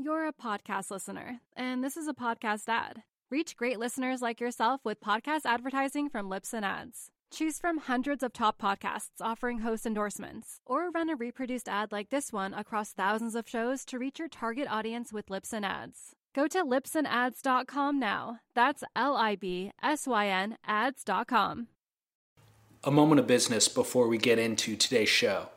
You're 0.00 0.28
a 0.28 0.32
podcast 0.32 0.92
listener, 0.92 1.40
and 1.56 1.82
this 1.82 1.96
is 1.96 2.06
a 2.06 2.14
podcast 2.14 2.68
ad. 2.68 3.02
Reach 3.32 3.56
great 3.56 3.80
listeners 3.80 4.22
like 4.22 4.40
yourself 4.40 4.80
with 4.84 5.00
podcast 5.00 5.40
advertising 5.44 6.08
from 6.08 6.30
Libsyn 6.30 6.62
Ads. 6.62 7.10
Choose 7.32 7.58
from 7.58 7.78
hundreds 7.78 8.22
of 8.22 8.32
top 8.32 8.62
podcasts 8.62 9.20
offering 9.20 9.58
host 9.58 9.84
endorsements, 9.84 10.60
or 10.64 10.90
run 10.90 11.10
a 11.10 11.16
reproduced 11.16 11.68
ad 11.68 11.90
like 11.90 12.10
this 12.10 12.32
one 12.32 12.54
across 12.54 12.92
thousands 12.92 13.34
of 13.34 13.48
shows 13.48 13.84
to 13.86 13.98
reach 13.98 14.20
your 14.20 14.28
target 14.28 14.68
audience 14.70 15.12
with 15.12 15.26
Libsyn 15.26 15.64
Ads. 15.64 16.14
Go 16.32 16.46
to 16.46 16.64
libsynads.com 16.64 17.98
now. 17.98 18.38
That's 18.54 18.84
L 18.94 19.16
I 19.16 19.34
B 19.34 19.72
S 19.82 20.06
Y 20.06 20.28
N 20.28 20.58
ads.com. 20.64 21.66
A 22.84 22.92
moment 22.92 23.18
of 23.18 23.26
business 23.26 23.66
before 23.66 24.06
we 24.06 24.16
get 24.16 24.38
into 24.38 24.76
today's 24.76 25.08
show. 25.08 25.48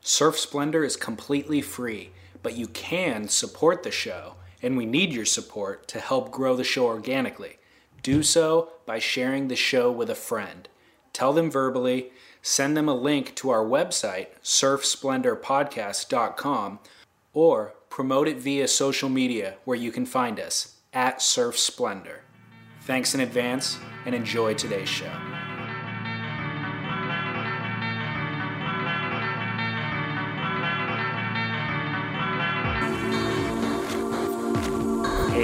Surf 0.00 0.36
Splendor 0.36 0.82
is 0.82 0.96
completely 0.96 1.62
free, 1.62 2.10
but 2.44 2.56
you 2.56 2.68
can 2.68 3.26
support 3.26 3.82
the 3.82 3.90
show, 3.90 4.36
and 4.62 4.76
we 4.76 4.86
need 4.86 5.12
your 5.12 5.24
support 5.24 5.88
to 5.88 5.98
help 5.98 6.30
grow 6.30 6.54
the 6.54 6.62
show 6.62 6.86
organically. 6.86 7.58
Do 8.04 8.22
so 8.22 8.74
by 8.86 9.00
sharing 9.00 9.48
the 9.48 9.56
show 9.56 9.90
with 9.90 10.08
a 10.08 10.14
friend 10.14 10.68
tell 11.14 11.32
them 11.32 11.50
verbally, 11.50 12.10
send 12.42 12.76
them 12.76 12.90
a 12.90 12.94
link 12.94 13.34
to 13.36 13.48
our 13.48 13.64
website, 13.64 14.26
surfsplendorpodcast.com, 14.42 16.78
or 17.32 17.72
promote 17.88 18.28
it 18.28 18.36
via 18.36 18.68
social 18.68 19.08
media 19.08 19.54
where 19.64 19.78
you 19.78 19.90
can 19.90 20.04
find 20.04 20.38
us 20.38 20.76
at 20.92 21.22
Surf 21.22 21.58
Splendor. 21.58 22.20
Thanks 22.82 23.14
in 23.14 23.20
advance 23.20 23.78
and 24.04 24.14
enjoy 24.14 24.52
today's 24.52 24.90
show. 24.90 25.53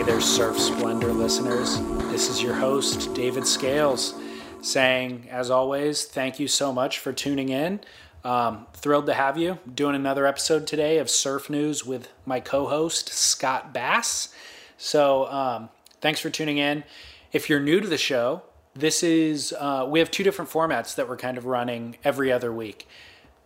Hey 0.00 0.06
there, 0.06 0.20
Surf 0.22 0.58
Splendor 0.58 1.12
listeners. 1.12 1.78
This 2.10 2.30
is 2.30 2.42
your 2.42 2.54
host, 2.54 3.12
David 3.12 3.46
Scales 3.46 4.14
saying, 4.62 5.28
as 5.30 5.50
always, 5.50 6.06
thank 6.06 6.40
you 6.40 6.48
so 6.48 6.72
much 6.72 6.98
for 6.98 7.12
tuning 7.12 7.50
in. 7.50 7.80
Um, 8.24 8.66
thrilled 8.72 9.04
to 9.06 9.12
have 9.12 9.36
you 9.36 9.58
doing 9.74 9.94
another 9.94 10.24
episode 10.24 10.66
today 10.66 10.96
of 10.96 11.10
Surf 11.10 11.50
News 11.50 11.84
with 11.84 12.08
my 12.24 12.40
co 12.40 12.66
host, 12.66 13.10
Scott 13.10 13.74
Bass. 13.74 14.34
So, 14.78 15.26
um, 15.26 15.68
thanks 16.00 16.18
for 16.18 16.30
tuning 16.30 16.56
in. 16.56 16.82
If 17.30 17.50
you're 17.50 17.60
new 17.60 17.78
to 17.78 17.86
the 17.86 17.98
show, 17.98 18.40
this 18.74 19.02
is, 19.02 19.52
uh, 19.58 19.86
we 19.86 19.98
have 19.98 20.10
two 20.10 20.24
different 20.24 20.50
formats 20.50 20.94
that 20.94 21.10
we're 21.10 21.18
kind 21.18 21.36
of 21.36 21.44
running 21.44 21.98
every 22.04 22.32
other 22.32 22.50
week. 22.50 22.88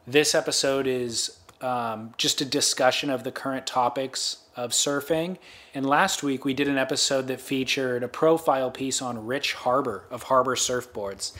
This 0.06 0.36
episode 0.36 0.86
is 0.86 1.36
um, 1.60 2.14
just 2.16 2.40
a 2.40 2.44
discussion 2.44 3.10
of 3.10 3.24
the 3.24 3.32
current 3.32 3.66
topics 3.66 4.43
of 4.56 4.72
surfing. 4.72 5.36
And 5.74 5.86
last 5.86 6.22
week 6.22 6.44
we 6.44 6.54
did 6.54 6.68
an 6.68 6.78
episode 6.78 7.26
that 7.28 7.40
featured 7.40 8.02
a 8.02 8.08
profile 8.08 8.70
piece 8.70 9.02
on 9.02 9.26
Rich 9.26 9.54
Harbor 9.54 10.04
of 10.10 10.24
Harbor 10.24 10.56
Surfboards. 10.56 11.32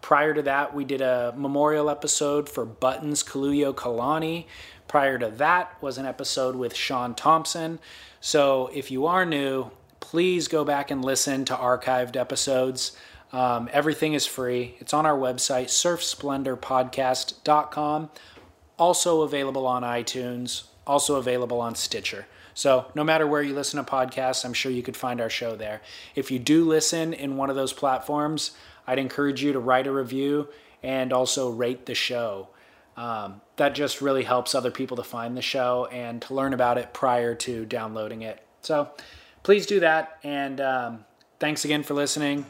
Prior 0.00 0.34
to 0.34 0.42
that, 0.42 0.74
we 0.74 0.84
did 0.84 1.00
a 1.00 1.32
memorial 1.36 1.88
episode 1.88 2.48
for 2.48 2.66
Buttons 2.66 3.22
Kaluhiokalani. 3.22 4.46
Prior 4.86 5.18
to 5.18 5.30
that 5.30 5.82
was 5.82 5.96
an 5.96 6.04
episode 6.04 6.56
with 6.56 6.76
Sean 6.76 7.14
Thompson. 7.14 7.78
So 8.20 8.70
if 8.74 8.90
you 8.90 9.06
are 9.06 9.24
new, 9.24 9.70
please 10.00 10.46
go 10.46 10.62
back 10.62 10.90
and 10.90 11.02
listen 11.02 11.46
to 11.46 11.54
archived 11.54 12.16
episodes. 12.16 12.92
Um, 13.32 13.70
everything 13.72 14.12
is 14.12 14.26
free. 14.26 14.76
It's 14.78 14.92
on 14.92 15.06
our 15.06 15.16
website, 15.18 15.66
surfsplendorpodcast.com. 15.66 18.10
Also 18.78 19.22
available 19.22 19.66
on 19.66 19.82
iTunes, 19.82 20.64
also 20.86 21.16
available 21.16 21.60
on 21.60 21.74
Stitcher. 21.74 22.26
So, 22.54 22.86
no 22.94 23.02
matter 23.04 23.26
where 23.26 23.42
you 23.42 23.54
listen 23.54 23.84
to 23.84 23.90
podcasts, 23.90 24.44
I'm 24.44 24.52
sure 24.52 24.70
you 24.70 24.82
could 24.82 24.96
find 24.96 25.20
our 25.20 25.28
show 25.28 25.56
there. 25.56 25.82
If 26.14 26.30
you 26.30 26.38
do 26.38 26.64
listen 26.64 27.12
in 27.12 27.36
one 27.36 27.50
of 27.50 27.56
those 27.56 27.72
platforms, 27.72 28.52
I'd 28.86 28.98
encourage 28.98 29.42
you 29.42 29.52
to 29.52 29.58
write 29.58 29.86
a 29.86 29.92
review 29.92 30.48
and 30.82 31.12
also 31.12 31.50
rate 31.50 31.86
the 31.86 31.94
show. 31.94 32.48
Um, 32.96 33.40
that 33.56 33.74
just 33.74 34.00
really 34.00 34.22
helps 34.22 34.54
other 34.54 34.70
people 34.70 34.96
to 34.98 35.02
find 35.02 35.36
the 35.36 35.42
show 35.42 35.88
and 35.90 36.22
to 36.22 36.34
learn 36.34 36.54
about 36.54 36.78
it 36.78 36.94
prior 36.94 37.34
to 37.34 37.64
downloading 37.66 38.22
it. 38.22 38.40
So, 38.62 38.90
please 39.42 39.66
do 39.66 39.80
that. 39.80 40.18
And 40.22 40.60
um, 40.60 41.04
thanks 41.40 41.64
again 41.64 41.82
for 41.82 41.94
listening. 41.94 42.46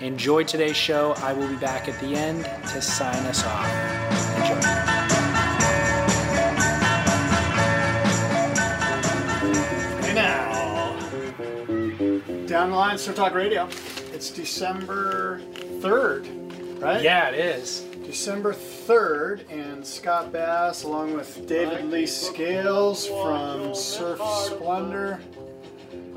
Enjoy 0.00 0.44
today's 0.44 0.76
show. 0.76 1.12
I 1.18 1.32
will 1.32 1.48
be 1.48 1.56
back 1.56 1.88
at 1.88 1.98
the 2.00 2.14
end 2.14 2.44
to 2.70 2.82
sign 2.82 3.24
us 3.26 3.44
off. 3.44 3.95
Down 12.56 12.70
the 12.70 12.76
line, 12.76 12.96
Surf 12.96 13.16
Talk 13.16 13.34
Radio. 13.34 13.68
It's 14.14 14.30
December 14.30 15.42
3rd, 15.82 16.80
right? 16.80 17.02
Yeah, 17.02 17.28
it 17.28 17.34
is. 17.38 17.80
December 18.02 18.54
3rd, 18.54 19.42
and 19.50 19.86
Scott 19.86 20.32
Bass, 20.32 20.84
along 20.84 21.12
with 21.12 21.46
David 21.46 21.84
Lee 21.90 22.06
Scales 22.06 23.06
from 23.08 23.74
Surf 23.74 24.22
Splendor. 24.46 25.20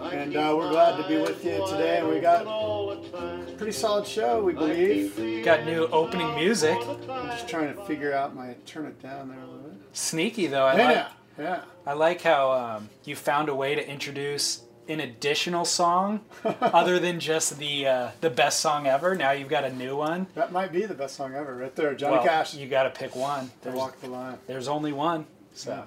And 0.01 0.38
uh, 0.38 0.55
we're 0.57 0.69
glad 0.69 0.95
to 1.01 1.05
be 1.09 1.17
with 1.17 1.44
you 1.44 1.61
today. 1.67 2.03
We 2.09 2.22
got 2.22 2.45
a 2.47 3.51
pretty 3.57 3.73
solid 3.73 4.07
show, 4.07 4.41
we 4.41 4.53
believe. 4.53 5.44
Got 5.44 5.66
new 5.66 5.88
opening 5.88 6.33
music. 6.35 6.77
I'm 7.09 7.27
just 7.31 7.50
trying 7.50 7.75
to 7.75 7.83
figure 7.83 8.13
out 8.13 8.33
my 8.33 8.56
turn 8.66 8.85
it 8.85 8.97
down 9.03 9.27
there 9.27 9.39
a 9.39 9.45
little 9.45 9.59
bit. 9.71 9.77
Sneaky 9.91 10.47
though. 10.47 10.67
I 10.67 10.77
Yeah, 10.77 10.88
like. 10.88 11.07
yeah. 11.38 11.61
I 11.85 11.91
like 11.91 12.21
how 12.21 12.51
um, 12.53 12.89
you 13.03 13.17
found 13.17 13.50
a 13.50 13.56
way 13.56 13.75
to 13.75 13.85
introduce 13.85 14.61
an 14.89 15.00
additional 15.00 15.63
song 15.66 16.19
other 16.61 17.00
than 17.00 17.19
just 17.19 17.57
the 17.59 17.88
uh, 17.88 18.09
the 18.22 18.29
best 18.29 18.59
song 18.59 18.88
ever. 18.88 19.16
Now 19.16 19.31
you've 19.31 19.47
got 19.50 19.63
a 19.63 19.73
new 19.73 19.95
one. 19.95 20.27
That 20.35 20.51
might 20.51 20.72
be 20.72 20.85
the 20.85 20.94
best 20.95 21.16
song 21.16 21.33
ever, 21.35 21.55
right 21.55 21.73
there. 21.75 21.94
Johnny 21.95 22.16
Well, 22.17 22.23
Cash. 22.25 22.55
You 22.55 22.67
got 22.67 22.83
to 22.83 22.89
pick 22.89 23.16
one. 23.16 23.47
to 23.47 23.51
There's, 23.61 23.75
walk 23.75 24.01
the 24.01 24.07
line. 24.09 24.38
there's 24.47 24.67
only 24.67 24.91
one. 24.91 25.25
So 25.53 25.72
Yeah. 25.72 25.83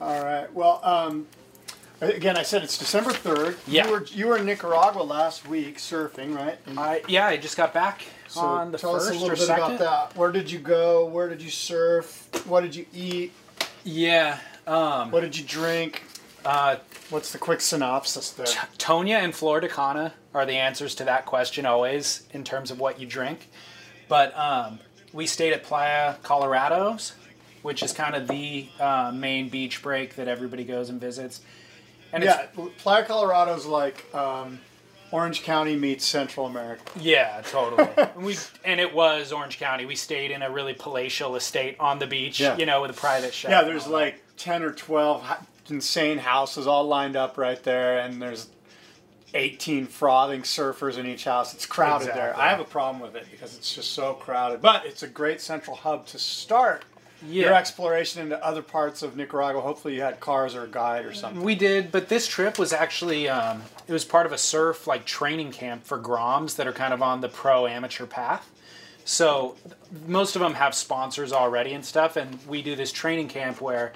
All 0.00 0.24
right. 0.24 0.52
Well, 0.54 0.80
um, 0.84 1.26
again, 2.00 2.36
I 2.36 2.42
said 2.44 2.62
it's 2.62 2.78
December 2.78 3.10
third. 3.12 3.56
Yeah. 3.66 3.86
You 3.86 3.92
were 3.92 4.04
you 4.06 4.26
were 4.28 4.38
in 4.38 4.46
Nicaragua 4.46 5.02
last 5.02 5.46
week 5.48 5.78
surfing, 5.78 6.34
right? 6.36 6.58
And 6.66 6.78
I 6.78 7.02
yeah, 7.08 7.26
I 7.26 7.36
just 7.36 7.56
got 7.56 7.74
back 7.74 8.02
so 8.28 8.40
on 8.40 8.70
the 8.72 8.78
tell 8.78 8.94
first 8.94 9.10
us 9.10 9.16
a 9.16 9.18
little 9.18 9.30
bit 9.30 9.38
second. 9.38 9.76
about 9.76 9.78
that. 10.12 10.16
Where 10.16 10.30
did 10.32 10.50
you 10.50 10.60
go? 10.60 11.04
Where 11.06 11.28
did 11.28 11.42
you 11.42 11.50
surf? 11.50 12.28
What 12.46 12.60
did 12.62 12.74
you 12.76 12.86
eat? 12.94 13.32
Yeah. 13.84 14.38
Um, 14.66 15.10
What 15.10 15.20
did 15.22 15.36
you 15.36 15.44
drink? 15.44 16.02
Uh, 16.44 16.76
What's 17.10 17.32
the 17.32 17.38
quick 17.38 17.60
synopsis 17.60 18.30
there? 18.30 18.46
T- 18.46 18.58
Toña 18.78 19.22
and 19.22 19.34
Flor 19.34 19.60
de 19.60 19.68
Cana 19.68 20.12
are 20.34 20.44
the 20.44 20.54
answers 20.56 20.94
to 20.96 21.04
that 21.04 21.24
question 21.26 21.64
always 21.66 22.22
in 22.32 22.44
terms 22.44 22.70
of 22.70 22.78
what 22.78 23.00
you 23.00 23.06
drink. 23.06 23.48
But 24.08 24.36
um, 24.38 24.78
we 25.12 25.26
stayed 25.26 25.52
at 25.52 25.62
Playa 25.62 26.16
Colorado's, 26.22 27.12
which 27.62 27.82
is 27.82 27.92
kind 27.92 28.14
of 28.14 28.28
the 28.28 28.68
uh, 28.78 29.10
main 29.14 29.48
beach 29.48 29.82
break 29.82 30.16
that 30.16 30.28
everybody 30.28 30.64
goes 30.64 30.90
and 30.90 31.00
visits. 31.00 31.40
And 32.12 32.22
Yeah, 32.22 32.46
it's, 32.56 32.82
Playa 32.82 33.04
Colorado's 33.04 33.66
like 33.66 34.04
um, 34.14 34.60
Orange 35.10 35.42
County 35.42 35.76
meets 35.76 36.04
Central 36.06 36.46
America. 36.46 36.82
yeah, 37.00 37.42
totally. 37.50 37.88
and 37.96 38.22
we 38.24 38.36
and 38.64 38.80
it 38.80 38.94
was 38.94 39.32
Orange 39.32 39.58
County. 39.58 39.86
We 39.86 39.94
stayed 39.96 40.30
in 40.30 40.42
a 40.42 40.50
really 40.50 40.74
palatial 40.74 41.36
estate 41.36 41.76
on 41.80 41.98
the 41.98 42.06
beach, 42.06 42.38
Yeah. 42.40 42.56
you 42.56 42.64
know, 42.66 42.82
with 42.82 42.90
a 42.90 42.94
private 42.94 43.32
chef. 43.34 43.50
Yeah, 43.50 43.62
there's 43.62 43.86
like 43.86 44.22
ten 44.36 44.62
or 44.62 44.72
twelve 44.72 45.22
insane 45.70 46.18
houses 46.18 46.66
all 46.66 46.84
lined 46.84 47.16
up 47.16 47.38
right 47.38 47.62
there, 47.62 47.98
and 47.98 48.20
there's 48.20 48.48
18 49.34 49.86
frothing 49.86 50.42
surfers 50.42 50.96
in 50.96 51.06
each 51.06 51.24
house. 51.24 51.52
It's 51.54 51.66
crowded 51.66 52.08
there. 52.08 52.36
I 52.36 52.48
have 52.48 52.60
a 52.60 52.64
problem 52.64 53.02
with 53.02 53.14
it 53.14 53.26
because 53.30 53.56
it's 53.56 53.74
just 53.74 53.92
so 53.92 54.14
crowded. 54.14 54.62
But 54.62 54.86
it's 54.86 55.02
a 55.02 55.08
great 55.08 55.40
central 55.40 55.76
hub 55.76 56.06
to 56.06 56.18
start 56.18 56.84
your 57.26 57.52
exploration 57.52 58.22
into 58.22 58.42
other 58.44 58.62
parts 58.62 59.02
of 59.02 59.16
Nicaragua. 59.16 59.60
Hopefully, 59.60 59.94
you 59.94 60.02
had 60.02 60.20
cars 60.20 60.54
or 60.54 60.64
a 60.64 60.68
guide 60.68 61.04
or 61.04 61.12
something. 61.12 61.42
We 61.42 61.54
did, 61.54 61.90
but 61.90 62.08
this 62.08 62.26
trip 62.26 62.58
was 62.58 62.72
actually 62.72 63.28
um, 63.28 63.62
it 63.86 63.92
was 63.92 64.04
part 64.04 64.26
of 64.26 64.32
a 64.32 64.38
surf 64.38 64.86
like 64.86 65.04
training 65.04 65.52
camp 65.52 65.84
for 65.84 65.98
Groms 65.98 66.56
that 66.56 66.66
are 66.66 66.72
kind 66.72 66.94
of 66.94 67.02
on 67.02 67.20
the 67.20 67.28
pro 67.28 67.66
amateur 67.66 68.06
path. 68.06 68.50
So 69.04 69.56
most 70.06 70.36
of 70.36 70.42
them 70.42 70.54
have 70.54 70.74
sponsors 70.74 71.32
already 71.32 71.72
and 71.72 71.84
stuff, 71.84 72.16
and 72.16 72.38
we 72.46 72.62
do 72.62 72.76
this 72.76 72.92
training 72.92 73.28
camp 73.28 73.60
where 73.60 73.92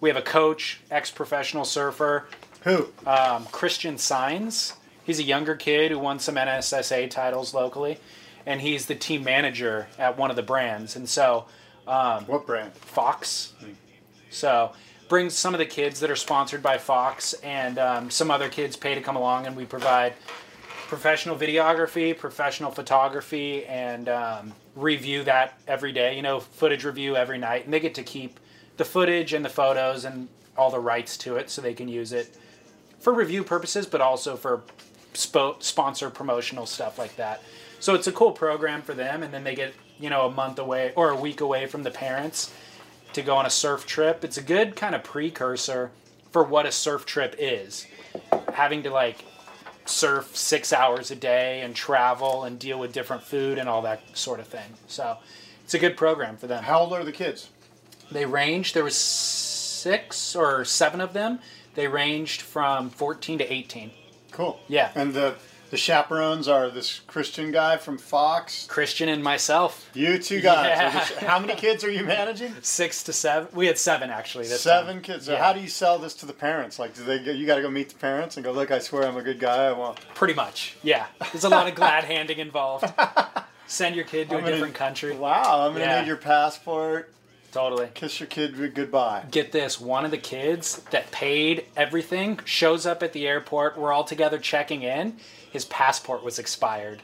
we 0.00 0.08
have 0.08 0.16
a 0.16 0.22
coach, 0.22 0.80
ex 0.90 1.10
professional 1.10 1.64
surfer, 1.64 2.26
Who? 2.64 2.88
um, 3.06 3.46
Christian 3.46 3.98
Signs. 3.98 4.74
He's 5.04 5.18
a 5.18 5.22
younger 5.24 5.54
kid 5.54 5.90
who 5.92 5.98
won 5.98 6.18
some 6.18 6.34
NSSA 6.34 7.10
titles 7.10 7.54
locally, 7.54 7.98
and 8.44 8.60
he's 8.60 8.86
the 8.86 8.94
team 8.94 9.22
manager 9.24 9.86
at 9.98 10.18
one 10.18 10.30
of 10.30 10.36
the 10.36 10.42
brands. 10.42 10.96
And 10.96 11.08
so 11.08 11.46
What 12.26 12.46
brand? 12.46 12.72
Fox. 12.74 13.54
So 14.30 14.72
brings 15.08 15.34
some 15.34 15.54
of 15.54 15.58
the 15.58 15.66
kids 15.66 16.00
that 16.00 16.10
are 16.10 16.16
sponsored 16.16 16.62
by 16.62 16.78
Fox, 16.78 17.32
and 17.34 17.78
um, 17.78 18.10
some 18.10 18.30
other 18.30 18.48
kids 18.48 18.76
pay 18.76 18.94
to 18.94 19.00
come 19.00 19.14
along, 19.16 19.46
and 19.46 19.56
we 19.56 19.64
provide 19.64 20.14
professional 20.88 21.36
videography, 21.36 22.16
professional 22.16 22.70
photography, 22.72 23.64
and 23.66 24.08
um, 24.08 24.52
review 24.74 25.22
that 25.24 25.58
every 25.68 25.92
day. 25.92 26.16
You 26.16 26.22
know, 26.22 26.40
footage 26.40 26.84
review 26.84 27.14
every 27.16 27.38
night, 27.38 27.64
and 27.64 27.72
they 27.72 27.80
get 27.80 27.94
to 27.94 28.02
keep 28.02 28.40
the 28.76 28.84
footage 28.84 29.32
and 29.32 29.44
the 29.44 29.50
photos, 29.50 30.04
and 30.04 30.28
all 30.56 30.70
the 30.70 30.80
rights 30.80 31.16
to 31.18 31.36
it 31.36 31.50
so 31.50 31.60
they 31.60 31.74
can 31.74 31.88
use 31.88 32.12
it 32.12 32.36
for 32.98 33.12
review 33.12 33.44
purposes, 33.44 33.86
but 33.86 34.00
also 34.00 34.36
for 34.36 34.62
spo- 35.14 35.62
sponsor 35.62 36.10
promotional 36.10 36.66
stuff 36.66 36.98
like 36.98 37.16
that. 37.16 37.42
So 37.78 37.94
it's 37.94 38.06
a 38.06 38.12
cool 38.12 38.32
program 38.32 38.82
for 38.82 38.94
them, 38.94 39.22
and 39.22 39.32
then 39.32 39.44
they 39.44 39.54
get 39.54 39.74
you 39.98 40.10
know 40.10 40.26
a 40.26 40.30
month 40.30 40.58
away 40.58 40.92
or 40.96 41.10
a 41.10 41.16
week 41.16 41.40
away 41.40 41.66
from 41.66 41.82
the 41.82 41.90
parents 41.90 42.52
to 43.12 43.22
go 43.22 43.36
on 43.36 43.46
a 43.46 43.50
surf 43.50 43.86
trip. 43.86 44.24
It's 44.24 44.36
a 44.36 44.42
good 44.42 44.76
kind 44.76 44.94
of 44.94 45.02
precursor 45.02 45.90
for 46.30 46.42
what 46.42 46.66
a 46.66 46.72
surf 46.72 47.06
trip 47.06 47.34
is. 47.38 47.86
Having 48.52 48.82
to 48.84 48.90
like 48.90 49.24
surf 49.86 50.36
six 50.36 50.72
hours 50.72 51.10
a 51.10 51.16
day 51.16 51.62
and 51.62 51.74
travel 51.74 52.44
and 52.44 52.58
deal 52.58 52.78
with 52.78 52.92
different 52.92 53.22
food 53.22 53.58
and 53.58 53.68
all 53.68 53.82
that 53.82 54.16
sort 54.16 54.40
of 54.40 54.46
thing. 54.46 54.74
So 54.88 55.18
it's 55.64 55.74
a 55.74 55.78
good 55.78 55.96
program 55.96 56.36
for 56.36 56.46
them. 56.46 56.64
How 56.64 56.80
old 56.80 56.92
are 56.92 57.04
the 57.04 57.12
kids? 57.12 57.48
They 58.10 58.24
ranged. 58.24 58.74
There 58.74 58.84
was 58.84 58.96
six 58.96 60.34
or 60.36 60.64
seven 60.64 61.00
of 61.00 61.12
them. 61.12 61.40
They 61.74 61.88
ranged 61.88 62.40
from 62.42 62.90
14 62.90 63.38
to 63.38 63.52
18. 63.52 63.90
Cool. 64.32 64.60
Yeah. 64.68 64.90
And 64.94 65.14
the 65.14 65.34
the 65.68 65.76
chaperones 65.76 66.46
are 66.46 66.70
this 66.70 67.00
Christian 67.08 67.50
guy 67.50 67.76
from 67.76 67.98
Fox. 67.98 68.66
Christian 68.68 69.08
and 69.08 69.22
myself, 69.22 69.90
You 69.94 70.16
two 70.16 70.40
guys. 70.40 70.66
Yeah. 70.68 71.26
How 71.28 71.40
many 71.40 71.56
kids 71.56 71.82
are 71.82 71.90
you 71.90 72.04
managing? 72.04 72.52
six 72.62 73.02
to 73.04 73.12
seven. 73.12 73.48
We 73.52 73.66
had 73.66 73.76
seven 73.76 74.08
actually. 74.10 74.44
Seven 74.44 74.94
time. 74.96 75.02
kids. 75.02 75.26
So 75.26 75.32
Yeah. 75.32 75.42
how 75.42 75.52
do 75.52 75.60
you 75.60 75.66
sell 75.68 75.98
this 75.98 76.14
to 76.14 76.26
the 76.26 76.32
parents? 76.32 76.78
Like, 76.78 76.94
do 76.94 77.02
they? 77.02 77.18
Go, 77.18 77.32
you 77.32 77.46
got 77.46 77.56
to 77.56 77.62
go 77.62 77.70
meet 77.70 77.88
the 77.88 77.96
parents 77.96 78.36
and 78.36 78.44
go, 78.44 78.52
look, 78.52 78.70
I 78.70 78.78
swear 78.78 79.08
I'm 79.08 79.16
a 79.16 79.22
good 79.22 79.40
guy. 79.40 79.64
I 79.66 79.72
want. 79.72 79.98
Pretty 80.14 80.34
much. 80.34 80.76
Yeah. 80.84 81.06
There's 81.32 81.44
a 81.44 81.48
lot 81.48 81.66
of 81.66 81.74
glad 81.74 82.04
handing 82.04 82.38
involved. 82.38 82.84
Send 83.66 83.96
your 83.96 84.04
kid 84.04 84.30
to 84.30 84.36
I'm 84.38 84.44
a 84.44 84.50
different 84.52 84.74
country. 84.74 85.16
Wow, 85.16 85.66
I'm 85.66 85.72
gonna 85.72 85.84
Yeah. 85.84 86.00
need 86.00 86.06
your 86.06 86.16
passport. 86.16 87.12
Totally. 87.52 87.88
Kiss 87.94 88.20
your 88.20 88.26
kid 88.26 88.74
goodbye. 88.74 89.24
Get 89.30 89.52
this 89.52 89.80
one 89.80 90.04
of 90.04 90.10
the 90.10 90.18
kids 90.18 90.82
that 90.90 91.10
paid 91.10 91.64
everything 91.76 92.38
shows 92.44 92.84
up 92.86 93.02
at 93.02 93.12
the 93.12 93.26
airport. 93.26 93.78
We're 93.78 93.92
all 93.92 94.04
together 94.04 94.38
checking 94.38 94.82
in. 94.82 95.16
His 95.50 95.64
passport 95.64 96.22
was 96.22 96.38
expired. 96.38 97.02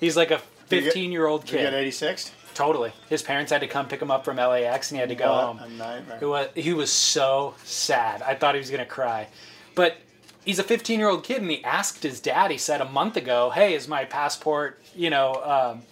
He's 0.00 0.16
like 0.16 0.30
a 0.30 0.40
Did 0.68 0.76
you 0.76 0.80
get- 0.82 0.92
15 0.94 1.12
year 1.12 1.26
old 1.26 1.42
Did 1.44 1.52
you 1.52 1.58
get 1.58 1.74
86? 1.74 2.32
Totally. 2.54 2.92
His 3.08 3.22
parents 3.22 3.50
had 3.52 3.60
to 3.62 3.66
come 3.68 3.86
pick 3.88 4.02
him 4.02 4.10
up 4.10 4.24
from 4.24 4.36
LAX 4.36 4.90
and 4.90 4.96
he 4.96 5.00
had 5.00 5.08
to 5.08 5.14
go 5.14 5.30
What 5.32 5.44
home. 5.44 5.58
a 5.60 5.68
nightmare. 5.70 6.18
It 6.20 6.26
was, 6.26 6.48
he 6.54 6.72
was 6.74 6.90
so 6.90 7.54
sad. 7.64 8.20
I 8.22 8.34
thought 8.34 8.54
he 8.54 8.58
was 8.58 8.70
going 8.70 8.80
to 8.84 8.86
cry. 8.90 9.28
But 9.74 9.96
he's 10.44 10.58
a 10.58 10.62
15 10.64 10.98
year 10.98 11.08
old 11.08 11.24
kid 11.24 11.40
and 11.40 11.50
he 11.50 11.64
asked 11.64 12.02
his 12.02 12.20
dad, 12.20 12.50
he 12.50 12.58
said 12.58 12.80
a 12.80 12.84
month 12.86 13.16
ago, 13.16 13.50
hey, 13.50 13.74
is 13.74 13.88
my 13.88 14.04
passport, 14.04 14.82
you 14.94 15.08
know, 15.08 15.34
um, 15.44 15.82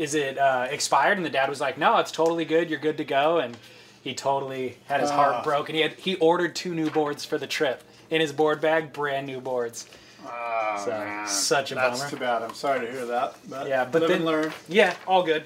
is 0.00 0.14
it 0.14 0.38
uh, 0.38 0.66
expired? 0.70 1.16
And 1.18 1.26
the 1.26 1.30
dad 1.30 1.48
was 1.48 1.60
like, 1.60 1.76
no, 1.78 1.98
it's 1.98 2.10
totally 2.10 2.44
good. 2.44 2.70
You're 2.70 2.78
good 2.80 2.96
to 2.96 3.04
go. 3.04 3.38
And 3.38 3.56
he 4.02 4.14
totally 4.14 4.78
had 4.88 5.00
his 5.00 5.10
heart 5.10 5.44
broken. 5.44 5.74
He 5.74 5.82
had 5.82 5.92
he 5.94 6.14
ordered 6.16 6.56
two 6.56 6.74
new 6.74 6.90
boards 6.90 7.24
for 7.24 7.36
the 7.38 7.46
trip 7.46 7.82
in 8.08 8.20
his 8.20 8.32
board 8.32 8.60
bag, 8.60 8.92
brand 8.92 9.26
new 9.26 9.40
boards. 9.40 9.86
Oh, 10.26 10.82
So, 10.84 10.90
man. 10.90 11.26
such 11.28 11.72
a 11.72 11.74
That's 11.74 11.98
bummer. 11.98 12.10
too 12.10 12.16
bad. 12.16 12.42
I'm 12.42 12.54
sorry 12.54 12.86
to 12.86 12.90
hear 12.92 13.06
that. 13.06 13.36
But 13.48 13.68
Yeah, 13.68 13.84
but 13.84 14.08
then 14.08 14.24
learn. 14.24 14.52
Yeah, 14.68 14.94
all 15.06 15.22
good. 15.22 15.44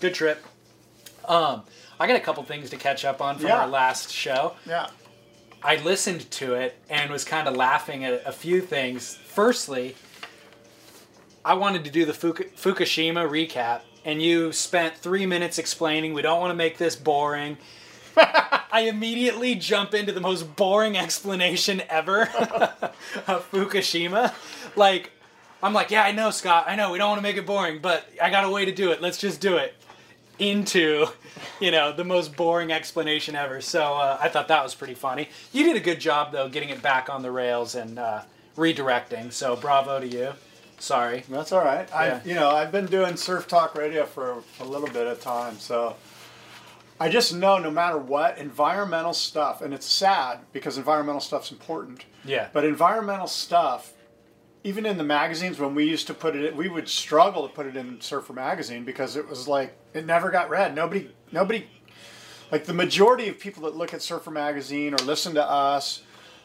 Good 0.00 0.14
trip. 0.14 0.44
Um, 1.26 1.62
I 1.98 2.06
got 2.06 2.16
a 2.16 2.20
couple 2.20 2.42
things 2.42 2.68
to 2.70 2.76
catch 2.76 3.04
up 3.04 3.20
on 3.22 3.36
from 3.38 3.46
Yeah. 3.48 3.60
our 3.62 3.66
last 3.68 4.10
show. 4.12 4.54
Yeah. 4.66 4.88
I 5.62 5.76
listened 5.76 6.30
to 6.32 6.54
it 6.54 6.76
and 6.90 7.10
was 7.10 7.24
kind 7.24 7.48
of 7.48 7.56
laughing 7.56 8.04
at 8.04 8.22
a 8.26 8.32
few 8.32 8.60
things. 8.60 9.14
Firstly, 9.16 9.94
I 11.44 11.54
wanted 11.54 11.84
to 11.84 11.90
do 11.90 12.04
the 12.04 12.12
Fuku- 12.12 12.50
Fukushima 12.50 13.26
recap, 13.28 13.80
and 14.04 14.20
you 14.20 14.52
spent 14.52 14.96
three 14.96 15.26
minutes 15.26 15.58
explaining 15.58 16.14
we 16.14 16.22
don't 16.22 16.40
want 16.40 16.50
to 16.50 16.56
make 16.56 16.78
this 16.78 16.96
boring. 16.96 17.56
I 18.16 18.86
immediately 18.88 19.54
jump 19.54 19.94
into 19.94 20.12
the 20.12 20.20
most 20.20 20.56
boring 20.56 20.96
explanation 20.96 21.82
ever 21.88 22.22
of 23.26 23.50
Fukushima. 23.50 24.34
Like, 24.76 25.10
I'm 25.62 25.72
like, 25.72 25.90
yeah, 25.90 26.02
I 26.02 26.12
know, 26.12 26.30
Scott. 26.30 26.64
I 26.68 26.76
know 26.76 26.92
we 26.92 26.98
don't 26.98 27.08
want 27.08 27.18
to 27.18 27.22
make 27.22 27.36
it 27.36 27.46
boring, 27.46 27.78
but 27.80 28.06
I 28.22 28.30
got 28.30 28.44
a 28.44 28.50
way 28.50 28.64
to 28.64 28.72
do 28.72 28.90
it. 28.90 29.00
Let's 29.00 29.18
just 29.18 29.40
do 29.40 29.56
it. 29.56 29.74
Into, 30.38 31.06
you 31.60 31.70
know, 31.70 31.92
the 31.92 32.02
most 32.02 32.36
boring 32.36 32.72
explanation 32.72 33.36
ever. 33.36 33.60
So 33.60 33.94
uh, 33.94 34.18
I 34.20 34.28
thought 34.28 34.48
that 34.48 34.64
was 34.64 34.74
pretty 34.74 34.94
funny. 34.94 35.28
You 35.52 35.62
did 35.62 35.76
a 35.76 35.80
good 35.80 36.00
job 36.00 36.32
though, 36.32 36.48
getting 36.48 36.70
it 36.70 36.82
back 36.82 37.08
on 37.08 37.22
the 37.22 37.30
rails 37.30 37.76
and 37.76 37.98
uh, 37.98 38.22
redirecting. 38.56 39.32
So 39.32 39.54
bravo 39.54 40.00
to 40.00 40.06
you. 40.06 40.32
Sorry. 40.84 41.24
That's 41.30 41.50
all 41.50 41.64
right. 41.64 41.88
Yeah. 41.90 42.20
I, 42.22 42.28
you 42.28 42.34
know, 42.34 42.50
I've 42.50 42.70
been 42.70 42.84
doing 42.86 43.16
surf 43.16 43.48
talk 43.48 43.74
radio 43.74 44.04
for 44.04 44.42
a 44.60 44.64
little 44.64 44.88
bit 44.88 45.06
of 45.06 45.18
time, 45.20 45.58
so 45.58 45.96
I 47.00 47.08
just 47.08 47.34
know 47.34 47.56
no 47.58 47.70
matter 47.70 47.96
what, 47.96 48.36
environmental 48.36 49.14
stuff, 49.14 49.62
and 49.62 49.72
it's 49.72 49.86
sad 49.86 50.40
because 50.52 50.76
environmental 50.76 51.22
stuff's 51.22 51.50
important. 51.50 52.04
Yeah. 52.22 52.48
But 52.52 52.66
environmental 52.66 53.26
stuff, 53.26 53.94
even 54.62 54.84
in 54.84 54.98
the 54.98 55.04
magazines 55.04 55.58
when 55.58 55.74
we 55.74 55.88
used 55.88 56.06
to 56.08 56.14
put 56.14 56.36
it, 56.36 56.54
we 56.54 56.68
would 56.68 56.88
struggle 56.88 57.48
to 57.48 57.54
put 57.54 57.64
it 57.64 57.76
in 57.76 58.02
Surfer 58.02 58.34
magazine 58.34 58.84
because 58.84 59.16
it 59.16 59.26
was 59.26 59.48
like 59.48 59.74
it 59.94 60.04
never 60.04 60.30
got 60.30 60.50
read. 60.50 60.74
Nobody, 60.74 61.10
nobody, 61.32 61.66
like 62.52 62.66
the 62.66 62.74
majority 62.74 63.28
of 63.28 63.38
people 63.38 63.62
that 63.62 63.74
look 63.74 63.94
at 63.94 64.02
Surfer 64.02 64.30
magazine 64.30 64.92
or 64.92 64.98
listen 64.98 65.34
to 65.34 65.42
us, 65.42 66.02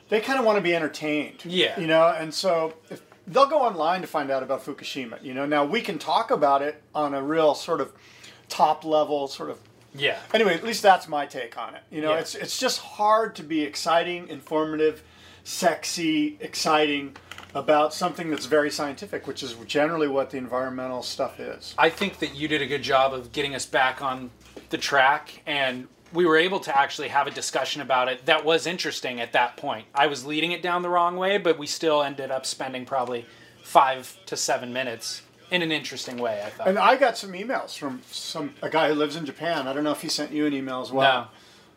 they 0.07 0.21
kind 0.21 0.39
of 0.39 0.45
want 0.45 0.57
to 0.57 0.62
be 0.62 0.74
entertained. 0.74 1.44
Yeah. 1.44 1.77
You 1.77 1.88
know, 1.88 2.07
and 2.07 2.33
so 2.33 2.74
if 2.89 3.01
they'll 3.29 3.45
go 3.47 3.61
online 3.61 4.01
to 4.01 4.07
find 4.07 4.29
out 4.31 4.43
about 4.43 4.65
Fukushima. 4.65 5.23
You 5.23 5.33
know, 5.33 5.45
now 5.45 5.63
we 5.63 5.81
can 5.81 5.97
talk 5.99 6.31
about 6.31 6.61
it 6.61 6.81
on 6.93 7.13
a 7.13 7.21
real 7.23 7.55
sort 7.55 7.79
of 7.79 7.93
top 8.49 8.83
level 8.83 9.27
sort 9.27 9.49
of 9.49 9.59
Yeah. 9.95 10.17
anyway, 10.33 10.53
at 10.55 10.63
least 10.63 10.81
that's 10.81 11.07
my 11.07 11.25
take 11.25 11.57
on 11.57 11.75
it. 11.75 11.81
You 11.91 12.01
know, 12.01 12.13
Yeah. 12.13 12.19
it's 12.19 12.35
it's 12.35 12.57
just 12.57 12.79
hard 12.79 13.35
to 13.35 13.43
be 13.43 13.61
exciting, 13.63 14.27
informative, 14.27 15.03
sexy, 15.43 16.37
exciting 16.39 17.15
about 17.55 17.93
something 17.93 18.29
that's 18.29 18.45
very 18.45 18.69
scientific, 18.69 19.25
which 19.25 19.41
is 19.41 19.55
generally 19.65 20.07
what 20.07 20.29
the 20.29 20.37
environmental 20.37 21.01
stuff 21.01 21.39
is. 21.39 21.73
I 21.77 21.89
think 21.89 22.19
that 22.19 22.35
you 22.35 22.47
did 22.47 22.61
a 22.61 22.67
good 22.67 22.83
job 22.83 23.13
of 23.13 23.31
getting 23.31 23.55
us 23.55 23.65
back 23.65 24.01
on 24.03 24.29
the 24.69 24.77
track 24.77 25.41
and 25.47 25.87
we 26.13 26.25
were 26.25 26.38
able 26.38 26.59
to 26.61 26.77
actually 26.77 27.09
have 27.09 27.27
a 27.27 27.31
discussion 27.31 27.81
about 27.81 28.07
it 28.07 28.25
that 28.25 28.44
was 28.44 28.65
interesting 28.65 29.19
at 29.19 29.33
that 29.33 29.57
point. 29.57 29.85
I 29.94 30.07
was 30.07 30.25
leading 30.25 30.51
it 30.51 30.61
down 30.61 30.81
the 30.81 30.89
wrong 30.89 31.17
way, 31.17 31.38
but 31.38 31.57
we 31.57 31.67
still 31.67 32.01
ended 32.01 32.31
up 32.31 32.45
spending 32.45 32.85
probably 32.85 33.25
five 33.63 34.17
to 34.25 34.35
seven 34.35 34.73
minutes 34.73 35.21
in 35.51 35.61
an 35.61 35.71
interesting 35.71 36.17
way, 36.17 36.44
I 36.45 36.50
thought. 36.50 36.67
And 36.67 36.77
I 36.77 36.95
got 36.95 37.17
some 37.17 37.33
emails 37.33 37.77
from 37.77 38.01
some 38.11 38.53
a 38.61 38.69
guy 38.69 38.88
who 38.89 38.95
lives 38.95 39.15
in 39.15 39.25
Japan. 39.25 39.67
I 39.67 39.73
don't 39.73 39.83
know 39.83 39.91
if 39.91 40.01
he 40.01 40.09
sent 40.09 40.31
you 40.31 40.45
an 40.45 40.53
email 40.53 40.81
as 40.81 40.91
well. 40.91 41.29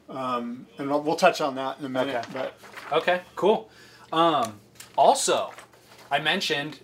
And 0.09 0.67
we'll 0.79 1.03
we'll 1.03 1.17
touch 1.17 1.41
on 1.41 1.55
that 1.57 1.79
in 1.79 1.85
a 1.87 1.89
minute. 1.89 2.17
Okay. 2.17 2.29
But 2.33 2.59
Okay, 2.93 3.23
cool. 3.37 3.71
Um, 4.13 4.61
also, 4.97 5.53
I 6.11 6.19
mentioned 6.19 6.81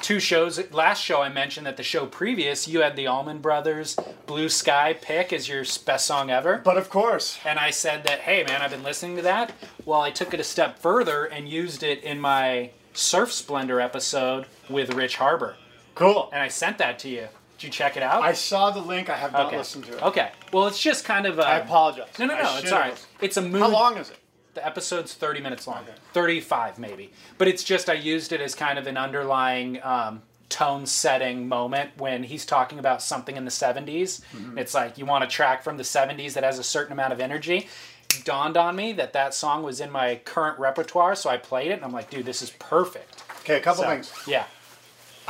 two 0.00 0.20
shows. 0.20 0.60
Last 0.72 1.02
show, 1.02 1.22
I 1.22 1.28
mentioned 1.28 1.66
that 1.66 1.76
the 1.76 1.82
show 1.82 2.06
previous, 2.06 2.66
you 2.66 2.80
had 2.80 2.96
the 2.96 3.06
Allman 3.06 3.38
Brothers 3.38 3.96
Blue 4.26 4.48
Sky 4.48 4.94
pick 5.00 5.32
as 5.32 5.48
your 5.48 5.64
best 5.84 6.06
song 6.06 6.30
ever. 6.30 6.58
but 6.64 6.76
of 6.76 6.90
course, 6.90 7.38
And 7.44 7.58
I 7.58 7.70
said 7.70 8.04
that, 8.04 8.20
hey 8.20 8.44
man, 8.44 8.62
I've 8.62 8.70
been 8.70 8.82
listening 8.82 9.16
to 9.16 9.22
that. 9.22 9.52
Well, 9.84 10.00
I 10.00 10.10
took 10.10 10.34
it 10.34 10.40
a 10.40 10.44
step 10.44 10.78
further 10.78 11.24
and 11.24 11.48
used 11.48 11.82
it 11.82 12.02
in 12.02 12.20
my 12.20 12.70
Surf 12.92 13.32
Splendor 13.32 13.80
episode 13.80 14.46
with 14.68 14.94
Rich 14.94 15.16
Harbor. 15.16 15.56
cool. 15.94 16.28
And 16.32 16.42
I 16.42 16.48
sent 16.48 16.78
that 16.78 16.98
to 17.00 17.08
you. 17.08 17.28
Did 17.58 17.66
you 17.66 17.70
check 17.70 17.96
it 17.98 18.02
out? 18.02 18.22
I 18.22 18.32
saw 18.32 18.70
the 18.70 18.80
link. 18.80 19.10
I 19.10 19.16
have 19.16 19.32
not 19.32 19.48
okay. 19.48 19.58
listened 19.58 19.84
to 19.84 19.96
it. 19.96 20.02
Okay. 20.02 20.32
Well, 20.50 20.66
it's 20.66 20.80
just 20.80 21.04
kind 21.04 21.26
of 21.26 21.38
a. 21.38 21.46
I 21.46 21.60
um, 21.60 21.66
apologize. 21.66 22.08
No, 22.18 22.24
no, 22.24 22.34
I 22.34 22.42
no. 22.42 22.58
It's 22.58 22.72
all 22.72 22.80
right. 22.80 23.06
It's 23.20 23.36
a 23.36 23.42
mood. 23.42 23.60
How 23.60 23.68
long 23.68 23.98
is 23.98 24.08
it? 24.08 24.16
The 24.54 24.66
episode's 24.66 25.14
30 25.14 25.40
minutes 25.40 25.66
long. 25.66 25.82
Okay. 25.84 25.92
35 26.12 26.78
maybe. 26.78 27.12
But 27.38 27.48
it's 27.48 27.62
just 27.62 27.88
I 27.88 27.94
used 27.94 28.32
it 28.32 28.40
as 28.40 28.54
kind 28.54 28.78
of 28.78 28.86
an 28.86 28.96
underlying 28.96 29.80
um, 29.82 30.22
tone 30.48 30.84
setting 30.86 31.46
moment 31.48 31.90
when 31.98 32.24
he's 32.24 32.44
talking 32.44 32.78
about 32.78 33.00
something 33.02 33.36
in 33.36 33.44
the 33.44 33.50
70s. 33.50 34.20
Mm-hmm. 34.32 34.58
It's 34.58 34.74
like 34.74 34.98
you 34.98 35.06
want 35.06 35.22
a 35.24 35.28
track 35.28 35.62
from 35.62 35.76
the 35.76 35.84
70s 35.84 36.32
that 36.34 36.42
has 36.42 36.58
a 36.58 36.64
certain 36.64 36.92
amount 36.92 37.12
of 37.12 37.20
energy. 37.20 37.68
It 38.12 38.24
dawned 38.24 38.56
on 38.56 38.74
me 38.74 38.92
that 38.94 39.12
that 39.12 39.34
song 39.34 39.62
was 39.62 39.80
in 39.80 39.90
my 39.90 40.16
current 40.24 40.58
repertoire, 40.58 41.14
so 41.14 41.30
I 41.30 41.36
played 41.36 41.70
it 41.70 41.74
and 41.74 41.84
I'm 41.84 41.92
like, 41.92 42.10
dude, 42.10 42.26
this 42.26 42.42
is 42.42 42.50
perfect. 42.50 43.22
Okay, 43.42 43.58
a 43.58 43.60
couple 43.60 43.84
So, 43.84 43.88
things. 43.88 44.12
Yeah. 44.26 44.46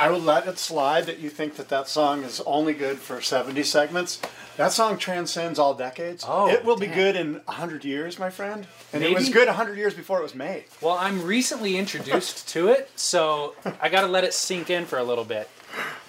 I 0.00 0.08
will 0.10 0.20
let 0.20 0.46
it 0.46 0.58
slide 0.58 1.06
that 1.06 1.18
you 1.18 1.28
think 1.30 1.56
that 1.56 1.68
that 1.68 1.88
song 1.88 2.22
is 2.24 2.40
only 2.46 2.72
good 2.72 2.98
for 2.98 3.20
70 3.20 3.62
segments. 3.64 4.20
That 4.56 4.72
song 4.72 4.98
transcends 4.98 5.58
all 5.58 5.74
decades. 5.74 6.24
Oh, 6.26 6.48
it 6.48 6.64
will 6.64 6.76
be 6.76 6.86
good 6.86 7.16
in 7.16 7.34
100 7.44 7.84
years, 7.84 8.18
my 8.18 8.30
friend. 8.30 8.66
And 8.92 9.04
it 9.04 9.12
was 9.14 9.24
Maybe. 9.24 9.32
good 9.34 9.46
100 9.48 9.76
years 9.78 9.94
before 9.94 10.18
it 10.20 10.22
was 10.22 10.34
made. 10.34 10.64
Well, 10.80 10.96
I'm 10.98 11.22
recently 11.22 11.76
introduced 11.76 12.48
to 12.54 12.68
it, 12.68 12.90
so 12.96 13.54
I 13.80 13.88
got 13.88 14.02
to 14.02 14.06
let 14.06 14.24
it 14.24 14.34
sink 14.34 14.70
in 14.70 14.86
for 14.86 14.98
a 14.98 15.04
little 15.04 15.24
bit. 15.24 15.48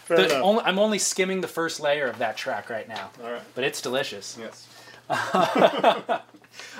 The 0.07 0.39
only, 0.41 0.63
I'm 0.63 0.79
only 0.79 0.97
skimming 0.97 1.39
the 1.41 1.47
first 1.47 1.79
layer 1.79 2.07
of 2.07 2.17
that 2.19 2.35
track 2.35 2.69
right 2.69 2.87
now. 2.87 3.11
All 3.23 3.31
right. 3.31 3.41
But 3.55 3.63
it's 3.63 3.81
delicious. 3.81 4.37
Yes. 4.39 4.67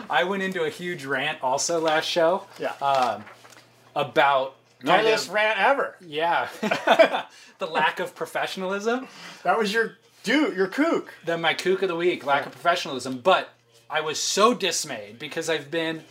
I 0.10 0.24
went 0.26 0.44
into 0.44 0.64
a 0.64 0.70
huge 0.70 1.06
rant 1.06 1.42
also 1.42 1.80
last 1.80 2.06
show 2.06 2.46
Yeah. 2.60 2.74
Um, 2.82 3.24
about 3.96 4.56
kind 4.56 4.61
Gnarliest 4.84 5.28
of, 5.28 5.34
rant 5.34 5.60
ever. 5.60 5.96
yeah, 6.02 6.48
the 7.60 7.66
lack 7.68 8.00
of 8.00 8.16
professionalism. 8.16 9.08
That 9.44 9.58
was 9.58 9.74
your 9.74 9.98
dude, 10.24 10.56
your 10.56 10.68
kook. 10.68 11.14
Then 11.26 11.42
my 11.42 11.54
kook 11.54 11.82
of 11.82 11.88
the 11.90 11.96
week, 11.96 12.26
lack 12.26 12.46
of 12.46 12.52
professionalism. 12.52 13.20
But 13.20 13.50
I 13.90 14.02
was 14.02 14.20
so 14.20 14.54
dismayed 14.54 15.20
because 15.20 15.50
I've 15.50 15.70
been 15.72 16.04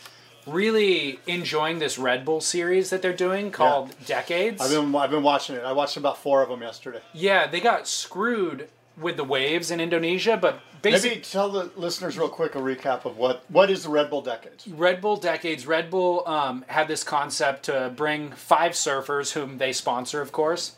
really 0.47 1.21
enjoying 1.27 1.79
this 1.79 1.99
Red 1.99 2.25
Bull 2.25 2.41
series 2.41 2.91
that 2.91 3.03
they're 3.03 3.13
doing 3.13 3.51
called 3.51 3.95
Decades. 4.07 4.61
I've 4.61 4.71
been 4.71 4.95
I've 4.95 5.11
been 5.11 5.23
watching 5.23 5.57
it. 5.57 5.63
I 5.65 5.73
watched 5.73 5.97
about 5.97 6.19
four 6.19 6.43
of 6.43 6.49
them 6.49 6.63
yesterday. 6.63 7.01
yeah, 7.13 7.47
they 7.47 7.61
got 7.61 7.87
screwed 7.87 8.69
with 9.01 9.17
the 9.17 9.25
waves 9.25 9.71
in 9.71 9.81
Indonesia, 9.81 10.37
but 10.37 10.61
Maybe 10.83 10.93
basically 10.93 11.21
tell 11.21 11.51
the 11.51 11.71
listeners 11.77 12.17
real 12.19 12.29
quick 12.29 12.55
a 12.55 12.59
recap 12.59 13.05
of 13.05 13.17
what 13.17 13.45
what 13.49 13.71
is 13.71 13.83
the 13.85 13.91
Red 13.91 14.11
Bull 14.11 14.23
Decades. 14.23 14.67
Red 14.69 15.01
Bull 15.01 15.17
Decades, 15.17 15.67
Red 15.67 15.91
Bull 15.91 16.27
um, 16.27 16.65
had 16.69 16.89
this 16.89 17.05
concept 17.05 17.65
to 17.65 17.93
bring 17.95 18.33
five 18.33 18.73
surfers, 18.73 19.33
whom 19.33 19.59
they 19.59 19.73
sponsor, 19.73 20.21
of 20.21 20.33
course, 20.33 20.77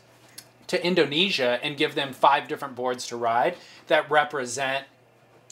to 0.67 0.85
Indonesia 0.85 1.59
and 1.63 1.77
give 1.77 1.95
them 1.95 2.13
five 2.13 2.47
different 2.47 2.75
boards 2.75 3.07
to 3.07 3.15
ride 3.15 3.55
that 3.87 4.09
represent 4.09 4.85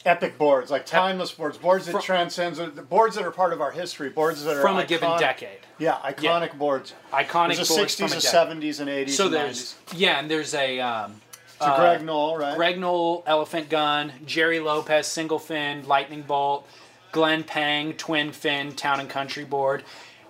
Epic 0.04 0.38
boards, 0.38 0.72
like 0.72 0.86
timeless 0.88 1.32
boards, 1.32 1.60
boards 1.60 1.86
that 1.86 1.92
From- 1.92 2.02
transcends 2.02 2.58
the 2.58 2.82
boards 2.82 3.16
that 3.16 3.24
are 3.24 3.32
part 3.32 3.54
of 3.54 3.62
our 3.62 3.70
history, 3.72 4.10
boards 4.10 4.44
that 4.44 4.58
are 4.58 4.62
from 4.62 4.78
a 4.78 4.86
given 4.86 5.18
decade. 5.20 5.60
Yeah, 5.78 5.98
iconic 5.98 6.58
boards. 6.58 6.94
Iconic 7.14 7.56
There's 7.56 7.70
a 7.70 7.74
boards 7.76 7.96
from 7.96 8.08
'60s, 8.08 8.34
a 8.34 8.38
a 8.40 8.56
'70s, 8.56 8.80
and 8.80 8.90
'80s. 8.90 9.10
So 9.12 9.26
and 9.26 9.34
there's 9.34 9.76
90s. 9.90 10.00
yeah, 10.00 10.20
and 10.20 10.32
there's 10.32 10.56
a 10.56 10.80
um, 10.80 11.22
to 11.62 11.74
Greg 11.78 12.04
Noll, 12.04 12.38
right? 12.38 12.56
Greg 12.56 12.80
Noll, 12.80 13.24
Elephant 13.26 13.70
Gun, 13.70 14.12
Gerry 14.26 14.60
Lopez, 14.60 15.08
Single 15.08 15.40
Fin, 15.40 15.88
Lightning 15.88 16.22
Bolt, 16.24 16.68
Glenn 17.12 17.44
Pang, 17.44 17.94
Twin 17.94 18.32
Fin, 18.32 18.74
Town 18.74 19.00
and 19.00 19.10
Country 19.10 19.44
Board. 19.46 19.84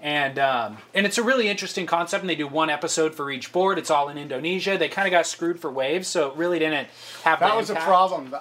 And 0.03 0.39
um, 0.39 0.77
and 0.95 1.05
it's 1.05 1.19
a 1.19 1.23
really 1.23 1.47
interesting 1.47 1.85
concept, 1.85 2.21
and 2.23 2.29
they 2.29 2.35
do 2.35 2.47
one 2.47 2.71
episode 2.71 3.13
for 3.13 3.29
each 3.29 3.51
board. 3.51 3.77
It's 3.77 3.91
all 3.91 4.09
in 4.09 4.17
Indonesia. 4.17 4.75
They 4.75 4.88
kind 4.89 5.07
of 5.07 5.11
got 5.11 5.27
screwed 5.27 5.59
for 5.59 5.69
waves, 5.71 6.07
so 6.07 6.31
it 6.31 6.38
really 6.38 6.57
didn't 6.57 6.88
have 7.23 7.39
That 7.39 7.55
was 7.55 7.69
a 7.69 7.75
problem. 7.75 8.33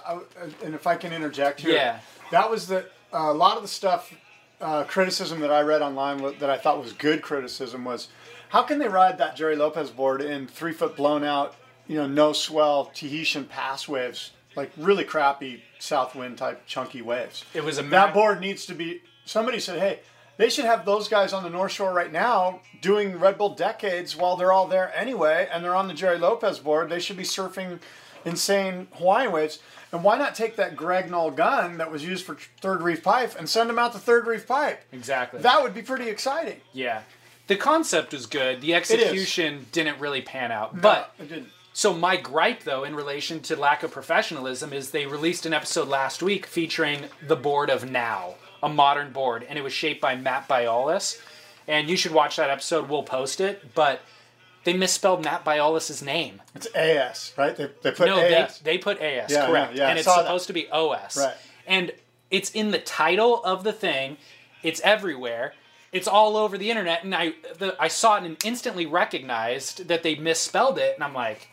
And 0.65 0.75
if 0.75 0.87
I 0.87 0.97
can 0.97 1.13
interject 1.13 1.61
here, 1.61 1.75
Yeah. 1.75 1.99
that 2.31 2.51
was 2.51 2.67
the 2.67 2.87
a 3.13 3.35
lot 3.35 3.57
of 3.57 3.63
the 3.63 3.69
stuff 3.69 4.15
uh, 4.63 4.85
criticism 4.85 5.41
that 5.41 5.51
I 5.51 5.61
read 5.61 5.83
online 5.83 6.23
that 6.39 6.49
I 6.49 6.57
thought 6.57 6.83
was 6.83 6.93
good 6.95 7.21
criticism 7.21 7.85
was 7.85 8.09
how 8.51 8.63
can 8.63 8.79
they 8.79 8.89
ride 8.89 9.19
that 9.19 9.37
Gerry 9.37 9.57
Lopez 9.57 9.91
board 9.91 10.23
in 10.23 10.47
three 10.47 10.73
foot 10.73 10.97
blown 10.97 11.25
out, 11.25 11.55
you 11.91 11.97
know, 11.97 12.07
no 12.07 12.33
swell 12.33 12.85
Tahitian 12.95 13.47
pass 13.47 13.89
waves, 13.89 14.31
like 14.55 14.71
really 14.77 15.03
crappy 15.03 15.63
south 15.81 16.15
wind 16.15 16.39
type 16.39 16.65
chunky 16.67 17.03
waves. 17.03 17.45
It 17.53 17.65
was 17.65 17.79
a 17.79 17.83
that 17.83 18.15
board 18.15 18.41
needs 18.41 18.65
to 18.67 18.75
be. 18.75 19.03
Somebody 19.25 19.59
said, 19.59 19.81
hey. 19.81 19.99
They 20.37 20.49
should 20.49 20.65
have 20.65 20.87
those 20.87 21.07
guys 21.07 21.35
on 21.35 21.43
the 21.43 21.51
North 21.51 21.73
Shore 21.73 21.93
right 21.93 22.11
now 22.11 22.61
doing 22.81 23.19
Red 23.19 23.37
Bull 23.37 23.55
decades 23.57 24.17
while 24.17 24.37
they're 24.37 24.53
all 24.53 24.69
there 24.69 24.91
anyway, 24.97 25.47
and 25.53 25.63
they're 25.63 25.75
on 25.75 25.87
the 25.87 25.93
Gerry 25.93 26.17
Lopez 26.17 26.59
board. 26.61 26.89
They 26.89 26.99
should 27.01 27.19
be 27.19 27.25
surfing 27.25 27.79
insane 28.25 28.89
Hawaiian 28.93 29.33
waves. 29.33 29.59
And 29.93 30.03
why 30.03 30.17
not 30.17 30.35
take 30.35 30.57
that 30.57 30.77
Greg 30.77 31.11
Noll 31.11 31.31
gun 31.33 31.77
that 31.77 31.93
was 31.93 32.07
used 32.07 32.25
for 32.25 32.39
third 32.63 32.81
reef 32.81 33.03
pipe 33.03 33.35
and 33.39 33.51
send 33.51 33.69
them 33.69 33.79
out 33.79 33.93
to 33.93 33.99
third 33.99 34.27
reef 34.27 34.47
pipe? 34.47 34.81
Exactly. 34.93 35.43
That 35.43 35.63
would 35.63 35.75
be 35.75 35.83
pretty 35.83 36.09
exciting. 36.09 36.61
yeah. 36.73 37.03
The 37.49 37.57
concept 37.57 38.13
was 38.13 38.27
good. 38.27 38.61
The 38.61 38.75
execution 38.75 39.67
didn't 39.73 39.99
really 39.99 40.23
pan 40.23 40.53
out. 40.53 40.81
But 40.81 41.13
it 41.19 41.29
didn't. 41.29 41.49
So 41.73 41.95
my 41.95 42.17
gripe, 42.17 42.65
though, 42.65 42.85
in 42.85 42.95
relation 42.95 43.41
to 43.43 43.57
lack 43.57 43.83
of 43.83 43.93
professionalism, 43.93 44.73
is 44.73 44.91
they 44.91 45.07
released 45.07 45.47
an 45.47 45.53
episode 45.53 45.89
last 45.89 46.23
week 46.23 46.47
featuring 46.47 47.05
the 47.27 47.37
board 47.37 47.71
of 47.71 47.89
Now, 47.89 48.35
a 48.63 48.69
modern 48.69 49.13
board, 49.13 49.47
and 49.49 49.59
it 49.59 49.63
was 49.63 49.73
shaped 49.73 50.01
by 50.01 50.17
Matt 50.17 50.49
Biolos. 50.49 51.21
And 51.69 51.89
you 51.89 51.97
should 51.97 52.13
watch 52.13 52.37
that 52.37 52.51
episode. 52.51 52.89
We'll 52.89 53.05
post 53.05 53.41
it, 53.41 53.75
but 53.75 54.01
they 54.65 54.73
misspelled 54.73 55.25
Matt 55.25 55.45
Biolos's 55.45 56.03
name. 56.03 56.43
It's 56.55 56.67
AS, 56.75 57.33
right? 57.37 57.55
They, 57.55 57.71
they 57.83 57.93
put 57.93 58.07
No, 58.07 58.17
they, 58.17 58.35
AS. 58.35 58.59
they 58.59 58.77
put 58.77 59.01
AS, 59.01 59.31
Yeah, 59.31 59.47
correct, 59.47 59.75
yeah, 59.75 59.83
yeah, 59.85 59.89
and 59.91 59.99
it's 59.99 60.07
saw 60.07 60.17
that. 60.17 60.25
supposed 60.25 60.49
to 60.49 60.53
be 60.53 60.69
OS. 60.71 61.17
Right. 61.17 61.35
And 61.67 61.93
it's 62.31 62.51
in 62.51 62.73
the 62.73 62.79
title 62.81 63.43
of 63.45 63.63
the 63.63 63.73
thing. 63.73 64.17
It's 64.63 64.81
everywhere. 64.81 65.55
It's 65.93 66.07
all 66.09 66.37
over 66.37 66.59
the 66.59 66.71
internet, 66.71 67.03
and 67.05 67.15
I 67.15 67.33
the, 67.59 67.75
I 67.81 67.89
saw 67.89 68.17
it 68.17 68.25
and 68.25 68.37
instantly 68.45 68.87
recognized 68.87 69.89
that 69.89 70.03
they 70.03 70.15
misspelled 70.15 70.79
it, 70.79 70.95
and 70.95 71.03
I'm 71.03 71.15
like, 71.15 71.49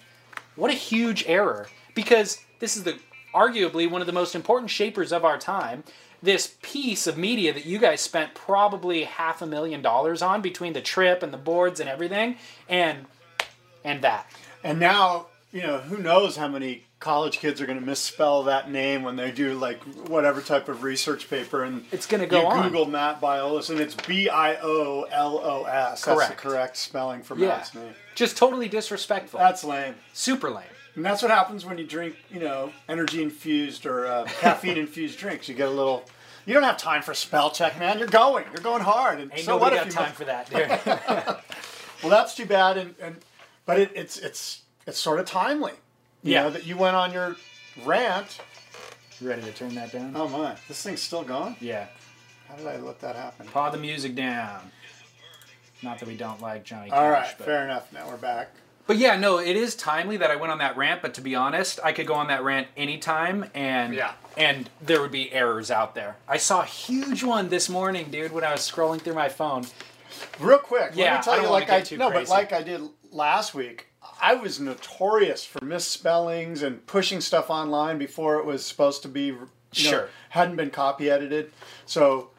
what 0.57 0.69
a 0.69 0.73
huge 0.73 1.23
error! 1.27 1.69
Because 1.95 2.39
this 2.59 2.75
is 2.75 2.83
the 2.83 2.99
arguably 3.33 3.89
one 3.89 4.01
of 4.01 4.07
the 4.07 4.13
most 4.13 4.35
important 4.35 4.69
shapers 4.69 5.13
of 5.13 5.23
our 5.23 5.37
time. 5.37 5.83
This 6.21 6.55
piece 6.63 7.05
of 7.05 7.17
media 7.17 7.53
that 7.53 7.65
you 7.65 7.77
guys 7.77 8.01
spent 8.01 8.33
probably 8.33 9.03
half 9.03 9.41
a 9.41 9.45
million 9.45 9.83
dollars 9.83 10.21
on 10.21 10.41
between 10.41 10.73
the 10.73 10.81
trip 10.81 11.21
and 11.21 11.31
the 11.31 11.37
boards 11.37 11.79
and 11.79 11.87
everything, 11.87 12.37
and 12.67 13.05
and 13.83 14.01
that. 14.01 14.29
And 14.63 14.79
now, 14.79 15.27
you 15.53 15.61
know, 15.61 15.77
who 15.77 15.99
knows 15.99 16.35
how 16.35 16.47
many 16.47 16.86
college 16.99 17.37
kids 17.39 17.61
are 17.61 17.65
going 17.67 17.79
to 17.79 17.85
misspell 17.85 18.43
that 18.43 18.71
name 18.71 19.03
when 19.03 19.15
they 19.15 19.31
do 19.31 19.53
like 19.53 19.81
whatever 20.09 20.41
type 20.41 20.67
of 20.67 20.83
research 20.83 21.29
paper 21.29 21.63
and 21.63 21.85
It's 21.91 22.05
gonna 22.07 22.25
go 22.25 22.41
you 22.41 22.47
on. 22.47 22.63
Google 22.63 22.85
Matt 22.87 23.21
Biolos 23.21 23.69
and 23.69 23.79
it's 23.79 23.93
B 23.95 24.29
I 24.29 24.55
O 24.61 25.03
L 25.11 25.37
O 25.37 25.63
S. 25.65 26.03
That's 26.03 26.03
the 26.05 26.13
Correct. 26.15 26.37
correct 26.37 26.77
spelling 26.77 27.21
for 27.21 27.37
Yeah. 27.37 27.49
Matt's 27.49 27.75
name. 27.75 27.93
Just 28.15 28.35
totally 28.37 28.67
disrespectful. 28.67 29.39
That's 29.39 29.63
lame. 29.63 29.95
Super 30.13 30.49
lame. 30.49 30.63
And 30.95 31.05
that's 31.05 31.21
what 31.21 31.29
happens 31.29 31.63
when 31.63 31.77
you 31.77 31.85
drink, 31.85 32.15
you 32.31 32.39
know, 32.39 32.71
energy 32.89 33.21
infused 33.21 33.85
or 33.85 34.07
uh, 34.07 34.23
caffeine 34.41 34.77
infused 34.77 35.19
drinks. 35.19 35.47
You 35.47 35.53
get 35.53 35.67
a 35.67 35.71
little. 35.71 36.03
You 36.47 36.53
don't 36.55 36.63
have 36.63 36.77
time 36.77 37.03
for 37.03 37.13
spell 37.13 37.51
check, 37.51 37.77
man. 37.77 37.99
You're 37.99 38.07
going. 38.07 38.45
You're 38.53 38.63
going 38.63 38.81
hard. 38.81 39.19
And 39.19 39.31
Ain't 39.31 39.41
so 39.41 39.57
what 39.57 39.73
nobody 39.73 39.89
if 39.89 39.93
got 39.95 40.01
you? 40.01 40.07
time 40.07 40.15
for 40.15 40.25
that, 40.25 40.49
dude. 41.27 41.35
Well, 42.01 42.09
that's 42.09 42.33
too 42.35 42.45
bad. 42.47 42.77
And, 42.77 42.95
and 42.99 43.17
but 43.67 43.79
it, 43.79 43.91
it's 43.93 44.17
it's 44.17 44.61
it's 44.87 44.97
sort 44.97 45.19
of 45.19 45.25
timely. 45.27 45.73
You 46.23 46.33
Yeah. 46.33 46.43
know 46.43 46.49
that 46.51 46.65
you 46.65 46.77
went 46.77 46.95
on 46.95 47.11
your 47.13 47.35
rant. 47.85 48.39
you 49.19 49.29
ready 49.29 49.41
to 49.41 49.51
turn 49.51 49.73
that 49.75 49.91
down? 49.91 50.13
Oh 50.15 50.27
my, 50.27 50.55
this 50.67 50.81
thing's 50.83 51.01
still 51.01 51.23
going. 51.23 51.55
Yeah. 51.59 51.87
How 52.47 52.55
did 52.55 52.67
I 52.67 52.77
let 52.77 52.99
that 53.01 53.15
happen? 53.15 53.47
Paw 53.47 53.69
the 53.71 53.77
music 53.77 54.15
down. 54.15 54.71
Not 55.81 55.99
that 55.99 56.07
we 56.07 56.15
don't 56.15 56.41
like 56.41 56.63
Johnny 56.63 56.89
Cash, 56.89 56.97
All 56.97 57.09
right, 57.09 57.35
but 57.37 57.45
fair 57.45 57.63
enough. 57.63 57.91
Now 57.93 58.07
we're 58.07 58.17
back. 58.17 58.49
But 58.87 58.97
yeah, 58.97 59.17
no, 59.17 59.37
it 59.37 59.55
is 59.57 59.75
timely 59.75 60.15
that 60.17 60.31
I 60.31 60.37
went 60.37 60.51
on 60.51 60.59
that 60.59 60.77
rant. 60.77 61.01
But 61.01 61.13
to 61.15 61.21
be 61.21 61.35
honest, 61.35 61.79
I 61.83 61.91
could 61.91 62.07
go 62.07 62.13
on 62.13 62.27
that 62.27 62.43
rant 62.43 62.67
anytime, 62.77 63.49
and 63.53 63.93
Yeah. 63.93 64.13
and 64.37 64.69
there 64.81 65.01
would 65.01 65.11
be 65.11 65.31
errors 65.33 65.69
out 65.69 65.93
there. 65.93 66.15
I 66.27 66.37
saw 66.37 66.61
a 66.61 66.65
huge 66.65 67.21
one 67.23 67.49
this 67.49 67.67
morning, 67.69 68.09
dude, 68.09 68.31
when 68.31 68.43
I 68.43 68.51
was 68.53 68.61
scrolling 68.61 69.01
through 69.01 69.15
my 69.15 69.29
phone. 69.29 69.67
Real 70.39 70.57
quick, 70.57 70.91
Yeah, 70.95 71.15
let 71.15 71.17
me 71.19 71.23
tell 71.23 71.33
I 71.33 71.35
you, 71.37 71.41
don't 71.43 71.51
wanna 71.51 71.59
like 71.61 71.67
get 71.67 71.75
I 71.75 71.81
too 71.81 71.97
no, 71.97 72.09
crazy. 72.11 72.23
but 72.25 72.29
like 72.29 72.53
I 72.53 72.61
did 72.63 72.81
last 73.11 73.53
week, 73.53 73.87
I 74.21 74.33
was 74.35 74.59
notorious 74.59 75.45
for 75.45 75.63
misspellings 75.63 76.61
and 76.63 76.85
pushing 76.87 77.21
stuff 77.21 77.49
online 77.49 77.97
before 77.97 78.37
it 78.37 78.45
was 78.45 78.65
supposed 78.65 79.01
to 79.03 79.07
be, 79.07 79.25
you 79.25 79.35
know, 79.39 79.47
Sure. 79.71 80.09
hadn't 80.29 80.55
been 80.55 80.69
copy 80.71 81.09
edited. 81.09 81.51
So 81.85 82.29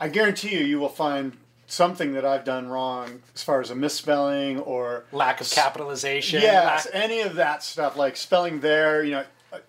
I 0.00 0.08
guarantee 0.08 0.54
you, 0.56 0.64
you 0.64 0.78
will 0.80 0.88
find 0.88 1.36
something 1.66 2.12
that 2.14 2.24
I've 2.24 2.44
done 2.44 2.68
wrong 2.68 3.22
as 3.34 3.42
far 3.42 3.60
as 3.60 3.70
a 3.70 3.74
misspelling 3.74 4.58
or 4.60 5.04
Lack 5.12 5.40
of 5.40 5.50
capitalization. 5.50 6.42
yes, 6.42 6.86
lack- 6.86 6.94
any 6.94 7.20
of 7.20 7.36
that 7.36 7.62
stuff 7.62 7.96
like 7.96 8.16
spelling 8.16 8.60
there, 8.60 9.02
you 9.04 9.12
know, 9.12 9.24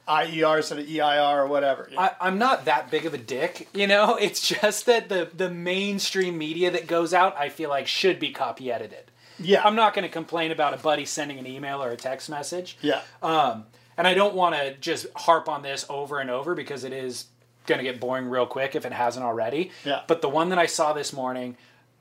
IER 0.07 0.57
instead 0.57 0.79
of 0.79 0.87
EIR 0.89 1.41
or 1.41 1.47
whatever. 1.47 1.89
I, 1.97 2.11
I'm 2.21 2.37
not 2.37 2.65
that 2.65 2.89
big 2.89 3.05
of 3.05 3.13
a 3.13 3.17
dick, 3.17 3.67
you 3.73 3.85
know. 3.85 4.15
It's 4.21 4.41
just 4.47 4.85
that 4.85 5.09
the 5.09 5.29
the 5.35 5.49
mainstream 5.49 6.37
media 6.37 6.71
that 6.71 6.87
goes 6.87 7.13
out, 7.13 7.37
I 7.37 7.49
feel 7.49 7.69
like 7.69 7.85
should 7.87 8.17
be 8.19 8.31
copy 8.31 8.71
edited. 8.71 9.11
Yeah, 9.43 9.61
I'm 9.63 9.75
not 9.75 9.93
going 9.93 10.03
to 10.03 10.09
complain 10.09 10.51
about 10.51 10.73
a 10.73 10.77
buddy 10.77 11.05
sending 11.05 11.39
an 11.39 11.47
email 11.47 11.83
or 11.83 11.89
a 11.89 11.97
text 11.97 12.29
message. 12.29 12.77
yeah. 12.81 13.01
Um, 13.21 13.65
and 13.97 14.07
I 14.07 14.15
don't 14.15 14.33
want 14.33 14.55
to 14.55 14.75
just 14.77 15.05
harp 15.15 15.47
on 15.47 15.61
this 15.61 15.85
over 15.87 16.19
and 16.19 16.29
over 16.29 16.55
because 16.55 16.83
it 16.83 16.93
is 16.93 17.25
going 17.67 17.77
to 17.77 17.83
get 17.83 17.99
boring 17.99 18.25
real 18.27 18.47
quick 18.47 18.75
if 18.75 18.85
it 18.85 18.91
hasn't 18.91 19.23
already. 19.23 19.71
Yeah. 19.85 20.01
But 20.07 20.21
the 20.21 20.29
one 20.29 20.49
that 20.49 20.57
I 20.57 20.65
saw 20.65 20.93
this 20.93 21.13
morning, 21.13 21.57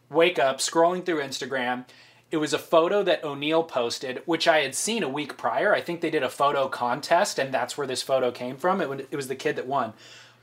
wake 0.09 0.39
up, 0.39 0.59
scrolling 0.59 1.05
through 1.05 1.21
Instagram, 1.21 1.85
it 2.31 2.39
was 2.39 2.55
a 2.55 2.59
photo 2.59 3.03
that 3.03 3.23
O'Neill 3.23 3.63
posted, 3.63 4.23
which 4.25 4.49
I 4.49 4.61
had 4.61 4.75
seen 4.75 5.03
a 5.03 5.09
week 5.09 5.37
prior. 5.37 5.75
I 5.75 5.83
think 5.83 6.01
they 6.01 6.11
did 6.11 6.23
a 6.23 6.31
photo 6.31 6.67
contest, 6.67 7.39
and 7.39 7.53
that's 7.53 7.77
where 7.77 7.87
this 7.87 8.01
photo 8.03 8.31
came 8.31 8.57
from. 8.57 8.81
It, 8.81 9.09
it 9.11 9.17
was 9.17 9.29
the 9.29 9.37
kid 9.37 9.57
that 9.57 9.67
won. 9.67 9.93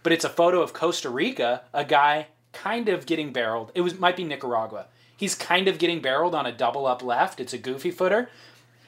But 0.03 0.13
it's 0.13 0.24
a 0.24 0.29
photo 0.29 0.62
of 0.62 0.72
Costa 0.72 1.10
Rica, 1.10 1.63
a 1.74 1.84
guy 1.84 2.27
kind 2.53 2.89
of 2.89 3.08
getting 3.08 3.34
barreled. 3.34 3.72
It 3.74 3.82
was 3.82 4.00
might 4.00 4.15
be 4.15 4.24
Nicaragua. 4.24 4.86
He's 5.20 5.36
kind 5.36 5.68
of 5.68 5.80
getting 5.80 6.02
barreled 6.02 6.34
on 6.34 6.46
a 6.46 6.52
double 6.54 6.86
up 6.86 7.04
left. 7.04 7.42
It's 7.42 7.52
a 7.52 7.58
goofy 7.58 7.92
footer. 7.92 8.30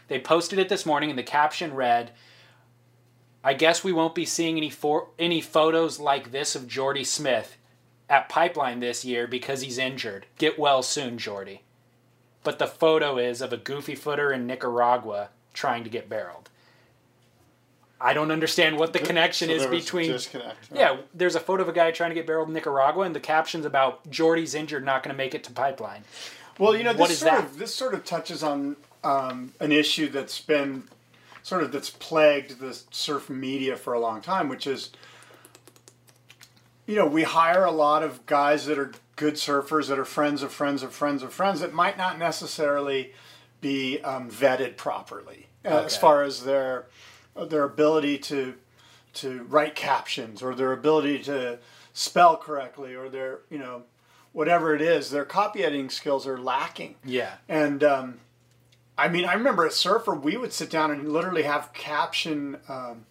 They 0.07 0.17
posted 0.17 0.59
it 0.59 0.69
this 0.69 0.85
morning, 0.85 1.09
and 1.09 1.19
the 1.19 1.23
caption 1.23 1.73
read, 1.73 2.11
I 3.43 3.53
guess 3.53 3.83
we 3.83 3.91
won't 3.91 4.15
be 4.15 4.23
seeing 4.23 4.55
any 4.55 4.69
for, 4.69 5.09
any 5.19 5.41
photos 5.41 5.99
like 5.99 6.31
this 6.31 6.55
of 6.55 6.69
Jordy 6.69 7.03
Smith 7.03 7.57
at 8.09 8.29
Pipeline 8.29 8.79
this 8.79 9.03
year 9.03 9.27
because 9.27 9.59
he's 9.59 9.77
injured. 9.77 10.25
Get 10.37 10.57
well 10.57 10.81
soon, 10.83 11.17
Jordy. 11.17 11.63
But 12.45 12.59
the 12.59 12.67
photo 12.67 13.17
is 13.17 13.41
of 13.41 13.51
a 13.51 13.57
goofy 13.57 13.95
footer 13.95 14.31
in 14.31 14.47
Nicaragua 14.47 15.31
trying 15.53 15.83
to 15.83 15.89
get 15.89 16.07
barreled. 16.07 16.49
I 18.01 18.13
don't 18.13 18.31
understand 18.31 18.77
what 18.77 18.93
the 18.93 18.99
connection 18.99 19.49
So 19.49 19.53
is 19.55 19.61
there 19.61 19.69
was 19.69 19.79
a 19.79 19.83
between. 19.85 20.11
disconnect. 20.11 20.69
Yeah, 20.73 20.97
there's 21.13 21.35
a 21.35 21.39
photo 21.39 21.63
of 21.63 21.69
a 21.69 21.73
guy 21.73 21.91
trying 21.91 22.09
to 22.11 22.15
get 22.15 22.25
barreled 22.25 22.47
in 22.47 22.53
Nicaragua, 22.53 23.03
and 23.03 23.15
the 23.15 23.19
caption's 23.19 23.65
about 23.65 24.09
Jordy's 24.09 24.55
injured, 24.55 24.83
not 24.83 25.03
going 25.03 25.13
to 25.13 25.17
make 25.17 25.35
it 25.35 25.43
to 25.45 25.51
Pipeline. 25.51 26.03
Well, 26.57 26.75
you 26.75 26.83
know, 26.83 26.93
this 26.93 26.99
What 26.99 27.09
sort 27.11 27.31
that? 27.31 27.43
of 27.45 27.57
this 27.57 27.73
sort 27.73 27.93
of 27.93 28.03
touches 28.05 28.43
on 28.43 28.75
um, 29.03 29.53
an 29.59 29.71
issue 29.71 30.09
that's 30.09 30.39
been 30.41 30.83
sort 31.43 31.63
of 31.63 31.71
that's 31.71 31.89
plagued 31.89 32.59
the 32.59 32.79
surf 32.91 33.29
media 33.29 33.75
for 33.75 33.93
a 33.93 33.99
long 33.99 34.21
time, 34.21 34.49
which 34.49 34.67
is 34.67 34.91
you 36.85 36.95
know, 36.95 37.05
we 37.05 37.23
hire 37.23 37.63
a 37.63 37.71
lot 37.71 38.03
of 38.03 38.25
guys 38.25 38.65
that 38.65 38.77
are 38.77 38.91
good 39.15 39.35
surfers 39.35 39.87
that 39.87 39.99
are 39.99 40.05
friends 40.05 40.41
of 40.43 40.51
friends 40.51 40.83
of 40.83 40.93
friends 40.93 41.23
of 41.23 41.31
friends 41.31 41.59
that 41.61 41.73
might 41.73 41.97
not 41.97 42.17
necessarily 42.17 43.13
be 43.61 43.99
um, 44.01 44.29
vetted 44.29 44.75
properly 44.77 45.47
uh, 45.63 45.83
as 45.85 45.95
far 45.95 46.23
as 46.23 46.43
their 46.43 46.87
their 47.35 47.63
ability 47.63 48.17
to 48.17 48.55
to 49.13 49.43
write 49.43 49.75
captions 49.75 50.41
or 50.41 50.55
their 50.55 50.71
ability 50.71 51.19
to 51.19 51.59
spell 51.93 52.37
correctly 52.37 52.93
or 52.95 53.09
their 53.09 53.39
you 53.49 53.57
know 53.57 53.83
whatever 54.31 54.73
it 54.73 54.81
is 54.81 55.09
their 55.11 55.25
copy 55.25 55.63
editing 55.63 55.89
skills 55.89 56.25
are 56.25 56.37
lacking 56.39 56.95
Yeah. 57.03 57.33
and 57.49 57.83
um, 57.83 58.19
I 58.97 59.07
mean, 59.07 59.25
I 59.25 59.33
remember 59.33 59.65
at 59.65 59.73
Surfer, 59.73 60.13
we 60.13 60.37
would 60.37 60.53
sit 60.53 60.69
down 60.69 60.91
and 60.91 61.11
literally 61.11 61.41
have 61.43 61.73
caption, 61.73 62.57
um, 62.69 63.05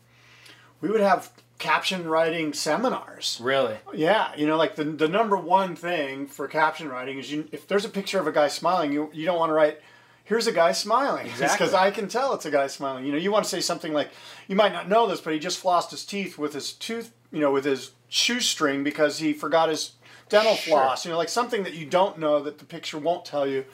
we 0.81 0.89
would 0.89 1.01
have 1.01 1.31
caption 1.59 2.07
writing 2.07 2.53
seminars. 2.53 3.39
Really? 3.43 3.77
Yeah, 3.93 4.33
you 4.37 4.47
know, 4.47 4.57
like 4.57 4.77
the, 4.77 4.85
the 4.85 5.09
number 5.09 5.37
one 5.37 5.75
thing 5.75 6.27
for 6.29 6.47
caption 6.47 6.89
writing 6.89 7.19
is 7.19 7.33
you, 7.33 7.49
if 7.51 7.67
there's 7.67 7.85
a 7.85 7.89
picture 7.89 8.21
of 8.21 8.27
a 8.29 8.33
guy 8.33 8.47
smiling, 8.47 8.93
you, 8.93 9.11
you 9.13 9.25
don't 9.25 9.39
want 9.39 9.51
to 9.51 9.55
write, 9.55 9.81
here's 10.31 10.47
a 10.47 10.53
guy 10.53 10.71
smiling. 10.71 11.27
Exactly. 11.27 11.57
Because 11.59 11.75
I 11.75 11.91
can 11.91 12.07
tell 12.07 12.33
it's 12.35 12.47
a 12.47 12.53
guy 12.53 12.69
smiling. 12.69 13.05
You 13.05 13.11
know, 13.11 13.19
you 13.19 13.33
want 13.33 13.45
to 13.45 13.51
say 13.51 13.61
something 13.61 13.93
like, 13.93 14.11
you 14.47 14.55
might 14.55 14.73
not 14.73 14.89
know 14.89 15.09
this, 15.09 15.21
but 15.21 15.33
he 15.33 15.41
just 15.41 15.61
flossed 15.61 15.91
his 15.91 16.05
teeth 16.05 16.39
with 16.39 16.55
his 16.55 16.73
tooth, 16.73 17.13
you 17.33 17.41
know, 17.41 17.51
with 17.51 17.65
his 17.65 17.91
shoestring 18.09 18.85
because 18.85 19.19
he 19.19 19.33
forgot 19.33 19.69
his 19.69 19.91
dental 20.29 20.55
Sure. 20.55 20.79
floss. 20.79 21.05
You 21.05 21.11
know, 21.11 21.19
like 21.19 21.29
something 21.29 21.65
that 21.65 21.75
you 21.75 21.85
don't 21.85 22.17
know 22.17 22.41
that 22.45 22.59
the 22.59 22.65
picture 22.65 22.97
won't 22.97 23.25
tell 23.25 23.45
you. 23.45 23.65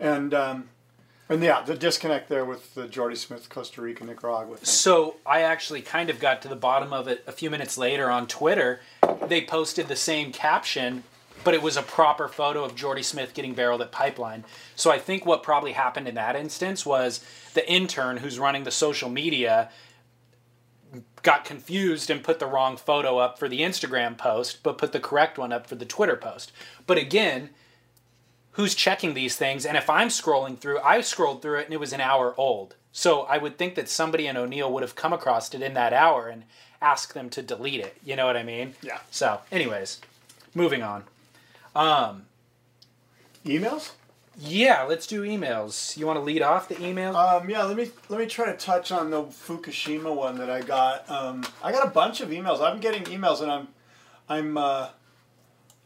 And, 0.00 0.34
um, 0.34 0.68
and 1.28 1.40
yeah, 1.40 1.62
the 1.62 1.76
disconnect 1.76 2.28
there 2.28 2.44
with 2.44 2.74
the 2.74 2.88
Jordy 2.88 3.14
Smith, 3.14 3.48
Costa 3.48 3.80
Rica, 3.80 4.04
Nicaragua 4.04 4.56
thing. 4.56 4.64
So 4.64 5.14
I 5.24 5.42
actually 5.42 5.80
kind 5.80 6.10
of 6.10 6.18
got 6.18 6.42
to 6.42 6.48
the 6.48 6.56
bottom 6.56 6.92
of 6.92 7.06
it 7.06 7.22
a 7.28 7.32
few 7.32 7.50
minutes 7.50 7.78
later 7.78 8.10
on 8.10 8.26
Twitter. 8.26 8.80
They 9.28 9.42
posted 9.42 9.86
the 9.86 9.96
same 9.96 10.32
caption, 10.32 11.04
but 11.44 11.54
it 11.54 11.62
was 11.62 11.76
a 11.76 11.82
proper 11.82 12.28
photo 12.28 12.64
of 12.64 12.74
Jordy 12.74 13.02
Smith 13.02 13.34
getting 13.34 13.54
barreled 13.54 13.82
at 13.82 13.92
Pipeline. 13.92 14.44
So 14.74 14.90
I 14.90 14.98
think 14.98 15.24
what 15.24 15.42
probably 15.42 15.72
happened 15.72 16.08
in 16.08 16.14
that 16.14 16.36
instance 16.36 16.84
was 16.84 17.24
the 17.54 17.70
intern 17.70 18.18
who's 18.18 18.38
running 18.38 18.64
the 18.64 18.70
social 18.70 19.08
media 19.08 19.70
got 21.22 21.44
confused 21.44 22.10
and 22.10 22.22
put 22.22 22.38
the 22.38 22.46
wrong 22.46 22.76
photo 22.76 23.18
up 23.18 23.38
for 23.38 23.48
the 23.48 23.60
Instagram 23.60 24.16
post, 24.16 24.62
but 24.62 24.78
put 24.78 24.92
the 24.92 25.00
correct 25.00 25.38
one 25.38 25.52
up 25.52 25.66
for 25.66 25.74
the 25.74 25.84
Twitter 25.84 26.16
post. 26.16 26.52
But 26.86 26.98
again, 26.98 27.50
who's 28.52 28.74
checking 28.74 29.14
these 29.14 29.36
things? 29.36 29.66
And 29.66 29.76
if 29.76 29.90
I'm 29.90 30.08
scrolling 30.08 30.58
through, 30.58 30.78
I 30.80 31.00
scrolled 31.00 31.42
through 31.42 31.60
it 31.60 31.64
and 31.64 31.74
it 31.74 31.80
was 31.80 31.92
an 31.92 32.00
hour 32.00 32.34
old. 32.36 32.76
So 32.92 33.22
I 33.22 33.38
would 33.38 33.58
think 33.58 33.74
that 33.74 33.88
somebody 33.88 34.26
in 34.26 34.36
O'Neill 34.36 34.72
would 34.72 34.82
have 34.82 34.94
come 34.94 35.12
across 35.12 35.52
it 35.52 35.62
in 35.62 35.74
that 35.74 35.92
hour 35.92 36.28
and 36.28 36.44
asked 36.80 37.14
them 37.14 37.28
to 37.30 37.42
delete 37.42 37.80
it. 37.80 37.96
You 38.04 38.14
know 38.14 38.26
what 38.26 38.36
I 38.36 38.44
mean? 38.44 38.74
Yeah. 38.82 38.98
So, 39.10 39.40
anyways, 39.50 40.00
moving 40.54 40.82
on. 40.82 41.04
Emails? 41.74 43.92
Yeah, 44.36 44.82
let's 44.82 45.06
do 45.06 45.22
emails. 45.22 45.96
You 45.96 46.06
want 46.06 46.18
to 46.18 46.22
lead 46.22 46.42
off 46.42 46.68
the 46.68 46.82
email? 46.84 47.16
Um, 47.16 47.48
yeah, 47.48 47.62
let 47.64 47.76
me 47.76 47.90
let 48.08 48.18
me 48.18 48.26
try 48.26 48.46
to 48.46 48.56
touch 48.56 48.90
on 48.90 49.10
the 49.10 49.22
Fukushima 49.22 50.14
one 50.14 50.38
that 50.38 50.50
I 50.50 50.60
got. 50.60 51.08
Um, 51.08 51.44
I 51.62 51.70
got 51.70 51.86
a 51.86 51.90
bunch 51.90 52.20
of 52.20 52.30
emails. 52.30 52.60
I'm 52.60 52.80
getting 52.80 53.04
emails, 53.04 53.40
and 53.42 53.50
I'm 53.50 53.68
I'm 54.28 54.58
uh, 54.58 54.88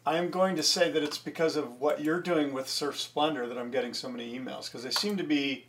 I'm 0.07 0.31
going 0.31 0.57
to 0.57 0.63
say 0.63 0.91
that 0.91 1.03
it's 1.03 1.19
because 1.19 1.57
of 1.57 1.79
what 1.81 2.03
you're 2.03 2.21
doing 2.21 2.55
with 2.55 2.69
Surf 2.69 2.99
Splendor 2.99 3.47
that 3.49 3.59
I'm 3.59 3.71
getting 3.71 3.93
so 3.93 4.09
many 4.09 4.39
emails 4.39 4.67
because 4.67 4.83
they 4.83 4.91
seem 4.91 5.19
to 5.19 5.25
be 5.25 5.67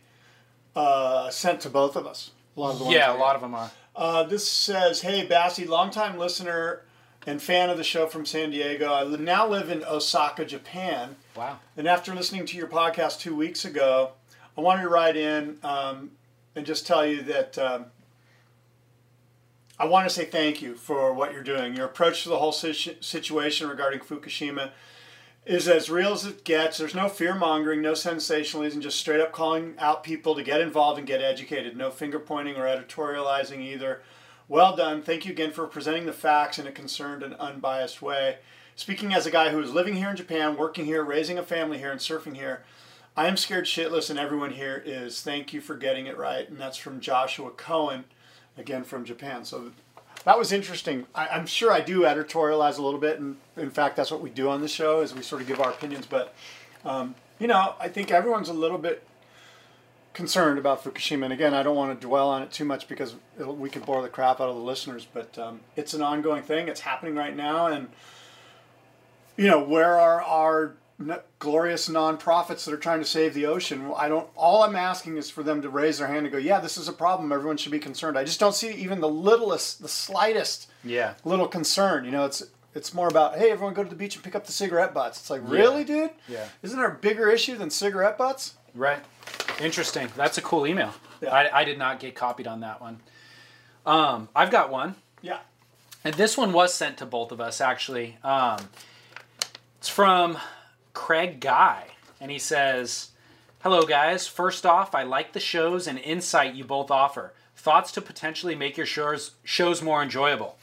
uh, 0.74 1.28
sent 1.28 1.60
to 1.62 1.68
both 1.68 1.96
of 1.96 2.06
us. 2.06 2.30
A 2.56 2.60
lot 2.60 2.72
of 2.72 2.78
the 2.78 2.84
ones 2.86 2.96
yeah, 2.96 3.14
a 3.14 3.18
lot 3.18 3.34
of 3.36 3.42
them 3.42 3.54
are. 3.54 3.70
uh, 3.94 4.22
this 4.22 4.50
says, 4.50 5.02
"Hey, 5.02 5.26
Bassy, 5.26 5.66
longtime 5.66 6.18
listener 6.18 6.84
and 7.26 7.40
fan 7.40 7.70
of 7.70 7.76
the 7.76 7.84
show 7.84 8.06
from 8.06 8.24
San 8.24 8.50
Diego. 8.50 8.92
I 8.92 9.04
now 9.04 9.46
live 9.46 9.70
in 9.70 9.84
Osaka, 9.84 10.44
Japan." 10.44 11.16
Wow. 11.36 11.58
And 11.76 11.86
after 11.86 12.14
listening 12.14 12.46
to 12.46 12.56
your 12.56 12.68
podcast 12.68 13.20
two 13.20 13.34
weeks 13.34 13.64
ago, 13.64 14.12
I 14.56 14.60
wanted 14.60 14.82
to 14.82 14.88
write 14.88 15.16
in 15.16 15.58
um, 15.62 16.12
and 16.54 16.66
just 16.66 16.86
tell 16.86 17.06
you 17.06 17.22
that 17.22 17.58
um, 17.58 17.86
I 19.78 19.86
want 19.86 20.06
to 20.06 20.14
say 20.14 20.26
thank 20.26 20.60
you 20.60 20.74
for 20.74 21.12
what 21.14 21.32
you're 21.32 21.42
doing. 21.42 21.74
Your 21.74 21.86
approach 21.86 22.24
to 22.24 22.28
the 22.28 22.38
whole 22.38 22.52
situ- 22.52 22.96
situation 23.00 23.68
regarding 23.68 24.00
Fukushima 24.00 24.72
is 25.46 25.68
as 25.68 25.88
real 25.88 26.12
as 26.12 26.26
it 26.26 26.44
gets. 26.44 26.76
There's 26.76 26.94
no 26.94 27.08
fear 27.08 27.34
mongering, 27.34 27.80
no 27.80 27.94
sensationalism, 27.94 28.82
just 28.82 29.00
straight 29.00 29.20
up 29.20 29.32
calling 29.32 29.74
out 29.78 30.04
people 30.04 30.34
to 30.34 30.42
get 30.42 30.60
involved 30.60 30.98
and 30.98 31.06
get 31.06 31.22
educated. 31.22 31.76
No 31.76 31.90
finger 31.90 32.18
pointing 32.18 32.56
or 32.56 32.64
editorializing 32.64 33.60
either. 33.60 34.02
Well 34.50 34.74
done. 34.74 35.00
Thank 35.00 35.24
you 35.24 35.30
again 35.30 35.52
for 35.52 35.68
presenting 35.68 36.06
the 36.06 36.12
facts 36.12 36.58
in 36.58 36.66
a 36.66 36.72
concerned 36.72 37.22
and 37.22 37.34
unbiased 37.36 38.02
way. 38.02 38.38
Speaking 38.74 39.14
as 39.14 39.24
a 39.24 39.30
guy 39.30 39.50
who 39.50 39.60
is 39.60 39.70
living 39.70 39.94
here 39.94 40.10
in 40.10 40.16
Japan, 40.16 40.56
working 40.56 40.86
here, 40.86 41.04
raising 41.04 41.38
a 41.38 41.44
family 41.44 41.78
here, 41.78 41.92
and 41.92 42.00
surfing 42.00 42.34
here, 42.34 42.64
I 43.16 43.28
am 43.28 43.36
scared 43.36 43.66
shitless, 43.66 44.10
and 44.10 44.18
everyone 44.18 44.50
here 44.50 44.82
is. 44.84 45.20
Thank 45.20 45.52
you 45.52 45.60
for 45.60 45.76
getting 45.76 46.08
it 46.08 46.18
right. 46.18 46.48
And 46.48 46.58
that's 46.58 46.76
from 46.76 46.98
Joshua 46.98 47.50
Cohen, 47.50 48.06
again 48.58 48.82
from 48.82 49.04
Japan. 49.04 49.44
So 49.44 49.70
that 50.24 50.36
was 50.36 50.50
interesting. 50.50 51.06
I, 51.14 51.28
I'm 51.28 51.46
sure 51.46 51.70
I 51.70 51.80
do 51.80 52.00
editorialize 52.00 52.76
a 52.76 52.82
little 52.82 52.98
bit, 52.98 53.20
and 53.20 53.36
in 53.56 53.70
fact, 53.70 53.94
that's 53.94 54.10
what 54.10 54.20
we 54.20 54.30
do 54.30 54.48
on 54.48 54.62
the 54.62 54.68
show 54.68 55.00
is 55.00 55.14
we 55.14 55.22
sort 55.22 55.42
of 55.42 55.46
give 55.46 55.60
our 55.60 55.70
opinions. 55.70 56.06
But 56.06 56.34
um, 56.84 57.14
you 57.38 57.46
know, 57.46 57.76
I 57.78 57.86
think 57.86 58.10
everyone's 58.10 58.48
a 58.48 58.52
little 58.52 58.78
bit 58.78 59.06
concerned 60.12 60.58
about 60.58 60.82
Fukushima. 60.82 61.24
And 61.24 61.32
again, 61.32 61.54
I 61.54 61.62
don't 61.62 61.76
want 61.76 61.98
to 62.00 62.06
dwell 62.06 62.28
on 62.28 62.42
it 62.42 62.50
too 62.50 62.64
much 62.64 62.88
because 62.88 63.14
it'll, 63.38 63.54
we 63.56 63.70
could 63.70 63.84
bore 63.86 64.02
the 64.02 64.08
crap 64.08 64.40
out 64.40 64.48
of 64.48 64.56
the 64.56 64.62
listeners. 64.62 65.06
But 65.12 65.38
um, 65.38 65.60
it's 65.76 65.94
an 65.94 66.02
ongoing 66.02 66.42
thing. 66.42 66.68
It's 66.68 66.80
happening 66.80 67.14
right 67.14 67.36
now, 67.36 67.66
and 67.66 67.88
you 69.36 69.46
know, 69.48 69.62
where 69.62 69.98
are 69.98 70.22
our 70.22 70.74
glorious 71.38 71.88
nonprofits 71.88 72.66
that 72.66 72.74
are 72.74 72.78
trying 72.78 72.98
to 73.00 73.06
save 73.06 73.32
the 73.32 73.46
ocean? 73.46 73.90
I 73.96 74.08
don't. 74.08 74.28
All 74.36 74.62
I'm 74.62 74.76
asking 74.76 75.16
is 75.16 75.30
for 75.30 75.42
them 75.42 75.62
to 75.62 75.68
raise 75.70 75.98
their 75.98 76.08
hand 76.08 76.26
and 76.26 76.32
go, 76.32 76.38
"Yeah, 76.38 76.60
this 76.60 76.76
is 76.76 76.88
a 76.88 76.92
problem. 76.92 77.32
Everyone 77.32 77.56
should 77.56 77.72
be 77.72 77.78
concerned." 77.78 78.18
I 78.18 78.24
just 78.24 78.40
don't 78.40 78.54
see 78.54 78.70
even 78.72 79.00
the 79.00 79.08
littlest, 79.08 79.80
the 79.80 79.88
slightest 79.88 80.68
Yeah. 80.84 81.14
little 81.24 81.48
concern. 81.48 82.04
You 82.04 82.10
know, 82.10 82.24
it's 82.26 82.42
it's 82.74 82.92
more 82.92 83.08
about, 83.08 83.36
"Hey, 83.38 83.50
everyone, 83.50 83.74
go 83.74 83.82
to 83.82 83.88
the 83.88 83.96
beach 83.96 84.14
and 84.14 84.22
pick 84.24 84.34
up 84.34 84.44
the 84.46 84.52
cigarette 84.52 84.92
butts." 84.92 85.20
It's 85.20 85.30
like, 85.30 85.40
really, 85.44 85.84
dude? 85.84 86.10
Yeah. 86.28 86.44
Isn't 86.62 86.78
there 86.78 86.90
a 86.90 86.94
bigger 86.94 87.30
issue 87.30 87.56
than 87.56 87.70
cigarette 87.70 88.18
butts? 88.18 88.54
Right. 88.74 89.00
Interesting. 89.60 90.08
That's 90.16 90.38
a 90.38 90.42
cool 90.42 90.66
email. 90.66 90.92
Yeah. 91.20 91.34
I, 91.34 91.60
I 91.60 91.64
did 91.64 91.78
not 91.78 92.00
get 92.00 92.14
copied 92.14 92.46
on 92.46 92.60
that 92.60 92.80
one. 92.80 93.00
Um, 93.84 94.28
I've 94.34 94.50
got 94.50 94.70
one. 94.70 94.94
Yeah. 95.22 95.38
And 96.04 96.14
this 96.14 96.36
one 96.36 96.52
was 96.52 96.72
sent 96.72 96.98
to 96.98 97.06
both 97.06 97.30
of 97.30 97.40
us, 97.40 97.60
actually. 97.60 98.16
Um, 98.24 98.58
it's 99.78 99.88
from 99.88 100.38
Craig 100.94 101.40
Guy. 101.40 101.88
And 102.20 102.30
he 102.30 102.38
says, 102.38 103.10
Hello, 103.62 103.82
guys. 103.82 104.26
First 104.26 104.64
off, 104.64 104.94
I 104.94 105.02
like 105.02 105.32
the 105.32 105.40
shows 105.40 105.86
and 105.86 105.98
insight 105.98 106.54
you 106.54 106.64
both 106.64 106.90
offer. 106.90 107.34
Thoughts 107.56 107.92
to 107.92 108.00
potentially 108.00 108.54
make 108.54 108.78
your 108.78 108.86
shows, 108.86 109.32
shows 109.44 109.82
more 109.82 110.02
enjoyable. 110.02 110.56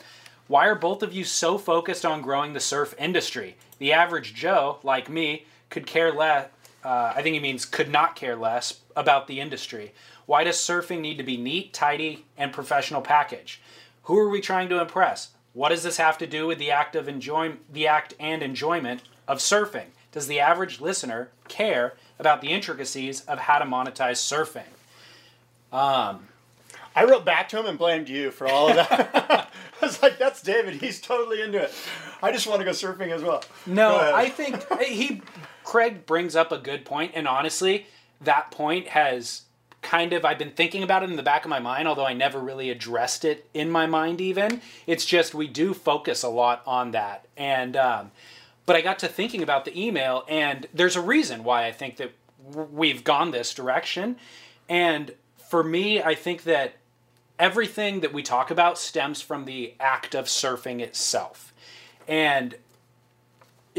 Why 0.48 0.68
are 0.68 0.76
both 0.76 1.04
of 1.04 1.14
you 1.14 1.24
so 1.24 1.60
focused 1.60 2.06
on 2.06 2.22
growing 2.24 2.54
the 2.54 2.60
surf 2.60 2.96
industry? 2.98 3.58
The 3.78 3.94
average 3.94 4.34
Joe, 4.34 4.80
like 4.82 5.10
me, 5.10 5.46
could 5.70 5.86
care 5.86 6.12
less. 6.12 6.50
Uh, 6.84 7.14
I 7.16 7.22
think 7.22 7.34
he 7.34 7.40
means 7.40 7.66
could 7.66 7.90
not 7.90 8.16
care 8.16 8.36
less 8.36 8.82
about 8.96 9.28
the 9.28 9.40
industry. 9.40 9.94
Why 10.26 10.44
does 10.44 10.58
surfing 10.58 11.02
need 11.02 11.18
to 11.18 11.24
be 11.24 11.38
neat, 11.38 11.74
tidy, 11.74 12.26
and 12.38 12.54
professional 12.54 13.02
package? 13.02 13.62
Who 14.04 14.18
are 14.18 14.30
we 14.30 14.42
trying 14.42 14.70
to 14.70 14.80
impress? 14.80 15.30
What 15.54 15.70
does 15.70 15.84
this 15.84 15.98
have 15.98 16.18
to 16.20 16.28
do 16.28 16.48
with 16.48 16.60
the 16.60 16.72
act 16.72 16.96
of 16.96 17.08
enjoy 17.08 17.54
the 17.72 17.88
act 17.88 18.14
and 18.20 18.44
enjoyment 18.44 19.02
of 19.28 19.40
surfing? 19.40 19.88
Does 20.12 20.28
the 20.28 20.40
average 20.40 20.80
listener 20.80 21.30
care 21.48 21.96
about 22.20 22.42
the 22.42 22.50
intricacies 22.50 23.22
of 23.22 23.40
how 23.40 23.60
to 23.60 23.66
monetize 23.66 24.18
surfing? 24.18 24.68
Um, 25.76 26.28
I 26.96 27.04
wrote 27.04 27.26
back 27.26 27.50
to 27.50 27.60
him 27.60 27.66
and 27.66 27.78
blamed 27.78 28.10
you 28.10 28.32
for 28.32 28.48
all 28.48 28.70
of 28.70 28.76
that. 28.76 29.52
I 29.82 29.86
was 29.86 30.02
like, 30.02 30.18
"That's 30.18 30.42
David. 30.42 30.76
He's 30.76 31.00
totally 31.00 31.42
into 31.42 31.62
it. 31.62 31.74
I 32.22 32.32
just 32.32 32.48
want 32.48 32.60
to 32.60 32.66
go 32.66 32.72
surfing 32.72 33.12
as 33.12 33.22
well." 33.22 33.44
No, 33.66 33.98
I 34.14 34.30
think 34.30 34.66
he 34.82 35.22
Craig 35.68 36.06
brings 36.06 36.34
up 36.34 36.54
a 36.54 36.58
good 36.58 36.86
point, 36.86 37.12
and 37.14 37.28
honestly, 37.28 37.88
that 38.22 38.52
point 38.52 38.88
has 38.88 39.42
kind 39.82 40.14
of 40.14 40.24
I've 40.24 40.40
been 40.40 40.52
thinking 40.52 40.82
about 40.82 41.04
it 41.04 41.10
in 41.10 41.18
the 41.18 41.24
back 41.24 41.44
of 41.44 41.50
my 41.50 41.60
mind, 41.60 41.90
although 41.90 42.06
I 42.06 42.14
never 42.14 42.40
really 42.40 42.70
addressed 42.70 43.26
it 43.26 43.50
in 43.54 43.70
my 43.70 43.86
mind. 43.86 44.22
Even. 44.22 44.62
It's 44.88 45.04
just 45.04 45.36
we 45.36 45.46
do 45.46 45.74
focus 45.74 46.24
a 46.24 46.30
lot 46.30 46.64
on 46.66 46.92
that, 46.92 47.28
and 47.36 47.76
um, 47.76 48.12
but 48.66 48.78
I 48.78 48.82
got 48.82 48.98
to 49.00 49.10
thinking 49.10 49.44
about 49.44 49.66
the 49.66 49.78
email, 49.78 50.24
and 50.30 50.68
there's 50.74 50.96
a 50.96 51.02
reason 51.02 51.44
why 51.44 51.66
I 51.66 51.74
think 51.74 51.98
that 51.98 52.14
we've 52.72 53.04
gone 53.04 53.32
this 53.32 53.54
direction, 53.54 54.16
and 54.70 55.14
for 55.50 55.66
me, 55.66 56.02
I 56.02 56.16
think 56.16 56.44
that 56.44 56.76
everything 57.38 58.00
that 58.00 58.14
we 58.14 58.24
talk 58.24 58.52
about 58.52 58.78
stems 58.78 59.22
from 59.22 59.44
the 59.44 59.74
act 59.82 60.16
of 60.16 60.28
surfing 60.28 60.80
itself, 60.80 61.54
and 62.08 62.56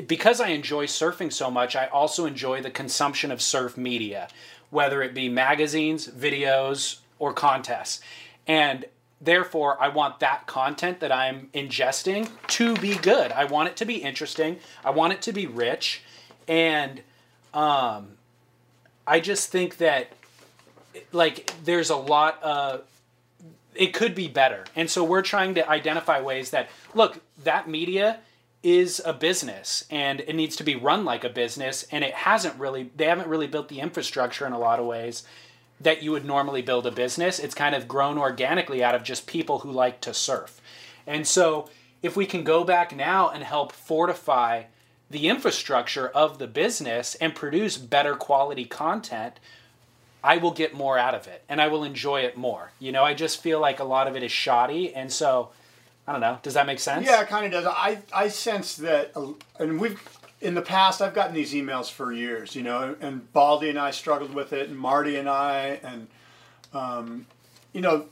because 0.07 0.41
I 0.41 0.49
enjoy 0.49 0.87
surfing 0.87 1.33
so 1.33 1.51
much, 1.51 1.77
I 1.77 1.87
also 1.87 2.27
enjoy 2.27 2.63
the 2.63 2.71
consumption 2.71 3.31
of 3.31 3.41
surf 3.43 3.77
media, 3.77 4.29
whether 4.71 5.03
it 5.03 5.15
be 5.15 5.29
magazines, 5.29 6.09
videos, 6.09 6.99
or 7.19 7.33
contests. 7.33 8.01
And 8.47 8.85
therefore, 9.21 9.81
I 9.81 9.89
want 9.89 10.21
that 10.21 10.47
content 10.47 11.01
that 11.01 11.13
I'm 11.13 11.49
ingesting 11.55 12.31
to 12.49 12.77
be 12.77 12.97
good. 12.97 13.33
I 13.33 13.45
want 13.45 13.69
it 13.69 13.77
to 13.79 13.85
be 13.85 13.97
interesting. 13.97 14.59
I 14.85 14.91
want 14.91 15.13
it 15.13 15.23
to 15.23 15.33
be 15.33 15.47
rich, 15.47 16.03
and 16.47 17.03
um, 17.53 18.13
I 19.07 19.21
just 19.21 19.51
think 19.51 19.79
that 19.79 20.13
like 21.13 21.53
there's 21.65 21.91
a 21.91 21.97
lot 21.97 22.43
of 22.43 22.85
it 23.75 23.95
could 23.95 24.15
be 24.15 24.29
better. 24.29 24.65
And 24.75 24.91
so 24.91 25.05
we're 25.05 25.23
trying 25.23 25.55
to 25.55 25.69
identify 25.69 26.21
ways 26.21 26.51
that 26.51 26.69
look, 26.95 27.21
that 27.45 27.69
media 27.69 28.21
is 28.77 29.01
a 29.05 29.13
business 29.13 29.85
and 29.91 30.21
it 30.21 30.35
needs 30.35 30.57
to 30.57 30.65
be 30.65 30.75
run 30.75 31.05
like 31.05 31.25
a 31.25 31.29
business 31.29 31.87
and 31.91 32.05
it 32.05 32.15
hasn't 32.15 32.59
really 32.59 32.91
they 32.97 33.07
haven't 33.07 33.29
really 33.29 33.47
built 33.47 33.69
the 33.69 33.81
infrastructure 33.81 34.47
in 34.47 34.53
a 34.53 34.59
lot 34.59 34.81
of 34.81 34.87
ways 34.87 35.25
that 35.81 36.03
you 36.03 36.11
would 36.11 36.25
normally 36.25 36.63
build 36.63 36.87
a 36.87 36.91
business. 36.91 37.39
It's 37.39 37.55
kind 37.55 37.75
of 37.75 37.87
grown 37.87 38.19
organically 38.19 38.83
out 38.83 38.95
of 38.95 39.05
just 39.05 39.27
people 39.27 39.61
who 39.61 39.71
like 39.71 40.01
to 40.03 40.15
surf. 40.15 40.61
And 41.07 41.27
so 41.27 41.71
if 42.03 42.17
we 42.17 42.27
can 42.27 42.45
go 42.45 42.65
back 42.65 42.95
now 42.95 43.29
and 43.31 43.43
help 43.45 43.73
fortify 43.73 44.65
the 45.11 45.29
infrastructure 45.29 46.09
of 46.09 46.39
the 46.39 46.47
business 46.47 47.15
and 47.17 47.35
produce 47.35 47.79
better 47.79 48.15
quality 48.15 48.65
content, 48.65 49.41
I 50.23 50.37
will 50.37 50.51
get 50.51 50.75
more 50.75 50.99
out 50.99 51.15
of 51.15 51.27
it 51.27 51.43
and 51.49 51.61
I 51.61 51.69
will 51.69 51.85
enjoy 51.85 52.23
it 52.23 52.37
more. 52.37 52.73
You 52.79 52.93
know, 52.93 53.05
I 53.05 53.15
just 53.15 53.41
feel 53.41 53.61
like 53.61 53.81
a 53.81 53.85
lot 53.85 54.09
of 54.09 54.17
it 54.17 54.23
is 54.23 54.33
shoddy. 54.33 54.95
And 54.95 55.13
so, 55.13 55.51
I 56.09 56.13
don't 56.13 56.23
know. 56.23 56.39
Does 56.43 56.55
that 56.55 56.67
make 56.67 56.81
sense? 56.81 57.05
Yeah, 57.05 57.21
it 57.21 57.29
kind 57.29 57.45
of 57.45 57.53
does. 57.53 57.67
I, 57.67 57.99
I 58.15 58.29
sense 58.29 58.77
that, 58.77 59.13
uh, 59.15 59.33
and 59.61 59.79
we've, 59.79 60.01
in 60.41 60.55
the 60.55 60.63
past, 60.63 61.03
I've 61.03 61.13
gotten 61.13 61.35
these 61.35 61.53
emails 61.53 61.93
for 61.93 62.13
years, 62.13 62.57
you 62.57 62.63
know, 62.63 62.97
and 63.03 63.31
Baldy 63.35 63.69
and 63.69 63.79
I 63.79 63.91
struggled 63.91 64.33
with 64.33 64.55
it, 64.55 64.71
and 64.71 64.79
Marty 64.79 65.17
and 65.17 65.29
I, 65.29 65.81
and, 65.83 66.07
um, 66.73 67.27
you 67.75 67.83
know, 67.83 68.07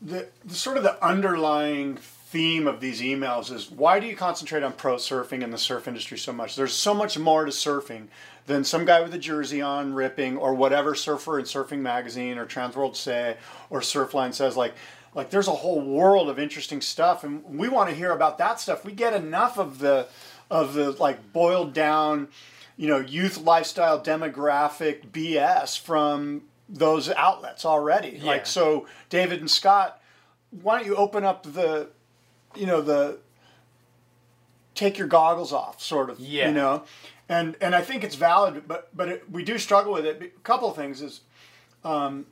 the, 0.00 0.28
the 0.44 0.54
sort 0.54 0.76
of 0.76 0.84
the 0.84 1.04
underlying 1.04 1.96
theme 1.96 2.68
of 2.68 2.80
these 2.80 3.00
emails 3.00 3.52
is 3.52 3.68
why 3.68 3.98
do 3.98 4.06
you 4.06 4.14
concentrate 4.14 4.62
on 4.62 4.72
pro 4.72 4.96
surfing 4.96 5.42
and 5.42 5.52
the 5.52 5.58
surf 5.58 5.88
industry 5.88 6.18
so 6.18 6.32
much? 6.32 6.54
There's 6.54 6.74
so 6.74 6.94
much 6.94 7.18
more 7.18 7.44
to 7.44 7.50
surfing 7.50 8.06
than 8.46 8.62
some 8.62 8.84
guy 8.84 9.00
with 9.00 9.14
a 9.14 9.18
jersey 9.18 9.60
on 9.60 9.94
ripping 9.94 10.36
or 10.36 10.54
whatever 10.54 10.94
surfer 10.94 11.38
in 11.38 11.44
surfing 11.44 11.80
magazine 11.80 12.38
or 12.38 12.46
transworld 12.46 12.94
say 12.94 13.36
or 13.70 13.80
surfline 13.80 14.32
says 14.32 14.56
like 14.56 14.74
like 15.16 15.30
there's 15.30 15.48
a 15.48 15.52
whole 15.52 15.80
world 15.80 16.28
of 16.28 16.38
interesting 16.38 16.80
stuff 16.80 17.24
and 17.24 17.42
we 17.44 17.68
want 17.68 17.88
to 17.88 17.94
hear 17.96 18.12
about 18.12 18.38
that 18.38 18.60
stuff 18.60 18.84
we 18.84 18.92
get 18.92 19.12
enough 19.12 19.58
of 19.58 19.78
the 19.80 20.06
of 20.50 20.74
the 20.74 20.92
like 20.92 21.32
boiled 21.32 21.72
down 21.72 22.28
you 22.76 22.86
know 22.86 22.98
youth 23.00 23.38
lifestyle 23.38 23.98
demographic 24.00 25.08
bs 25.10 25.76
from 25.80 26.42
those 26.68 27.08
outlets 27.10 27.64
already 27.64 28.18
Yeah. 28.20 28.26
like 28.26 28.46
so 28.46 28.86
david 29.08 29.40
and 29.40 29.50
scott 29.50 30.00
why 30.50 30.76
don't 30.78 30.86
you 30.86 30.94
open 30.96 31.24
up 31.24 31.42
the 31.44 31.88
you 32.54 32.66
know 32.66 32.80
the 32.80 33.18
take 34.74 34.98
your 34.98 35.08
goggles 35.08 35.52
off 35.52 35.82
sort 35.82 36.10
of 36.10 36.20
Yeah. 36.20 36.48
you 36.48 36.54
know 36.54 36.84
and 37.28 37.56
and 37.60 37.74
i 37.74 37.80
think 37.80 38.04
it's 38.04 38.14
valid 38.16 38.64
but 38.68 38.88
but 38.94 39.08
it, 39.08 39.30
we 39.30 39.42
do 39.42 39.58
struggle 39.58 39.92
with 39.94 40.04
it 40.04 40.22
a 40.22 40.40
couple 40.40 40.68
of 40.68 40.76
things 40.76 41.00
is 41.00 41.22
um, 41.84 42.26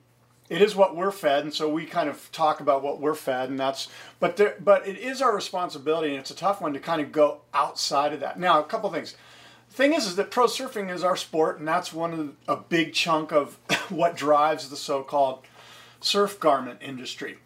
it 0.51 0.61
is 0.61 0.77
what 0.77 0.95
we're 0.95 1.11
fed 1.11 1.43
and 1.45 1.55
so 1.55 1.69
we 1.69 1.87
kind 1.87 2.09
of 2.09 2.31
talk 2.31 2.61
about 2.61 2.83
what 2.83 3.01
we're 3.01 3.15
fed 3.15 3.49
and 3.49 3.59
that's 3.59 3.89
but 4.21 4.37
there, 4.37 4.55
but 4.61 4.87
it 4.87 4.99
is 4.99 5.23
our 5.23 5.35
responsibility 5.35 6.11
and 6.11 6.19
it's 6.19 6.31
a 6.31 6.35
tough 6.37 6.61
one 6.61 6.73
to 6.75 6.81
kind 6.81 7.01
of 7.01 7.11
go 7.13 7.41
outside 7.55 8.13
of 8.13 8.21
that. 8.21 8.39
Now 8.39 8.61
a 8.61 8.65
couple 8.65 8.89
of 8.89 8.95
things. 8.95 9.17
Thing 9.71 9.93
is 9.95 10.07
is 10.07 10.17
that 10.17 10.31
pro 10.31 10.47
surfing 10.47 10.93
is 10.93 11.03
our 11.03 11.17
sport 11.17 11.59
and 11.59 11.67
that's 11.67 11.93
one 11.93 12.13
of 12.13 12.19
the, 12.19 12.33
a 12.47 12.57
big 12.57 12.93
chunk 12.93 13.33
of 13.33 13.59
what 13.89 14.17
drives 14.17 14.69
the 14.69 14.77
so-called 14.77 15.45
surf 16.01 16.39
garment 16.39 16.81
industry. 16.83 17.39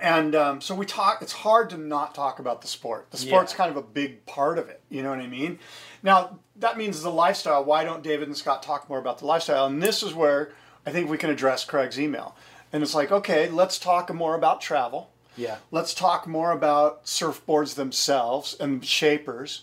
And 0.00 0.34
um, 0.36 0.60
so 0.60 0.74
we 0.74 0.86
talk 0.86 1.22
it's 1.22 1.32
hard 1.32 1.70
to 1.70 1.76
not 1.76 2.14
talk 2.14 2.38
about 2.38 2.62
the 2.62 2.68
sport. 2.68 3.10
The 3.10 3.16
sport's 3.18 3.52
Yeah. 3.52 3.56
kind 3.56 3.70
of 3.70 3.76
a 3.76 3.82
big 3.82 4.26
part 4.26 4.58
of 4.58 4.68
it 4.68 4.80
you 4.90 5.02
know 5.04 5.10
what 5.10 5.20
i 5.20 5.26
mean? 5.28 5.58
Now 6.02 6.38
that 6.56 6.76
means 6.76 7.00
the 7.02 7.10
lifestyle. 7.10 7.64
Why 7.64 7.84
don't 7.84 8.02
david 8.02 8.26
and 8.28 8.36
scott 8.36 8.62
talk 8.64 8.88
more 8.88 8.98
about 8.98 9.18
the 9.18 9.26
lifestyle? 9.26 9.66
And 9.66 9.80
this 9.82 10.02
is 10.02 10.12
where 10.12 10.52
i 10.86 10.90
think 10.90 11.08
we 11.10 11.18
can 11.18 11.30
address 11.30 11.64
craig's 11.64 11.98
email. 12.00 12.34
And 12.72 12.82
it's 12.82 12.94
like 12.94 13.10
okay 13.10 13.48
let's 13.48 13.78
talk 13.78 14.12
more 14.14 14.34
about 14.34 14.60
travel. 14.60 15.10
Yeah. 15.36 15.56
let's 15.70 15.94
talk 15.94 16.26
more 16.26 16.52
about 16.52 17.04
surfboards 17.04 17.74
themselves 17.74 18.54
and 18.60 18.84
shapers. 18.84 19.62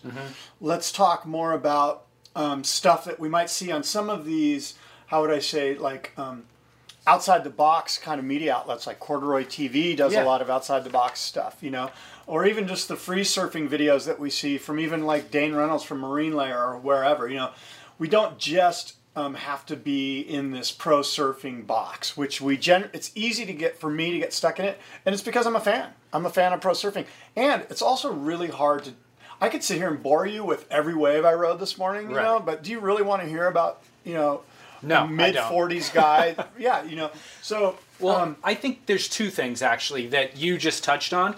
Let's 0.59 0.91
talk 0.91 1.25
more 1.25 1.51
about 1.53 2.05
um, 2.35 2.63
stuff 2.63 3.05
that 3.05 3.19
we 3.19 3.29
might 3.29 3.49
see 3.49 3.71
on 3.71 3.83
some 3.83 4.09
of 4.09 4.25
these 4.25 4.75
how 5.07 5.21
would 5.21 5.31
i 5.31 5.39
say 5.39 5.75
like 5.75 6.11
um, 6.17 6.43
outside 7.07 7.43
the 7.43 7.49
box 7.49 7.97
kind 7.97 8.19
of 8.19 8.25
media 8.25 8.53
outlets 8.53 8.85
like 8.85 8.99
corduroy 8.99 9.43
tv 9.45 9.95
does 9.95 10.13
Yeah. 10.13 10.23
a 10.23 10.25
lot 10.25 10.41
of 10.41 10.49
outside 10.49 10.83
the 10.83 10.89
box 10.89 11.19
stuff 11.19 11.57
you 11.61 11.71
know? 11.71 11.89
Or 12.27 12.45
even 12.45 12.67
just 12.67 12.89
the 12.89 12.97
free 12.97 13.21
surfing 13.23 13.69
videos 13.69 14.05
that 14.05 14.19
we 14.19 14.29
see 14.29 14.57
from 14.57 14.79
even 14.81 15.05
like 15.05 15.31
dane 15.31 15.55
reynolds 15.55 15.83
from 15.85 15.99
marine 15.99 16.35
layer 16.35 16.61
or 16.61 16.77
wherever 16.77 17.27
you 17.29 17.35
know? 17.37 17.51
We 17.97 18.07
don't 18.09 18.37
just 18.37 18.96
um, 19.17 19.33
have 19.33 19.65
to 19.65 19.75
be 19.75 20.21
in 20.21 20.51
this 20.51 20.71
pro 20.71 20.99
surfing 21.01 21.65
box 21.67 22.15
which 22.15 22.39
we 22.39 22.55
gen 22.55 22.89
it's 22.93 23.11
easy 23.15 23.45
to 23.45 23.53
get 23.53 23.77
for 23.79 23.89
me 23.89 24.11
to 24.11 24.19
get 24.19 24.31
stuck 24.31 24.59
in 24.59 24.65
it 24.65 24.79
and 25.05 25.13
it's 25.13 25.23
because 25.23 25.45
i'm 25.47 25.55
a 25.55 25.59
fan 25.59 25.89
i'm 26.13 26.25
a 26.25 26.29
fan 26.29 26.53
of 26.53 26.61
pro 26.61 26.73
surfing 26.73 27.05
and 27.35 27.63
it's 27.69 27.81
also 27.81 28.11
really 28.13 28.47
hard 28.49 28.83
to 28.83 28.91
i 29.41 29.49
could 29.49 29.63
sit 29.63 29.77
here 29.77 29.89
and 29.89 30.03
bore 30.03 30.25
you 30.25 30.43
with 30.43 30.65
every 30.71 30.93
wave 30.95 31.25
i 31.25 31.33
rode 31.33 31.59
this 31.59 31.77
morning 31.77 32.09
you 32.09 32.15
Right. 32.15 32.23
know 32.23 32.39
but 32.39 32.63
do 32.63 32.71
you 32.71 32.79
really 32.79 33.03
want 33.03 33.21
to 33.23 33.27
hear 33.27 33.47
about 33.47 33.81
you 34.05 34.13
know 34.13 34.41
No, 34.83 35.07
mid. 35.07 35.35
40s 35.35 35.91
guy 35.93 36.35
yeah 36.59 36.83
you 36.83 36.95
know 36.95 37.09
so 37.41 37.77
Well, 37.99 38.15
um, 38.17 38.35
I 38.43 38.53
think 38.53 38.85
there's 38.85 39.09
two 39.09 39.29
things 39.31 39.61
actually 39.63 40.05
that 40.09 40.37
you 40.37 40.57
just 40.59 40.83
touched 40.83 41.11
on. 41.13 41.35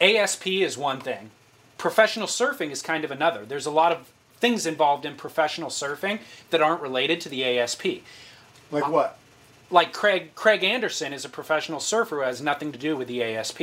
ASP 0.00 0.46
is 0.48 0.76
one 0.76 1.00
thing. 1.00 1.30
Professional 1.78 2.26
surfing 2.26 2.70
is 2.70 2.82
kind 2.82 3.02
of 3.04 3.10
another. 3.10 3.46
There's 3.46 3.64
a 3.64 3.70
lot 3.70 3.92
of 3.92 4.12
things 4.40 4.66
involved 4.66 5.04
in 5.04 5.14
professional 5.16 5.70
surfing 5.70 6.18
that 6.50 6.60
aren't 6.60 6.82
related 6.82 7.20
to 7.22 7.28
the 7.28 7.44
ASP. 7.44 7.84
like 8.70 8.86
uh, 8.86 8.90
what 8.90 9.18
Like 9.70 9.92
Craig 9.92 10.34
Craig 10.34 10.62
Anderson 10.64 11.12
is 11.12 11.24
a 11.24 11.28
professional 11.28 11.80
surfer 11.80 12.16
who 12.16 12.22
has 12.22 12.40
nothing 12.40 12.72
to 12.72 12.78
do 12.78 12.96
with 12.96 13.08
the 13.08 13.22
ASP. 13.22 13.60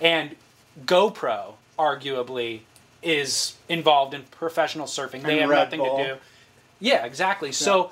And 0.00 0.36
GoPro 0.84 1.54
arguably 1.78 2.60
is 3.02 3.56
involved 3.68 4.14
in 4.14 4.22
professional 4.30 4.86
surfing. 4.86 5.22
They 5.22 5.32
And 5.32 5.40
have 5.40 5.50
Red 5.50 5.64
nothing 5.64 5.80
Bull. 5.80 5.96
to 5.98 6.04
do. 6.04 6.16
Yeah, 6.80 7.04
exactly. 7.04 7.52
So 7.52 7.90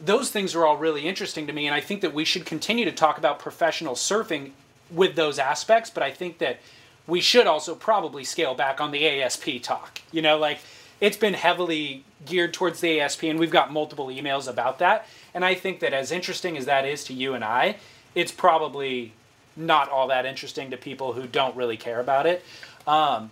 those 0.00 0.30
things 0.30 0.54
are 0.54 0.64
all 0.66 0.76
really 0.76 1.06
interesting 1.08 1.46
to 1.46 1.52
me, 1.52 1.66
and 1.66 1.74
I 1.74 1.80
think 1.80 2.00
that 2.02 2.14
we 2.14 2.24
should 2.24 2.46
continue 2.46 2.84
to 2.84 2.92
talk 2.92 3.18
about 3.18 3.38
professional 3.38 3.94
surfing 3.94 4.52
with 4.90 5.16
those 5.16 5.38
aspects. 5.38 5.90
But 5.90 6.02
I 6.02 6.10
think 6.12 6.38
that 6.38 6.60
we 7.06 7.20
should 7.20 7.46
also 7.46 7.74
probably 7.74 8.22
scale 8.24 8.54
back 8.54 8.80
on 8.80 8.90
the 8.90 9.06
ASP 9.06 9.62
talk. 9.62 10.00
You 10.12 10.22
know, 10.22 10.38
like 10.38 10.58
it's 11.00 11.16
been 11.16 11.34
heavily 11.34 12.04
geared 12.26 12.52
towards 12.52 12.80
the 12.80 13.00
ASP, 13.00 13.24
and 13.24 13.38
we've 13.38 13.50
got 13.50 13.72
multiple 13.72 14.06
emails 14.08 14.48
about 14.48 14.78
that. 14.80 15.06
And 15.34 15.44
I 15.44 15.54
think 15.54 15.80
that 15.80 15.92
as 15.92 16.10
interesting 16.10 16.56
as 16.56 16.66
that 16.66 16.84
is 16.84 17.04
to 17.04 17.12
you 17.12 17.34
and 17.34 17.44
I, 17.44 17.76
it's 18.14 18.32
probably 18.32 19.12
not 19.56 19.88
all 19.88 20.08
that 20.08 20.26
interesting 20.26 20.70
to 20.70 20.76
people 20.76 21.12
who 21.12 21.26
don't 21.26 21.54
really 21.56 21.76
care 21.76 22.00
about 22.00 22.26
it. 22.26 22.44
Um, 22.86 23.30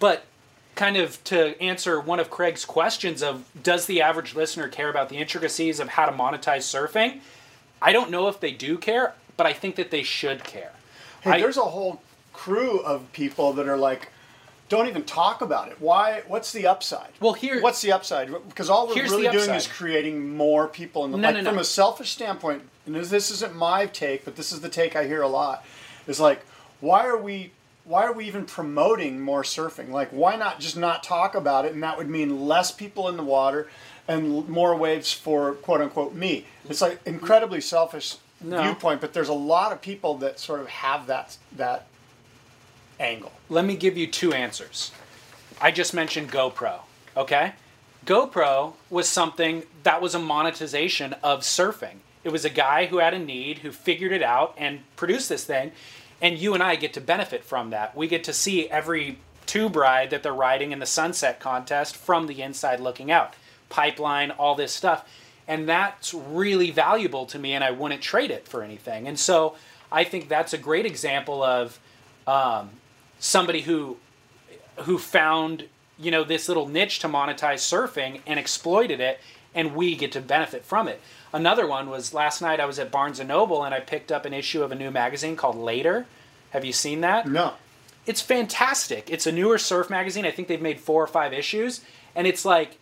but 0.00 0.24
kind 0.74 0.96
of 0.96 1.22
to 1.24 1.60
answer 1.62 2.00
one 2.00 2.18
of 2.18 2.30
Craig's 2.30 2.64
questions 2.64 3.22
of 3.22 3.44
does 3.62 3.86
the 3.86 4.02
average 4.02 4.34
listener 4.34 4.66
care 4.68 4.88
about 4.88 5.08
the 5.08 5.16
intricacies 5.18 5.78
of 5.78 5.90
how 5.90 6.06
to 6.06 6.12
monetize 6.12 6.62
surfing? 6.62 7.20
I 7.80 7.92
don't 7.92 8.10
know 8.10 8.28
if 8.28 8.40
they 8.40 8.50
do 8.50 8.76
care, 8.78 9.14
but 9.36 9.46
I 9.46 9.52
think 9.52 9.76
that 9.76 9.90
they 9.90 10.02
should 10.02 10.42
care. 10.42 10.72
Hey, 11.20 11.30
I- 11.32 11.40
there's 11.40 11.56
a 11.56 11.62
whole 11.62 12.02
crew 12.32 12.80
of 12.80 13.12
people 13.12 13.52
that 13.52 13.68
are 13.68 13.76
like, 13.76 14.08
don't 14.68 14.88
even 14.88 15.04
talk 15.04 15.40
about 15.42 15.68
it. 15.68 15.76
Why? 15.80 16.22
What's 16.26 16.52
the 16.52 16.66
upside? 16.66 17.10
Well, 17.20 17.34
here- 17.34 17.60
what's 17.60 17.82
the 17.82 17.92
upside? 17.92 18.28
Because 18.48 18.70
all 18.70 18.86
we're 18.88 19.02
really 19.02 19.28
doing 19.28 19.50
is 19.50 19.66
creating 19.66 20.34
more 20.36 20.66
people. 20.68 21.04
In 21.04 21.12
the, 21.12 21.18
No, 21.18 21.28
like 21.28 21.36
no, 21.36 21.40
no. 21.42 21.50
from 21.50 21.58
a 21.58 21.64
selfish 21.64 22.10
standpoint, 22.12 22.62
and 22.86 22.94
this, 22.94 23.30
isn't 23.30 23.54
my 23.54 23.86
take, 23.86 24.24
but 24.24 24.36
this 24.36 24.52
is 24.52 24.60
the 24.60 24.68
take 24.68 24.96
I 24.96 25.06
hear 25.06 25.22
a 25.22 25.28
lot. 25.28 25.64
Is 26.06 26.20
like, 26.20 26.40
why 26.80 27.06
are 27.06 27.16
we? 27.16 27.52
Why 27.86 28.04
are 28.04 28.12
we 28.14 28.24
even 28.26 28.46
promoting 28.46 29.20
more 29.20 29.42
surfing? 29.42 29.90
Like, 29.90 30.08
why 30.08 30.36
not 30.36 30.58
just 30.58 30.74
not 30.74 31.02
talk 31.02 31.34
about 31.34 31.66
it? 31.66 31.74
And 31.74 31.82
that 31.82 31.98
would 31.98 32.08
mean 32.08 32.46
less 32.46 32.70
people 32.72 33.08
in 33.10 33.18
the 33.18 33.22
water 33.22 33.68
and 34.08 34.34
l- 34.36 34.44
more 34.48 34.74
waves 34.74 35.12
for 35.12 35.52
quote 35.56 35.82
unquote 35.82 36.14
me. 36.14 36.46
It's 36.70 36.80
like 36.80 37.00
incredibly 37.04 37.60
selfish 37.60 38.16
No. 38.40 38.62
viewpoint, 38.62 39.02
but 39.02 39.12
there's 39.12 39.28
a 39.28 39.34
lot 39.34 39.70
of 39.72 39.82
people 39.82 40.16
that 40.18 40.40
sort 40.40 40.60
of 40.60 40.68
have 40.68 41.06
that 41.08 41.36
that 41.56 41.84
angle. 42.98 43.32
Let 43.48 43.64
me 43.64 43.76
give 43.76 43.96
you 43.96 44.06
two 44.06 44.32
answers. 44.32 44.92
I 45.60 45.70
just 45.70 45.94
mentioned 45.94 46.30
GoPro, 46.30 46.80
okay? 47.16 47.52
GoPro 48.06 48.74
was 48.90 49.08
something 49.08 49.62
that 49.82 50.02
was 50.02 50.14
a 50.14 50.18
monetization 50.18 51.14
of 51.22 51.40
surfing. 51.40 51.98
It 52.22 52.30
was 52.30 52.44
a 52.44 52.50
guy 52.50 52.86
who 52.86 52.98
had 52.98 53.14
a 53.14 53.18
need, 53.18 53.58
who 53.58 53.70
figured 53.70 54.12
it 54.12 54.22
out 54.22 54.54
and 54.56 54.80
produced 54.96 55.28
this 55.28 55.44
thing, 55.44 55.72
and 56.20 56.38
you 56.38 56.54
and 56.54 56.62
I 56.62 56.76
get 56.76 56.92
to 56.94 57.00
benefit 57.00 57.44
from 57.44 57.70
that. 57.70 57.96
We 57.96 58.08
get 58.08 58.24
to 58.24 58.32
see 58.32 58.68
every 58.68 59.18
tube 59.46 59.76
ride 59.76 60.10
that 60.10 60.22
they're 60.22 60.32
riding 60.32 60.72
in 60.72 60.78
the 60.78 60.86
sunset 60.86 61.38
contest 61.38 61.96
from 61.96 62.26
the 62.26 62.42
inside 62.42 62.80
looking 62.80 63.10
out. 63.10 63.34
Pipeline, 63.68 64.30
all 64.30 64.54
this 64.54 64.72
stuff. 64.72 65.08
And 65.46 65.68
that's 65.68 66.14
really 66.14 66.70
valuable 66.70 67.26
to 67.26 67.38
me, 67.38 67.52
and 67.52 67.62
I 67.62 67.70
wouldn't 67.70 68.00
trade 68.00 68.30
it 68.30 68.48
for 68.48 68.62
anything. 68.62 69.06
And 69.06 69.18
so 69.18 69.56
I 69.92 70.04
think 70.04 70.28
that's 70.28 70.54
a 70.54 70.58
great 70.58 70.86
example 70.86 71.42
of 71.42 71.78
um, 72.26 72.70
somebody 73.24 73.62
who 73.62 73.96
who 74.80 74.98
found 74.98 75.64
you 75.98 76.10
know 76.10 76.24
this 76.24 76.48
little 76.48 76.68
niche 76.68 76.98
to 76.98 77.08
monetize 77.08 77.60
surfing 77.60 78.20
and 78.26 78.38
exploited 78.38 79.00
it, 79.00 79.20
and 79.54 79.74
we 79.74 79.96
get 79.96 80.12
to 80.12 80.20
benefit 80.20 80.64
from 80.64 80.88
it. 80.88 81.00
Another 81.32 81.66
one 81.66 81.88
was 81.88 82.14
last 82.14 82.42
night. 82.42 82.60
I 82.60 82.66
was 82.66 82.78
at 82.78 82.92
Barnes 82.92 83.18
and 83.18 83.28
Noble 83.28 83.64
and 83.64 83.74
I 83.74 83.80
picked 83.80 84.12
up 84.12 84.24
an 84.24 84.32
issue 84.32 84.62
of 84.62 84.70
a 84.70 84.76
new 84.76 84.90
magazine 84.90 85.34
called 85.34 85.56
Later. 85.56 86.06
Have 86.50 86.64
you 86.64 86.72
seen 86.72 87.00
that? 87.00 87.26
No. 87.26 87.54
It's 88.06 88.20
fantastic. 88.20 89.10
It's 89.10 89.26
a 89.26 89.32
newer 89.32 89.58
surf 89.58 89.90
magazine. 89.90 90.26
I 90.26 90.30
think 90.30 90.46
they've 90.46 90.60
made 90.60 90.78
four 90.78 91.02
or 91.02 91.08
five 91.08 91.32
issues, 91.32 91.80
and 92.14 92.26
it's 92.26 92.44
like 92.44 92.76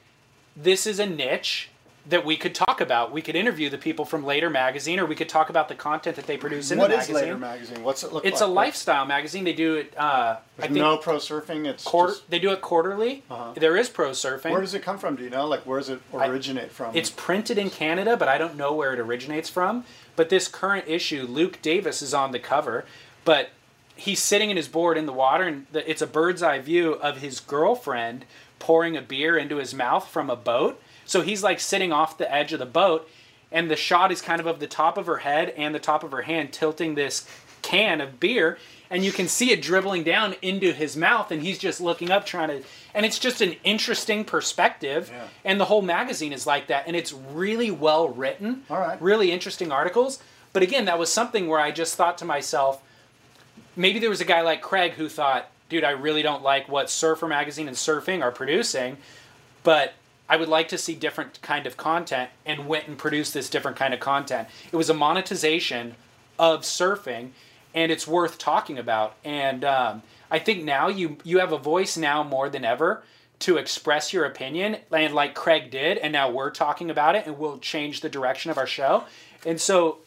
this 0.57 0.87
is 0.87 0.99
a 0.99 1.07
niche 1.07 1.71
that 2.07 2.25
we 2.25 2.37
could 2.37 2.55
talk 2.55 2.81
about. 2.81 3.13
We 3.13 3.23
could 3.23 3.37
interview 3.37 3.71
the 3.71 3.79
people 3.79 4.05
from 4.05 4.25
Later 4.25 4.51
magazine, 4.51 4.99
or 4.99 5.07
we 5.07 5.15
could 5.15 5.29
talk 5.29 5.51
about 5.51 5.69
the 5.69 5.77
content 5.77 6.17
that 6.17 6.27
they 6.27 6.37
produce 6.37 6.71
in 6.73 6.79
What 6.79 6.89
the 6.91 6.95
is 6.95 7.09
magazine. 7.09 7.15
Later 7.15 7.39
magazine? 7.39 7.85
What's 7.85 8.03
it 8.03 8.13
look 8.13 8.25
It's 8.25 8.33
like? 8.33 8.33
It's 8.33 8.41
a 8.43 8.47
lifestyle 8.47 9.05
magazine. 9.07 9.45
They 9.45 9.53
do 9.53 9.77
it. 9.77 9.95
Uh, 9.97 10.37
I 10.59 10.63
think 10.63 10.73
no 10.73 10.97
pro 10.97 11.17
surfing. 11.17 11.65
It's 11.67 11.85
quarter. 11.85 12.13
just- 12.15 12.29
They 12.29 12.41
do 12.41 12.51
it 12.51 12.61
quarterly. 12.61 13.23
Uh-huh. 13.31 13.53
There 13.55 13.77
is 13.77 13.89
pro 13.89 14.11
surfing. 14.11 14.51
where 14.51 14.61
does 14.61 14.75
it 14.75 14.83
come 14.83 14.99
from? 14.99 15.15
Do 15.17 15.23
you 15.23 15.31
know? 15.31 15.47
Like, 15.47 15.65
where 15.65 15.79
does 15.79 15.91
it 15.91 16.01
originate 16.13 16.73
from? 16.73 16.95
It's 16.97 17.11
printed 17.11 17.57
in 17.57 17.71
Canada, 17.71 18.17
but 18.17 18.29
I 18.29 18.37
don't 18.37 18.57
know 18.57 18.73
where 18.73 18.93
it 18.93 18.99
originates 18.99 19.49
from. 19.49 19.85
But 20.17 20.29
this 20.29 20.49
current 20.49 20.87
issue, 20.89 21.23
Luke 21.23 21.63
Davis 21.63 22.03
is 22.03 22.13
on 22.13 22.33
the 22.33 22.39
cover, 22.41 22.85
but 23.25 23.51
he's 23.95 24.21
sitting 24.21 24.51
in 24.51 24.57
his 24.57 24.67
board 24.69 24.99
in 24.99 25.07
the 25.07 25.13
water, 25.13 25.45
and 25.45 25.67
the, 25.71 25.89
it's 25.89 26.03
a 26.03 26.07
bird's 26.07 26.43
eye 26.43 26.59
view 26.59 26.95
of 26.95 27.19
his 27.19 27.39
girlfriend 27.39 28.25
pouring 28.59 28.97
a 28.97 29.03
beer 29.03 29.37
into 29.39 29.57
his 29.57 29.73
mouth 29.73 30.09
from 30.09 30.29
a 30.29 30.37
boat. 30.37 30.83
So 31.05 31.23
he's 31.23 31.43
like 31.43 31.61
sitting 31.61 31.93
off 31.93 32.19
the 32.19 32.33
edge 32.33 32.53
of 32.53 32.59
the 32.59 32.67
boat, 32.67 33.09
and 33.51 33.71
the 33.71 33.77
shot 33.77 34.11
is 34.13 34.21
kind 34.23 34.41
of 34.41 34.47
of 34.47 34.61
the 34.61 34.67
top 34.67 34.97
of 34.97 35.07
her 35.07 35.19
head 35.19 35.51
and 35.57 35.75
the 35.75 35.79
top 35.79 36.03
of 36.05 36.11
her 36.13 36.23
hand 36.23 36.53
tilting 36.53 36.95
this 36.95 37.29
can 37.63 38.01
of 38.01 38.19
beer 38.19 38.59
and 38.91 39.05
you 39.05 39.13
can 39.13 39.29
see 39.29 39.53
it 39.53 39.63
dribbling 39.63 40.03
down 40.03 40.35
into 40.43 40.73
his 40.73 40.97
mouth 40.97 41.31
and 41.31 41.43
he's 41.43 41.59
just 41.59 41.81
looking 41.81 42.11
up 42.11 42.27
trying 42.27 42.49
to 42.49 42.61
and 42.93 43.07
it's 43.07 43.21
just 43.21 43.41
an 43.41 43.55
interesting 43.63 44.25
perspective 44.25 45.09
Yeah. 45.13 45.29
and 45.45 45.61
the 45.61 45.67
whole 45.67 45.81
magazine 45.81 46.33
is 46.33 46.45
like 46.45 46.67
that 46.67 46.89
and 46.89 46.97
it's 46.97 47.13
really 47.13 47.71
well 47.71 48.09
written 48.09 48.65
All 48.69 48.79
right. 48.81 49.01
really 49.01 49.31
interesting 49.31 49.71
articles 49.71 50.19
but 50.53 50.65
again 50.65 50.87
that 50.87 50.99
was 50.99 51.13
something 51.13 51.47
where 51.47 51.61
i 51.61 51.71
just 51.71 51.95
thought 51.95 52.19
to 52.19 52.25
myself 52.25 52.83
maybe 53.77 54.01
there 54.01 54.11
was 54.11 54.21
a 54.21 54.25
guy 54.25 54.41
like 54.41 54.61
craig 54.61 54.95
who 54.95 55.09
thought 55.09 55.49
dude 55.69 55.85
i 55.85 55.91
really 55.91 56.23
don't 56.23 56.43
like 56.43 56.69
what 56.69 56.91
surfer 56.91 57.29
magazine 57.29 57.69
and 57.69 57.77
surfing 57.77 58.23
are 58.23 58.33
producing 58.33 58.97
but 59.63 59.93
I 60.33 60.37
would 60.37 60.49
like 60.49 60.69
to 60.69 60.79
see 60.79 60.95
different 60.95 61.43
kind 61.43 61.67
of 61.67 61.77
content 61.77 62.31
and 62.47 62.67
went 62.67 62.89
and 62.89 62.97
produced 62.97 63.35
this 63.35 63.51
different 63.51 63.77
kind 63.77 63.93
of 63.93 64.01
content. 64.01 64.49
It 64.73 64.77
was 64.77 64.89
a 64.89 64.95
monetization 64.95 65.95
of 66.39 66.63
surfing, 66.63 67.33
and 67.75 67.93
it's 67.93 68.09
worth 68.09 68.39
talking 68.39 68.79
about. 68.79 69.15
And 69.27 69.63
um, 69.63 70.03
I 70.31 70.39
think 70.39 70.65
now 70.65 70.89
you 70.89 71.19
you 71.23 71.41
have 71.41 71.53
a 71.53 71.59
voice 71.59 71.99
now 71.99 72.23
more 72.23 72.49
than 72.49 72.65
ever 72.65 73.03
to 73.41 73.59
express 73.59 74.15
your 74.15 74.25
opinion, 74.25 74.79
and 74.91 75.13
like 75.13 75.35
Craig 75.35 75.71
did, 75.71 75.99
and 75.99 76.15
now 76.15 76.31
we're 76.31 76.51
talking 76.51 76.89
about 76.89 77.15
it, 77.15 77.27
and 77.27 77.39
we'll 77.39 77.59
change 77.59 78.01
the 78.01 78.09
direction 78.09 78.51
of 78.51 78.57
our 78.57 78.67
show. 78.67 79.05
And 79.45 79.61
so, 79.61 79.99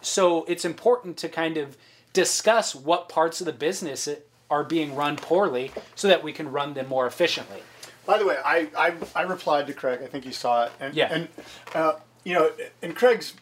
so 0.00 0.44
it's 0.44 0.64
important 0.64 1.18
to 1.18 1.28
kind 1.28 1.58
of 1.58 1.76
discuss 2.14 2.74
what 2.74 3.10
parts 3.10 3.42
of 3.42 3.44
the 3.44 3.52
business 3.52 4.08
are 4.48 4.64
being 4.64 4.96
run 4.96 5.16
poorly, 5.16 5.72
so 5.94 6.08
that 6.08 6.22
we 6.22 6.32
can 6.32 6.50
run 6.50 6.72
them 6.72 6.88
more 6.88 7.06
efficiently. 7.06 7.60
By 8.06 8.18
the 8.18 8.26
way, 8.26 8.36
I, 8.44 8.68
I, 8.76 8.94
I 9.14 9.22
replied 9.22 9.66
to 9.68 9.72
Craig. 9.72 10.00
I 10.02 10.06
think 10.06 10.24
you 10.26 10.32
saw 10.32 10.64
it. 10.66 10.72
And, 10.80 10.94
Yeah. 10.94 11.12
And, 11.12 11.28
uh, 11.74 11.94
you 12.24 12.34
know, 12.34 12.50
and 12.82 12.94
Craig's, 12.94 13.34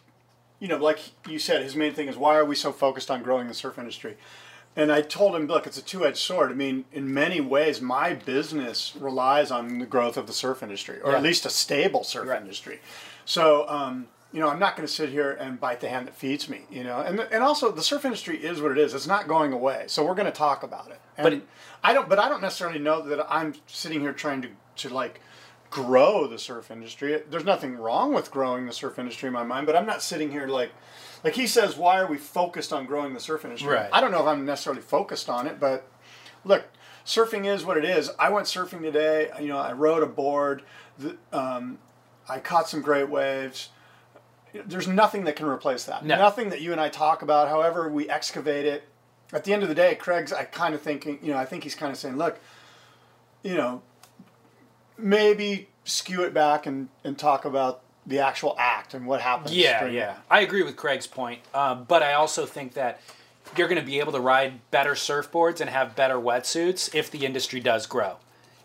you 0.59 0.67
know, 0.67 0.77
like 0.77 0.99
you 1.27 1.39
said, 1.39 1.61
his 1.63 1.75
main 1.75 1.93
thing 1.93 2.07
is 2.07 2.17
why 2.17 2.35
are 2.35 2.45
we 2.45 2.55
so 2.55 2.71
focused 2.71 3.09
on 3.11 3.23
growing 3.23 3.47
the 3.47 3.53
surf 3.53 3.77
industry? 3.77 4.17
And 4.75 4.91
I 4.91 5.01
told 5.01 5.35
him, 5.35 5.45
look, 5.45 5.67
it's 5.67 5.77
a 5.77 5.83
two 5.83 6.05
edged 6.05 6.17
sword. 6.17 6.51
I 6.51 6.55
mean, 6.55 6.85
in 6.91 7.13
many 7.13 7.39
ways, 7.39 7.79
my 7.79 8.13
business 8.13 8.95
relies 8.99 9.51
on 9.51 9.77
the 9.79 9.85
growth 9.85 10.17
of 10.17 10.25
the 10.25 10.33
surf 10.33 10.63
industry, 10.63 10.99
or 11.01 11.15
at 11.15 11.21
least 11.21 11.45
a 11.45 11.49
stable 11.49 12.03
surf 12.03 12.27
Right. 12.27 12.41
industry. 12.41 12.79
So, 13.25 13.69
um, 13.69 14.07
you 14.33 14.39
know, 14.39 14.49
I'm 14.49 14.59
not 14.59 14.75
going 14.75 14.87
to 14.87 14.91
sit 14.93 15.09
here 15.09 15.31
and 15.39 15.59
bite 15.59 15.79
the 15.79 15.87
hand 15.87 16.07
that 16.07 16.15
feeds 16.15 16.49
me, 16.49 16.61
you 16.71 16.83
know. 16.83 16.99
And, 16.99 17.19
and 17.19 17.43
also, 17.43 17.71
the 17.71 17.83
surf 17.83 18.03
industry 18.03 18.37
is 18.37 18.61
what 18.61 18.71
it 18.71 18.77
is. 18.79 18.93
It's 18.95 19.07
not 19.07 19.27
going 19.27 19.53
away. 19.53 19.83
So 19.87 20.03
we're 20.03 20.15
going 20.15 20.25
to 20.25 20.31
talk 20.31 20.63
about 20.63 20.89
it. 20.89 20.99
And 21.17 21.23
But 21.23 21.33
it- 21.33 21.47
I 21.83 21.93
don't, 21.93 22.09
but 22.09 22.17
I 22.17 22.27
don't 22.29 22.41
necessarily 22.41 22.79
know 22.79 23.01
that 23.03 23.25
I'm 23.29 23.53
sitting 23.67 24.01
here 24.01 24.11
trying 24.13 24.41
to, 24.41 24.49
to 24.77 24.89
like 24.89 25.21
grow 25.69 26.27
the 26.27 26.39
surf 26.39 26.71
industry. 26.71 27.21
There's 27.29 27.45
nothing 27.45 27.75
wrong 27.75 28.13
with 28.13 28.31
growing 28.31 28.65
the 28.65 28.73
surf 28.73 28.97
industry 28.97 29.27
in 29.27 29.33
my 29.33 29.43
mind, 29.43 29.67
but 29.67 29.75
I'm 29.75 29.85
not 29.85 30.01
sitting 30.01 30.31
here 30.31 30.47
like, 30.47 30.71
like 31.23 31.33
he 31.35 31.45
says, 31.47 31.77
why 31.77 31.99
are 31.99 32.07
we 32.07 32.17
focused 32.17 32.73
on 32.73 32.85
growing 32.85 33.13
the 33.13 33.19
surf 33.19 33.43
industry? 33.45 33.69
Right. 33.69 33.89
I 33.93 34.01
don't 34.01 34.11
know 34.11 34.21
if 34.21 34.27
I'm 34.27 34.45
necessarily 34.45 34.81
focused 34.81 35.29
on 35.29 35.45
it, 35.47 35.59
but 35.59 35.87
look, 36.43 36.63
surfing 37.05 37.45
is 37.45 37.65
what 37.65 37.77
it 37.77 37.85
is. 37.85 38.11
I 38.17 38.29
went 38.29 38.47
surfing 38.47 38.81
today. 38.81 39.29
You 39.39 39.47
know, 39.49 39.57
I 39.57 39.73
rode 39.73 40.03
a 40.03 40.07
board. 40.07 40.63
The, 40.97 41.17
um, 41.31 41.79
I 42.29 42.39
caught 42.39 42.69
some 42.69 42.81
great 42.81 43.09
waves. 43.09 43.69
There's 44.53 44.87
nothing 44.87 45.23
that 45.25 45.35
can 45.35 45.47
replace 45.47 45.85
that. 45.85 46.05
No. 46.05 46.15
Nothing 46.17 46.49
that 46.49 46.61
you 46.61 46.71
and 46.71 46.79
I 46.79 46.89
talk 46.89 47.21
about. 47.21 47.49
However, 47.49 47.89
we 47.89 48.09
excavate 48.09 48.65
it. 48.65 48.83
At 49.31 49.43
the 49.43 49.53
end 49.53 49.63
of 49.63 49.69
the 49.69 49.75
day, 49.75 49.95
Craig's. 49.95 50.31
I 50.31 50.43
kind 50.43 50.75
of 50.75 50.81
thinking. 50.81 51.19
You 51.21 51.33
know, 51.33 51.37
I 51.39 51.45
think 51.45 51.63
he's 51.63 51.75
kind 51.75 51.91
of 51.91 51.97
saying, 51.97 52.17
look, 52.17 52.39
you 53.41 53.55
know, 53.55 53.81
maybe 54.97 55.69
skew 55.85 56.23
it 56.23 56.33
back 56.33 56.65
and 56.65 56.89
and 57.03 57.17
talk 57.17 57.45
about 57.45 57.81
the 58.05 58.19
actual 58.19 58.55
act 58.59 58.93
and 58.93 59.07
what 59.07 59.21
happens. 59.21 59.55
Yeah, 59.55 59.85
yeah. 59.85 60.17
I 60.29 60.41
agree 60.41 60.63
with 60.63 60.75
Craig's 60.75 61.07
point, 61.07 61.39
um, 61.53 61.85
but 61.87 62.03
I 62.03 62.13
also 62.13 62.45
think 62.45 62.73
that 62.73 63.01
you're 63.57 63.67
going 63.67 63.79
to 63.79 63.85
be 63.85 63.99
able 63.99 64.11
to 64.13 64.19
ride 64.19 64.59
better 64.71 64.93
surfboards 64.93 65.61
and 65.61 65.69
have 65.69 65.95
better 65.95 66.15
wetsuits 66.15 66.93
if 66.93 67.09
the 67.09 67.25
industry 67.25 67.59
does 67.59 67.85
grow. 67.85 68.17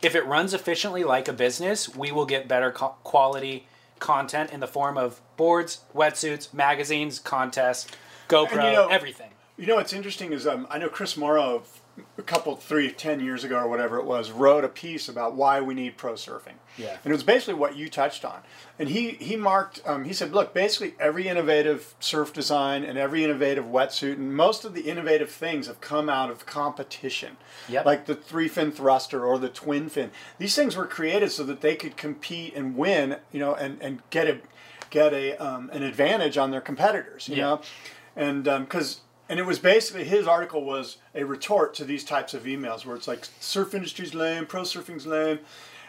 If 0.02 0.14
it 0.14 0.24
runs 0.26 0.54
efficiently 0.54 1.04
like 1.04 1.28
a 1.28 1.32
business, 1.32 1.94
we 1.94 2.12
will 2.12 2.26
get 2.26 2.48
better 2.48 2.70
co- 2.70 2.94
quality 3.02 3.66
content 3.98 4.50
in 4.50 4.60
the 4.60 4.66
form 4.66 4.96
of 4.98 5.20
boards, 5.36 5.80
wetsuits, 5.94 6.52
magazines, 6.54 7.18
contests, 7.18 7.90
GoPro, 8.28 8.52
And 8.52 8.62
you 8.64 8.72
know- 8.72 8.88
everything. 8.88 9.30
You 9.56 9.66
know 9.66 9.74
what's 9.74 9.92
interesting 9.92 10.32
is 10.32 10.46
um, 10.46 10.68
I 10.70 10.78
know 10.78 10.88
Chris 10.88 11.16
Mauro 11.16 11.64
a 12.16 12.22
couple 12.22 12.54
three 12.56 12.90
ten 12.92 13.20
years 13.20 13.44
ago 13.44 13.56
or 13.58 13.68
whatever 13.68 13.98
it 13.98 14.04
was 14.04 14.30
wrote 14.30 14.64
a 14.64 14.68
piece 14.68 15.08
about 15.08 15.34
why 15.34 15.60
we 15.60 15.74
need 15.74 15.96
pro 15.96 16.14
surfing. 16.14 16.54
Yeah. 16.76 16.96
And 17.04 17.12
it 17.12 17.12
was 17.12 17.22
basically 17.22 17.54
what 17.54 17.76
you 17.76 17.88
touched 17.88 18.24
on. 18.24 18.40
And 18.78 18.88
he 18.88 19.10
he 19.12 19.36
marked 19.36 19.80
um, 19.86 20.04
he 20.04 20.12
said, 20.12 20.32
look, 20.32 20.54
basically 20.54 20.94
every 21.00 21.26
innovative 21.28 21.94
surf 22.00 22.32
design 22.32 22.84
and 22.84 22.96
every 22.98 23.24
innovative 23.24 23.64
wetsuit 23.64 24.14
and 24.14 24.34
most 24.34 24.64
of 24.64 24.74
the 24.74 24.82
innovative 24.82 25.30
things 25.30 25.66
have 25.66 25.80
come 25.80 26.08
out 26.08 26.30
of 26.30 26.46
competition. 26.46 27.36
Yep. 27.68 27.84
Like 27.86 28.06
the 28.06 28.14
three 28.14 28.48
fin 28.48 28.70
thruster 28.72 29.24
or 29.24 29.38
the 29.38 29.48
twin 29.48 29.88
fin. 29.88 30.10
These 30.38 30.54
things 30.54 30.76
were 30.76 30.86
created 30.86 31.32
so 31.32 31.44
that 31.44 31.60
they 31.60 31.74
could 31.76 31.96
compete 31.96 32.54
and 32.54 32.76
win, 32.76 33.16
you 33.32 33.40
know, 33.40 33.54
and, 33.54 33.78
and 33.82 34.02
get 34.10 34.28
a 34.28 34.38
get 34.90 35.12
a 35.12 35.36
um, 35.36 35.68
an 35.72 35.82
advantage 35.82 36.38
on 36.38 36.50
their 36.50 36.60
competitors, 36.62 37.28
you 37.28 37.36
Yeah. 37.36 37.42
know, 37.42 37.60
and 38.16 38.44
because 38.44 39.00
and 39.28 39.38
it 39.38 39.46
was 39.46 39.58
basically 39.58 40.04
his 40.04 40.26
article 40.26 40.64
was 40.64 40.98
a 41.14 41.24
retort 41.24 41.74
to 41.74 41.84
these 41.84 42.04
types 42.04 42.34
of 42.34 42.44
emails 42.44 42.84
where 42.84 42.96
it's 42.96 43.08
like 43.08 43.26
surf 43.40 43.74
industry's 43.74 44.14
lame, 44.14 44.46
pro 44.46 44.62
surfing's 44.62 45.06
lame, 45.06 45.40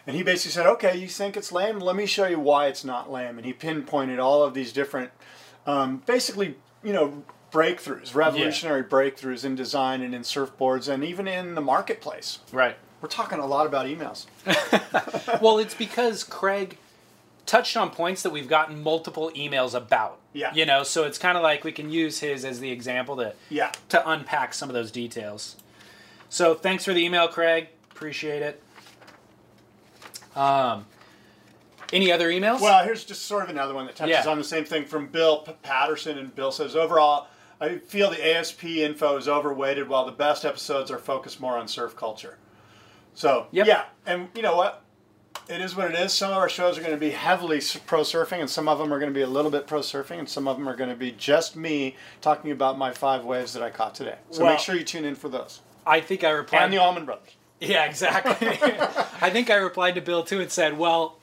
and 0.06 0.16
he 0.16 0.24
basically 0.24 0.52
said, 0.52 0.66
okay, 0.66 0.98
you 0.98 1.08
think 1.08 1.38
it's 1.38 1.52
lame? 1.52 1.80
Let 1.80 1.96
me 1.96 2.06
show 2.06 2.26
you 2.26 2.40
why 2.40 2.68
it's 2.68 2.84
not 2.84 3.12
lame, 3.12 3.38
and 3.38 3.46
he 3.46 3.54
pinpointed 3.54 4.20
all 4.20 4.44
of 4.44 4.54
these 4.54 4.74
different, 4.74 5.12
um, 5.66 6.04
basically, 6.06 6.56
you 6.84 6.94
know. 6.94 7.24
Breakthroughs, 7.52 8.14
revolutionary 8.14 8.84
breakthroughs 8.84 9.44
in 9.44 9.56
design 9.56 10.04
and 10.04 10.14
in 10.14 10.22
surfboards 10.22 10.88
and 10.88 11.04
even 11.04 11.28
in 11.28 11.56
the 11.56 11.62
marketplace. 11.62 12.38
Right. 12.52 12.78
We're 13.02 13.10
talking 13.10 13.40
a 13.40 13.48
lot 13.48 13.66
about 13.66 13.88
emails. 13.88 14.28
well, 15.42 15.58
it's 15.58 15.74
because 15.74 16.24
Craig 16.24 16.78
touched 17.48 17.76
on 17.76 17.90
points 17.90 18.22
that 18.22 18.30
we've 18.30 18.48
gotten 18.48 18.84
multiple 18.84 19.32
emails 19.36 19.74
about. 19.74 20.19
Yeah. 20.34 20.54
You 20.54 20.66
know, 20.66 20.84
so 20.84 21.04
it's 21.06 21.18
kind 21.18 21.38
of 21.38 21.44
like 21.44 21.64
we 21.64 21.72
can 21.72 21.90
use 21.90 22.20
his 22.20 22.46
as 22.46 22.60
the 22.60 22.72
example 22.72 23.16
to 23.18 23.34
Yeah. 23.50 23.72
to 23.90 24.08
unpack 24.10 24.54
some 24.54 24.70
of 24.70 24.74
those 24.74 24.92
details. 24.92 25.56
So 26.30 26.54
thanks 26.54 26.86
for 26.86 26.94
the 26.94 27.04
email, 27.04 27.28
Craig. 27.28 27.70
Appreciate 27.92 28.42
it. 28.44 28.62
Um, 30.36 30.86
any 31.92 32.12
other 32.12 32.30
emails? 32.30 32.62
Well, 32.62 32.84
here's 32.84 33.04
just 33.04 33.24
sort 33.24 33.44
of 33.44 33.50
another 33.50 33.74
one 33.74 33.88
that 33.88 33.96
touches 33.96 34.24
Yeah. 34.26 34.30
on 34.32 34.38
the 34.38 34.44
same 34.44 34.64
thing 34.66 34.86
from 34.86 35.08
Bill 35.08 35.40
P- 35.40 35.54
Patterson. 35.64 36.18
And 36.20 36.34
Bill 36.36 36.52
says, 36.52 36.76
overall, 36.76 37.28
I 37.60 37.78
feel 37.80 38.10
the 38.12 38.24
ASP 38.36 38.64
info 38.84 39.18
is 39.18 39.28
overweighted 39.28 39.90
while 39.90 40.06
the 40.06 40.12
best 40.12 40.46
episodes 40.46 40.92
are 40.92 41.00
focused 41.00 41.40
more 41.42 41.58
on 41.58 41.68
surf 41.68 41.96
culture. 41.96 42.38
So, 43.16 43.48
Yep. 43.52 43.68
yeah. 43.68 43.86
And 44.06 44.30
you 44.36 44.42
know 44.44 44.56
what? 44.56 44.84
It 45.50 45.62
is 45.62 45.76
what 45.76 45.90
it 45.92 46.00
is. 46.00 46.14
Some 46.14 46.32
of 46.32 46.38
our 46.38 46.48
shows 46.48 46.78
are 46.78 46.82
going 46.82 46.94
to 46.94 46.98
be 47.00 47.10
heavily 47.10 47.60
pro 47.88 48.02
surfing, 48.02 48.40
and 48.40 48.50
some 48.50 48.68
of 48.70 48.78
them 48.78 48.94
are 48.94 49.00
going 49.00 49.12
to 49.12 49.16
be 49.18 49.24
a 49.24 49.28
little 49.28 49.50
bit 49.50 49.66
pro 49.66 49.80
surfing, 49.80 50.20
and 50.20 50.30
some 50.30 50.48
of 50.48 50.58
them 50.58 50.70
are 50.70 50.76
going 50.76 50.92
to 50.92 50.96
be 50.96 51.12
just 51.12 51.56
me 51.56 51.96
talking 52.22 52.52
about 52.52 52.78
my 52.78 52.92
five 52.92 53.26
waves 53.26 53.54
that 53.54 53.64
I 53.64 53.72
caught 53.72 53.96
today. 53.96 54.16
So 54.30 54.44
Well- 54.44 54.54
make 54.54 54.60
sure 54.60 54.76
you 54.76 54.84
tune 54.84 55.06
in 55.06 55.16
for 55.16 55.28
those. 55.28 55.62
I 55.88 56.02
think 56.02 56.24
I 56.24 56.30
replied. 56.30 56.64
And 56.66 56.74
the 56.74 56.78
Allman 56.78 57.06
Brothers. 57.06 57.32
yeah, 57.60 57.86
exactly. 57.86 58.48
I 59.22 59.32
think 59.32 59.50
I 59.50 59.56
replied 59.56 59.96
to 59.96 60.02
Bill 60.02 60.24
too 60.24 60.40
and 60.40 60.52
said, 60.52 60.78
"Well, 60.78 61.18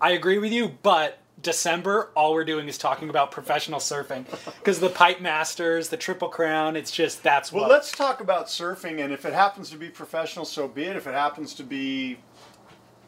I 0.00 0.12
agree 0.12 0.38
with 0.38 0.52
you, 0.52 0.76
but 0.84 1.18
December, 1.40 2.10
all 2.14 2.34
we're 2.34 2.44
doing 2.44 2.68
is 2.68 2.78
talking 2.78 3.08
about 3.10 3.32
professional 3.32 3.80
surfing 3.80 4.26
because 4.58 4.78
the 4.78 4.90
Pipe 4.90 5.20
Masters, 5.20 5.88
the 5.88 5.96
Triple 5.96 6.28
Crown. 6.28 6.76
It's 6.76 6.92
just 6.92 7.24
that's 7.24 7.50
Well, 7.50 7.62
what. 7.64 7.70
let's 7.72 7.90
talk 7.90 8.20
about 8.20 8.46
surfing, 8.46 9.02
and 9.02 9.12
if 9.12 9.24
it 9.24 9.32
happens 9.32 9.70
to 9.70 9.76
be 9.76 9.88
professional, 9.88 10.44
so 10.44 10.68
be 10.68 10.84
it. 10.84 10.94
If 10.94 11.08
it 11.08 11.14
happens 11.14 11.52
to 11.54 11.64
be, 11.64 12.18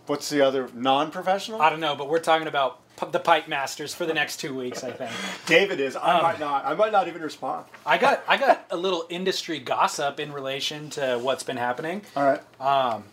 what's 0.06 0.28
the 0.30 0.40
other 0.42 0.68
non-professional? 0.74 1.60
I 1.62 1.70
don't 1.70 1.80
know, 1.80 1.94
but 1.96 2.08
we're 2.08 2.18
talking 2.20 2.46
about 2.48 2.80
p- 2.98 3.06
the 3.10 3.18
Pipe 3.20 3.48
Masters 3.48 3.94
for 3.94 4.06
the 4.06 4.14
next 4.14 4.38
two 4.38 4.54
weeks. 4.54 4.84
I 4.84 4.90
think. 4.92 5.10
David 5.46 5.80
is. 5.80 5.96
I 5.96 6.16
Um, 6.16 6.22
might 6.22 6.40
not. 6.40 6.64
I 6.64 6.74
might 6.74 6.92
not 6.92 7.08
even 7.08 7.22
respond. 7.22 7.66
I 7.86 7.98
got 7.98 8.22
I 8.28 8.36
got 8.36 8.66
a 8.70 8.76
little 8.76 9.06
industry 9.08 9.58
gossip 9.58 10.20
in 10.20 10.32
relation 10.32 10.90
to 10.90 11.18
what's 11.18 11.42
been 11.42 11.56
happening. 11.56 12.02
All 12.16 12.24
right. 12.24 12.40
Um, 12.60 13.04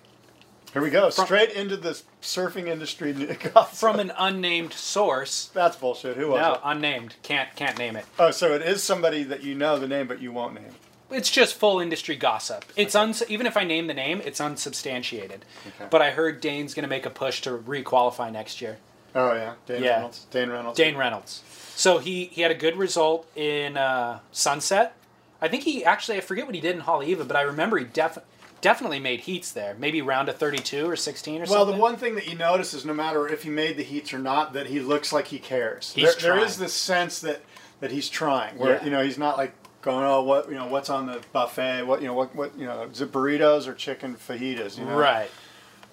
Here 0.73 0.81
we 0.81 0.89
go. 0.89 1.09
Straight 1.09 1.51
into 1.51 1.75
the 1.77 2.01
surfing 2.21 2.67
industry. 2.67 3.11
gossip. 3.53 3.75
from 3.77 3.99
an 3.99 4.11
unnamed 4.17 4.73
source. 4.73 5.49
That's 5.53 5.75
bullshit. 5.75 6.15
Who 6.17 6.29
was 6.29 6.41
No, 6.41 6.53
it? 6.53 6.59
unnamed. 6.63 7.15
Can't 7.23 7.53
can't 7.55 7.77
name 7.77 7.95
it. 7.95 8.05
Oh, 8.19 8.31
so 8.31 8.53
it 8.53 8.61
is 8.61 8.83
somebody 8.83 9.23
that 9.23 9.43
you 9.43 9.55
know 9.55 9.77
the 9.79 9.87
name, 9.87 10.07
but 10.07 10.21
you 10.21 10.31
won't 10.31 10.53
name. 10.55 10.73
It's 11.11 11.29
just 11.29 11.55
full 11.55 11.79
industry 11.79 12.15
gossip. 12.15 12.65
It's 12.75 12.95
uns- 12.95 13.23
even 13.29 13.45
if 13.45 13.57
I 13.57 13.63
name 13.63 13.87
the 13.87 13.93
name, 13.93 14.21
it's 14.23 14.39
unsubstantiated. 14.41 15.45
Okay. 15.67 15.87
But 15.89 16.01
I 16.01 16.11
heard 16.11 16.41
Dane's 16.41 16.73
going 16.73 16.83
to 16.83 16.89
make 16.89 17.05
a 17.05 17.09
push 17.09 17.41
to 17.41 17.51
requalify 17.51 18.31
next 18.31 18.61
year. 18.61 18.77
Oh 19.13 19.33
yeah, 19.33 19.53
Dane 19.65 19.83
Yeah. 19.83 19.95
Reynolds. 19.95 20.25
Dane 20.31 20.49
Reynolds. 20.49 20.77
Dane 20.77 20.95
Reynolds. 20.95 21.43
So 21.75 21.97
he 21.97 22.25
he 22.25 22.41
had 22.41 22.51
a 22.51 22.55
good 22.55 22.77
result 22.77 23.27
in 23.35 23.75
uh, 23.77 24.19
Sunset. 24.31 24.95
I 25.41 25.47
think 25.47 25.63
he 25.63 25.83
actually 25.83 26.17
I 26.17 26.21
forget 26.21 26.45
what 26.45 26.55
he 26.55 26.61
did 26.61 26.75
in 26.75 26.81
Haleiwa, 26.83 27.27
but 27.27 27.35
I 27.35 27.41
remember 27.41 27.77
he 27.77 27.83
def- 27.85 28.19
definitely 28.61 28.99
made 28.99 29.21
heats 29.21 29.51
there. 29.51 29.75
Maybe 29.77 30.01
round 30.01 30.29
of 30.29 30.37
thirty 30.37 30.59
two 30.59 30.89
or 30.89 30.95
sixteen 30.95 31.37
or 31.37 31.39
Well, 31.39 31.47
something. 31.47 31.67
Well, 31.67 31.75
the 31.75 31.81
one 31.81 31.97
thing 31.97 32.15
that 32.15 32.27
you 32.29 32.37
notice 32.37 32.73
is 32.73 32.85
no 32.85 32.93
matter 32.93 33.27
if 33.27 33.43
he 33.43 33.49
made 33.49 33.75
the 33.75 33.83
heats 33.83 34.13
or 34.13 34.19
not, 34.19 34.53
that 34.53 34.67
he 34.67 34.79
looks 34.79 35.11
like 35.11 35.27
he 35.27 35.39
cares. 35.39 35.91
He's 35.93 36.15
there, 36.15 36.35
there 36.35 36.45
is 36.45 36.57
this 36.57 36.73
sense 36.73 37.19
that 37.19 37.41
that 37.81 37.91
he's 37.91 38.07
trying. 38.07 38.57
Where 38.57 38.75
Yeah. 38.75 38.83
you 38.85 38.91
know 38.91 39.03
he's 39.03 39.17
not 39.17 39.37
like 39.37 39.53
going, 39.81 40.05
oh, 40.05 40.21
what 40.23 40.49
you 40.49 40.55
know, 40.55 40.67
what's 40.67 40.89
on 40.89 41.07
the 41.07 41.21
buffet? 41.31 41.83
What 41.83 42.01
you 42.01 42.07
know, 42.07 42.13
what 42.13 42.35
what 42.35 42.57
you 42.57 42.65
know, 42.65 42.83
is 42.83 43.01
it 43.01 43.11
burritos 43.11 43.67
or 43.67 43.73
chicken 43.73 44.15
fajitas? 44.15 44.77
You 44.77 44.85
know? 44.85 44.97
right. 44.97 45.29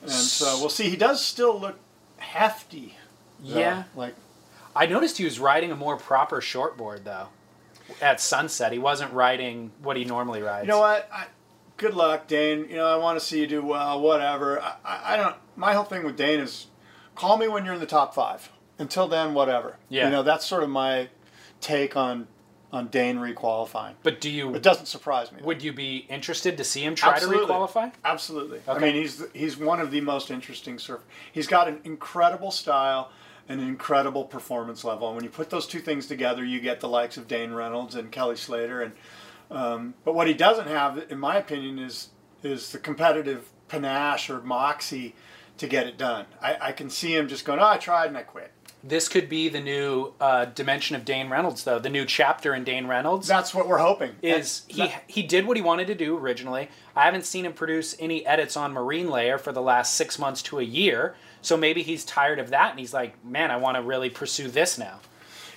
And 0.03 0.11
so 0.11 0.59
we'll 0.61 0.69
see. 0.69 0.89
He 0.89 0.97
does 0.97 1.25
still 1.25 1.59
look 1.59 1.79
hefty. 2.19 2.97
though. 3.41 3.59
Yeah. 3.59 3.85
Like 3.97 4.15
I 4.77 4.87
noticed 4.87 5.19
he 5.19 5.25
was 5.25 5.41
riding 5.41 5.73
a 5.73 5.77
more 5.77 5.97
proper 5.97 6.41
shortboard 6.41 7.05
though. 7.05 7.29
At 8.03 8.21
Sunset, 8.21 8.71
he 8.73 8.79
wasn't 8.79 9.13
riding 9.15 9.73
what 9.83 9.97
he 9.97 10.05
normally 10.05 10.43
rides. 10.43 10.67
you 10.67 10.73
know 10.73 10.81
what? 10.81 11.09
I, 11.11 11.27
good 11.79 11.95
luck, 11.95 12.29
Dane. 12.29 12.69
You 12.69 12.77
know 12.77 12.87
I 12.87 12.97
want 12.97 13.19
to 13.19 13.25
see 13.25 13.41
you 13.41 13.47
do 13.47 13.63
well. 13.63 14.01
Whatever. 14.01 14.61
I, 14.61 14.75
I, 14.85 15.15
I 15.15 15.17
don't. 15.17 15.37
My 15.57 15.73
whole 15.73 15.85
thing 15.85 16.05
with 16.05 16.17
Dane 16.17 16.41
is, 16.41 16.67
call 17.15 17.39
me 17.39 17.49
when 17.49 17.65
you're 17.65 17.75
in 17.75 17.81
the 17.81 17.87
top 17.87 18.15
five. 18.15 18.51
Until 18.79 19.09
then, 19.09 19.35
whatever. 19.35 19.79
Yeah. 19.89 20.05
You 20.05 20.11
know 20.11 20.23
that's 20.23 20.45
sort 20.45 20.63
of 20.63 20.69
my 20.69 21.09
take 21.61 21.97
on 21.97 22.29
on 22.71 22.89
Dane 22.89 23.17
requalifying. 23.17 23.95
But 24.03 24.21
do 24.21 24.29
you 24.31 24.55
It 24.55 24.63
doesn't 24.63 24.87
surprise 24.87 25.33
me. 25.33 25.41
would 25.43 25.63
you 25.63 25.73
be 25.73 26.07
interested 26.11 26.57
to 26.59 26.65
see 26.65 26.85
him 26.85 26.95
try 26.95 27.15
Absolutely. 27.15 27.47
to 27.47 27.53
requalify? 27.53 27.93
Absolutely. 28.05 28.61
I 28.69 28.79
mean, 28.79 28.95
he's 28.95 29.25
he's 29.33 29.57
one 29.57 29.81
of 29.81 29.91
the 29.91 30.01
most 30.03 30.31
interesting 30.31 30.77
surfers. 30.77 31.01
He's 31.33 31.47
got 31.47 31.69
an 31.69 31.81
incredible 31.85 32.51
style 32.51 33.11
and 33.49 33.61
an 33.61 33.67
incredible 33.69 34.25
performance 34.25 34.85
level. 34.85 35.09
And 35.09 35.17
when 35.17 35.25
you 35.25 35.31
put 35.31 35.49
those 35.49 35.67
two 35.67 35.81
things 35.81 36.07
together, 36.07 36.45
you 36.45 36.61
get 36.61 36.81
the 36.81 36.89
likes 36.89 37.17
of 37.17 37.27
Dane 37.27 37.53
Reynolds 37.53 37.95
and 37.95 38.13
Kelly 38.13 38.37
Slater. 38.37 38.83
And 38.83 38.93
um, 39.51 39.95
but 40.05 40.15
what 40.15 40.27
he 40.27 40.35
doesn't 40.35 40.69
have, 40.69 41.07
in 41.11 41.19
my 41.19 41.37
opinion, 41.37 41.79
is 41.79 42.09
is 42.43 42.71
the 42.73 42.79
competitive 42.79 43.49
panache 43.69 44.29
or 44.29 44.41
moxie 44.43 45.15
to 45.57 45.67
get 45.67 45.87
it 45.87 45.97
done. 45.99 46.27
I, 46.41 46.57
I 46.61 46.73
can 46.73 46.91
see 46.91 47.15
him 47.17 47.29
just 47.29 47.45
going, 47.47 47.59
"Oh, 47.61 47.65
I 47.67 47.79
tried 47.79 48.07
and 48.09 48.19
I 48.19 48.23
quit." 48.23 48.53
This 48.85 49.09
could 49.09 49.29
be 49.29 49.49
the 49.49 49.61
new 49.61 50.13
uh, 50.21 50.45
dimension 50.47 50.95
of 50.95 51.05
Dane 51.05 51.29
Reynolds, 51.29 51.65
though. 51.65 51.79
The 51.81 51.91
new 51.91 52.05
chapter 52.05 52.55
in 52.55 52.63
Dane 52.63 52.87
Reynolds 52.87 53.27
That's 53.27 53.53
what 53.55 53.67
we're 53.69 53.79
hoping. 53.79 54.13
is 54.23 54.63
he 54.69 54.83
That- 54.83 55.03
he 55.09 55.23
did 55.25 55.47
what 55.47 55.57
he 55.57 55.63
wanted 55.63 55.89
to 55.89 55.95
do 55.97 56.17
originally. 56.17 56.69
I 56.95 57.05
haven't 57.05 57.27
seen 57.27 57.45
him 57.45 57.53
produce 57.55 57.97
any 57.99 58.25
edits 58.25 58.57
on 58.57 58.73
Marine 58.73 59.11
Layer 59.11 59.37
for 59.39 59.51
the 59.53 59.63
last 59.63 59.95
six 59.95 60.19
months 60.19 60.43
to 60.43 60.59
a 60.61 60.63
year. 60.63 61.17
So 61.43 61.57
maybe 61.57 61.83
he's 61.83 62.05
tired 62.05 62.39
of 62.39 62.51
that 62.51 62.71
and 62.71 62.79
he's 62.79 62.95
like, 62.95 63.23
man, 63.25 63.51
I 63.51 63.57
want 63.57 63.77
to 63.77 63.83
really 63.83 64.11
pursue 64.11 64.49
this 64.49 64.79
now. 64.79 65.01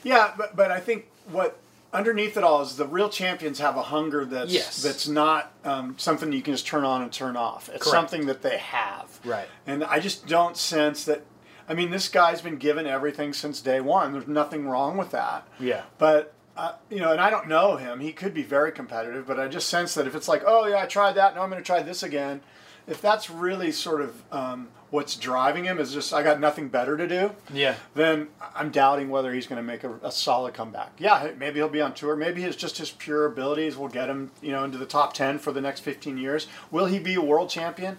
Yeah, 0.04 0.34
but 0.38 0.56
but 0.56 0.72
I 0.72 0.80
think 0.80 1.08
what 1.30 1.58
underneath 1.94 2.38
it 2.38 2.44
all 2.44 2.62
is 2.62 2.76
the 2.78 2.88
real 2.88 3.10
champions 3.10 3.60
have 3.60 3.76
a 3.78 3.82
hunger 3.84 4.24
that's 4.26 4.52
Yes. 4.52 4.82
that's 4.82 5.08
not 5.08 5.52
um, 5.64 5.96
something 6.00 6.32
you 6.32 6.42
can 6.42 6.54
just 6.54 6.66
turn 6.66 6.84
on 6.86 7.02
and 7.04 7.12
turn 7.12 7.36
off. 7.38 7.70
It's 7.70 7.84
Correct. 7.84 7.90
something 7.92 8.26
that 8.28 8.42
they 8.42 8.58
have. 8.58 9.20
Right. 9.26 9.48
And 9.68 9.84
I 9.84 10.00
just 10.00 10.26
don't 10.26 10.58
sense 10.58 11.04
that. 11.06 11.24
I 11.72 11.74
mean, 11.74 11.90
this 11.90 12.10
guy's 12.10 12.42
been 12.42 12.58
given 12.58 12.86
everything 12.86 13.32
since 13.32 13.62
day 13.62 13.80
one. 13.80 14.12
There's 14.12 14.28
nothing 14.28 14.68
wrong 14.68 14.98
with 14.98 15.12
that. 15.12 15.48
Yeah. 15.58 15.84
But 15.98 16.34
uh, 16.58 16.74
you 16.90 17.00
know, 17.00 17.14
and 17.14 17.22
I 17.22 17.30
don't 17.30 17.48
know 17.48 17.78
him. 17.78 18.02
He 18.02 18.12
could 18.12 18.34
be 18.34 18.44
very 18.44 18.74
competitive, 18.74 19.26
but 19.26 19.40
I 19.40 19.48
just 19.48 19.70
sense 19.70 19.94
that 19.94 20.06
if 20.06 20.14
it's 20.14 20.28
like, 20.28 20.44
oh 20.46 20.68
yeah, 20.68 20.82
I 20.82 20.86
tried 20.86 21.14
that, 21.14 21.34
now 21.34 21.44
I'm 21.44 21.50
going 21.50 21.62
to 21.64 21.66
try 21.66 21.82
this 21.82 22.04
again. 22.04 22.42
If 22.88 23.02
that's 23.02 23.30
really 23.30 23.72
sort 23.72 24.02
of 24.02 24.22
um, 24.34 24.68
what's 24.90 25.16
driving 25.16 25.64
him, 25.64 25.80
is 25.80 25.94
just 25.94 26.14
I 26.14 26.24
got 26.24 26.42
nothing 26.42 26.68
better 26.68 26.98
to 26.98 27.08
do 27.08 27.32
Yeah. 27.54 27.76
then 27.96 28.28
I'm 28.54 28.70
doubting 28.70 29.10
whether 29.10 29.32
he's 29.34 29.48
going 29.48 29.58
to 29.58 29.64
make 29.64 29.86
a, 29.86 29.94
a 30.04 30.12
solid 30.12 30.54
comeback. 30.54 30.92
Yeah, 30.98 31.30
maybe 31.38 31.60
he'll 31.60 31.70
be 31.70 31.80
on 31.80 31.94
tour. 31.94 32.18
Maybe 32.18 32.42
his 32.42 32.58
just 32.58 32.80
his 32.80 32.92
pure 32.92 33.26
abilities 33.28 33.78
will 33.78 33.88
get 33.88 34.10
him, 34.10 34.32
you 34.42 34.52
know, 34.52 34.66
into 34.66 34.78
the 34.78 34.86
top 34.86 35.14
ten 35.14 35.40
for 35.40 35.54
the 35.54 35.62
next 35.62 35.80
15 35.82 36.18
years. 36.18 36.48
Will 36.70 36.88
he 36.88 37.00
be 37.00 37.14
a 37.14 37.22
world 37.22 37.50
champion? 37.50 37.98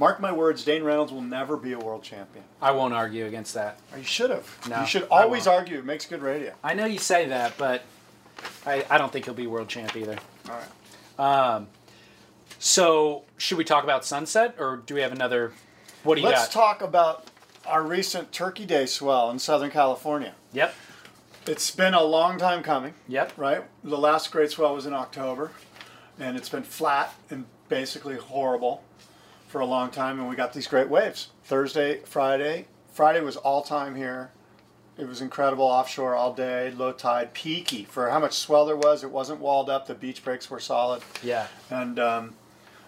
Mark 0.00 0.18
my 0.18 0.32
words, 0.32 0.64
Dane 0.64 0.82
Reynolds 0.82 1.12
will 1.12 1.20
never 1.20 1.58
be 1.58 1.74
a 1.74 1.78
world 1.78 2.02
champion. 2.02 2.42
I 2.62 2.70
won't 2.70 2.94
argue 2.94 3.26
against 3.26 3.52
that. 3.52 3.78
You 3.94 4.02
should 4.02 4.30
have. 4.30 4.48
No, 4.66 4.80
you 4.80 4.86
should 4.86 5.06
always 5.10 5.46
argue. 5.46 5.78
It 5.78 5.84
makes 5.84 6.06
good 6.06 6.22
radio. 6.22 6.54
I 6.64 6.72
know 6.72 6.86
you 6.86 6.98
say 6.98 7.28
that, 7.28 7.58
but 7.58 7.82
I, 8.64 8.86
I 8.88 8.96
don't 8.96 9.12
think 9.12 9.26
he'll 9.26 9.34
be 9.34 9.46
world 9.46 9.68
champ 9.68 9.94
either. 9.94 10.16
All 10.48 10.58
right. 11.18 11.54
Um, 11.54 11.68
so 12.58 13.24
should 13.36 13.58
we 13.58 13.64
talk 13.64 13.84
about 13.84 14.06
Sunset 14.06 14.56
or 14.58 14.78
do 14.86 14.94
we 14.94 15.02
have 15.02 15.12
another? 15.12 15.52
What 16.02 16.14
do 16.14 16.22
you 16.22 16.26
got? 16.26 16.34
Let's 16.34 16.54
got? 16.54 16.78
talk 16.78 16.80
about 16.80 17.26
our 17.66 17.82
recent 17.82 18.32
Turkey 18.32 18.64
Day 18.64 18.86
swell 18.86 19.30
in 19.30 19.38
Southern 19.38 19.70
California. 19.70 20.32
Yep. 20.54 20.74
It's 21.46 21.70
been 21.70 21.92
a 21.92 22.02
long 22.02 22.38
time 22.38 22.62
coming. 22.62 22.94
Yep. 23.06 23.34
right? 23.36 23.64
The 23.84 23.98
last 23.98 24.32
great 24.32 24.50
swell 24.50 24.74
was 24.74 24.86
in 24.86 24.94
October, 24.94 25.50
and 26.18 26.38
it's 26.38 26.48
been 26.48 26.62
flat 26.62 27.14
and 27.28 27.44
basically 27.68 28.16
horrible 28.16 28.82
for 29.50 29.60
a 29.60 29.66
long 29.66 29.90
time. 29.90 30.18
And 30.20 30.28
we 30.28 30.36
got 30.36 30.52
these 30.52 30.66
great 30.68 30.88
waves. 30.88 31.30
Thursday, 31.44 31.98
Friday. 32.04 32.66
Friday 32.92 33.20
was 33.20 33.36
all 33.36 33.62
time 33.62 33.96
here. 33.96 34.30
It 34.96 35.08
was 35.08 35.20
incredible 35.20 35.64
offshore 35.64 36.14
all 36.14 36.32
day, 36.32 36.70
low 36.76 36.92
tide, 36.92 37.32
peaky 37.34 37.84
for 37.84 38.10
how 38.10 38.18
much 38.20 38.34
swell 38.34 38.64
there 38.66 38.76
was. 38.76 39.02
It 39.02 39.10
wasn't 39.10 39.40
walled 39.40 39.68
up. 39.70 39.86
The 39.86 39.94
beach 39.94 40.22
breaks 40.22 40.50
were 40.50 40.60
solid, 40.60 41.02
Yeah. 41.22 41.46
and 41.70 41.98
um, 41.98 42.34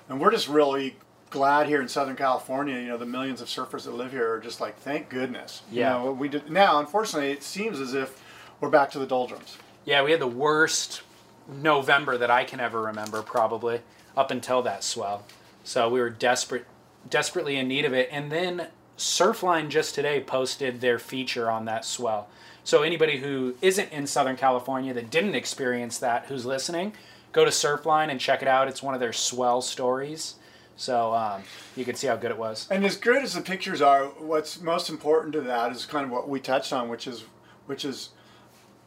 and 0.09 0.21
we're 0.21 0.31
just 0.31 0.47
really 0.49 0.97
glad 1.31 1.69
here 1.69 1.81
in 1.81 1.89
Southern 1.89 2.17
California. 2.17 2.77
You 2.79 2.89
know, 2.89 2.99
the 2.99 3.07
millions 3.07 3.41
of 3.41 3.49
surfers 3.49 3.85
that 3.85 3.95
live 3.95 4.11
here 4.13 4.31
are 4.35 4.41
just 4.41 4.61
like, 4.61 4.77
thank 4.81 5.09
goodness. 5.09 5.63
Yeah. 5.71 5.99
You 5.99 6.05
know, 6.07 6.13
we 6.13 6.29
did 6.29 6.51
now. 6.51 6.79
Unfortunately, 6.81 7.31
it 7.31 7.43
seems 7.43 7.81
as 7.81 7.95
if 7.95 8.23
we're 8.61 8.69
back 8.69 8.91
to 8.91 8.99
the 8.99 9.07
doldrums. 9.07 9.57
Yeah, 9.87 10.03
we 10.03 10.11
had 10.11 10.21
the 10.21 10.27
worst 10.27 11.03
November 11.49 12.19
that 12.19 12.31
I 12.31 12.45
can 12.45 12.61
ever 12.61 12.83
remember, 12.83 13.23
probably 13.23 13.81
up 14.17 14.31
until 14.31 14.61
that 14.63 14.85
swell. 14.85 15.25
So 15.65 15.89
we 15.89 16.01
were 16.01 16.11
desperate, 16.11 16.67
desperately 17.09 17.57
in 17.57 17.69
need 17.69 17.85
of 17.85 17.93
it. 17.93 18.09
And 18.11 18.31
then 18.31 18.69
Surfline 18.99 19.69
just 19.69 19.95
today 19.95 20.21
posted 20.21 20.81
their 20.81 20.99
feature 20.99 21.51
on 21.51 21.65
that 21.67 21.85
swell. 21.85 22.29
So 22.65 22.83
anybody 22.83 23.19
who 23.19 23.57
isn't 23.61 23.91
in 23.91 24.07
Southern 24.07 24.37
California 24.37 24.95
that 24.95 25.11
didn't 25.11 25.35
experience 25.35 25.99
that, 25.99 26.27
who's 26.27 26.47
listening, 26.47 26.93
go 27.33 27.45
to 27.45 27.51
Surfline 27.51 28.11
and 28.11 28.21
check 28.21 28.43
it 28.43 28.49
out. 28.49 28.69
It's 28.69 28.83
one 28.83 28.95
of 28.95 29.01
their 29.01 29.13
swell 29.13 29.63
stories. 29.63 30.37
So 30.77 31.15
um, 31.15 31.43
you 31.77 31.85
can 31.85 31.95
see 31.95 32.07
how 32.07 32.17
good 32.17 32.31
it 32.31 32.39
was. 32.39 32.67
And 32.71 32.85
as 32.85 32.97
good 32.97 33.23
as 33.23 33.35
the 33.35 33.41
pictures 33.41 33.83
are, 33.83 34.07
what's 34.07 34.61
most 34.61 34.89
important 34.89 35.33
to 35.35 35.41
that 35.43 35.73
is 35.73 35.87
kind 35.87 36.05
of 36.05 36.11
what 36.11 36.29
we 36.29 36.41
touched 36.41 36.73
on, 36.73 36.89
which 36.89 37.07
is 37.07 37.25
which 37.67 37.85
is 37.85 38.11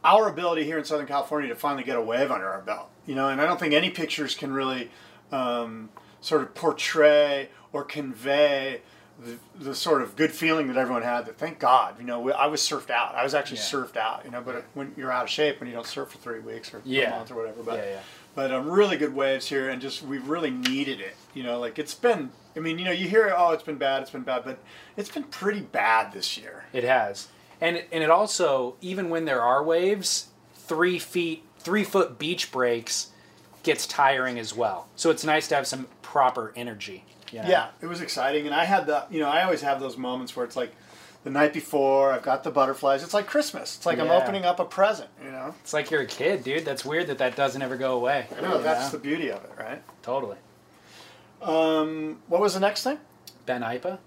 our 0.04 0.28
ability 0.28 0.64
here 0.64 0.78
in 0.78 0.84
Southern 0.84 1.06
California 1.06 1.48
to 1.48 1.54
finally 1.54 1.84
get 1.84 1.96
a 1.96 2.02
wave 2.02 2.30
under 2.30 2.48
our 2.48 2.60
belt. 2.60 2.90
You 3.06 3.14
know, 3.14 3.28
and 3.28 3.40
I 3.40 3.46
don't 3.46 3.58
think 3.58 3.72
any 3.72 3.90
pictures 3.90 4.34
can 4.34 4.52
really 4.52 4.90
um, 5.32 5.88
sort 6.20 6.42
of 6.42 6.54
portray 6.54 7.48
or 7.72 7.84
convey 7.84 8.80
the, 9.22 9.38
the 9.58 9.74
sort 9.74 10.02
of 10.02 10.14
good 10.16 10.30
feeling 10.32 10.66
that 10.68 10.76
everyone 10.76 11.02
had. 11.02 11.26
That 11.26 11.38
thank 11.38 11.58
God, 11.58 11.98
you 11.98 12.04
know, 12.04 12.30
I 12.32 12.46
was 12.46 12.60
surfed 12.60 12.90
out. 12.90 13.14
I 13.14 13.22
was 13.24 13.34
actually 13.34 13.58
Yeah. 13.58 13.64
surfed 13.64 13.96
out. 13.96 14.24
You 14.24 14.30
know, 14.30 14.40
but 14.42 14.64
when 14.74 14.92
you're 14.96 15.10
out 15.12 15.24
of 15.24 15.30
shape 15.30 15.58
when 15.60 15.68
you 15.68 15.74
don't 15.74 15.86
surf 15.86 16.10
for 16.10 16.18
three 16.18 16.40
weeks 16.40 16.72
or 16.74 16.82
Yeah. 16.84 17.14
a 17.14 17.16
month 17.18 17.30
or 17.30 17.36
whatever, 17.36 17.62
but 17.62 17.76
Yeah, 17.78 17.84
yeah. 17.90 18.00
but 18.34 18.52
um, 18.52 18.68
really 18.70 18.96
good 18.98 19.14
waves 19.14 19.48
here, 19.48 19.70
and 19.70 19.80
just 19.80 20.02
we 20.02 20.18
really 20.18 20.50
needed 20.50 21.00
it. 21.00 21.16
You 21.34 21.42
know, 21.44 21.58
like 21.58 21.78
it's 21.78 21.94
been. 21.94 22.30
I 22.56 22.58
mean, 22.60 22.78
you 22.78 22.86
know, 22.86 22.90
you 22.90 23.06
hear, 23.06 23.34
oh, 23.36 23.50
it's 23.52 23.62
been 23.62 23.76
bad, 23.76 24.00
it's 24.02 24.10
been 24.10 24.22
bad, 24.22 24.42
but 24.44 24.58
it's 24.96 25.10
been 25.10 25.24
pretty 25.24 25.60
bad 25.60 26.12
this 26.12 26.38
year. 26.38 26.64
It 26.72 26.84
has, 26.84 27.28
and 27.60 27.82
and 27.92 28.02
it 28.02 28.10
also 28.10 28.76
even 28.80 29.08
when 29.10 29.24
there 29.26 29.42
are 29.42 29.62
waves, 29.62 30.28
three 30.54 30.98
feet, 30.98 31.42
three 31.58 31.84
foot 31.84 32.18
beach 32.18 32.50
breaks 32.52 33.08
gets 33.62 33.86
tiring 33.86 34.38
as 34.38 34.54
well. 34.54 34.86
So 34.96 35.10
it's 35.10 35.24
nice 35.24 35.48
to 35.48 35.54
have 35.56 35.66
some 35.66 35.88
proper 36.16 36.50
energy. 36.56 37.04
you 37.30 37.42
know? 37.42 37.48
Yeah, 37.48 37.68
it 37.82 37.86
was 37.86 38.00
exciting, 38.00 38.46
and 38.46 38.54
I 38.54 38.64
had 38.64 38.86
the, 38.86 39.04
you 39.10 39.20
know, 39.20 39.28
I 39.28 39.44
always 39.44 39.60
have 39.60 39.80
those 39.80 39.98
moments 39.98 40.34
where 40.34 40.46
it's 40.46 40.56
like, 40.56 40.72
the 41.24 41.30
night 41.30 41.52
before. 41.52 42.12
I've 42.12 42.22
got 42.22 42.44
the 42.44 42.52
butterflies. 42.52 43.02
It's 43.02 43.12
like 43.12 43.26
Christmas. 43.26 43.76
It's 43.76 43.84
like 43.84 43.98
I'm 43.98 44.12
opening 44.12 44.44
up 44.44 44.60
a 44.60 44.64
present. 44.64 45.10
You 45.24 45.32
know. 45.32 45.56
It's 45.60 45.72
like 45.72 45.90
you're 45.90 46.02
a 46.02 46.06
kid, 46.06 46.44
dude. 46.44 46.64
That's 46.64 46.84
weird 46.84 47.08
that 47.08 47.18
that 47.18 47.34
doesn't 47.34 47.60
ever 47.60 47.76
go 47.76 47.96
away. 47.96 48.28
I 48.38 48.40
know 48.42 48.62
that's 48.62 48.90
the 48.90 48.98
beauty 48.98 49.32
of 49.32 49.42
it, 49.42 49.50
right? 49.58 49.82
totally. 50.02 50.36
Um, 51.42 52.18
what 52.28 52.40
was 52.40 52.54
the 52.54 52.60
next 52.60 52.84
thing? 52.84 52.98
Ben 53.44 53.62
Aipa. 53.62 53.98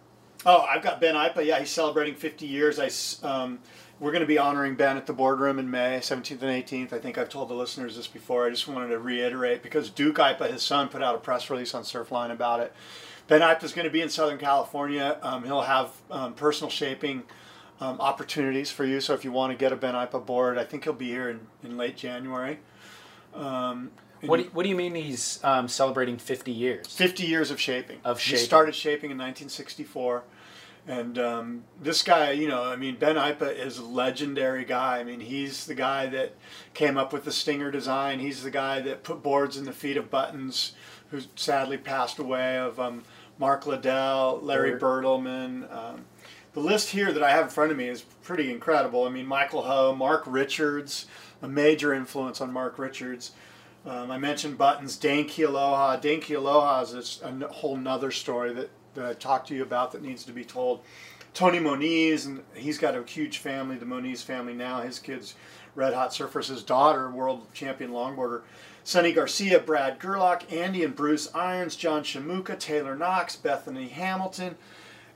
Oh, 0.45 0.61
I've 0.61 0.81
got 0.81 1.01
Ben 1.01 1.15
Aipa. 1.15 1.45
Yeah, 1.45 1.59
he's 1.59 1.69
celebrating 1.69 2.15
50 2.15 2.45
years. 2.47 2.79
I 2.79 2.89
um, 3.27 3.59
we're 3.99 4.11
going 4.11 4.21
to 4.21 4.27
be 4.27 4.37
honoring 4.37 4.75
Ben 4.75 4.95
at 4.97 5.05
the 5.05 5.13
boardroom 5.13 5.59
in 5.59 5.69
May, 5.69 5.99
17th 5.99 6.41
and 6.41 6.65
18th. 6.65 6.93
I 6.93 6.99
think 6.99 7.17
I've 7.17 7.29
told 7.29 7.49
the 7.49 7.53
listeners 7.53 7.97
this 7.97 8.07
before. 8.07 8.45
I 8.45 8.49
just 8.49 8.67
wanted 8.67 8.89
to 8.89 8.99
reiterate 8.99 9.61
because 9.61 9.89
Duke 9.89 10.17
Aipa, 10.17 10.49
his 10.51 10.61
son, 10.61 10.87
put 10.87 11.03
out 11.03 11.15
a 11.15 11.17
press 11.17 11.49
release 11.49 11.73
on 11.73 11.83
Surfline 11.83 12.31
about 12.31 12.61
it. 12.61 12.73
Ben 13.27 13.41
Aipa 13.41 13.63
is 13.63 13.73
going 13.73 13.85
to 13.85 13.91
be 13.91 14.01
in 14.01 14.09
Southern 14.09 14.37
California. 14.37 15.17
Um, 15.21 15.43
he'll 15.43 15.61
have 15.61 15.91
um, 16.09 16.33
personal 16.33 16.69
shaping 16.69 17.23
um, 17.81 17.99
opportunities 17.99 18.71
for 18.71 18.85
you. 18.85 19.01
So 19.01 19.13
if 19.13 19.23
you 19.23 19.31
want 19.31 19.51
to 19.51 19.57
get 19.57 19.71
a 19.71 19.75
Ben 19.75 19.95
Aipa 19.95 20.25
board, 20.25 20.57
I 20.57 20.63
think 20.63 20.85
he'll 20.85 20.93
be 20.93 21.09
here 21.09 21.29
in, 21.29 21.41
in 21.63 21.77
late 21.77 21.95
January. 21.97 22.59
Um, 23.33 23.91
What 24.21 24.37
do, 24.37 24.43
you, 24.43 24.49
what 24.51 24.63
do 24.63 24.69
you 24.69 24.75
mean 24.75 24.95
he's 24.95 25.39
um, 25.43 25.67
celebrating 25.67 26.17
50 26.17 26.51
years? 26.51 26.87
50 26.87 27.25
years 27.25 27.51
of 27.51 27.59
shaping. 27.59 27.99
Of 28.03 28.19
shaping. 28.19 28.39
He 28.39 28.45
started 28.45 28.75
shaping 28.75 29.11
in 29.11 29.17
1964. 29.17 30.23
And 30.89 31.19
um, 31.19 31.63
this 31.79 32.01
guy, 32.01 32.31
you 32.31 32.47
know, 32.47 32.63
I 32.63 32.75
mean, 32.75 32.95
Ben 32.95 33.15
Aipa 33.15 33.55
is 33.55 33.77
a 33.77 33.85
legendary 33.85 34.65
guy. 34.65 34.97
I 34.97 35.03
mean, 35.03 35.19
he's 35.19 35.67
the 35.67 35.75
guy 35.75 36.07
that 36.07 36.33
came 36.73 36.97
up 36.97 37.13
with 37.13 37.25
the 37.25 37.31
Stinger 37.31 37.69
design. 37.69 38.17
He's 38.17 38.41
the 38.41 38.49
guy 38.49 38.81
that 38.81 39.03
put 39.03 39.21
boards 39.21 39.55
in 39.55 39.65
the 39.65 39.71
feet 39.71 39.97
of 39.97 40.09
Buttons, 40.09 40.73
who 41.11 41.21
sadly 41.35 41.77
passed 41.77 42.17
away, 42.17 42.57
of 42.57 42.79
um, 42.79 43.03
Mark 43.37 43.67
Liddell, 43.67 44.39
Larry 44.41 44.71
Bert. 44.71 45.03
Bertlemann. 45.03 45.71
Um, 45.71 46.05
the 46.53 46.59
list 46.59 46.89
here 46.89 47.13
that 47.13 47.21
I 47.21 47.29
have 47.29 47.43
in 47.43 47.49
front 47.51 47.69
of 47.69 47.77
me 47.77 47.87
is 47.87 48.01
pretty 48.23 48.49
incredible. 48.49 49.03
I 49.05 49.09
mean, 49.09 49.27
Michael 49.27 49.61
Ho, 49.61 49.93
Mark 49.93 50.23
Richards, 50.25 51.05
a 51.43 51.47
major 51.47 51.93
influence 51.93 52.41
on 52.41 52.51
Mark 52.51 52.79
Richards. 52.79 53.33
Um, 53.85 54.09
I 54.09 54.17
mentioned 54.17 54.57
Buttons, 54.57 54.97
Dane 54.97 55.27
Kealoha. 55.27 56.01
Dane 56.01 56.19
Kealoha 56.19 56.81
is 56.97 57.21
a 57.21 57.47
whole 57.47 57.77
nother 57.77 58.09
story 58.09 58.53
that, 58.53 58.71
I 58.99 59.13
talked 59.13 59.47
to 59.49 59.55
you 59.55 59.63
about 59.63 59.91
that 59.91 60.03
needs 60.03 60.23
to 60.25 60.31
be 60.31 60.43
told. 60.43 60.81
Tony 61.33 61.59
Moniz, 61.59 62.25
and 62.25 62.43
he's 62.53 62.77
got 62.77 62.95
a 62.95 63.03
huge 63.03 63.37
family, 63.37 63.77
the 63.77 63.85
Moniz 63.85 64.23
family 64.23 64.53
now. 64.53 64.81
His 64.81 64.99
kids, 64.99 65.35
red 65.75 65.93
hot 65.93 66.11
surfers. 66.11 66.47
His 66.47 66.63
daughter, 66.63 67.09
world 67.09 67.53
champion 67.53 67.91
longboarder. 67.91 68.41
Sonny 68.83 69.13
Garcia, 69.13 69.59
Brad 69.59 69.99
Gerlach, 69.99 70.51
Andy 70.51 70.83
and 70.83 70.95
Bruce 70.95 71.33
Irons, 71.35 71.75
John 71.75 72.03
Shimooka, 72.03 72.57
Taylor 72.57 72.95
Knox, 72.95 73.35
Bethany 73.35 73.87
Hamilton, 73.89 74.55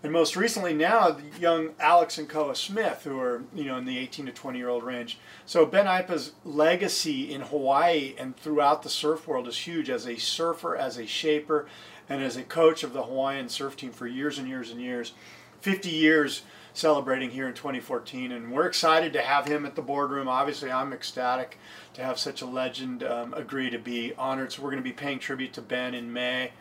and 0.04 0.12
most 0.12 0.36
recently 0.36 0.74
now 0.74 1.12
the 1.12 1.40
young 1.40 1.70
Alex 1.80 2.18
and 2.18 2.28
Koa 2.28 2.56
Smith, 2.56 3.04
who 3.04 3.20
are 3.20 3.44
you 3.56 3.64
know 3.64 3.78
in 3.78 3.86
the 3.86 3.98
18 3.98 4.28
to 4.28 4.32
20 4.32 4.60
year 4.60 4.70
old 4.70 4.84
range. 4.84 5.18
So 5.46 5.66
Ben 5.66 5.88
Aipa's 5.88 6.34
legacy 6.44 7.34
in 7.34 7.42
Hawaii 7.42 8.14
and 8.18 8.36
throughout 8.38 8.84
the 8.84 8.90
surf 8.90 9.28
world 9.28 9.48
is 9.48 9.58
huge 9.58 9.90
as 9.90 10.06
a 10.06 10.18
surfer, 10.18 10.76
as 10.76 10.98
a 10.98 11.08
shaper, 11.08 11.68
and 12.10 12.22
as 12.24 12.36
a 12.38 12.44
coach 12.44 12.84
of 12.84 12.94
the 12.94 13.04
Hawaiian 13.04 13.50
surf 13.50 13.76
team 13.78 13.92
for 13.92 14.08
years 14.08 14.38
and 14.38 14.48
years 14.48 14.72
and 14.72 14.80
years. 14.82 15.14
50 15.62 15.90
years 15.90 16.42
celebrating 16.74 17.30
here 17.30 17.48
in 17.48 17.54
2014, 17.54 18.32
and 18.34 18.52
we're 18.52 18.66
excited 18.68 19.14
to 19.14 19.22
have 19.22 19.46
him 19.46 19.66
at 19.66 19.76
the 19.76 19.82
boardroom. 19.82 20.28
Obviously, 20.28 20.70
I'm 20.72 20.92
ecstatic 20.92 21.58
to 21.94 22.04
have 22.04 22.20
such 22.20 22.42
a 22.42 22.46
legend 22.46 23.02
um, 23.04 23.34
agree 23.34 23.70
to 23.70 23.78
be 23.78 24.12
honored. 24.18 24.52
So 24.52 24.62
we're 24.62 24.72
going 24.72 24.84
to 24.84 24.90
be 24.90 24.92
paying 24.92 25.20
tribute 25.20 25.54
to 25.54 25.62
Ben 25.62 25.94
in 25.94 26.12
May 26.12 26.52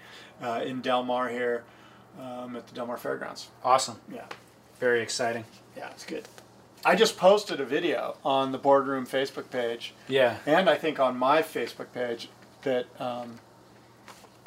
uh, 0.40 0.60
in 0.64 0.82
Del 0.82 1.02
Mar 1.02 1.28
here 1.30 1.64
um, 2.20 2.54
at 2.54 2.68
the 2.68 2.74
Del 2.74 2.86
Mar 2.86 2.96
Fairgrounds. 2.96 3.48
Awesome. 3.64 3.96
Yeah, 4.12 4.26
Very 4.78 5.02
exciting. 5.02 5.44
yeah, 5.76 5.90
it's 5.90 6.04
good. 6.06 6.28
I 6.84 6.94
just 6.94 7.16
posted 7.16 7.60
a 7.60 7.64
video 7.64 8.16
on 8.24 8.52
the 8.52 8.58
boardroom 8.58 9.06
Facebook 9.06 9.50
page, 9.50 9.94
Yeah. 10.08 10.36
and 10.46 10.68
I 10.70 10.76
think 10.76 11.00
on 11.00 11.16
my 11.16 11.42
Facebook 11.42 11.92
page 11.92 12.28
that 12.62 12.86
um, 13.00 13.36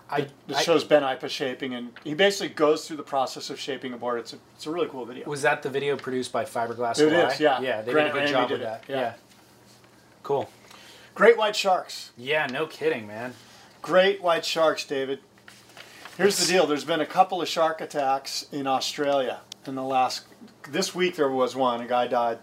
I, 0.10 0.28
that 0.47 0.58
I- 0.58 0.62
shows 0.62 0.84
Ben 0.84 1.01
Aipa 1.03 1.30
shaping, 1.30 1.74
and 1.74 1.91
he 2.03 2.14
basically 2.14 2.53
goes 2.53 2.88
through 2.88 2.97
the 2.97 3.03
process 3.03 3.49
of 3.49 3.60
shaping 3.60 3.93
a 3.93 3.97
board. 3.97 4.20
It's 4.20 4.34
a, 4.34 4.38
it's 4.56 4.66
a 4.68 4.72
really 4.72 4.88
cool 4.88 5.06
video. 5.06 5.28
was 5.28 5.41
that 5.41 5.64
the 5.64 5.70
video 5.70 5.95
produced 5.97 6.32
by 6.32 6.45
Fiberglass 6.45 6.99
It 6.99 7.12
Hawaii? 7.12 7.34
is, 7.34 7.39
yeah. 7.39 7.60
Yeah, 7.62 7.82
they 7.82 7.91
Grant 7.91 8.14
did 8.14 8.22
a 8.24 8.26
good 8.26 8.32
job 8.32 8.51
with 8.51 8.62
that. 8.62 8.84
yeah. 8.88 8.95
yeah. 8.99 9.14
Cool. 10.24 10.49
Great 11.16 11.38
white 11.38 11.56
sharks. 11.56 12.12
Yeah, 12.18 12.45
no 12.47 12.66
kidding, 12.68 13.08
man. 13.08 13.34
Great 13.82 14.22
white 14.22 14.43
sharks, 14.45 14.86
David. 14.86 15.20
Here's 16.18 16.38
the 16.38 16.51
deal. 16.51 16.66
There's 16.66 16.84
been 16.86 17.01
a 17.01 17.06
couple 17.06 17.41
of 17.41 17.47
shark 17.47 17.82
attacks 17.82 18.45
in 18.51 18.68
Australia 18.68 19.41
in 19.66 19.76
the 19.76 19.84
last. 19.84 20.26
This 20.70 20.95
week 20.95 21.16
there 21.16 21.30
was 21.30 21.56
one. 21.56 21.82
A 21.82 21.88
guy 21.88 22.08
died. 22.08 22.39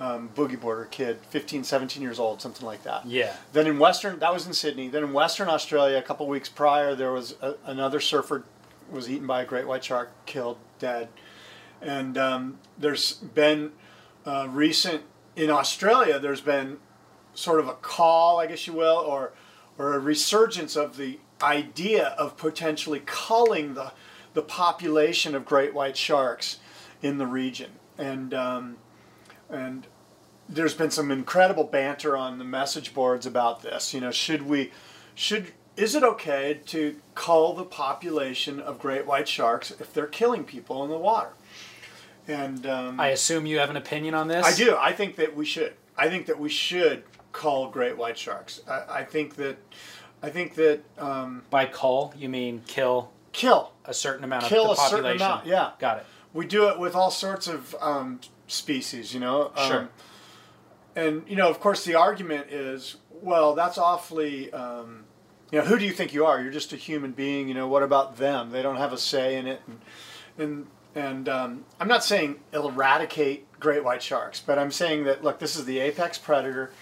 Um, 0.00 0.30
boogie 0.36 0.60
boarder 0.60 0.84
kid, 0.84 1.18
15, 1.30 1.64
17 1.64 2.00
years 2.00 2.20
old, 2.20 2.40
something 2.40 2.64
like 2.64 2.84
that. 2.84 3.04
Yeah. 3.04 3.34
Then 3.52 3.66
in 3.66 3.80
Western, 3.80 4.20
that 4.20 4.32
was 4.32 4.46
in 4.46 4.52
Sydney. 4.52 4.88
Then 4.88 5.02
in 5.02 5.12
Western 5.12 5.48
Australia, 5.48 5.98
a 5.98 6.02
couple 6.02 6.28
weeks 6.28 6.48
prior, 6.48 6.94
there 6.94 7.10
was 7.10 7.34
a, 7.42 7.54
another 7.64 7.98
surfer 7.98 8.44
was 8.90 9.10
eaten 9.10 9.26
by 9.26 9.42
a 9.42 9.44
great 9.44 9.66
white 9.66 9.84
shark, 9.84 10.10
killed, 10.24 10.58
dead. 10.78 11.08
And 11.80 12.16
um, 12.16 12.58
there's 12.78 13.14
been 13.14 13.72
uh, 14.24 14.48
recent 14.50 15.02
in 15.36 15.50
Australia. 15.50 16.18
There's 16.18 16.40
been 16.40 16.78
sort 17.34 17.60
of 17.60 17.68
a 17.68 17.74
call, 17.74 18.40
I 18.40 18.46
guess 18.46 18.66
you 18.66 18.72
will, 18.72 18.96
or 18.96 19.32
or 19.78 19.94
a 19.94 19.98
resurgence 20.00 20.74
of 20.74 20.96
the 20.96 21.20
idea 21.40 22.08
of 22.18 22.36
potentially 22.36 23.02
culling 23.06 23.74
the 23.74 23.92
the 24.34 24.42
population 24.42 25.34
of 25.34 25.44
great 25.44 25.72
white 25.72 25.96
sharks 25.96 26.58
in 27.02 27.18
the 27.18 27.26
region. 27.26 27.70
And 27.96 28.34
um, 28.34 28.76
and 29.50 29.86
there's 30.48 30.74
been 30.74 30.90
some 30.90 31.10
incredible 31.10 31.64
banter 31.64 32.16
on 32.16 32.38
the 32.38 32.44
message 32.44 32.94
boards 32.94 33.26
about 33.26 33.62
this. 33.62 33.92
You 33.92 34.00
know, 34.00 34.10
should 34.10 34.42
we, 34.42 34.72
should, 35.14 35.52
is 35.76 35.94
it 35.94 36.02
okay 36.02 36.60
to 36.66 36.96
cull 37.14 37.54
the 37.54 37.64
population 37.64 38.60
of 38.60 38.78
great 38.78 39.06
white 39.06 39.28
sharks 39.28 39.70
if 39.70 39.92
they're 39.92 40.06
killing 40.06 40.44
people 40.44 40.82
in 40.84 40.90
the 40.90 40.98
water? 40.98 41.30
And 42.26 42.66
um, 42.66 43.00
I 43.00 43.08
assume 43.08 43.46
you 43.46 43.58
have 43.58 43.70
an 43.70 43.76
opinion 43.76 44.14
on 44.14 44.28
this. 44.28 44.44
I 44.44 44.54
do. 44.54 44.76
I 44.76 44.92
think 44.92 45.16
that 45.16 45.34
we 45.34 45.46
should. 45.46 45.74
I 45.96 46.08
think 46.08 46.26
that 46.26 46.38
we 46.38 46.48
should 46.48 47.04
cull 47.32 47.70
great 47.70 47.96
white 47.96 48.18
sharks. 48.18 48.60
I, 48.68 49.00
I 49.00 49.04
think 49.04 49.36
that, 49.36 49.56
I 50.22 50.28
think 50.28 50.54
that 50.56 50.80
um, 50.98 51.42
By 51.50 51.66
cull, 51.66 52.12
you 52.16 52.28
mean 52.28 52.62
kill 52.66 53.12
kill. 53.32 53.72
a 53.84 53.94
certain 53.94 54.24
amount 54.24 54.44
of 54.44 54.48
Kill 54.48 54.66
the 54.66 54.72
a 54.72 54.88
certain 54.88 55.16
amount, 55.16 55.46
yeah. 55.46 55.70
Got 55.78 55.98
it. 55.98 56.06
We 56.34 56.46
do 56.46 56.68
it 56.68 56.78
with 56.78 56.94
all 56.94 57.10
sorts 57.10 57.48
of 57.48 57.74
um, 57.80 58.20
species, 58.48 59.14
you 59.14 59.20
know. 59.20 59.52
Um, 59.56 59.68
Sure. 59.70 59.88
and 60.96 61.22
you 61.28 61.36
know, 61.36 61.48
of 61.48 61.60
course, 61.60 61.84
the 61.84 61.94
argument 61.94 62.50
is, 62.50 62.96
well, 63.22 63.54
that's 63.54 63.78
awfully. 63.78 64.52
Um, 64.52 65.04
you 65.50 65.58
know, 65.60 65.64
who 65.64 65.78
do 65.78 65.86
you 65.86 65.92
think 65.92 66.12
you 66.12 66.26
are? 66.26 66.40
You're 66.42 66.52
just 66.52 66.72
a 66.72 66.76
human 66.76 67.12
being. 67.12 67.48
You 67.48 67.54
know, 67.54 67.68
what 67.68 67.82
about 67.82 68.16
them? 68.18 68.50
They 68.50 68.60
don't 68.62 68.76
have 68.76 68.92
a 68.92 68.98
say 68.98 69.36
in 69.36 69.46
it. 69.46 69.62
And 69.66 69.80
and 70.36 70.66
and 70.94 71.28
um, 71.28 71.64
I'm 71.80 71.88
not 71.88 72.04
saying 72.04 72.40
it'll 72.52 72.68
eradicate 72.70 73.46
great 73.60 73.84
white 73.84 74.02
sharks, 74.02 74.40
but 74.40 74.58
I'm 74.58 74.70
saying 74.70 75.04
that 75.04 75.22
look, 75.24 75.38
this 75.38 75.56
is 75.56 75.64
the 75.64 75.78
apex 75.78 76.18
predator, 76.18 76.72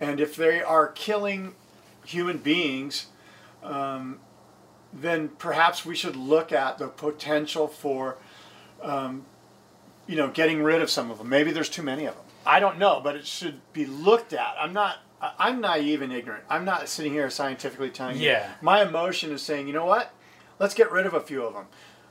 and 0.00 0.20
if 0.20 0.36
they 0.36 0.62
are 0.62 0.88
killing 0.88 1.54
human 2.04 2.38
beings, 2.38 3.06
um, 3.62 4.20
then 4.92 5.28
perhaps 5.28 5.84
we 5.84 5.94
should 5.94 6.16
look 6.16 6.52
at 6.52 6.78
the 6.78 6.88
potential 6.88 7.68
for, 7.68 8.16
um, 8.82 9.24
you 10.10 10.16
know, 10.16 10.28
getting 10.28 10.60
rid 10.60 10.82
of 10.82 10.90
some 10.90 11.08
of 11.08 11.18
them. 11.18 11.28
Maybe 11.28 11.52
there's 11.52 11.68
too 11.68 11.84
many 11.84 12.04
of 12.04 12.16
them. 12.16 12.24
I 12.44 12.58
don't 12.58 12.78
know, 12.78 13.00
but 13.02 13.14
it 13.14 13.24
should 13.24 13.60
be 13.72 13.86
looked 13.86 14.32
at. 14.32 14.56
I'm 14.58 14.72
not. 14.72 14.96
I'm 15.22 15.60
naive 15.60 16.02
and 16.02 16.12
ignorant. 16.12 16.44
I'm 16.48 16.64
not 16.64 16.88
sitting 16.88 17.12
here 17.12 17.30
scientifically 17.30 17.90
telling 17.90 18.16
you. 18.16 18.24
Yeah. 18.24 18.54
My 18.60 18.82
emotion 18.82 19.30
is 19.32 19.42
saying, 19.42 19.66
you 19.68 19.72
know 19.72 19.84
what? 19.84 20.12
Let's 20.58 20.74
get 20.74 20.90
rid 20.90 21.06
of 21.06 21.14
a 21.14 21.20
few 21.20 21.44
of 21.44 21.52
them. 21.54 21.66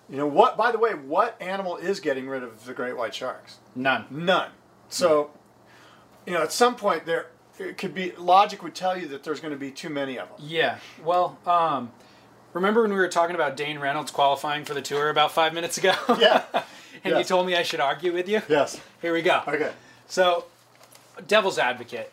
You 0.08 0.16
know 0.16 0.28
what? 0.28 0.56
By 0.56 0.72
the 0.72 0.78
way, 0.78 0.92
what 0.92 1.36
animal 1.42 1.76
is 1.76 2.00
getting 2.00 2.30
rid 2.30 2.44
of 2.44 2.66
the 2.66 2.74
great 2.74 2.96
white 2.96 3.14
sharks? 3.14 3.58
None. 3.76 4.06
None. 4.12 4.52
So, 4.90 5.32
you 6.26 6.34
know, 6.34 6.44
at 6.44 6.54
some 6.54 6.76
point 6.76 7.06
there, 7.06 7.32
it 7.58 7.78
could 7.78 7.96
be 7.96 8.12
logic 8.12 8.64
would 8.64 8.76
tell 8.76 8.96
you 8.98 9.08
that 9.08 9.24
there's 9.24 9.40
going 9.40 9.54
to 9.54 9.60
be 9.60 9.72
too 9.72 9.90
many 9.90 10.18
of 10.18 10.30
them. 10.30 10.38
Yeah. 10.40 10.78
Well, 11.04 11.40
um, 11.48 11.92
remember 12.54 12.84
when 12.84 12.92
we 12.92 12.98
were 12.98 13.10
talking 13.10 13.36
about 13.36 13.58
Dane 13.58 13.80
Reynolds 13.80 14.12
qualifying 14.12 14.64
for 14.64 14.76
the 14.76 14.82
tour 14.84 15.10
about 15.10 15.32
five 15.32 15.54
minutes 15.54 15.78
ago? 15.78 15.96
Yeah. 16.20 16.44
and 17.04 17.18
you 17.18 17.24
told 17.24 17.46
me 17.46 17.56
I 17.56 17.64
should 17.64 17.80
argue 17.80 18.14
with 18.14 18.28
you? 18.28 18.42
Yes. 18.48 18.80
Here 19.02 19.14
we 19.14 19.22
go. 19.22 19.42
Okay. 19.48 19.72
So, 20.08 20.46
devil's 21.28 21.58
advocate. 21.58 22.12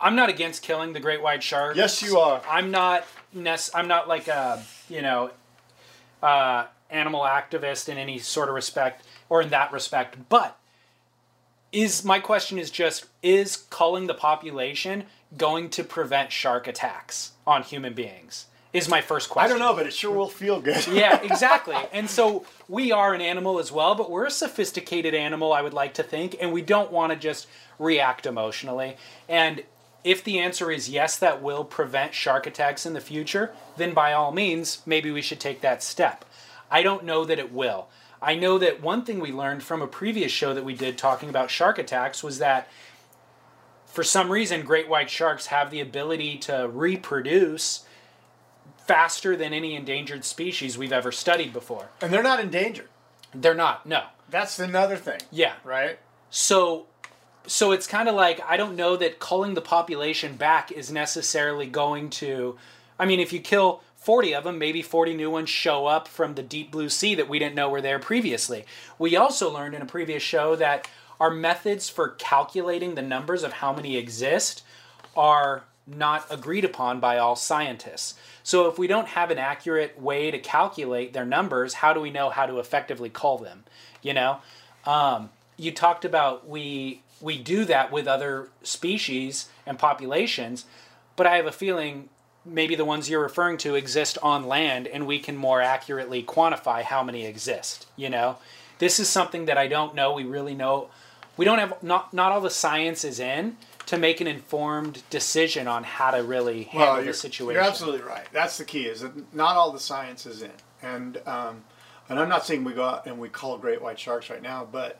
I'm 0.00 0.16
not 0.16 0.28
against 0.28 0.62
killing 0.62 0.92
the 0.92 1.00
great 1.00 1.22
white 1.22 1.42
shark. 1.42 1.76
Yes, 1.76 2.02
you 2.02 2.18
are. 2.18 2.42
I'm 2.48 2.70
not. 2.70 3.06
I'm 3.74 3.88
not 3.88 4.08
like 4.08 4.28
a 4.28 4.62
you 4.88 5.02
know, 5.02 5.30
uh, 6.22 6.66
animal 6.90 7.22
activist 7.22 7.88
in 7.88 7.98
any 7.98 8.18
sort 8.18 8.48
of 8.48 8.54
respect 8.54 9.04
or 9.28 9.42
in 9.42 9.50
that 9.50 9.72
respect. 9.72 10.16
But 10.28 10.58
is 11.72 12.04
my 12.04 12.20
question 12.20 12.58
is 12.58 12.70
just 12.70 13.06
is 13.22 13.56
culling 13.56 14.06
the 14.06 14.14
population 14.14 15.04
going 15.36 15.68
to 15.70 15.84
prevent 15.84 16.32
shark 16.32 16.66
attacks 16.66 17.32
on 17.46 17.62
human 17.62 17.92
beings? 17.92 18.46
Is 18.76 18.88
my 18.88 19.00
first 19.00 19.30
question. 19.30 19.56
I 19.56 19.58
don't 19.58 19.66
know, 19.66 19.74
but 19.74 19.86
it 19.86 19.92
sure 19.92 20.14
will 20.14 20.28
feel 20.28 20.60
good. 20.60 20.86
yeah, 20.92 21.20
exactly. 21.22 21.76
And 21.92 22.08
so 22.10 22.44
we 22.68 22.92
are 22.92 23.14
an 23.14 23.20
animal 23.20 23.58
as 23.58 23.72
well, 23.72 23.94
but 23.94 24.10
we're 24.10 24.26
a 24.26 24.30
sophisticated 24.30 25.14
animal, 25.14 25.52
I 25.52 25.62
would 25.62 25.74
like 25.74 25.94
to 25.94 26.02
think, 26.02 26.36
and 26.40 26.52
we 26.52 26.62
don't 26.62 26.92
want 26.92 27.12
to 27.12 27.18
just 27.18 27.46
react 27.78 28.26
emotionally. 28.26 28.96
And 29.28 29.64
if 30.04 30.22
the 30.22 30.38
answer 30.38 30.70
is 30.70 30.88
yes, 30.88 31.18
that 31.18 31.42
will 31.42 31.64
prevent 31.64 32.14
shark 32.14 32.46
attacks 32.46 32.86
in 32.86 32.92
the 32.92 33.00
future, 33.00 33.52
then 33.76 33.94
by 33.94 34.12
all 34.12 34.30
means, 34.30 34.82
maybe 34.86 35.10
we 35.10 35.22
should 35.22 35.40
take 35.40 35.62
that 35.62 35.82
step. 35.82 36.24
I 36.70 36.82
don't 36.82 37.04
know 37.04 37.24
that 37.24 37.38
it 37.38 37.52
will. 37.52 37.88
I 38.20 38.34
know 38.34 38.58
that 38.58 38.82
one 38.82 39.04
thing 39.04 39.20
we 39.20 39.32
learned 39.32 39.62
from 39.62 39.82
a 39.82 39.86
previous 39.86 40.32
show 40.32 40.54
that 40.54 40.64
we 40.64 40.74
did 40.74 40.96
talking 40.96 41.28
about 41.28 41.50
shark 41.50 41.78
attacks 41.78 42.22
was 42.22 42.38
that 42.38 42.68
for 43.86 44.04
some 44.04 44.30
reason, 44.30 44.62
great 44.62 44.88
white 44.88 45.08
sharks 45.08 45.46
have 45.46 45.70
the 45.70 45.80
ability 45.80 46.36
to 46.38 46.68
reproduce 46.70 47.85
faster 48.86 49.36
than 49.36 49.52
any 49.52 49.74
endangered 49.74 50.24
species 50.24 50.78
we've 50.78 50.92
ever 50.92 51.12
studied 51.12 51.52
before. 51.52 51.88
And 52.00 52.12
they're 52.12 52.22
not 52.22 52.40
endangered. 52.40 52.88
They're 53.34 53.54
not, 53.54 53.86
no. 53.86 54.04
That's 54.30 54.58
another 54.58 54.96
thing. 54.96 55.20
Yeah. 55.30 55.54
Right? 55.64 55.98
So 56.30 56.86
so 57.46 57.70
it's 57.72 57.86
kind 57.86 58.08
of 58.08 58.14
like 58.14 58.40
I 58.46 58.56
don't 58.56 58.76
know 58.76 58.96
that 58.96 59.20
culling 59.20 59.54
the 59.54 59.60
population 59.60 60.36
back 60.36 60.72
is 60.72 60.90
necessarily 60.90 61.66
going 61.66 62.10
to 62.10 62.56
I 62.98 63.06
mean 63.06 63.20
if 63.20 63.32
you 63.32 63.40
kill 63.40 63.82
40 63.96 64.34
of 64.36 64.44
them, 64.44 64.58
maybe 64.58 64.82
40 64.82 65.14
new 65.14 65.30
ones 65.30 65.50
show 65.50 65.86
up 65.86 66.06
from 66.06 66.34
the 66.34 66.42
deep 66.42 66.70
blue 66.70 66.88
sea 66.88 67.16
that 67.16 67.28
we 67.28 67.40
didn't 67.40 67.56
know 67.56 67.68
were 67.68 67.80
there 67.80 67.98
previously. 67.98 68.64
We 69.00 69.16
also 69.16 69.52
learned 69.52 69.74
in 69.74 69.82
a 69.82 69.86
previous 69.86 70.22
show 70.22 70.54
that 70.56 70.88
our 71.18 71.30
methods 71.30 71.88
for 71.88 72.10
calculating 72.10 72.94
the 72.94 73.02
numbers 73.02 73.42
of 73.42 73.54
how 73.54 73.72
many 73.72 73.96
exist 73.96 74.62
are 75.16 75.64
not 75.86 76.26
agreed 76.30 76.64
upon 76.64 77.00
by 77.00 77.18
all 77.18 77.36
scientists. 77.36 78.14
So 78.42 78.68
if 78.68 78.78
we 78.78 78.86
don't 78.86 79.08
have 79.08 79.30
an 79.30 79.38
accurate 79.38 80.00
way 80.00 80.30
to 80.30 80.38
calculate 80.38 81.12
their 81.12 81.24
numbers, 81.24 81.74
how 81.74 81.92
do 81.92 82.00
we 82.00 82.10
know 82.10 82.30
how 82.30 82.46
to 82.46 82.58
effectively 82.58 83.08
cull 83.08 83.38
them? 83.38 83.64
You 84.02 84.14
know, 84.14 84.38
um, 84.84 85.30
you 85.56 85.72
talked 85.72 86.04
about 86.04 86.48
we 86.48 87.02
we 87.20 87.38
do 87.38 87.64
that 87.64 87.90
with 87.90 88.06
other 88.06 88.48
species 88.62 89.48
and 89.64 89.78
populations, 89.78 90.66
but 91.14 91.26
I 91.26 91.36
have 91.36 91.46
a 91.46 91.52
feeling 91.52 92.08
maybe 92.44 92.74
the 92.74 92.84
ones 92.84 93.10
you're 93.10 93.22
referring 93.22 93.58
to 93.58 93.74
exist 93.74 94.18
on 94.22 94.46
land, 94.46 94.86
and 94.86 95.06
we 95.06 95.18
can 95.18 95.36
more 95.36 95.60
accurately 95.60 96.22
quantify 96.22 96.82
how 96.82 97.02
many 97.02 97.26
exist. 97.26 97.86
You 97.96 98.10
know, 98.10 98.36
this 98.78 99.00
is 99.00 99.08
something 99.08 99.46
that 99.46 99.58
I 99.58 99.66
don't 99.66 99.94
know. 99.94 100.12
We 100.12 100.24
really 100.24 100.54
know. 100.54 100.88
We 101.36 101.44
don't 101.44 101.58
have 101.58 101.82
not 101.82 102.12
not 102.12 102.32
all 102.32 102.40
the 102.40 102.50
science 102.50 103.04
is 103.04 103.18
in 103.18 103.56
to 103.86 103.96
make 103.96 104.20
an 104.20 104.26
informed 104.26 105.02
decision 105.10 105.68
on 105.68 105.84
how 105.84 106.10
to 106.10 106.22
really 106.22 106.64
handle 106.64 106.94
Well, 106.96 107.04
the 107.04 107.14
situation. 107.14 107.54
you're 107.54 107.62
absolutely 107.68 108.02
right. 108.02 108.26
That's 108.32 108.58
the 108.58 108.64
key. 108.64 108.86
Is 108.86 109.00
that 109.00 109.34
not 109.34 109.56
all 109.56 109.72
the 109.72 109.80
science 109.80 110.26
is 110.26 110.42
in, 110.42 110.50
and 110.82 111.18
um, 111.26 111.62
and 112.08 112.18
I'm 112.18 112.28
not 112.28 112.44
saying 112.44 112.64
we 112.64 112.72
go 112.72 112.84
out 112.84 113.06
and 113.06 113.18
we 113.18 113.28
call 113.28 113.58
great 113.58 113.80
white 113.80 113.98
sharks 113.98 114.28
right 114.28 114.42
now, 114.42 114.66
but 114.70 114.98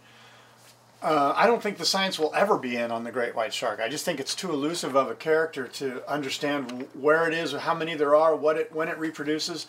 uh, 1.03 1.35
I 1.37 1.47
don't 1.47 1.63
think 1.63 1.79
the 1.79 1.85
science 1.85 2.19
will 2.19 2.33
ever 2.35 2.57
be 2.57 2.77
in 2.77 2.91
on 2.91 3.05
the 3.05 3.13
great 3.13 3.35
white 3.35 3.53
shark. 3.53 3.81
I 3.81 3.89
just 3.89 4.05
think 4.05 4.19
it's 4.19 4.35
too 4.35 4.51
elusive 4.51 4.97
of 4.97 5.11
a 5.11 5.15
character 5.15 5.69
to 5.69 6.09
understand 6.11 6.89
where 6.95 7.29
it 7.29 7.35
is, 7.35 7.53
or 7.53 7.59
how 7.61 7.75
many 7.75 7.95
there 7.95 8.15
are, 8.15 8.35
what 8.35 8.57
it 8.57 8.73
when 8.73 8.89
it 8.89 8.99
reproduces. 8.99 9.67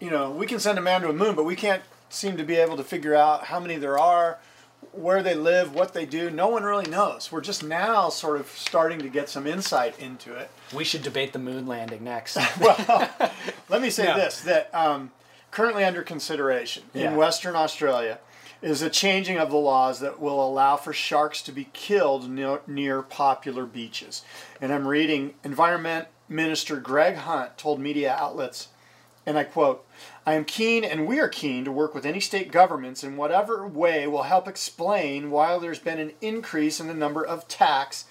You 0.00 0.10
know, 0.10 0.30
we 0.30 0.46
can 0.46 0.60
send 0.60 0.78
a 0.78 0.82
man 0.82 1.00
to 1.00 1.08
a 1.08 1.12
moon, 1.12 1.34
but 1.34 1.44
we 1.44 1.56
can't 1.56 1.82
seem 2.08 2.36
to 2.36 2.44
be 2.44 2.56
able 2.56 2.76
to 2.76 2.84
figure 2.84 3.14
out 3.14 3.44
how 3.46 3.58
many 3.58 3.76
there 3.76 3.98
are, 3.98 4.38
where 4.92 5.22
they 5.22 5.34
live, 5.34 5.74
what 5.74 5.92
they 5.94 6.06
do. 6.06 6.30
No 6.30 6.48
one 6.48 6.62
really 6.64 6.88
knows. 6.90 7.30
We're 7.32 7.40
just 7.40 7.62
now 7.64 8.08
sort 8.08 8.38
of 8.40 8.48
starting 8.48 8.98
to 9.00 9.08
get 9.08 9.28
some 9.28 9.46
insight 9.46 9.98
into 9.98 10.34
it. 10.34 10.50
we 10.74 10.84
should 10.84 11.02
debate 11.02 11.32
the 11.32 11.38
moon 11.38 11.66
landing 11.66 12.04
next. 12.04 12.36
well, 12.60 13.10
let 13.68 13.82
me 13.82 13.90
say 13.90 14.04
No. 14.06 14.16
this: 14.16 14.40
that 14.42 14.74
um, 14.74 15.10
currently 15.50 15.84
under 15.84 16.02
consideration 16.02 16.84
Yeah. 16.92 17.10
in 17.10 17.16
Western 17.16 17.56
Australia 17.56 18.18
is 18.62 18.80
a 18.80 18.88
changing 18.90 19.36
of 19.38 19.50
the 19.50 19.56
laws 19.58 20.00
that 20.00 20.20
will 20.20 20.42
allow 20.46 20.76
for 20.76 20.92
sharks 20.92 21.42
to 21.42 21.52
be 21.52 21.68
killed 21.74 22.30
near, 22.30 22.60
near 22.66 23.02
popular 23.02 23.66
beaches. 23.66 24.22
And 24.60 24.72
I'm 24.72 24.88
reading 24.88 25.34
Environment 25.44 26.08
Minister 26.30 26.76
Greg 26.76 27.16
Hunt 27.16 27.58
told 27.58 27.78
media 27.78 28.14
outlets, 28.18 28.68
and 29.26 29.36
I 29.38 29.44
quote. 29.44 29.84
I 30.26 30.34
am 30.34 30.44
keen 30.44 30.84
and 30.84 31.06
we 31.06 31.20
are 31.20 31.28
keen 31.28 31.64
to 31.64 31.72
work 31.72 31.94
with 31.94 32.06
any 32.06 32.20
state 32.20 32.50
governments 32.50 33.04
in 33.04 33.16
whatever 33.16 33.66
way 33.66 34.06
will 34.06 34.22
help 34.22 34.48
explain 34.48 35.30
why 35.30 35.58
there's 35.58 35.78
been 35.78 35.98
an 35.98 36.12
increase 36.20 36.80
in 36.80 36.86
the 36.86 36.94
number 36.94 37.24
of 37.24 37.42
attacks 37.42 38.06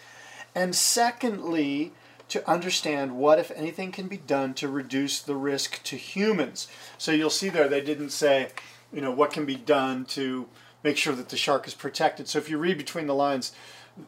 and 0.56 0.76
secondly, 0.76 1.94
to 2.30 2.48
understand 2.50 3.18
what, 3.18 3.40
if 3.40 3.52
anything, 3.52 3.92
can 3.92 4.08
be 4.08 4.18
done 4.18 4.54
to 4.56 4.68
reduce 4.68 5.22
the 5.22 5.36
risk 5.36 5.84
to 5.84 5.98
humans. 5.98 6.68
So 6.98 7.12
you'll 7.12 7.30
see 7.30 7.50
there, 7.50 7.68
they 7.68 7.82
didn't 7.82 8.12
say, 8.12 8.50
you 8.92 9.02
know, 9.02 9.12
what 9.12 9.32
can 9.32 9.46
be 9.46 9.56
done 9.56 10.06
to 10.06 10.48
make 10.84 10.98
sure 10.98 11.14
that 11.16 11.30
the 11.30 11.38
shark 11.38 11.68
is 11.68 11.74
protected. 11.74 12.28
So 12.28 12.40
if 12.40 12.50
you 12.50 12.58
read 12.58 12.78
between 12.78 13.08
the 13.08 13.16
lines, 13.16 13.52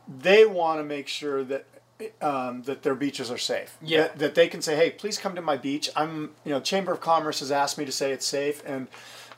they 0.08 0.45
want 0.45 0.80
to 0.80 0.84
make 0.84 1.08
sure 1.08 1.43
that. 1.43 1.66
Um, 2.22 2.64
that 2.64 2.84
their 2.84 2.93
beaches 2.93 3.32
are 3.32 3.38
safe. 3.38 3.78
Yeah. 3.82 4.02
That, 4.02 4.20
that 4.20 4.36
they 4.36 4.50
can 4.50 4.62
say, 4.62 4.76
"Hey, 4.76 4.91
please 4.91 5.18
come 5.18 5.34
to 5.36 5.41
my 5.41 5.56
beach." 5.56 5.89
I'm, 5.96 6.32
you 6.43 6.52
know, 6.52 6.60
Chamber 6.60 6.91
of 6.91 7.00
Commerce 7.00 7.39
has 7.39 7.52
asked 7.52 7.78
me 7.78 7.86
to 7.86 7.91
say 7.91 8.12
it's 8.12 8.26
safe, 8.26 8.62
and 8.66 8.88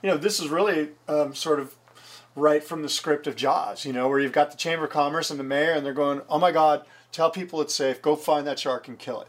you 0.01 0.09
know, 0.09 0.17
this 0.17 0.39
is 0.39 0.49
really 0.49 0.89
um, 1.07 1.35
sort 1.35 1.59
of 1.59 1.75
right 2.35 2.63
from 2.63 2.81
the 2.81 2.89
script 2.89 3.27
of 3.27 3.35
Jaws, 3.35 3.85
you 3.85 3.93
know, 3.93 4.07
where 4.07 4.19
you've 4.19 4.31
got 4.31 4.49
the 4.49 4.57
Chamber 4.57 4.85
of 4.85 4.91
Commerce 4.91 5.29
and 5.29 5.39
the 5.39 5.43
mayor, 5.43 5.73
and 5.73 5.85
they're 5.85 5.93
going, 5.93 6.21
"Oh 6.29 6.39
my 6.39 6.51
God, 6.51 6.83
tell 7.11 7.29
people 7.29 7.61
it's 7.61 7.75
safe. 7.75 8.01
Go 8.01 8.15
find 8.15 8.47
that 8.47 8.57
shark 8.57 8.87
and 8.87 8.97
kill 8.97 9.21
it." 9.21 9.27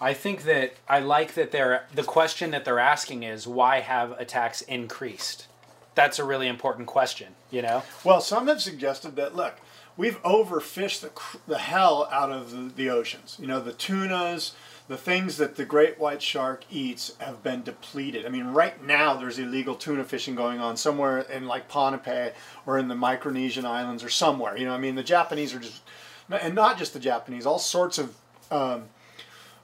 I 0.00 0.12
think 0.12 0.44
that 0.44 0.74
I 0.88 1.00
like 1.00 1.34
that 1.34 1.52
they're 1.52 1.86
the 1.94 2.02
question 2.02 2.50
that 2.50 2.64
they're 2.64 2.78
asking 2.78 3.22
is 3.22 3.46
why 3.46 3.80
have 3.80 4.12
attacks 4.12 4.60
increased? 4.62 5.46
That's 5.94 6.18
a 6.18 6.24
really 6.24 6.46
important 6.46 6.86
question, 6.86 7.34
you 7.50 7.62
know? 7.62 7.82
Well, 8.04 8.20
some 8.20 8.48
have 8.48 8.60
suggested 8.60 9.16
that 9.16 9.34
look, 9.34 9.54
we've 9.96 10.22
overfished 10.22 11.00
the, 11.00 11.38
the 11.46 11.58
hell 11.58 12.08
out 12.10 12.30
of 12.30 12.50
the, 12.50 12.72
the 12.74 12.90
oceans. 12.90 13.36
You 13.40 13.46
know, 13.46 13.60
the 13.60 13.72
tunas, 13.72 14.54
the 14.88 14.96
things 14.96 15.36
that 15.38 15.56
the 15.56 15.64
great 15.64 15.98
white 15.98 16.22
shark 16.22 16.64
eats 16.70 17.14
have 17.18 17.42
been 17.42 17.62
depleted. 17.62 18.26
I 18.26 18.28
mean, 18.28 18.46
right 18.46 18.84
now 18.84 19.14
there's 19.14 19.38
illegal 19.38 19.74
tuna 19.74 20.04
fishing 20.04 20.34
going 20.34 20.60
on 20.60 20.76
somewhere 20.76 21.20
in 21.20 21.46
like 21.46 21.68
Ponape 21.68 22.32
or 22.66 22.78
in 22.78 22.88
the 22.88 22.94
Micronesian 22.94 23.64
islands 23.64 24.04
or 24.04 24.10
somewhere. 24.10 24.56
You 24.56 24.66
know, 24.66 24.74
I 24.74 24.78
mean, 24.78 24.94
the 24.94 25.02
Japanese 25.02 25.54
are 25.54 25.60
just, 25.60 25.82
and 26.30 26.54
not 26.54 26.78
just 26.78 26.92
the 26.92 27.00
Japanese, 27.00 27.46
all 27.46 27.58
sorts 27.58 27.98
of 27.98 28.16
um, 28.50 28.84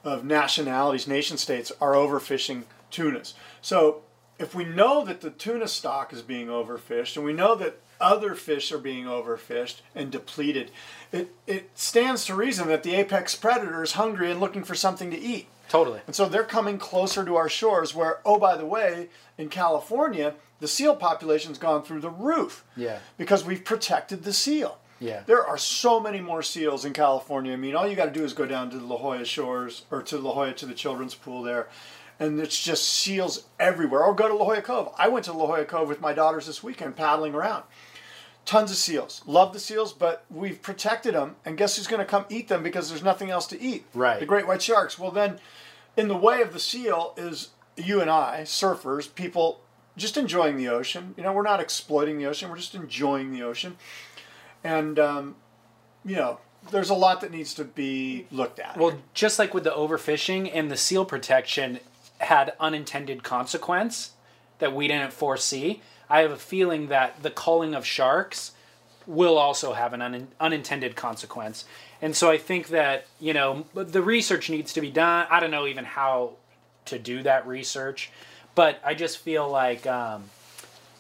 of 0.04 0.24
nationalities, 0.24 1.06
nation 1.06 1.36
states 1.36 1.70
are 1.80 1.92
overfishing 1.92 2.64
tunas. 2.90 3.34
So 3.60 4.02
if 4.38 4.54
we 4.54 4.64
know 4.64 5.04
that 5.04 5.20
the 5.20 5.30
tuna 5.30 5.68
stock 5.68 6.12
is 6.12 6.22
being 6.22 6.48
overfished 6.48 7.16
and 7.16 7.24
we 7.24 7.32
know 7.32 7.54
that 7.56 7.78
other 8.02 8.34
fish 8.34 8.72
are 8.72 8.78
being 8.78 9.04
overfished 9.04 9.80
and 9.94 10.10
depleted, 10.10 10.70
it, 11.12 11.34
it 11.46 11.70
stands 11.74 12.24
to 12.26 12.34
reason 12.34 12.68
that 12.68 12.82
the 12.82 12.94
apex 12.94 13.36
predator 13.36 13.82
is 13.82 13.92
hungry 13.92 14.30
and 14.30 14.40
looking 14.40 14.64
for 14.64 14.74
something 14.74 15.10
to 15.10 15.18
eat. 15.18 15.48
Totally. 15.68 16.00
And 16.06 16.14
so 16.14 16.28
they're 16.28 16.44
coming 16.44 16.76
closer 16.76 17.24
to 17.24 17.36
our 17.36 17.48
shores 17.48 17.94
where, 17.94 18.20
oh, 18.26 18.38
by 18.38 18.56
the 18.56 18.66
way, 18.66 19.08
in 19.38 19.48
California, 19.48 20.34
the 20.60 20.68
seal 20.68 20.94
population's 20.94 21.56
gone 21.56 21.82
through 21.82 22.00
the 22.00 22.10
roof. 22.10 22.64
Yeah. 22.76 22.98
Because 23.16 23.44
we've 23.44 23.64
protected 23.64 24.22
the 24.22 24.34
seal. 24.34 24.78
Yeah. 25.00 25.22
There 25.26 25.44
are 25.44 25.58
so 25.58 25.98
many 25.98 26.20
more 26.20 26.42
seals 26.42 26.84
in 26.84 26.92
California. 26.92 27.54
I 27.54 27.56
mean, 27.56 27.74
all 27.74 27.88
you 27.88 27.96
got 27.96 28.04
to 28.04 28.12
do 28.12 28.24
is 28.24 28.34
go 28.34 28.46
down 28.46 28.70
to 28.70 28.78
the 28.78 28.84
La 28.84 28.98
Jolla 28.98 29.24
shores 29.24 29.84
or 29.90 30.02
to 30.02 30.18
La 30.18 30.32
Jolla 30.32 30.52
to 30.52 30.66
the 30.66 30.74
children's 30.74 31.14
pool 31.14 31.42
there. 31.42 31.68
And 32.20 32.38
it's 32.38 32.62
just 32.62 32.88
seals 32.88 33.46
everywhere. 33.58 34.04
Or 34.04 34.14
go 34.14 34.28
to 34.28 34.34
La 34.34 34.44
Jolla 34.44 34.62
Cove. 34.62 34.92
I 34.98 35.08
went 35.08 35.24
to 35.24 35.32
La 35.32 35.46
Jolla 35.46 35.64
Cove 35.64 35.88
with 35.88 36.00
my 36.00 36.12
daughters 36.12 36.46
this 36.46 36.62
weekend 36.62 36.96
paddling 36.96 37.34
around. 37.34 37.64
Tons 38.44 38.70
of 38.70 38.76
seals. 38.76 39.22
Love 39.26 39.52
the 39.52 39.60
seals, 39.60 39.92
but 39.92 40.24
we've 40.28 40.60
protected 40.60 41.14
them. 41.14 41.36
And 41.44 41.56
guess 41.56 41.76
who's 41.76 41.86
going 41.86 42.00
to 42.00 42.06
come 42.06 42.24
eat 42.28 42.48
them 42.48 42.62
because 42.62 42.88
there's 42.88 43.02
nothing 43.02 43.30
else 43.30 43.46
to 43.48 43.60
eat? 43.60 43.84
Right. 43.94 44.18
The 44.18 44.26
great 44.26 44.46
white 44.46 44.62
sharks. 44.62 44.98
Well, 44.98 45.10
then, 45.12 45.38
in 45.96 46.08
the 46.08 46.16
way 46.16 46.42
of 46.42 46.52
the 46.52 46.58
seal 46.58 47.14
is 47.16 47.50
you 47.76 48.00
and 48.00 48.10
I, 48.10 48.42
surfers, 48.42 49.14
people 49.14 49.60
just 49.96 50.16
enjoying 50.16 50.56
the 50.56 50.68
ocean. 50.68 51.14
You 51.16 51.22
know, 51.22 51.32
we're 51.32 51.42
not 51.42 51.60
exploiting 51.60 52.18
the 52.18 52.26
ocean, 52.26 52.50
we're 52.50 52.56
just 52.56 52.74
enjoying 52.74 53.32
the 53.32 53.42
ocean. 53.42 53.76
And, 54.64 54.98
um, 54.98 55.36
you 56.04 56.16
know, 56.16 56.38
there's 56.70 56.90
a 56.90 56.94
lot 56.94 57.20
that 57.20 57.30
needs 57.30 57.54
to 57.54 57.64
be 57.64 58.26
looked 58.30 58.58
at. 58.58 58.76
Well, 58.76 58.98
just 59.14 59.38
like 59.38 59.52
with 59.54 59.64
the 59.64 59.70
overfishing 59.70 60.50
and 60.52 60.70
the 60.70 60.76
seal 60.76 61.04
protection 61.04 61.80
had 62.18 62.52
unintended 62.60 63.22
consequence 63.22 64.12
that 64.62 64.72
we 64.72 64.86
didn't 64.86 65.12
foresee, 65.12 65.82
I 66.08 66.20
have 66.20 66.30
a 66.30 66.36
feeling 66.36 66.86
that 66.86 67.20
the 67.22 67.30
culling 67.30 67.74
of 67.74 67.84
sharks 67.84 68.52
will 69.08 69.36
also 69.36 69.72
have 69.72 69.92
an 69.92 70.00
un- 70.00 70.28
unintended 70.40 70.94
consequence. 70.94 71.64
And 72.00 72.14
so 72.14 72.30
I 72.30 72.38
think 72.38 72.68
that, 72.68 73.06
you 73.20 73.34
know, 73.34 73.66
the 73.74 74.00
research 74.00 74.48
needs 74.48 74.72
to 74.74 74.80
be 74.80 74.90
done. 74.90 75.26
I 75.30 75.40
don't 75.40 75.50
know 75.50 75.66
even 75.66 75.84
how 75.84 76.34
to 76.86 76.98
do 76.98 77.24
that 77.24 77.44
research, 77.46 78.10
but 78.54 78.80
I 78.84 78.94
just 78.94 79.18
feel 79.18 79.50
like 79.50 79.84
um, 79.86 80.24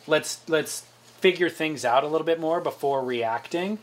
let's 0.08 0.40
let's 0.48 0.84
figure 1.20 1.48
things 1.48 1.84
out 1.84 2.02
a 2.02 2.08
little 2.08 2.26
bit 2.26 2.40
more 2.40 2.60
before 2.60 3.04
reacting. 3.04 3.78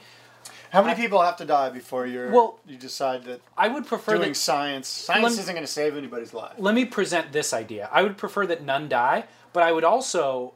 How 0.71 0.83
many 0.83 1.01
people 1.01 1.21
have 1.21 1.37
to 1.37 1.45
die 1.45 1.69
before 1.69 2.05
you're 2.05 2.31
Well, 2.31 2.59
you 2.67 2.77
decide 2.77 3.23
that 3.23 3.41
I 3.57 3.69
would 3.69 3.87
prefer 3.87 4.17
doing 4.17 4.29
that 4.29 4.35
science 4.35 4.87
science 4.87 5.23
Lem- 5.23 5.39
isn't 5.39 5.55
going 5.55 5.65
to 5.65 5.71
save 5.71 5.95
anybody's 5.97 6.33
life? 6.33 6.53
let 6.57 6.75
me 6.75 6.85
present 6.85 7.31
this 7.31 7.53
idea. 7.53 7.89
I 7.91 8.03
would 8.03 8.17
prefer 8.17 8.45
that 8.47 8.61
none 8.63 8.87
die, 8.87 9.23
but 9.53 9.63
I 9.63 9.71
would 9.71 9.83
also 9.83 10.53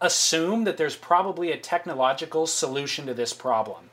assume 0.00 0.64
that 0.64 0.76
there's 0.76 0.96
probably 0.96 1.52
a 1.52 1.56
technological 1.56 2.46
solution 2.46 3.06
to 3.06 3.14
this 3.14 3.32
problem. 3.32 3.90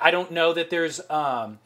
I 0.00 0.10
don't 0.10 0.30
know 0.30 0.52
that 0.52 0.70
there's 0.70 1.00
um, 1.10 1.58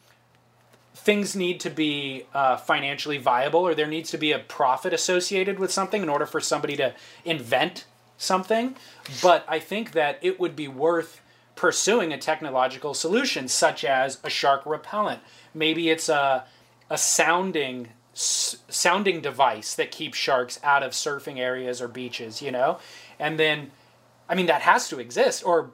things 0.95 1.35
need 1.35 1.59
to 1.61 1.69
be 1.69 2.25
uh, 2.33 2.57
financially 2.57 3.17
viable 3.17 3.61
or 3.61 3.75
there 3.75 3.87
needs 3.87 4.09
to 4.11 4.17
be 4.17 4.31
a 4.31 4.39
profit 4.39 4.93
associated 4.93 5.59
with 5.59 5.71
something 5.71 6.01
in 6.01 6.09
order 6.09 6.25
for 6.25 6.39
somebody 6.39 6.75
to 6.77 6.93
invent 7.25 7.85
something, 8.17 8.75
but 9.21 9.45
I 9.47 9.59
think 9.59 9.91
that 9.91 10.19
it 10.21 10.39
would 10.39 10.55
be 10.55 10.67
worth 10.67 11.21
pursuing 11.55 12.13
a 12.13 12.17
technological 12.17 12.93
solution 12.93 13.47
such 13.47 13.83
as 13.83 14.19
a 14.23 14.29
shark 14.29 14.65
repellent. 14.65 15.21
Maybe 15.53 15.89
it's 15.89 16.09
a 16.09 16.45
a 16.91 16.97
sounding 16.97 17.87
s- 18.13 18.57
sounding 18.69 19.21
device 19.21 19.75
that 19.75 19.91
keeps 19.91 20.17
sharks 20.17 20.59
out 20.63 20.83
of 20.83 20.91
surfing 20.91 21.37
areas 21.37 21.81
or 21.81 21.87
beaches, 21.87 22.41
you 22.41 22.51
know? 22.51 22.79
And 23.19 23.39
then 23.39 23.71
I 24.29 24.35
mean 24.35 24.45
that 24.47 24.61
has 24.61 24.87
to 24.89 24.99
exist 24.99 25.45
or 25.45 25.71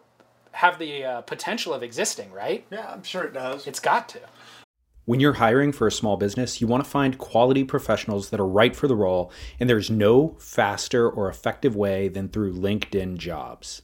have 0.53 0.79
the 0.79 1.05
uh, 1.05 1.21
potential 1.21 1.73
of 1.73 1.83
existing, 1.83 2.31
right? 2.31 2.65
Yeah, 2.71 2.89
I'm 2.91 3.03
sure 3.03 3.23
it 3.23 3.33
does. 3.33 3.67
It's 3.67 3.79
got 3.79 4.09
to. 4.09 4.19
When 5.05 5.21
you're 5.21 5.33
hiring 5.33 5.71
for 5.71 5.87
a 5.87 5.91
small 5.91 6.17
business, 6.17 6.59
you 6.59 6.67
want 6.67 6.83
to 6.83 6.89
find 6.89 7.17
quality 7.17 7.63
professionals 7.63 8.29
that 8.29 8.41
are 8.41 8.47
right 8.47 8.75
for 8.75 8.89
the 8.89 8.95
role, 8.95 9.31
and 9.57 9.69
there's 9.69 9.89
no 9.89 10.35
faster 10.39 11.09
or 11.09 11.29
effective 11.29 11.77
way 11.77 12.09
than 12.09 12.27
through 12.27 12.53
LinkedIn 12.53 13.17
jobs. 13.17 13.83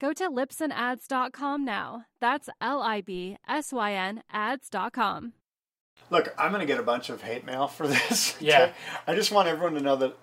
Go 0.00 0.12
to 0.14 0.30
libsynads.com 0.30 1.64
now. 1.64 2.06
That's 2.20 2.48
L 2.60 2.80
I 2.80 3.00
B 3.02 3.36
S 3.46 3.72
Y 3.72 3.92
N 3.92 4.22
ads.com. 4.32 5.34
Look, 6.08 6.34
I'm 6.38 6.50
going 6.50 6.60
to 6.60 6.66
get 6.66 6.80
a 6.80 6.82
bunch 6.82 7.10
of 7.10 7.22
hate 7.22 7.44
mail 7.44 7.68
for 7.68 7.86
this. 7.88 8.34
Yeah. 8.40 8.72
I 9.06 9.14
just 9.14 9.30
want 9.30 9.46
everyone 9.48 9.74
to 9.74 9.80
know 9.80 9.96
that 9.96 10.16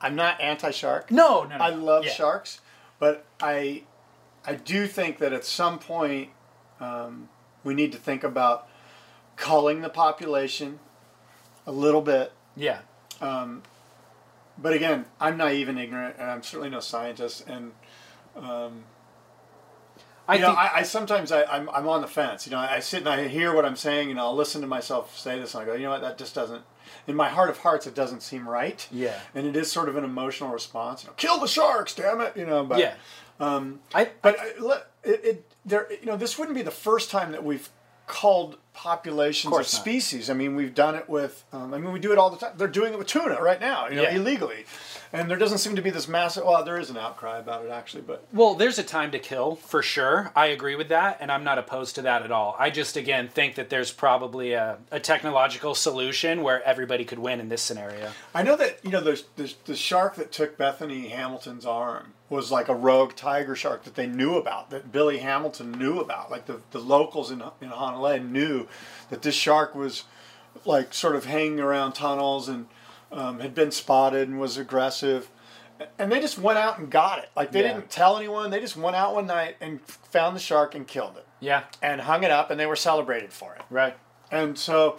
I'm 0.00 0.14
not 0.14 0.40
anti-shark. 0.40 1.10
No, 1.10 1.44
no, 1.44 1.56
no. 1.56 1.64
I 1.64 1.70
love 1.70 2.04
Yeah. 2.04 2.12
sharks, 2.12 2.60
but 2.98 3.24
I 3.40 3.84
I 4.44 4.54
do 4.56 4.86
think 4.86 5.18
that 5.18 5.32
at 5.32 5.44
some 5.44 5.78
point 5.78 6.30
um, 6.80 7.28
we 7.64 7.74
need 7.74 7.92
to 7.92 7.98
think 7.98 8.24
about 8.24 8.68
culling 9.36 9.80
the 9.80 9.88
population 9.88 10.80
a 11.66 11.72
little 11.72 12.02
bit. 12.02 12.32
Yeah. 12.56 12.80
But 13.20 14.74
again, 14.74 15.06
I'm 15.18 15.36
naive 15.38 15.68
and 15.68 15.78
ignorant, 15.78 16.16
and 16.18 16.30
I'm 16.30 16.42
certainly 16.42 16.68
no 16.68 16.80
scientist. 16.80 17.44
And 17.48 17.72
I 20.28 20.36
you 20.36 20.40
know, 20.42 20.52
I, 20.52 20.70
I 20.76 20.82
sometimes 20.82 21.32
I, 21.32 21.44
I'm 21.44 21.68
I'm 21.70 21.88
on 21.88 22.00
the 22.00 22.06
fence. 22.06 22.46
You 22.46 22.52
know, 22.52 22.58
I 22.58 22.80
sit 22.80 23.00
and 23.00 23.08
I 23.08 23.26
hear 23.28 23.54
what 23.54 23.64
I'm 23.64 23.76
saying, 23.76 24.10
and 24.10 24.20
I'll 24.20 24.34
listen 24.36 24.60
to 24.60 24.66
myself 24.66 25.18
say 25.18 25.38
this, 25.38 25.54
and 25.54 25.62
I 25.62 25.66
go, 25.66 25.74
you 25.74 25.84
know 25.84 25.90
what, 25.90 26.00
that 26.02 26.18
just 26.18 26.34
doesn't. 26.34 26.62
In 27.08 27.16
my 27.16 27.28
heart 27.28 27.50
of 27.50 27.58
hearts, 27.58 27.86
it 27.86 27.94
doesn't 27.94 28.22
seem 28.22 28.48
right. 28.48 28.86
Yeah. 28.92 29.18
And 29.34 29.46
it 29.46 29.56
is 29.56 29.72
sort 29.72 29.88
of 29.88 29.96
an 29.96 30.04
emotional 30.04 30.50
response. 30.50 31.02
You 31.02 31.08
know, 31.08 31.14
kill 31.16 31.40
the 31.40 31.48
sharks, 31.48 31.94
damn 31.94 32.20
it. 32.20 32.36
You 32.36 32.46
know, 32.46 32.64
but 32.64 32.78
yeah. 32.78 32.94
I 33.94 34.10
But 34.22 34.38
uh, 34.38 34.64
le- 34.64 34.82
it, 35.02 35.24
it 35.24 35.52
there 35.64 35.88
you 35.92 36.06
know 36.06 36.16
this 36.16 36.38
wouldn't 36.38 36.56
be 36.56 36.62
the 36.62 36.70
first 36.70 37.10
time 37.10 37.32
that 37.32 37.42
we've 37.44 37.68
culled 38.06 38.58
populations 38.74 39.52
of, 39.52 39.58
not. 39.58 39.66
species. 39.66 40.28
I 40.30 40.34
mean, 40.34 40.54
we've 40.54 40.74
done 40.74 40.94
it 40.94 41.08
with. 41.08 41.44
Um, 41.52 41.72
I 41.74 41.78
mean, 41.78 41.92
we 41.92 41.98
do 42.00 42.12
it 42.12 42.18
all 42.18 42.30
the 42.30 42.36
time. 42.36 42.52
They're 42.56 42.68
doing 42.68 42.92
it 42.92 42.98
with 42.98 43.06
tuna 43.06 43.40
right 43.40 43.60
now, 43.60 43.88
you 43.88 43.96
know, 43.96 44.02
Yeah. 44.02 44.14
illegally, 44.16 44.64
and 45.12 45.30
there 45.30 45.36
doesn't 45.36 45.58
seem 45.58 45.76
to 45.76 45.82
be 45.82 45.90
this 45.90 46.08
massive. 46.08 46.44
Well, 46.44 46.64
there 46.64 46.78
is 46.78 46.88
an 46.90 46.96
outcry 46.96 47.38
about 47.38 47.64
it 47.64 47.70
actually, 47.70 48.02
but 48.02 48.26
Well, 48.32 48.54
there's 48.54 48.78
a 48.78 48.82
time 48.82 49.10
to 49.12 49.18
kill 49.18 49.56
for 49.56 49.82
sure. 49.82 50.32
I 50.34 50.46
agree 50.46 50.74
with 50.74 50.88
that, 50.88 51.18
and 51.20 51.30
I'm 51.30 51.44
not 51.44 51.58
opposed 51.58 51.94
to 51.96 52.02
that 52.02 52.22
at 52.22 52.32
all. 52.32 52.56
I 52.58 52.70
just 52.70 52.96
again 52.96 53.28
think 53.28 53.54
that 53.56 53.68
there's 53.68 53.92
probably 53.92 54.52
a, 54.52 54.78
a 54.90 55.00
technological 55.00 55.74
solution 55.74 56.42
where 56.42 56.62
everybody 56.62 57.04
could 57.04 57.18
win 57.18 57.40
in 57.40 57.48
this 57.48 57.62
scenario. 57.62 58.10
I 58.34 58.42
know 58.42 58.56
that 58.56 58.78
you 58.82 58.90
know 58.90 59.00
there's, 59.00 59.24
there's 59.36 59.54
the 59.64 59.76
shark 59.76 60.16
that 60.16 60.32
took 60.32 60.56
Bethany 60.56 61.08
Hamilton's 61.08 61.66
arm 61.66 62.14
was 62.30 62.50
like 62.50 62.68
a 62.68 62.74
rogue 62.74 63.14
tiger 63.14 63.54
shark 63.54 63.84
that 63.84 63.94
they 63.94 64.06
knew 64.06 64.36
about 64.36 64.70
that 64.70 64.90
Billy 64.90 65.18
Hamilton 65.18 65.72
knew 65.72 66.00
about 66.00 66.30
like 66.30 66.46
the, 66.46 66.60
the 66.70 66.78
locals 66.78 67.30
in 67.30 67.42
in 67.60 67.68
Honolulu 67.68 68.20
knew 68.20 68.66
that 69.10 69.20
this 69.20 69.34
shark 69.34 69.74
was 69.74 70.04
like 70.64 70.94
sort 70.94 71.16
of 71.16 71.26
hanging 71.26 71.60
around 71.60 71.92
tunnels 71.92 72.48
and 72.48 72.66
um, 73.12 73.40
had 73.40 73.54
been 73.54 73.70
spotted 73.70 74.28
and 74.28 74.40
was 74.40 74.56
aggressive 74.56 75.28
and 75.98 76.12
they 76.12 76.20
just 76.20 76.38
went 76.38 76.58
out 76.58 76.78
and 76.78 76.90
got 76.90 77.18
it 77.18 77.28
like 77.34 77.50
they 77.52 77.62
Yeah. 77.62 77.74
didn't 77.74 77.90
tell 77.90 78.16
anyone 78.16 78.50
they 78.50 78.60
just 78.60 78.76
went 78.76 78.94
out 78.96 79.14
one 79.14 79.26
night 79.26 79.56
and 79.60 79.80
found 79.84 80.34
the 80.36 80.40
shark 80.40 80.74
and 80.74 80.86
killed 80.86 81.16
it 81.16 81.26
Yeah. 81.40 81.64
and 81.82 82.00
hung 82.02 82.22
it 82.24 82.30
up 82.30 82.50
and 82.50 82.58
they 82.60 82.66
were 82.66 82.76
celebrated 82.76 83.32
for 83.32 83.54
it 83.54 83.62
Right. 83.70 83.96
and 84.30 84.56
so 84.58 84.98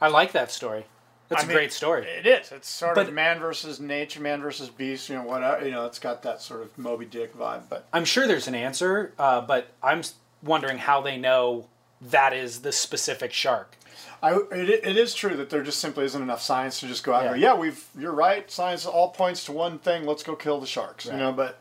I 0.00 0.08
like 0.08 0.32
that 0.32 0.50
story. 0.50 0.86
That's 1.28 1.42
I 1.42 1.44
a 1.44 1.48
mean, 1.48 1.56
great 1.56 1.72
story. 1.72 2.06
It 2.06 2.26
is. 2.26 2.52
It's 2.52 2.68
sort 2.70 2.94
But- 2.94 3.08
of 3.08 3.12
man 3.14 3.38
versus 3.38 3.80
nature, 3.80 4.20
man 4.20 4.40
versus 4.40 4.70
beast. 4.70 5.08
You 5.10 5.16
know, 5.16 5.22
whatever. 5.24 5.64
You 5.64 5.72
know, 5.72 5.84
it's 5.84 5.98
got 5.98 6.22
that 6.22 6.40
sort 6.40 6.62
of 6.62 6.76
Moby 6.78 7.04
Dick 7.04 7.36
vibe. 7.36 7.62
But 7.68 7.86
I'm 7.92 8.04
sure 8.06 8.26
there's 8.26 8.48
an 8.48 8.54
answer, 8.54 9.12
uh, 9.18 9.42
but 9.42 9.68
I'm 9.82 10.02
wondering 10.42 10.78
how 10.78 11.00
they 11.02 11.18
know 11.18 11.66
that 12.00 12.32
is 12.32 12.60
the 12.62 12.72
specific 12.72 13.32
shark. 13.32 13.76
I, 14.22 14.34
it, 14.50 14.84
it 14.84 14.96
is 14.96 15.14
true 15.14 15.36
that 15.36 15.50
there 15.50 15.62
just 15.62 15.78
simply 15.78 16.04
isn't 16.04 16.20
enough 16.20 16.42
science 16.42 16.80
to 16.80 16.88
just 16.88 17.04
go 17.04 17.12
out 17.14 17.22
and 17.26 17.30
go, 17.30 17.34
Yeah. 17.36 17.54
yeah, 17.54 17.58
we've. 17.58 17.86
You're 17.96 18.12
right. 18.12 18.50
Science 18.50 18.84
all 18.86 19.10
points 19.10 19.44
to 19.44 19.52
one 19.52 19.78
thing. 19.78 20.06
Let's 20.06 20.22
go 20.22 20.34
kill 20.34 20.60
the 20.60 20.66
sharks. 20.66 21.06
You 21.06 21.12
know, 21.12 21.32
but 21.32 21.60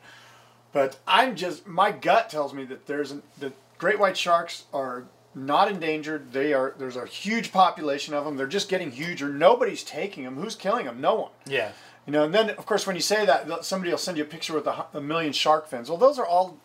but 0.74 0.98
I'm 1.08 1.36
just 1.36 1.68
my 1.68 1.92
gut 1.92 2.30
tells 2.30 2.54
me 2.54 2.66
that 2.66 2.88
there's 2.88 3.14
that 3.40 3.54
great 3.78 4.00
white 4.00 4.18
sharks 4.18 4.66
are 4.74 5.04
not 5.36 5.70
endangered. 5.72 6.34
They 6.34 6.54
are. 6.54 6.74
There's 6.78 6.96
a 6.96 7.06
huge 7.06 7.52
population 7.52 8.14
of 8.16 8.26
them. 8.26 8.38
They're 8.38 8.48
just 8.48 8.70
getting 8.70 8.92
huger. 8.92 9.30
Nobody's 9.30 9.84
taking 9.84 10.24
them. 10.24 10.36
Who's 10.38 10.56
killing 10.56 10.86
them? 10.86 11.00
No 11.00 11.16
one. 11.16 11.32
Yeah. 11.46 11.72
You 12.08 12.14
know, 12.14 12.24
and 12.24 12.34
then 12.34 12.50
of 12.52 12.66
course 12.66 12.88
when 12.88 12.96
you 12.96 13.02
say 13.02 13.26
that, 13.26 13.66
somebody 13.66 13.92
will 13.92 13.98
send 13.98 14.18
you 14.18 14.24
a 14.24 14.28
picture 14.28 14.54
with 14.54 14.66
a, 14.66 14.86
a 14.94 15.02
million 15.02 15.34
shark 15.34 15.68
fins. 15.68 15.90
Well, 15.90 15.98
those 16.00 16.18
are 16.18 16.26
all 16.26 16.58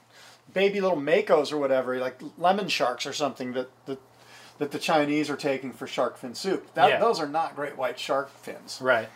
baby 0.55 0.81
little 0.81 0.97
makos 0.99 1.53
or 1.53 1.59
whatever, 1.59 1.99
like 1.99 2.21
lemon 2.39 2.69
sharks 2.69 3.05
or 3.07 3.13
something 3.13 3.53
that 3.53 3.69
that, 3.87 3.99
that 4.63 4.71
the 4.71 4.79
Chinese 4.79 5.29
are 5.29 5.37
taking 5.37 5.73
for 5.73 5.89
shark 5.89 6.17
fin 6.17 6.37
soup. 6.37 6.73
That, 6.75 6.89
Yeah. 6.89 7.01
Those 7.01 7.19
are 7.19 7.27
not 7.27 7.57
great 7.57 7.77
white 7.77 7.99
shark 7.99 8.31
fins. 8.43 8.79
Right. 8.81 9.09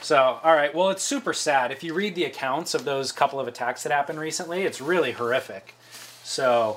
So, 0.00 0.38
all 0.44 0.54
right. 0.54 0.72
Well, 0.72 0.90
it's 0.90 1.02
super 1.02 1.32
sad. 1.32 1.72
If 1.72 1.82
you 1.82 1.92
read 1.92 2.14
the 2.14 2.22
accounts 2.22 2.72
of 2.72 2.84
those 2.84 3.10
couple 3.10 3.40
of 3.40 3.48
attacks 3.48 3.82
that 3.82 3.90
happened 3.90 4.20
recently, 4.20 4.62
it's 4.62 4.80
really 4.80 5.10
horrific. 5.10 5.74
So, 6.22 6.76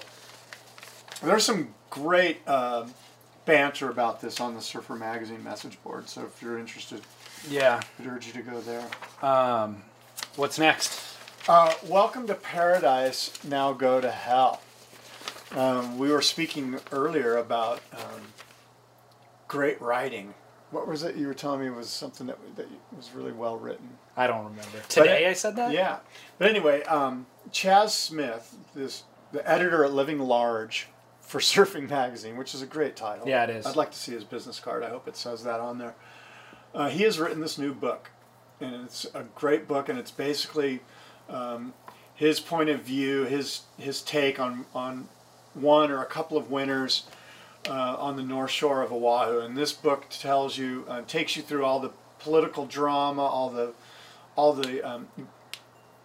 There's 1.22 1.46
some 1.46 1.76
great 1.92 2.40
uh, 2.48 2.88
banter 3.46 3.92
about 3.92 4.22
this 4.22 4.42
on 4.42 4.56
the 4.56 4.62
Surfer 4.62 4.96
Magazine 4.96 5.44
message 5.44 5.78
board. 5.84 6.10
So 6.10 6.24
if 6.24 6.42
you're 6.42 6.58
interested, 6.58 7.02
yeah. 7.48 7.80
I'd 8.00 8.08
urge 8.08 8.26
you 8.26 8.34
to 8.34 8.42
go 8.42 8.60
there. 8.62 8.88
Um, 9.22 9.84
what's 10.36 10.58
next? 10.58 11.00
Uh, 11.48 11.76
welcome 11.88 12.26
to 12.26 12.34
paradise. 12.34 13.32
Now 13.44 13.72
go 13.72 14.02
to 14.02 14.10
hell. 14.10 14.62
Um, 15.56 15.98
we 15.98 16.12
were 16.12 16.22
speaking 16.22 16.78
earlier 16.92 17.38
about 17.38 17.82
um, 17.94 18.22
great 19.48 19.82
writing. 19.82 20.34
What 20.72 20.88
was 20.88 21.04
it 21.04 21.16
you 21.16 21.28
were 21.28 21.34
telling 21.34 21.62
me 21.62 21.70
was 21.70 21.90
something 21.90 22.28
that, 22.28 22.38
that 22.58 22.68
was 22.96 23.12
really 23.14 23.32
well 23.32 23.58
written? 23.58 23.90
I 24.18 24.28
don't 24.28 24.44
remember. 24.44 24.80
Today 24.90 25.28
I 25.28 25.34
said 25.34 25.56
that? 25.56 25.72
Yeah. 25.72 26.00
But 26.38 26.50
anyway, 26.50 26.84
um, 26.84 27.26
Chas 27.52 27.94
Smith, 27.94 28.56
this 28.74 29.04
the 29.32 29.50
editor 29.50 29.86
at 29.86 29.94
Living 29.94 30.20
Large 30.20 30.90
for 31.22 31.40
Surfing 31.40 31.90
Magazine, 31.90 32.36
which 32.36 32.54
is 32.54 32.62
a 32.62 32.66
great 32.66 32.98
title. 32.98 33.28
Yeah, 33.28 33.46
it 33.46 33.50
is. 33.52 33.66
I'd 33.66 33.78
like 33.78 33.92
to 33.92 33.98
see 33.98 34.12
his 34.12 34.26
business 34.26 34.60
card. 34.60 34.84
I 34.84 34.90
hope 34.90 35.08
it 35.08 35.16
says 35.16 35.44
that 35.44 35.62
on 35.62 35.78
there. 35.78 35.96
Uh, 36.74 36.90
he 36.90 37.04
has 37.04 37.18
written 37.18 37.40
this 37.40 37.58
new 37.58 37.74
book, 37.74 38.12
and 38.60 38.76
it's 38.84 39.06
a 39.14 39.24
great 39.36 39.68
book, 39.70 39.88
and 39.88 39.98
it's 39.98 40.12
basically 40.12 40.82
um, 41.30 41.74
his 42.14 42.42
point 42.42 42.70
of 42.70 42.82
view, 42.82 43.24
his 43.24 43.62
his 43.78 44.02
take 44.02 44.40
on 44.40 44.66
on 44.76 45.08
one 45.56 45.92
or 45.92 46.02
a 46.02 46.06
couple 46.06 46.38
of 46.38 46.52
winters 46.52 47.06
uh, 47.68 47.96
on 47.98 48.16
the 48.16 48.24
North 48.24 48.52
Shore 48.52 48.82
of 48.82 48.92
Oahu. 48.92 49.40
And 49.40 49.58
this 49.58 49.74
book 49.74 50.06
tells 50.10 50.58
you, 50.58 50.86
uh, 50.88 51.02
takes 51.08 51.36
you 51.36 51.42
through 51.42 51.66
all 51.66 51.80
the 51.80 51.92
political 52.20 52.66
drama, 52.66 53.22
all 53.22 53.50
the 53.50 53.74
all 54.36 54.54
the 54.54 54.82
um, 54.84 55.08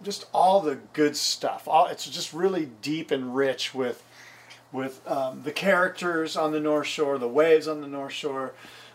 just 0.02 0.26
all 0.32 0.60
the 0.60 0.76
good 0.92 1.16
stuff. 1.16 1.66
All 1.66 1.86
it's 1.86 2.08
just 2.08 2.32
really 2.32 2.70
deep 2.80 3.10
and 3.10 3.34
rich 3.34 3.74
with 3.74 4.02
with 4.72 5.06
um, 5.08 5.42
the 5.42 5.52
characters 5.52 6.36
on 6.36 6.52
the 6.52 6.60
North 6.60 6.86
Shore, 6.86 7.18
the 7.18 7.28
waves 7.28 7.66
on 7.66 7.80
the 7.80 7.88
North 7.88 8.12
Shore, 8.12 8.52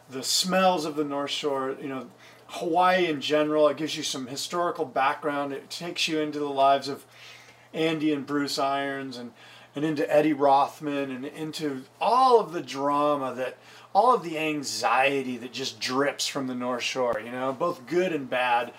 the 0.10 0.24
smells 0.24 0.86
of 0.86 0.96
the 0.96 1.04
North 1.04 1.32
Shore. 1.32 1.76
You 1.82 1.90
know, 1.90 2.08
Hawaii 2.48 3.08
in 3.08 3.22
general. 3.22 3.68
It 3.68 3.78
gives 3.78 3.98
you 3.98 4.04
some 4.04 4.28
historical 4.28 4.86
background. 4.86 5.54
It 5.54 5.70
takes 5.70 6.08
you 6.08 6.20
into 6.20 6.40
the 6.40 6.46
lives 6.46 6.88
of 6.88 7.06
Andy 7.74 8.14
and 8.14 8.26
Bruce 8.26 8.58
Irons 8.58 9.18
and 9.18 9.32
and 9.76 9.84
into 9.84 10.12
Eddie 10.12 10.34
Rothman 10.34 11.12
and 11.12 11.26
into 11.26 11.84
all 12.00 12.40
of 12.40 12.54
the 12.54 12.62
drama 12.62 13.34
that 13.36 13.58
all 13.94 14.14
of 14.14 14.24
the 14.24 14.38
anxiety 14.38 15.38
that 15.38 15.54
just 15.54 15.80
drips 15.80 16.28
from 16.28 16.48
the 16.48 16.56
North 16.56 16.84
Shore. 16.84 17.20
You 17.24 17.32
know, 17.32 17.54
both 17.54 17.86
good 17.88 18.14
and 18.14 18.30
bad. 18.30 18.74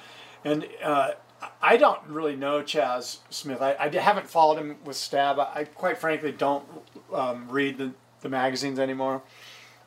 And 0.45 0.67
uh, 0.83 1.13
I 1.61 1.77
don't 1.77 2.01
really 2.09 2.37
know 2.37 2.63
Chas 2.63 3.21
Smith. 3.31 3.61
I, 3.61 3.77
I 3.79 3.89
haven't 3.89 4.29
followed 4.29 4.59
him 4.59 4.77
with 4.85 4.97
Stab. 4.97 5.39
I, 5.39 5.51
I 5.55 5.65
quite 5.65 5.99
frankly 5.99 6.33
don't 6.33 6.65
um, 7.13 7.49
read 7.49 7.79
the, 7.79 7.93
the 8.21 8.29
magazines 8.29 8.79
anymore. 8.79 9.23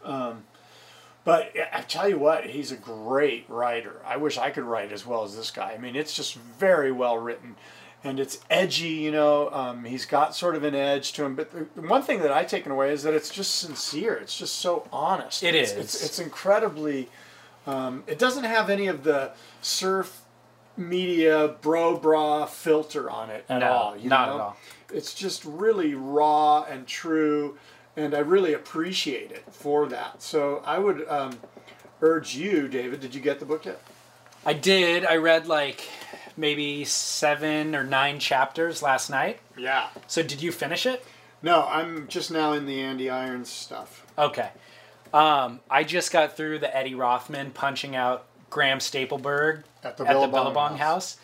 Um, 0.04 0.44
but 1.26 1.54
I 1.74 1.82
tell 1.82 2.08
you 2.10 2.18
what, 2.18 2.46
he's 2.46 2.72
a 2.72 2.78
great 2.78 3.46
writer. 3.50 4.02
I 4.06 4.18
wish 4.18 4.38
I 4.38 4.50
could 4.50 4.64
write 4.64 4.92
as 4.92 5.06
well 5.06 5.24
as 5.24 5.36
this 5.36 5.52
guy. 5.52 5.74
I 5.74 5.78
mean, 5.78 5.96
it's 5.96 6.16
just 6.16 6.36
very 6.36 6.92
well 6.92 7.18
written. 7.18 7.56
And 8.04 8.20
it's 8.20 8.40
edgy, 8.50 8.88
you 8.88 9.12
know. 9.12 9.50
Um, 9.52 9.84
he's 9.84 10.06
got 10.06 10.36
sort 10.36 10.56
of 10.56 10.64
an 10.64 10.74
edge 10.74 11.12
to 11.14 11.26
him. 11.26 11.36
But 11.36 11.52
the, 11.52 11.82
one 11.82 12.02
thing 12.02 12.22
that 12.22 12.32
I've 12.32 12.48
taken 12.48 12.72
away 12.72 12.94
is 12.94 13.04
that 13.04 13.14
it's 13.14 13.30
just 13.30 13.56
sincere. 13.56 14.16
It's 14.16 14.38
just 14.38 14.56
so 14.56 14.88
honest. 14.92 15.44
It 15.44 15.54
it's, 15.54 15.72
is. 15.74 15.78
It's, 15.78 16.06
it's 16.06 16.20
incredibly. 16.20 17.10
Um, 17.68 18.04
it 18.08 18.18
doesn't 18.18 18.46
have 18.46 18.70
any 18.70 18.88
of 18.88 19.04
the 19.04 19.32
surf 19.62 20.22
media 20.78 21.56
bro 21.62 21.98
bra 21.98 22.46
filter 22.46 23.10
on 23.10 23.30
it 23.30 23.44
at 23.50 23.60
No, 23.60 23.68
all. 23.72 23.98
You 23.98 24.10
not 24.10 24.30
know? 24.30 24.36
at 24.36 24.42
all. 24.42 24.58
It's 24.94 25.14
just 25.14 25.44
really 25.46 25.94
raw 25.94 26.64
and 26.64 26.88
true, 26.88 27.58
and 27.96 28.16
I 28.16 28.20
really 28.20 28.54
appreciate 28.54 29.32
it 29.32 29.44
for 29.52 29.88
that. 29.88 30.22
So 30.24 30.64
I 30.66 30.80
would 30.80 31.06
um, 31.08 31.38
urge 32.02 32.36
you, 32.36 32.68
David. 32.68 33.02
Did 33.02 33.14
you 33.14 33.22
get 33.22 33.40
the 33.40 33.46
book 33.46 33.66
yet? 33.66 33.82
I 34.46 34.54
did. 34.54 35.06
I 35.06 35.18
read 35.18 35.48
like 35.48 35.82
maybe 36.40 36.86
seven 36.86 37.76
or 37.76 37.84
nine 37.84 38.20
chapters 38.20 38.82
last 38.82 39.10
night. 39.10 39.40
Yeah. 39.58 39.90
So, 40.08 40.24
did 40.24 40.42
you 40.42 40.52
finish 40.52 40.86
it? 40.86 41.06
No, 41.42 41.66
I'm 41.66 42.08
just 42.08 42.32
now 42.32 42.54
in 42.54 42.66
the 42.66 42.82
Andy 42.82 43.10
Irons 43.10 43.50
stuff. 43.50 44.06
Okay. 44.18 44.50
Um, 45.14 45.60
I 45.70 45.84
just 45.84 46.12
got 46.12 46.36
through 46.38 46.60
the 46.60 46.76
Eddie 46.76 46.96
Rothman 46.96 47.52
punching 47.52 47.96
out 47.96 48.26
Graham 48.50 48.80
Stapelberg 48.80 49.64
At 49.84 49.98
the 49.98 50.04
at 50.06 50.14
the 50.14 50.14
Billabong 50.14 50.32
Billabong 50.32 50.78
House. 50.78 51.18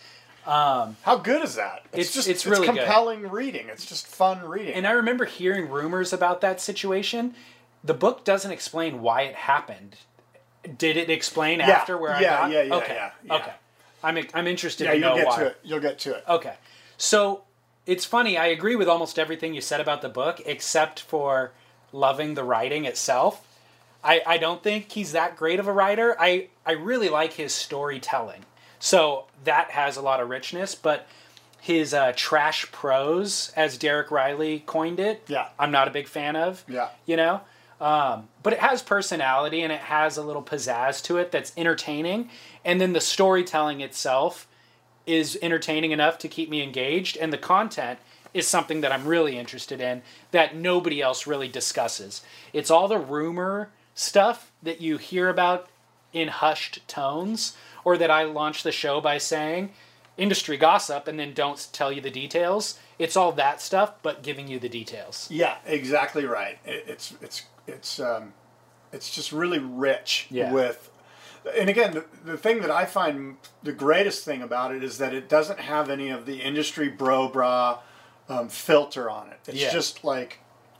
House. 0.46 0.96
How 1.04 1.18
good 1.18 1.44
is 1.44 1.56
that? 1.56 1.84
It's- 1.92 2.14
just 2.14 2.28
it's 2.28 2.46
really 2.46 2.68
good. 2.68 2.78
compelling 2.78 3.30
reading. 3.30 3.68
It's 3.70 3.86
just 3.86 4.08
fun 4.08 4.48
reading. 4.48 4.74
And 4.74 4.86
I 4.88 4.92
remember 4.92 5.26
hearing 5.26 5.70
rumors 5.70 6.14
about 6.14 6.42
that 6.42 6.62
situation. 6.62 7.36
The 7.84 7.94
book 7.94 8.24
doesn't 8.24 8.52
explain 8.52 9.02
why 9.02 9.24
it 9.24 9.36
happened. 9.36 9.98
Did 10.78 10.98
it 10.98 11.10
explain 11.10 11.60
Yeah, 11.60 11.70
after 11.70 11.98
where 11.98 12.20
yeah, 12.22 12.38
I 12.38 12.42
got? 12.42 12.52
yeah, 12.52 12.62
yeah, 12.64 12.76
okay. 12.76 12.94
yeah, 12.96 13.12
yeah. 13.24 13.34
Okay. 13.36 13.52
I'm 14.06 14.26
I'm 14.34 14.48
interested 14.48 14.86
yeah, 14.86 14.94
to 14.94 15.00
know 15.00 15.10
why. 15.12 15.16
you'll 15.18 15.24
get 15.26 15.28
why. 15.28 15.40
to 15.40 15.46
it. 15.48 15.60
You'll 15.64 15.80
get 15.80 16.00
to 16.00 16.14
it. 16.16 16.24
Okay. 16.30 16.54
So 16.98 17.44
it's 17.86 18.06
funny. 18.06 18.38
I 18.38 18.48
agree 18.48 18.76
with 18.76 18.88
almost 18.88 19.20
everything 19.20 19.54
you 19.54 19.62
said 19.62 19.82
about 19.82 20.02
the 20.02 20.10
book, 20.10 20.42
except 20.46 21.00
for 21.00 21.52
loving 21.92 22.34
the 22.36 22.44
writing 22.44 22.86
itself. 22.86 23.46
I, 24.04 24.22
I 24.26 24.38
don't 24.38 24.62
think 24.62 24.92
he's 24.92 25.12
that 25.14 25.36
great 25.36 25.60
of 25.60 25.68
a 25.68 25.72
writer. 25.74 26.16
I, 26.20 26.50
I 26.66 26.74
really 26.74 27.10
like 27.10 27.34
his 27.34 27.54
storytelling. 27.54 28.46
So 28.80 29.26
that 29.46 29.72
has 29.72 29.98
a 29.98 30.02
lot 30.02 30.20
of 30.20 30.30
richness, 30.30 30.76
but 30.76 31.08
his 31.60 31.94
uh, 31.94 32.14
trash 32.16 32.72
prose, 32.72 33.52
as 33.56 33.78
Derek 33.78 34.10
Rielly 34.10 34.64
coined 34.68 35.00
it, 35.00 35.24
Yeah. 35.28 35.48
I'm 35.58 35.72
not 35.72 35.88
a 35.88 35.92
big 35.92 36.08
fan 36.08 36.36
of. 36.36 36.64
Yeah. 36.68 36.90
You 37.08 37.18
know? 37.18 37.42
Um, 37.82 38.30
but 38.42 38.54
it 38.54 38.60
has 38.60 38.82
personality 38.82 39.62
and 39.62 39.72
it 39.72 39.82
has 39.82 40.18
a 40.18 40.24
little 40.24 40.42
pizzazz 40.42 41.04
to 41.04 41.18
it 41.18 41.32
that's 41.32 41.52
entertaining. 41.58 42.30
And 42.64 42.80
then 42.80 42.94
the 42.94 43.02
storytelling 43.02 43.82
itself 43.82 44.48
is 45.06 45.38
entertaining 45.42 45.92
enough 45.92 46.18
to 46.20 46.28
keep 46.28 46.50
me 46.50 46.62
engaged. 46.64 47.18
And 47.18 47.34
the 47.34 47.38
content 47.38 48.00
is 48.34 48.48
something 48.48 48.82
that 48.82 48.92
I'm 48.92 49.06
really 49.06 49.38
interested 49.38 49.82
in 49.82 50.02
that 50.32 50.56
nobody 50.56 51.02
else 51.02 51.28
really 51.28 51.48
discusses. 51.48 52.22
It's 52.54 52.72
all 52.72 52.88
the 52.88 52.98
rumor 52.98 53.70
stuff 53.94 54.52
that 54.62 54.82
you 54.82 54.98
hear 54.98 55.30
about 55.30 55.70
in 56.12 56.28
hushed 56.30 56.86
tones, 56.88 57.58
or 57.84 57.98
that 57.98 58.10
I 58.10 58.24
launch 58.24 58.64
the 58.64 58.72
show 58.72 59.02
by 59.02 59.18
saying 59.18 59.72
industry 60.18 60.56
gossip 60.56 61.08
and 61.08 61.20
then 61.20 61.34
don't 61.34 61.68
tell 61.74 61.92
you 61.92 62.02
the 62.02 62.10
details. 62.10 62.80
It's 62.98 63.18
all 63.18 63.34
that 63.34 63.62
stuff, 63.62 63.96
but 64.02 64.24
giving 64.24 64.48
you 64.48 64.60
the 64.60 64.70
details. 64.70 65.28
Yeah, 65.30 65.58
exactly 65.66 66.26
right. 66.26 66.58
It's 66.66 67.14
it's 67.22 67.44
it's 67.68 68.00
um, 68.00 68.34
it's 68.92 69.10
just 69.14 69.32
really 69.32 69.60
rich 69.60 70.28
Yeah. 70.30 70.52
with. 70.52 70.92
And 71.60 71.70
again, 71.70 71.94
the, 71.94 72.06
the 72.24 72.38
thing 72.38 72.62
that 72.62 72.72
I 72.72 72.86
find 72.86 73.38
the 73.62 73.72
greatest 73.72 74.26
thing 74.26 74.42
about 74.42 74.74
it 74.74 74.84
is 74.84 74.98
that 74.98 75.14
it 75.14 75.30
doesn't 75.30 75.60
have 75.60 75.90
any 75.90 76.10
of 76.10 76.26
the 76.26 76.42
industry 76.42 76.90
bro 76.90 77.28
bra 77.28 77.80
um, 78.28 78.50
filter 78.50 79.10
on 79.10 79.28
it. 79.30 79.40
It's 79.48 79.58
Yeah. 79.62 79.72
just 79.72 80.04
like 80.04 80.40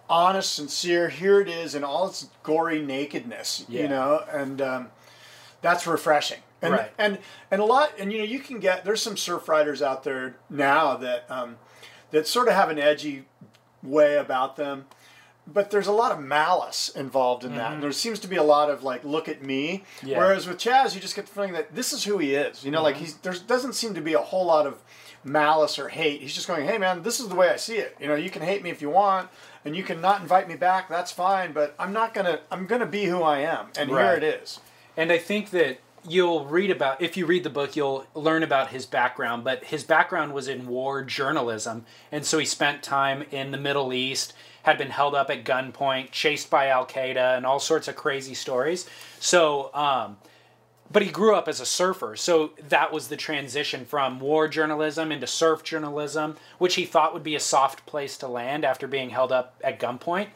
honest, 0.10 0.54
sincere. 0.54 1.10
Here 1.10 1.40
it 1.40 1.48
is 1.48 1.76
in 1.76 1.84
all 1.84 2.08
its 2.08 2.30
gory 2.44 2.82
nakedness, 2.82 3.66
Yeah. 3.68 3.82
you 3.84 3.88
know, 3.90 4.24
and 4.32 4.62
um, 4.62 4.90
that's 5.62 5.86
refreshing. 5.86 6.40
And, 6.62 6.74
Right. 6.74 6.92
and 6.98 7.20
and 7.52 7.62
a 7.62 7.66
lot, 7.66 7.92
and 8.00 8.12
you 8.12 8.20
know, 8.20 8.24
you 8.24 8.40
can 8.40 8.60
get 8.60 8.86
there's 8.86 9.02
some 9.02 9.18
surf 9.18 9.48
riders 9.48 9.82
out 9.84 10.04
there 10.04 10.36
now 10.50 10.96
that 10.98 11.30
um, 11.30 11.58
that 12.10 12.26
sort 12.26 12.48
of 12.48 12.56
have 12.56 12.70
an 12.70 12.80
edgy 12.80 13.26
way 13.84 14.16
about 14.16 14.56
them 14.56 14.86
but 15.48 15.70
there's 15.72 15.88
a 15.88 15.92
lot 15.92 16.12
of 16.12 16.20
malice 16.20 16.90
involved 16.90 17.44
in 17.44 17.56
that. 17.56 17.74
And 17.74 17.84
there 17.84 17.92
seems 17.92 18.20
to 18.20 18.28
be 18.28 18.36
a 18.36 18.44
lot 18.44 18.70
of 18.70 18.84
like 18.84 19.04
look 19.04 19.28
at 19.30 19.44
me. 19.44 19.84
Mm-hmm. 19.98 20.08
Yeah. 20.08 20.18
whereas 20.18 20.48
with 20.48 20.58
chas 20.58 20.96
you 20.96 21.02
just 21.02 21.16
get 21.16 21.26
the 21.28 21.32
feeling 21.32 21.54
that 21.54 21.76
this 21.76 21.94
is 21.94 22.04
who 22.04 22.18
he 22.18 22.34
is. 22.36 22.64
You 22.66 22.72
know 22.72 22.82
like 22.82 22.96
Mm-hmm. 22.96 23.04
he's 23.06 23.16
there 23.18 23.34
doesn't 23.48 23.74
seem 23.74 23.94
to 23.94 24.02
be 24.02 24.14
a 24.14 24.20
whole 24.20 24.46
lot 24.46 24.66
of 24.66 24.82
malice 25.24 25.80
or 25.80 25.90
hate. 25.90 26.22
He's 26.22 26.34
just 26.34 26.48
going 26.48 26.68
hey 26.68 26.78
man 26.78 27.04
this 27.04 27.20
is 27.20 27.28
the 27.30 27.36
way 27.36 27.50
i 27.50 27.56
see 27.56 27.78
it. 27.78 27.96
You 28.00 28.08
know 28.08 28.16
you 28.16 28.30
can 28.30 28.42
hate 28.42 28.64
me 28.64 28.70
if 28.70 28.82
you 28.82 28.90
want 28.90 29.30
and 29.64 29.76
you 29.76 29.84
can 29.84 30.02
not 30.02 30.22
invite 30.22 30.48
me 30.48 30.56
back. 30.56 30.90
That's 30.90 31.12
fine 31.12 31.52
but 31.54 31.76
i'm 31.80 31.94
not 31.94 32.14
gonna 32.14 32.40
i'm 32.52 32.66
gonna 32.66 32.86
be 32.86 33.06
who 33.06 33.22
i 33.24 33.40
am 33.40 33.68
and 33.78 33.90
here 33.90 34.14
it 34.14 34.24
is. 34.24 34.60
And 34.98 35.12
I 35.12 35.18
think 35.18 35.50
that 35.52 35.80
you'll 36.08 36.46
read 36.46 36.70
about 36.72 37.02
if 37.02 37.18
you 37.18 37.26
read 37.26 37.44
the 37.44 37.50
book 37.50 37.76
you'll 37.76 38.06
learn 38.14 38.44
about 38.44 38.70
his 38.70 38.86
background 38.86 39.44
but 39.44 39.64
his 39.66 39.84
background 39.84 40.34
was 40.34 40.48
in 40.48 40.68
war 40.68 41.04
journalism 41.04 41.84
and 42.12 42.24
so 42.24 42.38
he 42.38 42.46
spent 42.46 42.84
time 42.84 43.24
in 43.32 43.50
the 43.50 43.58
middle 43.58 43.92
east 43.92 44.32
had 44.66 44.80
been 44.80 44.90
held 44.90 45.14
up 45.14 45.30
at 45.30 45.44
gunpoint 45.46 46.10
chased 46.10 46.50
by 46.50 46.68
al-qaeda 46.70 47.38
and 47.38 47.46
all 47.46 47.60
sorts 47.60 47.88
of 47.88 47.96
crazy 47.96 48.34
stories. 48.34 48.90
So 49.20 49.70
um, 49.76 50.18
but 50.92 51.04
he 51.04 51.10
grew 51.10 51.36
up 51.36 51.48
as 51.48 51.60
a 51.60 51.66
surfer. 51.68 52.16
So 52.16 52.52
that 52.70 52.92
was 52.92 53.08
the 53.08 53.16
transition 53.16 53.86
from 53.86 54.20
war 54.20 54.48
journalism 54.48 55.12
into 55.12 55.28
surf 55.28 55.62
journalism 55.64 56.36
which 56.58 56.74
he 56.76 56.86
thought 56.86 57.14
would 57.14 57.22
be 57.22 57.36
a 57.36 57.40
soft 57.40 57.86
place 57.86 58.18
to 58.18 58.28
land 58.28 58.66
after 58.66 58.88
being 58.88 59.12
held 59.12 59.32
up 59.32 59.56
at 59.64 59.80
gunpoint. 59.80 60.30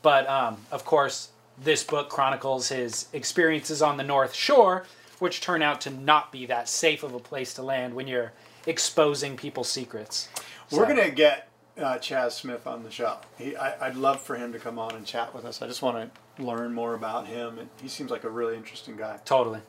But 0.00 0.26
um, 0.30 0.56
of 0.72 0.86
course 0.86 1.28
this 1.62 1.84
book 1.84 2.08
chronicles 2.08 2.68
his 2.70 3.08
experiences 3.12 3.82
on 3.82 3.98
the 3.98 4.02
north 4.02 4.34
shore 4.34 4.86
which 5.18 5.42
turn 5.42 5.60
out 5.60 5.82
to 5.82 5.90
not 5.90 6.32
be 6.32 6.46
that 6.46 6.70
safe 6.70 7.02
of 7.02 7.12
a 7.12 7.20
place 7.20 7.52
to 7.54 7.62
land 7.62 7.92
when 7.94 8.08
you're 8.08 8.32
exposing 8.66 9.36
people's 9.36 9.68
secrets. 9.68 10.28
We're 10.70 10.88
So- 10.88 10.94
gonna 10.94 11.10
get 11.10 11.48
uh, 11.80 11.98
Chas 11.98 12.36
Smith 12.36 12.66
on 12.66 12.82
the 12.82 12.90
show. 12.90 13.16
He, 13.38 13.56
I, 13.56 13.88
I'd 13.88 13.96
love 13.96 14.20
for 14.20 14.36
him 14.36 14.52
to 14.52 14.58
come 14.58 14.78
on 14.78 14.94
and 14.94 15.04
chat 15.06 15.34
with 15.34 15.44
us. 15.44 15.62
I 15.62 15.66
just 15.66 15.82
want 15.82 16.12
to 16.36 16.42
learn 16.42 16.72
more 16.72 16.94
about 16.94 17.26
him, 17.26 17.58
and 17.58 17.68
he 17.80 17.88
seems 17.88 18.10
like 18.10 18.24
a 18.24 18.30
really 18.30 18.56
interesting 18.56 18.96
guy. 18.96 19.18
totally. 19.24 19.60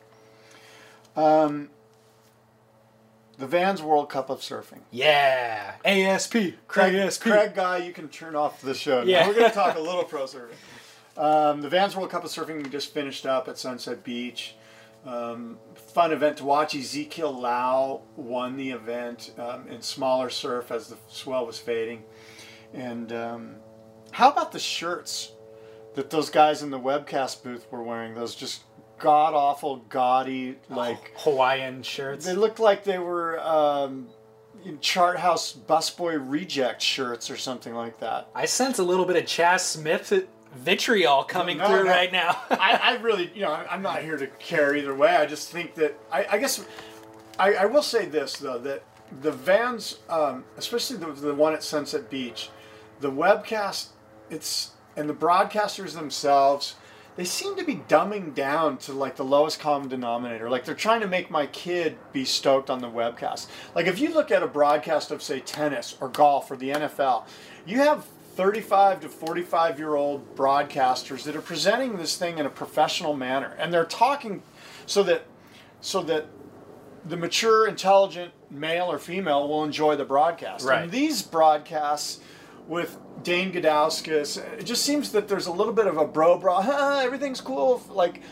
The 3.38 3.46
Vans 3.46 3.82
World 3.82 4.08
Cup 4.08 4.30
of 4.30 4.40
Surfing. 4.40 4.80
Yeah, 4.90 5.74
ASP, 5.84 6.36
Craig, 6.68 6.94
ASP. 6.94 7.22
Craig 7.22 7.54
guy, 7.54 7.78
you 7.78 7.92
can 7.92 8.08
turn 8.08 8.34
off 8.34 8.62
the 8.62 8.74
show. 8.74 9.00
Now. 9.00 9.06
Yeah. 9.06 9.28
We're 9.28 9.34
going 9.34 9.50
to 9.50 9.54
talk 9.54 9.76
a 9.76 9.80
little 9.80 10.04
pro 10.08 10.24
surfing. 10.24 10.54
Um, 11.18 11.60
the 11.60 11.68
Vans 11.68 11.96
World 11.96 12.10
Cup 12.10 12.24
of 12.24 12.30
Surfing 12.30 12.70
just 12.70 12.94
finished 12.94 13.26
up 13.26 13.48
at 13.48 13.58
Sunset 13.58 14.04
Beach. 14.04 14.54
Um, 15.04 15.58
fun 15.96 16.12
event 16.12 16.36
to 16.36 16.44
watch. 16.44 16.74
Ezekiel 16.74 17.32
Lau 17.32 18.02
won 18.16 18.58
the 18.58 18.70
event 18.70 19.32
um, 19.38 19.66
in 19.66 19.80
smaller 19.80 20.28
surf 20.28 20.70
as 20.70 20.88
the 20.88 20.96
swell 21.08 21.46
was 21.46 21.58
fading. 21.58 22.02
And 22.74 23.10
um, 23.14 23.54
how 24.10 24.30
about 24.30 24.52
the 24.52 24.58
shirts 24.58 25.32
that 25.94 26.10
those 26.10 26.28
guys 26.28 26.62
in 26.62 26.68
the 26.68 26.78
webcast 26.78 27.42
booth 27.42 27.66
were 27.70 27.82
wearing? 27.82 28.14
Those 28.14 28.34
just 28.34 28.64
god 28.98 29.32
awful, 29.32 29.76
gaudy, 29.88 30.56
like. 30.68 31.12
Hawaiian 31.16 31.82
shirts. 31.82 32.26
They 32.26 32.34
looked 32.34 32.60
like 32.60 32.84
they 32.84 32.98
were 32.98 33.40
um, 33.40 34.08
in 34.66 34.78
Chart 34.80 35.18
House 35.18 35.58
busboy 35.66 36.22
reject 36.22 36.82
shirts 36.82 37.30
or 37.30 37.38
something 37.38 37.74
like 37.74 38.00
that. 38.00 38.28
I 38.34 38.44
sense 38.44 38.78
a 38.78 38.84
little 38.84 39.06
bit 39.06 39.16
of 39.16 39.24
Chas 39.24 39.66
Smith 39.66 40.12
vitriol 40.56 41.24
coming 41.24 41.58
No, 41.58 41.66
through 41.66 41.84
no. 41.84 41.90
right 41.90 42.10
now. 42.12 42.40
I, 42.50 42.80
I 42.82 42.96
really, 43.02 43.30
you 43.34 43.42
know, 43.42 43.52
I'm 43.52 43.82
not 43.82 44.02
here 44.02 44.16
to 44.16 44.26
care 44.26 44.74
either 44.74 44.94
way. 44.94 45.14
I 45.16 45.26
just 45.26 45.50
think 45.50 45.74
that 45.74 45.98
I, 46.10 46.26
I 46.32 46.38
guess 46.38 46.64
I, 47.38 47.54
I 47.54 47.64
will 47.66 47.82
say 47.82 48.06
this 48.06 48.36
though 48.38 48.58
that 48.58 48.82
the 49.20 49.30
Vans, 49.32 49.98
um, 50.08 50.44
especially 50.56 50.96
the, 50.96 51.12
the 51.12 51.34
one 51.34 51.52
at 51.54 51.62
Sunset 51.62 52.10
Beach, 52.10 52.50
the 53.00 53.10
webcast, 53.10 53.88
it's 54.30 54.72
and 54.96 55.08
the 55.08 55.14
broadcasters 55.14 55.92
themselves. 55.94 56.74
They 57.16 57.24
seem 57.24 57.56
to 57.56 57.64
be 57.64 57.76
dumbing 57.76 58.34
down 58.34 58.76
to 58.78 58.92
like 58.92 59.16
the 59.16 59.24
lowest 59.24 59.58
common 59.58 59.88
denominator. 59.88 60.50
Like 60.50 60.66
they're 60.66 60.74
trying 60.74 61.00
to 61.00 61.06
make 61.06 61.30
my 61.30 61.46
kid 61.46 61.96
be 62.12 62.26
stoked 62.26 62.68
on 62.68 62.80
the 62.80 62.90
webcast. 62.90 63.46
Like 63.74 63.86
if 63.86 63.98
you 63.98 64.12
look 64.12 64.30
at 64.30 64.42
a 64.42 64.46
broadcast 64.46 65.10
of 65.10 65.22
say 65.22 65.40
tennis 65.40 65.96
or 65.98 66.10
golf 66.10 66.50
or 66.50 66.56
the 66.56 66.70
NFL, 66.70 67.24
you 67.64 67.78
have 67.78 68.06
35 68.36 69.00
to 69.00 69.08
45 69.08 69.78
year 69.78 69.94
old 69.94 70.36
broadcasters 70.36 71.24
that 71.24 71.34
are 71.34 71.40
presenting 71.40 71.96
this 71.96 72.16
thing 72.18 72.36
in 72.38 72.44
a 72.44 72.50
professional 72.50 73.14
manner 73.16 73.56
and 73.58 73.72
they're 73.72 73.84
talking 73.86 74.42
so 74.84 75.02
that 75.02 75.22
so 75.80 76.02
that 76.02 76.26
the 77.06 77.16
mature 77.16 77.66
intelligent 77.66 78.32
male 78.50 78.92
or 78.92 78.98
female 78.98 79.48
will 79.48 79.64
enjoy 79.64 79.96
the 79.96 80.04
broadcast 80.04 80.64
Right. 80.66 80.82
and 80.82 80.92
these 80.92 81.22
broadcasts 81.22 82.20
with 82.68 82.98
Dane 83.22 83.52
Gudauskas, 83.52 84.36
it 84.58 84.64
just 84.64 84.82
seems 84.82 85.12
that 85.12 85.28
there's 85.28 85.46
a 85.46 85.52
little 85.52 85.72
bit 85.72 85.86
of 85.86 85.96
a 85.96 86.04
bro 86.04 86.36
bra, 86.36 86.58
"Ah, 86.66 87.00
everything's 87.00 87.40
cool. 87.40 87.80
Like, 87.88 88.22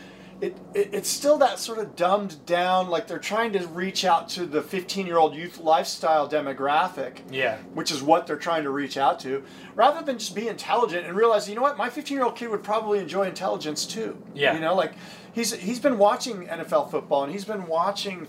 it, 0.45 0.57
it, 0.73 0.89
it's 0.93 1.09
still 1.09 1.37
that 1.39 1.59
sort 1.59 1.79
of 1.79 1.95
dumbed 1.95 2.45
down, 2.45 2.89
like 2.89 3.07
they're 3.07 3.17
trying 3.19 3.53
to 3.53 3.65
reach 3.67 4.05
out 4.05 4.29
to 4.29 4.45
the 4.45 4.61
15 4.61 5.05
year 5.07 5.17
old 5.17 5.33
youth 5.35 5.59
lifestyle 5.59 6.29
demographic 6.29 7.19
Yeah. 7.31 7.57
which 7.73 7.91
is 7.91 8.01
what 8.03 8.27
they're 8.27 8.37
trying 8.37 8.63
to 8.63 8.69
reach 8.69 8.97
out 8.97 9.19
to, 9.21 9.43
rather 9.75 10.03
than 10.05 10.17
just 10.19 10.35
be 10.35 10.47
intelligent 10.47 11.05
and 11.07 11.15
realize, 11.15 11.49
you 11.49 11.55
know 11.55 11.61
what, 11.61 11.77
my 11.77 11.89
15 11.89 12.15
year 12.17 12.25
old 12.25 12.35
kid 12.35 12.49
would 12.49 12.63
probably 12.63 12.99
enjoy 12.99 13.27
intelligence 13.27 13.85
too. 13.85 14.21
Yeah. 14.33 14.53
You 14.53 14.59
know, 14.59 14.75
like 14.75 14.93
he's 15.33 15.53
he's 15.53 15.79
been 15.79 15.97
watching 15.97 16.47
NFL 16.47 16.91
football 16.91 17.23
and 17.23 17.31
he's 17.33 17.45
been 17.45 17.67
watching, 17.67 18.27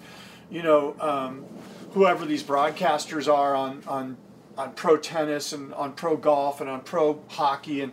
you 0.50 0.62
know, 0.62 0.94
um, 1.00 1.44
whoever 1.92 2.24
these 2.26 2.42
broadcasters 2.42 3.32
are 3.32 3.54
on 3.54 3.82
on 3.86 4.16
on 4.58 4.72
pro 4.72 4.96
tennis 4.96 5.52
and 5.52 5.74
on 5.74 5.92
pro 5.92 6.16
golf 6.16 6.60
and 6.62 6.70
on 6.70 6.80
pro 6.80 7.20
hockey 7.28 7.82
and 7.82 7.92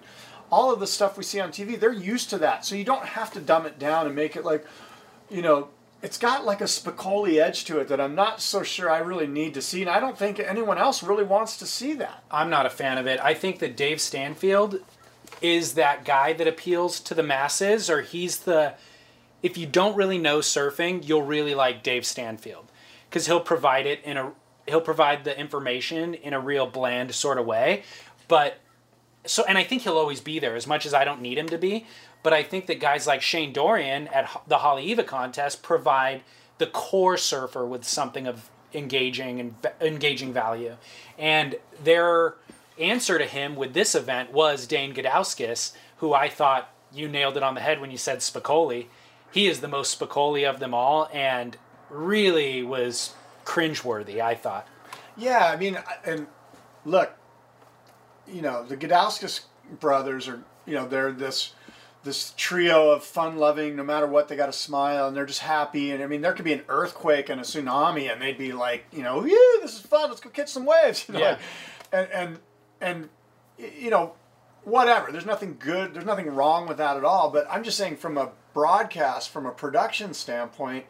all 0.53 0.71
of 0.71 0.79
the 0.79 0.85
stuff 0.85 1.17
we 1.17 1.23
see 1.23 1.39
on 1.39 1.49
TV. 1.49 1.79
They're 1.79 1.91
used 1.91 2.29
to 2.29 2.37
that, 2.37 2.63
so 2.63 2.75
you 2.75 2.83
don't 2.83 3.05
have 3.05 3.33
to 3.33 3.39
dumb 3.39 3.65
it 3.65 3.79
down 3.79 4.05
and 4.05 4.15
make 4.15 4.35
it 4.35 4.45
like, 4.45 4.63
you 5.29 5.41
know. 5.41 5.69
It's 6.03 6.17
got 6.17 6.43
like 6.43 6.59
a 6.59 6.65
Spicoli 6.65 7.41
edge 7.41 7.63
to 7.63 7.79
it 7.79 7.87
that 7.87 8.01
I'm 8.01 8.13
not 8.13 8.41
so 8.41 8.61
sure 8.61 8.89
I 8.89 8.97
really 8.97 9.25
need 9.25 9.53
to 9.53 9.61
see, 9.61 9.79
and 9.81 9.89
I 9.89 10.01
don't 10.01 10.17
think 10.17 10.37
anyone 10.37 10.77
else 10.77 11.01
really 11.01 11.23
wants 11.23 11.55
to 11.59 11.65
see 11.65 11.93
that. 11.93 12.25
I'm 12.29 12.49
not 12.49 12.65
a 12.65 12.69
fan 12.69 12.97
of 12.97 13.07
it. 13.07 13.21
I 13.21 13.33
think 13.33 13.59
that 13.59 13.77
Dave 13.77 14.01
Stanfield 14.01 14.81
is 15.41 15.75
that 15.75 16.03
guy 16.03 16.33
that 16.33 16.45
appeals 16.45 16.99
to 16.99 17.15
the 17.15 17.23
masses, 17.23 17.89
or 17.89 18.01
he's 18.01 18.39
the. 18.39 18.73
If 19.41 19.57
you 19.57 19.65
don't 19.65 19.95
really 19.95 20.17
know 20.17 20.39
surfing, 20.39 21.07
you'll 21.07 21.23
really 21.23 21.55
like 21.55 21.83
Dave 21.83 22.05
Stanfield 22.05 22.65
because 23.09 23.25
he'll 23.27 23.39
provide 23.39 23.85
it 23.85 24.03
in 24.03 24.17
a. 24.17 24.33
He'll 24.67 24.81
provide 24.81 25.23
the 25.23 25.39
information 25.39 26.13
in 26.13 26.33
a 26.33 26.39
real 26.39 26.67
bland 26.67 27.15
sort 27.15 27.37
of 27.37 27.45
way, 27.45 27.83
but 28.27 28.57
so 29.25 29.43
and 29.47 29.57
I 29.57 29.63
think 29.63 29.83
he'll 29.83 29.97
always 29.97 30.21
be 30.21 30.39
there 30.39 30.55
as 30.55 30.67
much 30.67 30.85
as 30.85 30.93
I 30.93 31.03
don't 31.03 31.21
need 31.21 31.37
him 31.37 31.49
to 31.49 31.57
be. 31.57 31.85
But 32.23 32.33
I 32.33 32.43
think 32.43 32.67
that 32.67 32.79
guys 32.79 33.05
like 33.05 33.21
Shane 33.21 33.51
Dorian 33.51 34.07
at 34.07 34.29
the 34.47 34.59
Haleiwa 34.59 35.05
contest 35.05 35.61
provide 35.61 36.21
the 36.57 36.67
core 36.67 37.17
surfer 37.17 37.65
with 37.65 37.83
something 37.83 38.27
of 38.27 38.49
engaging 38.73 39.39
and 39.39 39.55
engaging 39.81 40.31
value. 40.33 40.77
And 41.17 41.55
their 41.83 42.35
answer 42.79 43.17
to 43.17 43.25
him 43.25 43.55
with 43.55 43.73
this 43.73 43.93
event 43.93 44.31
was 44.31 44.67
Dane 44.67 44.93
Gudauskas, 44.93 45.73
who 45.97 46.13
I 46.13 46.29
thought 46.29 46.69
you 46.93 47.07
nailed 47.07 47.37
it 47.37 47.43
on 47.43 47.55
the 47.55 47.61
head 47.61 47.81
when 47.81 47.91
you 47.91 47.97
said 47.97 48.19
Spicoli. 48.19 48.87
He 49.31 49.47
is 49.47 49.61
the 49.61 49.67
most 49.67 49.99
Spicoli 49.99 50.47
of 50.47 50.59
them 50.59 50.73
all, 50.73 51.09
and 51.11 51.57
really 51.89 52.63
was 52.63 53.13
cringeworthy. 53.45 54.21
I 54.21 54.35
thought. 54.35 54.67
Yeah, 55.17 55.45
I 55.45 55.57
mean, 55.57 55.77
and 56.05 56.27
look, 56.85 57.15
you 58.27 58.41
know, 58.41 58.63
the 58.63 58.77
Gudauskas 58.77 59.41
brothers 59.79 60.27
are, 60.27 60.43
you 60.65 60.75
know, 60.75 60.87
they're 60.87 61.11
this 61.11 61.53
this 62.03 62.33
trio 62.35 62.91
of 62.91 63.03
fun-loving. 63.03 63.75
No 63.77 63.83
matter 63.83 64.05
what, 64.05 64.27
they 64.27 64.35
got 64.35 64.49
a 64.49 64.53
smile 64.53 65.07
and 65.07 65.15
they're 65.15 65.25
just 65.25 65.39
happy. 65.39 65.91
And 65.91 66.03
I 66.03 66.07
mean, 66.07 66.21
there 66.21 66.33
could 66.33 66.43
be 66.45 66.51
an 66.53 66.63
earthquake 66.67 67.29
and 67.29 67.39
a 67.39 67.43
tsunami, 67.45 68.11
and 68.11 68.21
they'd 68.21 68.37
be 68.37 68.51
like, 68.51 68.85
you 68.91 69.03
know, 69.03 69.23
yeah, 69.25 69.37
this 69.61 69.75
is 69.75 69.79
fun. 69.81 70.09
Let's 70.09 70.19
go 70.21 70.29
catch 70.29 70.49
some 70.49 70.65
waves. 70.65 71.05
You 71.07 71.13
know, 71.13 71.19
Yeah. 71.21 71.29
like, 71.31 71.39
and 71.93 72.09
and 72.11 72.39
and 72.81 73.09
you 73.57 73.89
know, 73.89 74.13
whatever. 74.63 75.11
There's 75.11 75.25
nothing 75.25 75.55
good. 75.59 75.93
There's 75.93 76.05
nothing 76.05 76.27
wrong 76.27 76.67
with 76.67 76.77
that 76.77 76.97
at 76.97 77.05
all. 77.05 77.29
But 77.29 77.47
I'm 77.49 77.63
just 77.63 77.77
saying, 77.77 77.97
from 77.97 78.17
a 78.17 78.31
broadcast, 78.53 79.29
from 79.29 79.45
a 79.45 79.51
production 79.51 80.13
standpoint, 80.13 80.85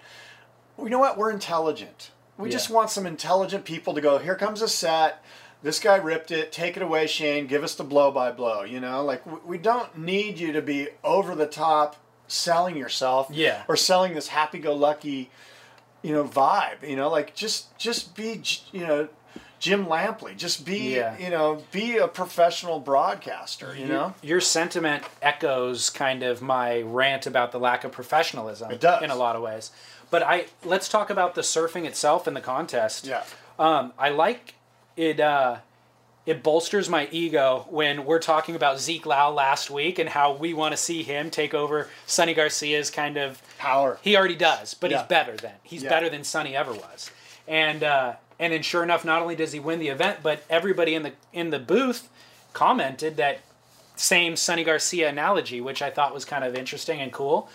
you 0.80 0.90
know 0.90 1.00
what? 1.00 1.18
We're 1.18 1.32
intelligent. 1.32 2.12
We 2.38 2.50
just 2.50 2.70
want 2.72 2.90
some 2.90 3.06
intelligent 3.06 3.64
people 3.64 3.94
to 3.94 4.02
go, 4.02 4.18
here 4.18 4.36
comes 4.36 4.64
a 4.64 4.68
set. 4.68 5.24
This 5.64 5.80
guy 5.80 5.96
ripped 5.96 6.30
it. 6.32 6.52
Take 6.52 6.76
it 6.78 6.84
away, 6.84 7.08
Shane. 7.08 7.48
Give 7.48 7.64
us 7.64 7.74
the 7.76 7.84
blow 7.86 8.12
by 8.12 8.32
blow. 8.32 8.64
You 8.64 8.80
know, 8.80 9.04
like 9.04 9.24
we- 9.46 9.58
don't 9.58 9.98
need 9.98 10.38
you 10.38 10.52
to 10.54 10.62
be 10.62 10.90
over 11.04 11.34
the 11.36 11.48
top 11.48 11.96
selling 12.28 12.76
yourself 12.78 13.28
Yeah. 13.32 13.64
or 13.68 13.76
selling 13.78 14.14
this 14.14 14.28
happy 14.30 14.60
go 14.60 14.74
lucky, 14.74 15.30
you 16.02 16.14
know, 16.14 16.24
vibe. 16.26 16.88
You 16.88 16.96
know, 16.98 17.10
like 17.10 17.34
just 17.34 17.78
just 17.78 18.16
be, 18.16 18.42
you 18.72 18.86
know, 18.86 19.08
Jim 19.60 19.86
Lampley. 19.86 20.36
Just 20.36 20.66
be, 20.66 20.96
Yeah. 20.96 21.18
you 21.18 21.30
know, 21.30 21.64
be 21.72 21.96
a 21.98 22.10
professional 22.10 22.82
broadcaster, 22.82 23.74
you 23.74 23.86
know? 23.86 24.14
your 24.22 24.42
sentiment 24.42 25.04
echoes 25.22 25.90
kind 25.90 26.22
of 26.24 26.42
my 26.42 26.82
rant 26.82 27.26
about 27.26 27.54
the 27.54 27.60
lack 27.60 27.86
of 27.86 27.92
professionalism 27.94 28.70
It 28.72 28.82
does. 28.82 29.02
in 29.02 29.10
a 29.10 29.16
lot 29.16 29.38
of 29.38 29.42
ways 29.42 29.72
but 30.12 30.22
i 30.22 30.46
let's 30.66 30.88
talk 30.90 31.10
about 31.10 31.34
the 31.36 31.42
surfing 31.42 31.86
itself 31.86 32.28
and 32.28 32.36
the 32.36 32.42
contest 32.42 33.06
Yeah. 33.06 33.24
um, 33.58 33.94
i 33.98 34.10
like 34.10 34.56
it 34.98 35.20
uh, 35.20 35.58
it 36.26 36.42
bolsters 36.44 36.90
my 36.90 37.08
ego 37.12 37.66
when 37.70 38.06
we're 38.06 38.20
talking 38.20 38.56
about 38.56 38.80
Zeke 38.80 39.06
Lau 39.06 39.32
last 39.32 39.70
week 39.70 40.00
and 40.00 40.08
how 40.10 40.34
we 40.34 40.54
want 40.54 40.72
to 40.72 40.78
see 40.78 41.04
him 41.04 41.30
take 41.30 41.54
over 41.54 41.90
Sonny 42.06 42.34
Garcia's 42.34 42.90
kind 42.90 43.18
of 43.18 43.42
Power. 43.58 43.98
he 44.02 44.16
already 44.16 44.36
does, 44.36 44.74
but 44.74 44.90
Yeah. 44.92 45.00
he's 45.00 45.08
better 45.08 45.36
than 45.38 45.52
he's 45.64 45.84
Yeah. 45.84 45.90
better 45.90 46.10
than 46.10 46.24
Sonny 46.24 46.56
ever 46.56 46.72
was. 46.74 47.12
And 47.48 47.84
uh, 47.84 48.14
and 48.40 48.54
then 48.54 48.62
sure 48.62 48.84
enough, 48.84 49.04
not 49.06 49.22
only 49.22 49.36
does 49.36 49.52
he 49.52 49.60
win 49.60 49.80
the 49.80 49.90
event, 49.90 50.20
but 50.24 50.44
everybody 50.50 50.96
in 50.96 51.04
the 51.04 51.12
in 51.34 51.50
the 51.50 51.60
booth 51.60 52.08
commented 52.54 53.18
that 53.18 53.40
same 53.96 54.36
Sonny 54.36 54.64
Garcia 54.64 55.10
analogy, 55.10 55.60
which 55.62 55.82
I 55.82 55.90
thought 55.90 56.14
was 56.14 56.26
kind 56.26 56.44
of 56.44 56.56
interesting 56.56 57.00
and 57.02 57.12
cool. 57.12 57.50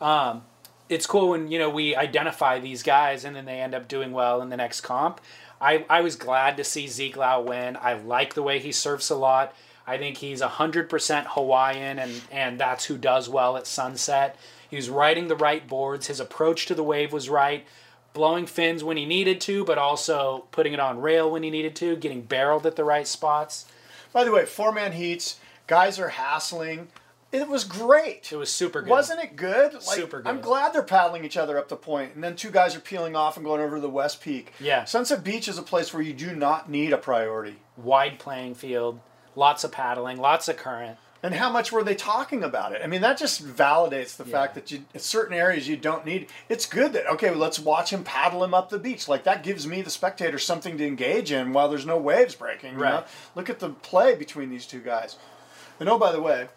Um, 0.00 0.42
it's 0.88 1.06
cool 1.06 1.28
when 1.30 1.50
you 1.50 1.58
know 1.58 1.70
we 1.70 1.94
identify 1.94 2.58
these 2.58 2.82
guys 2.82 3.24
and 3.24 3.34
then 3.36 3.44
they 3.44 3.60
end 3.60 3.74
up 3.74 3.86
doing 3.88 4.12
well 4.12 4.40
in 4.42 4.48
the 4.48 4.56
next 4.56 4.80
comp. 4.80 5.20
I, 5.64 5.86
I 5.88 6.02
was 6.02 6.16
glad 6.16 6.58
to 6.58 6.64
see 6.64 7.12
Lau 7.16 7.40
win. 7.40 7.78
I 7.80 7.94
like 7.94 8.34
the 8.34 8.42
way 8.42 8.58
he 8.58 8.70
surfs 8.70 9.08
a 9.08 9.14
lot. 9.14 9.54
I 9.86 9.96
think 9.96 10.18
he's 10.18 10.42
100% 10.42 11.26
Hawaiian, 11.28 11.98
and, 11.98 12.20
and 12.30 12.60
that's 12.60 12.84
who 12.84 12.98
does 12.98 13.30
well 13.30 13.56
at 13.56 13.66
sunset. 13.66 14.36
He 14.68 14.76
was 14.76 14.90
riding 14.90 15.28
the 15.28 15.36
right 15.36 15.66
boards. 15.66 16.08
His 16.08 16.20
approach 16.20 16.66
to 16.66 16.74
the 16.74 16.82
wave 16.82 17.14
was 17.14 17.30
right. 17.30 17.66
Blowing 18.12 18.44
fins 18.44 18.84
when 18.84 18.98
he 18.98 19.06
needed 19.06 19.40
to, 19.42 19.64
but 19.64 19.78
also 19.78 20.44
putting 20.50 20.74
it 20.74 20.80
on 20.80 21.00
rail 21.00 21.30
when 21.30 21.42
he 21.42 21.50
needed 21.50 21.74
to, 21.76 21.96
getting 21.96 22.20
barreled 22.20 22.66
at 22.66 22.76
the 22.76 22.84
right 22.84 23.06
spots. 23.06 23.64
By 24.12 24.24
the 24.24 24.32
way, 24.32 24.44
four 24.44 24.70
man 24.70 24.92
heats, 24.92 25.40
guys 25.66 25.98
are 25.98 26.10
hassling. 26.10 26.88
It 27.34 27.48
was 27.48 27.64
great. 27.64 28.30
It 28.32 28.36
was 28.36 28.50
super 28.52 28.80
good. 28.80 28.90
Wasn't 28.90 29.20
it 29.22 29.34
good? 29.36 29.74
Like, 29.74 29.82
Super 29.82 30.22
good. 30.22 30.28
I'm 30.28 30.40
glad 30.40 30.72
they're 30.72 30.82
paddling 30.82 31.24
each 31.24 31.36
other 31.36 31.58
up 31.58 31.68
the 31.68 31.76
point, 31.76 32.14
and 32.14 32.22
then 32.22 32.36
two 32.36 32.50
guys 32.50 32.76
are 32.76 32.80
peeling 32.80 33.16
off 33.16 33.36
and 33.36 33.44
going 33.44 33.60
over 33.60 33.76
to 33.76 33.80
the 33.82 33.88
West 33.90 34.20
Peak. 34.22 34.52
Yeah. 34.60 34.84
Sunset 34.84 35.24
Beach 35.24 35.48
is 35.48 35.58
a 35.58 35.62
place 35.62 35.92
where 35.92 36.02
you 36.02 36.12
do 36.12 36.34
not 36.34 36.70
need 36.70 36.92
a 36.92 36.98
priority. 36.98 37.56
Wide 37.76 38.18
playing 38.18 38.54
field, 38.54 39.00
lots 39.34 39.64
of 39.64 39.72
paddling, 39.72 40.18
lots 40.18 40.48
of 40.48 40.56
current. 40.56 40.96
And 41.24 41.34
how 41.34 41.50
much 41.50 41.72
were 41.72 41.82
they 41.82 41.94
talking 41.94 42.44
about 42.44 42.72
it? 42.72 42.82
I 42.84 42.86
mean, 42.86 43.00
that 43.00 43.16
just 43.16 43.42
validates 43.42 44.14
the 44.14 44.26
fact 44.26 44.54
that 44.56 44.70
you, 44.70 44.84
in 44.92 45.00
certain 45.00 45.34
areas 45.34 45.66
you 45.66 45.74
don't 45.74 46.04
need. 46.04 46.26
It's 46.50 46.66
good 46.66 46.92
that 46.92 47.06
okay, 47.14 47.30
well, 47.30 47.38
let's 47.38 47.58
watch 47.58 47.90
him 47.90 48.04
paddle 48.04 48.44
him 48.44 48.52
up 48.52 48.68
the 48.68 48.78
beach. 48.78 49.08
Like 49.08 49.24
that 49.24 49.42
gives 49.42 49.66
me 49.66 49.80
the 49.80 49.88
spectator 49.88 50.38
something 50.38 50.76
to 50.76 50.86
engage 50.86 51.32
in 51.32 51.54
while 51.54 51.70
there's 51.70 51.86
no 51.86 51.96
waves 51.96 52.34
breaking. 52.34 52.74
you 52.74 52.78
Right. 52.78 52.90
know? 53.00 53.04
Look 53.34 53.48
at 53.48 53.58
the 53.58 53.70
play 53.70 54.14
between 54.14 54.50
these 54.50 54.66
two 54.66 54.80
guys. 54.80 55.16
And 55.80 55.88
oh, 55.88 55.98
by 55.98 56.12
the 56.12 56.20
way, 56.20 56.48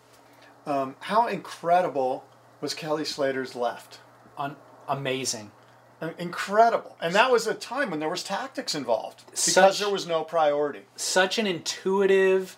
um, 0.68 0.96
how 1.00 1.28
incredible 1.28 2.26
was 2.62 2.74
Kelly 2.74 3.06
Slater's 3.06 3.56
left? 3.56 4.00
Un- 4.38 4.58
amazing. 4.88 5.52
Incredible, 6.20 6.96
and 7.02 7.16
that 7.16 7.32
was 7.32 7.48
a 7.48 7.56
time 7.56 7.90
when 7.90 8.00
there 8.00 8.10
was 8.10 8.22
tactics 8.22 8.76
involved 8.76 9.24
because 9.26 9.40
Such- 9.40 9.80
there 9.80 9.90
was 9.90 10.06
no 10.06 10.24
priority. 10.24 10.82
Such 10.96 11.40
an 11.40 11.48
intuitive, 11.48 12.56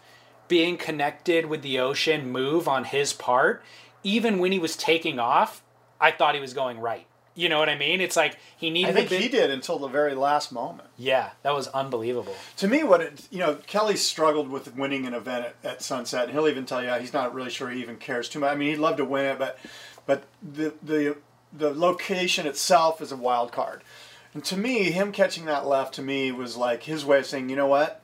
being 0.49 0.75
connected 0.75 1.45
with 1.45 1.61
the 1.61 1.79
ocean 1.79 2.29
move 2.29 2.67
on 2.67 2.83
his 2.83 3.13
part. 3.13 3.63
Even 4.03 4.39
when 4.39 4.51
he 4.51 4.59
was 4.59 4.75
taking 4.75 5.19
off, 5.19 5.63
I 6.01 6.11
thought 6.11 6.35
he 6.35 6.41
was 6.41 6.53
going 6.53 6.79
right. 6.79 7.05
You 7.39 7.47
know 7.47 7.57
what 7.57 7.69
I 7.69 7.77
mean? 7.77 8.01
It's 8.01 8.17
like 8.17 8.37
he 8.57 8.67
I 8.67 8.71
needed 8.71 8.95
think 8.95 9.07
a 9.07 9.09
bit. 9.11 9.21
he 9.21 9.29
did 9.29 9.49
until 9.49 9.79
the 9.79 9.87
very 9.87 10.13
last 10.13 10.51
moment. 10.51 10.89
Yeah, 10.97 11.29
that 11.43 11.55
was 11.55 11.69
unbelievable. 11.69 12.35
To 12.57 12.67
me, 12.67 12.83
what 12.83 12.99
it, 12.99 13.27
you 13.31 13.39
know, 13.39 13.55
Kelly 13.65 13.95
struggled 13.95 14.49
with 14.49 14.75
winning 14.75 15.05
an 15.05 15.13
event 15.13 15.45
at, 15.45 15.55
at 15.63 15.81
Sunset, 15.81 16.25
and 16.25 16.33
he'll 16.33 16.49
even 16.49 16.65
tell 16.65 16.83
you 16.83 16.91
he's 16.95 17.13
not 17.13 17.33
really 17.33 17.49
sure 17.49 17.69
he 17.69 17.81
even 17.81 17.95
cares 17.95 18.27
too 18.27 18.39
much. 18.39 18.51
I 18.51 18.55
mean, 18.55 18.71
he'd 18.71 18.79
love 18.79 18.97
to 18.97 19.05
win 19.05 19.25
it, 19.25 19.39
but 19.39 19.57
but 20.05 20.25
the 20.43 20.73
the 20.83 21.15
the 21.53 21.73
location 21.73 22.45
itself 22.45 23.01
is 23.01 23.13
a 23.13 23.15
wild 23.15 23.53
card. 23.53 23.85
And 24.33 24.43
to 24.43 24.57
me, 24.57 24.91
him 24.91 25.13
catching 25.13 25.45
that 25.45 25.65
left 25.65 25.93
to 25.93 26.01
me 26.01 26.33
was 26.33 26.57
like 26.57 26.83
his 26.83 27.05
way 27.05 27.19
of 27.19 27.25
saying, 27.25 27.47
you 27.47 27.55
know 27.55 27.67
what, 27.67 28.01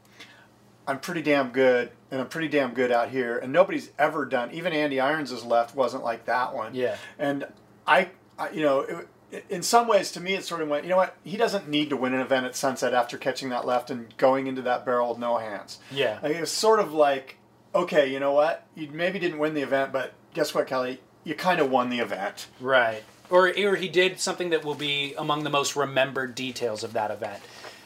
I'm 0.87 0.99
pretty 1.01 1.21
damn 1.21 1.49
good, 1.49 1.91
and 2.09 2.21
I'm 2.21 2.29
pretty 2.29 2.47
damn 2.47 2.73
good 2.73 2.89
out 2.89 3.09
here, 3.09 3.37
and 3.37 3.51
nobody's 3.51 3.91
ever 3.99 4.23
done. 4.25 4.51
Even 4.51 4.71
Andy 4.71 5.01
Irons' 5.01 5.43
left 5.43 5.75
wasn't 5.75 6.05
like 6.05 6.23
that 6.25 6.55
one. 6.55 6.73
Yeah. 6.73 6.95
And 7.19 7.45
I, 7.85 8.11
I 8.39 8.51
you 8.51 8.61
know. 8.61 8.79
It, 8.79 9.09
in 9.49 9.63
some 9.63 9.87
ways, 9.87 10.11
to 10.11 10.19
me, 10.19 10.33
it 10.33 10.45
sort 10.45 10.61
of 10.61 10.69
went. 10.69 10.83
You 10.83 10.91
know 10.91 10.97
what? 10.97 11.15
He 11.23 11.37
doesn't 11.37 11.67
need 11.67 11.89
to 11.89 11.97
win 11.97 12.13
an 12.13 12.21
event 12.21 12.45
at 12.45 12.55
Sunset 12.55 12.93
after 12.93 13.17
catching 13.17 13.49
that 13.49 13.65
left 13.65 13.89
and 13.89 14.15
going 14.17 14.47
into 14.47 14.61
that 14.63 14.85
barrel 14.85 15.09
with 15.09 15.19
no 15.19 15.37
hands. 15.37 15.79
Yeah. 15.91 16.19
Like, 16.21 16.35
it 16.35 16.41
was 16.41 16.51
sort 16.51 16.79
of 16.79 16.93
like, 16.93 17.37
okay, 17.73 18.11
you 18.11 18.19
know 18.19 18.31
what? 18.31 18.65
You 18.75 18.89
maybe 18.91 19.19
didn't 19.19 19.39
win 19.39 19.53
the 19.53 19.61
event, 19.61 19.91
but 19.91 20.13
guess 20.33 20.53
what, 20.53 20.67
Kelly? 20.67 20.99
You 21.23 21.35
kind 21.35 21.59
of 21.59 21.69
won 21.69 21.89
the 21.89 21.99
event. 21.99 22.47
Right. 22.59 23.03
Or, 23.29 23.47
or 23.47 23.75
he 23.75 23.89
did 23.89 24.19
something 24.19 24.51
that 24.51 24.63
will 24.63 24.75
be 24.75 25.15
among 25.17 25.43
the 25.43 25.49
most 25.49 25.75
remembered 25.75 26.35
details 26.35 26.83
of 26.83 26.93
that 26.93 27.09
event. 27.09 27.41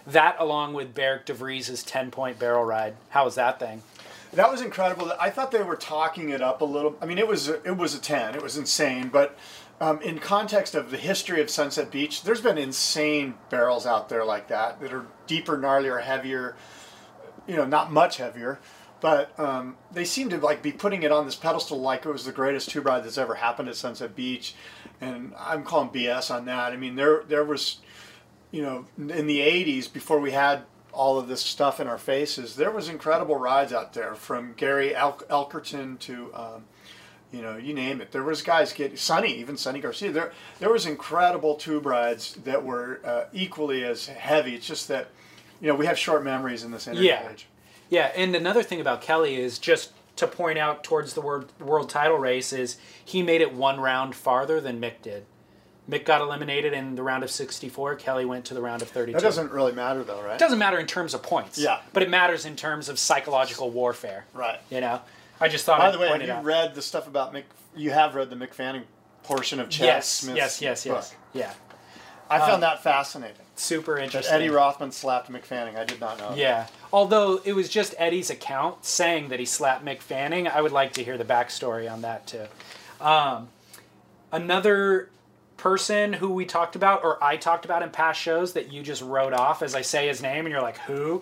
That, 0.06 0.36
along 0.40 0.74
with 0.74 0.94
Beric 0.94 1.26
DeVries' 1.26 1.84
10 1.86 2.12
point 2.12 2.38
barrel 2.38 2.66
ride. 2.66 2.96
How 3.10 3.26
was 3.26 3.36
that 3.36 3.60
thing? 3.60 3.82
That 4.34 4.52
was 4.52 4.62
incredible. 4.62 5.12
I 5.20 5.30
thought 5.30 5.52
they 5.52 5.64
were 5.64 5.76
talking 5.76 6.30
it 6.30 6.42
up 6.42 6.62
a 6.62 6.66
little. 6.66 6.96
I 7.02 7.06
mean, 7.06 7.18
it 7.18 7.28
was 7.28 7.48
it 7.48 7.78
was 7.78 7.96
a 7.96 8.00
ten. 8.00 8.36
It 8.36 8.44
was 8.44 8.58
insane, 8.58 9.10
but. 9.10 9.38
Um, 9.82 10.01
in 10.01 10.19
context 10.19 10.75
of 10.75 10.91
the 10.91 10.97
history 10.97 11.39
of 11.41 11.49
Sunset 11.49 11.89
Beach, 11.89 12.23
there's 12.23 12.41
been 12.41 12.57
insane 12.57 13.36
barrels 13.49 13.86
out 13.86 14.09
there 14.09 14.25
like 14.25 14.49
that 14.49 14.82
that 14.82 14.91
are 14.91 15.05
deeper, 15.25 15.57
gnarlier, 15.57 16.01
heavier. 16.01 16.55
You 17.47 17.55
know, 17.55 17.65
not 17.65 17.91
much 17.91 18.17
heavier, 18.17 18.59
but 18.99 19.38
um, 19.39 19.77
they 19.91 20.03
seem 20.03 20.30
to 20.30 20.38
like 20.38 20.61
be 20.61 20.71
putting 20.71 21.03
it 21.03 21.11
on 21.11 21.25
this 21.25 21.36
pedestal 21.36 21.80
like 21.80 22.05
it 22.05 22.11
was 22.11 22.25
the 22.25 22.32
greatest 22.32 22.69
tube 22.69 22.86
ride 22.86 23.03
that's 23.03 23.17
ever 23.17 23.36
happened 23.36 23.69
at 23.69 23.75
Sunset 23.75 24.15
Beach, 24.15 24.53
and 24.99 25.34
I'm 25.39 25.63
calling 25.63 25.89
BS 25.89 26.34
on 26.34 26.45
that. 26.45 26.73
I 26.73 26.77
mean, 26.77 26.95
there 26.95 27.23
there 27.27 27.45
was, 27.45 27.77
you 28.51 28.61
know, 28.61 28.86
in 28.97 29.27
the 29.27 29.39
'80s 29.39 29.91
before 29.91 30.19
we 30.19 30.32
had 30.32 30.63
all 30.91 31.17
of 31.17 31.27
this 31.27 31.41
stuff 31.41 31.80
in 31.80 31.88
our 31.88 31.97
faces, 31.97 32.55
there 32.57 32.71
was 32.71 32.89
incredible 32.89 33.38
rides 33.38 33.71
out 33.71 33.93
there 33.93 34.13
from 34.13 34.53
Gary 34.53 34.93
El- 34.93 35.21
Elkerton 35.30 35.97
to. 35.99 36.34
Um, 36.34 36.65
you 37.32 37.41
know, 37.41 37.57
you 37.57 37.73
name 37.73 38.01
it. 38.01 38.11
There 38.11 38.23
was 38.23 38.41
guys 38.41 38.73
getting 38.73 38.97
Sunny, 38.97 39.34
even 39.36 39.55
Sunny 39.57 39.80
Garcia. 39.80 40.11
There, 40.11 40.32
there 40.59 40.71
was 40.71 40.86
incredible 40.86 41.55
tube 41.55 41.86
rides 41.86 42.36
that 42.43 42.63
were 42.63 42.99
uh, 43.05 43.25
equally 43.34 43.84
as 43.84 44.07
heavy. 44.07 44.55
It's 44.55 44.65
just 44.67 44.88
that, 44.88 45.09
you 45.61 45.67
know, 45.67 45.75
we 45.75 45.86
have 45.86 45.97
short 45.97 46.23
memories 46.23 46.63
in 46.63 46.71
this 46.71 46.88
internet 46.88 47.05
Yeah. 47.23 47.32
age. 47.32 47.47
Yeah, 47.89 48.11
and 48.15 48.36
another 48.36 48.61
thing 48.63 48.80
about 48.82 49.01
Kelly 49.01 49.36
is 49.36 49.57
just 49.59 49.91
to 50.15 50.27
point 50.27 50.57
out 50.59 50.84
towards 50.84 51.13
the 51.13 51.21
world, 51.21 51.51
world 51.59 51.89
title 51.89 52.17
race 52.17 52.51
is 52.53 52.77
he 53.03 53.21
made 53.23 53.41
it 53.41 53.53
one 53.53 53.80
round 53.80 54.15
farther 54.15 54.59
than 54.61 54.80
Mick 54.82 55.01
did. 55.01 55.25
Mick 55.89 56.05
got 56.05 56.21
eliminated 56.21 56.71
in 56.73 56.95
the 56.95 57.01
round 57.01 57.23
of 57.23 57.32
64. 57.32 57.95
Kelly 57.95 58.25
went 58.25 58.45
to 58.45 58.53
the 58.53 58.61
round 58.61 58.84
of 58.84 58.89
32. 58.89 59.13
That 59.13 59.23
doesn't 59.23 59.51
really 59.51 59.71
matter, 59.71 60.03
though, 60.03 60.21
right? 60.21 60.34
It 60.36 60.39
doesn't 60.39 60.59
matter 60.59 60.77
in 60.77 60.86
terms 60.86 61.15
of 61.15 61.23
points. 61.23 61.57
Yeah. 61.57 61.80
But 61.93 62.03
it 62.03 62.09
matters 62.11 62.45
in 62.45 62.55
terms 62.55 62.89
of 62.89 62.99
psychological 62.99 63.71
warfare. 63.71 64.25
Right. 64.34 64.59
You 64.69 64.82
know? 64.82 65.01
I 65.42 65.48
just 65.48 65.66
thought 65.66 65.80
By 65.80 65.88
I'd 65.88 65.94
the 65.94 66.00
way, 66.00 66.10
point 66.10 66.22
have 66.22 66.28
you 66.28 66.34
out. 66.36 66.44
read 66.44 66.76
the 66.76 66.82
stuff 66.82 67.08
about 67.08 67.34
Mick? 67.34 67.44
You 67.76 67.92
have 67.92 68.16
read 68.16 68.30
the 68.30 68.36
Mick 68.36 68.54
Fanning 68.54 68.84
portion 69.24 69.60
of 69.60 69.70
Chas 69.70 69.86
yes, 69.86 70.10
Smith's 70.10 70.38
yes, 70.38 70.62
yes, 70.62 70.86
yes. 70.86 71.10
book. 71.12 71.20
Yeah. 71.34 71.54
I 72.30 72.40
found 72.40 72.62
that 72.64 72.84
fascinating. 72.84 73.38
Super 73.56 73.96
That 73.96 74.04
interesting. 74.04 74.36
Eddie 74.36 74.50
Rothman 74.50 74.92
slapped 74.92 75.32
Mick 75.32 75.44
Fanning. 75.44 75.76
I 75.76 75.84
did 75.84 76.00
not 76.00 76.18
know. 76.20 76.30
that. 76.30 76.38
Yeah. 76.38 76.68
Although 76.94 77.42
it 77.44 77.54
was 77.54 77.70
just 77.70 77.96
Eddie's 77.98 78.30
account 78.30 78.86
saying 78.86 79.30
that 79.30 79.40
he 79.40 79.46
slapped 79.46 79.84
Mick 79.84 80.02
Fanning, 80.02 80.48
I 80.48 80.62
would 80.62 80.72
like 80.72 80.94
to 80.94 81.04
hear 81.04 81.18
the 81.18 81.26
backstory 81.26 81.92
on 81.92 82.02
that 82.02 82.28
too. 82.28 82.46
Um, 83.02 83.50
another 84.32 85.10
person 85.58 86.14
who 86.14 86.30
we 86.30 86.46
talked 86.46 86.76
about, 86.76 87.04
or 87.04 87.22
I 87.24 87.36
talked 87.38 87.66
about 87.66 87.82
in 87.84 87.90
past 87.90 88.20
shows 88.22 88.54
that 88.54 88.72
you 88.72 88.82
just 88.84 89.02
wrote 89.02 89.34
off 89.34 89.62
as 89.62 89.76
I 89.76 89.82
say 89.82 90.08
his 90.08 90.22
name, 90.22 90.46
and 90.46 90.50
you're 90.54 90.62
like, 90.62 90.78
who? 90.80 91.22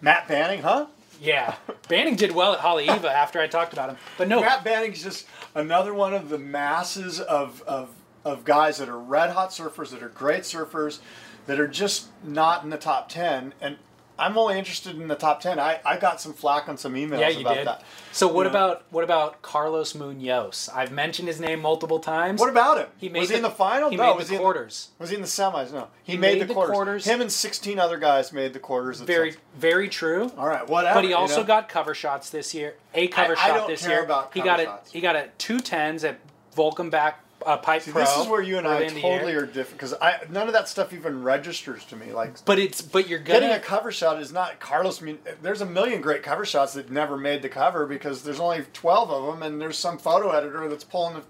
Matt 0.00 0.26
Banting, 0.28 0.62
huh? 0.62 0.86
Yeah. 1.20 1.56
Banting 1.88 2.16
did 2.16 2.32
well 2.32 2.52
at 2.54 2.60
Haleiwa 2.60 3.04
after 3.04 3.40
I 3.40 3.46
talked 3.46 3.72
about 3.72 3.90
him. 3.90 3.96
But 4.18 4.28
no, 4.28 4.40
Matt 4.40 4.64
Banting's 4.64 5.02
just 5.02 5.26
another 5.54 5.94
one 5.94 6.14
of 6.14 6.28
the 6.28 6.38
masses 6.38 7.20
of, 7.20 7.62
of, 7.62 7.90
of 8.24 8.44
guys 8.44 8.78
that 8.78 8.88
are 8.88 8.98
red 8.98 9.30
hot 9.30 9.50
surfers, 9.50 9.90
that 9.90 10.02
are 10.02 10.08
great 10.08 10.42
surfers, 10.42 10.98
that 11.46 11.60
are 11.60 11.68
just 11.68 12.08
not 12.24 12.64
in 12.64 12.70
the 12.70 12.76
top 12.76 13.08
10. 13.08 13.54
And 13.60 13.76
I'm 14.18 14.38
only 14.38 14.58
interested 14.58 14.96
in 14.96 15.08
the 15.08 15.14
top 15.14 15.40
10. 15.40 15.58
I, 15.58 15.80
I 15.84 15.96
got 15.98 16.20
some 16.20 16.32
flack 16.32 16.68
on 16.68 16.76
some 16.78 16.94
emails 16.94 17.20
yeah, 17.20 17.28
you 17.28 17.40
about 17.42 17.54
did. 17.54 17.66
that. 17.66 17.82
So 18.12 18.26
what 18.26 18.38
You 18.38 18.44
know, 18.44 18.50
about 18.50 18.84
what 18.90 19.04
about 19.04 19.42
Carlos 19.42 19.94
Munoz? 19.94 20.70
I've 20.74 20.90
mentioned 20.90 21.28
his 21.28 21.38
name 21.38 21.60
multiple 21.60 21.98
times. 21.98 22.40
What 22.40 22.48
about 22.48 22.78
him? 22.78 22.86
He 22.96 23.08
made 23.10 23.20
was 23.20 23.28
the, 23.28 23.34
he 23.34 23.36
in 23.38 23.42
the 23.42 23.50
final? 23.50 23.90
He 23.90 23.96
no, 23.96 24.04
made 24.10 24.16
was 24.16 24.26
the 24.28 24.32
he 24.32 24.36
in- 24.36 24.42
quarters. 24.42 24.88
was 24.98 25.10
he 25.10 25.16
in 25.16 25.20
the 25.22 25.26
semis? 25.28 25.72
No. 25.72 25.88
He, 26.02 26.12
He 26.12 26.18
made, 26.18 26.38
made 26.38 26.48
the, 26.48 26.54
quarters. 26.54 26.72
quarters. 26.74 27.04
Him 27.04 27.20
and 27.20 27.30
16 27.30 27.78
other 27.78 27.98
guys 27.98 28.32
made 28.32 28.52
the 28.54 28.58
quarters. 28.58 29.00
Very, 29.00 29.34
very 29.56 29.88
true. 29.88 30.32
All 30.38 30.46
right, 30.48 30.66
whatever. 30.68 30.94
But 30.94 31.04
he 31.04 31.10
you 31.10 31.16
also 31.16 31.42
know? 31.42 31.46
got 31.46 31.68
cover 31.68 31.92
shots 31.94 32.30
this 32.30 32.54
year. 32.54 32.74
A 32.94 33.08
cover 33.08 33.34
I 33.36 33.48
shot 33.48 33.54
don't 33.56 33.68
this 33.68 33.82
care 33.82 33.96
year. 33.96 34.04
about 34.04 34.32
he 34.32 34.40
got 34.40 34.60
shots. 34.60 34.88
it. 34.90 34.92
He 34.94 35.00
got 35.00 35.16
a 35.16 35.28
two 35.36 35.60
tens 35.60 36.04
at 36.04 36.18
Volcom 36.56 36.90
back 36.90 37.20
uh, 37.46 37.56
Pipe 37.56 37.82
See, 37.82 37.92
Pro. 37.92 38.02
this 38.02 38.16
is 38.18 38.26
where 38.26 38.42
you 38.42 38.58
and 38.58 38.66
I 38.66 38.88
totally 38.88 39.34
are 39.34 39.46
different 39.46 39.72
because 39.78 39.94
I 39.94 40.18
none 40.30 40.46
of 40.48 40.52
that 40.52 40.68
stuff 40.68 40.92
even 40.92 41.22
registers 41.22 41.84
to 41.86 41.96
me. 41.96 42.12
Like 42.12 42.44
But 42.44 42.58
it's 42.58 42.82
but 42.82 43.08
you're 43.08 43.18
gonna 43.20 43.40
Getting 43.40 43.56
a 43.56 43.60
cover 43.60 43.90
shot 43.92 44.20
is 44.20 44.32
not 44.32 44.60
Carlos. 44.60 45.00
Mun- 45.00 45.18
There's 45.42 45.60
a 45.60 45.66
million 45.66 46.00
great 46.00 46.22
cover 46.22 46.44
shots 46.44 46.74
that 46.74 46.90
never 46.90 47.16
made 47.16 47.42
the 47.42 47.48
cover 47.48 47.86
because 47.86 48.22
there's 48.22 48.40
only 48.40 48.64
12 48.72 49.10
of 49.10 49.26
them, 49.26 49.42
and 49.42 49.60
there's 49.60 49.78
some 49.78 49.96
photo 49.98 50.30
editor 50.30 50.68
that's 50.68 50.84
pulling 50.84 51.14
the. 51.14 51.22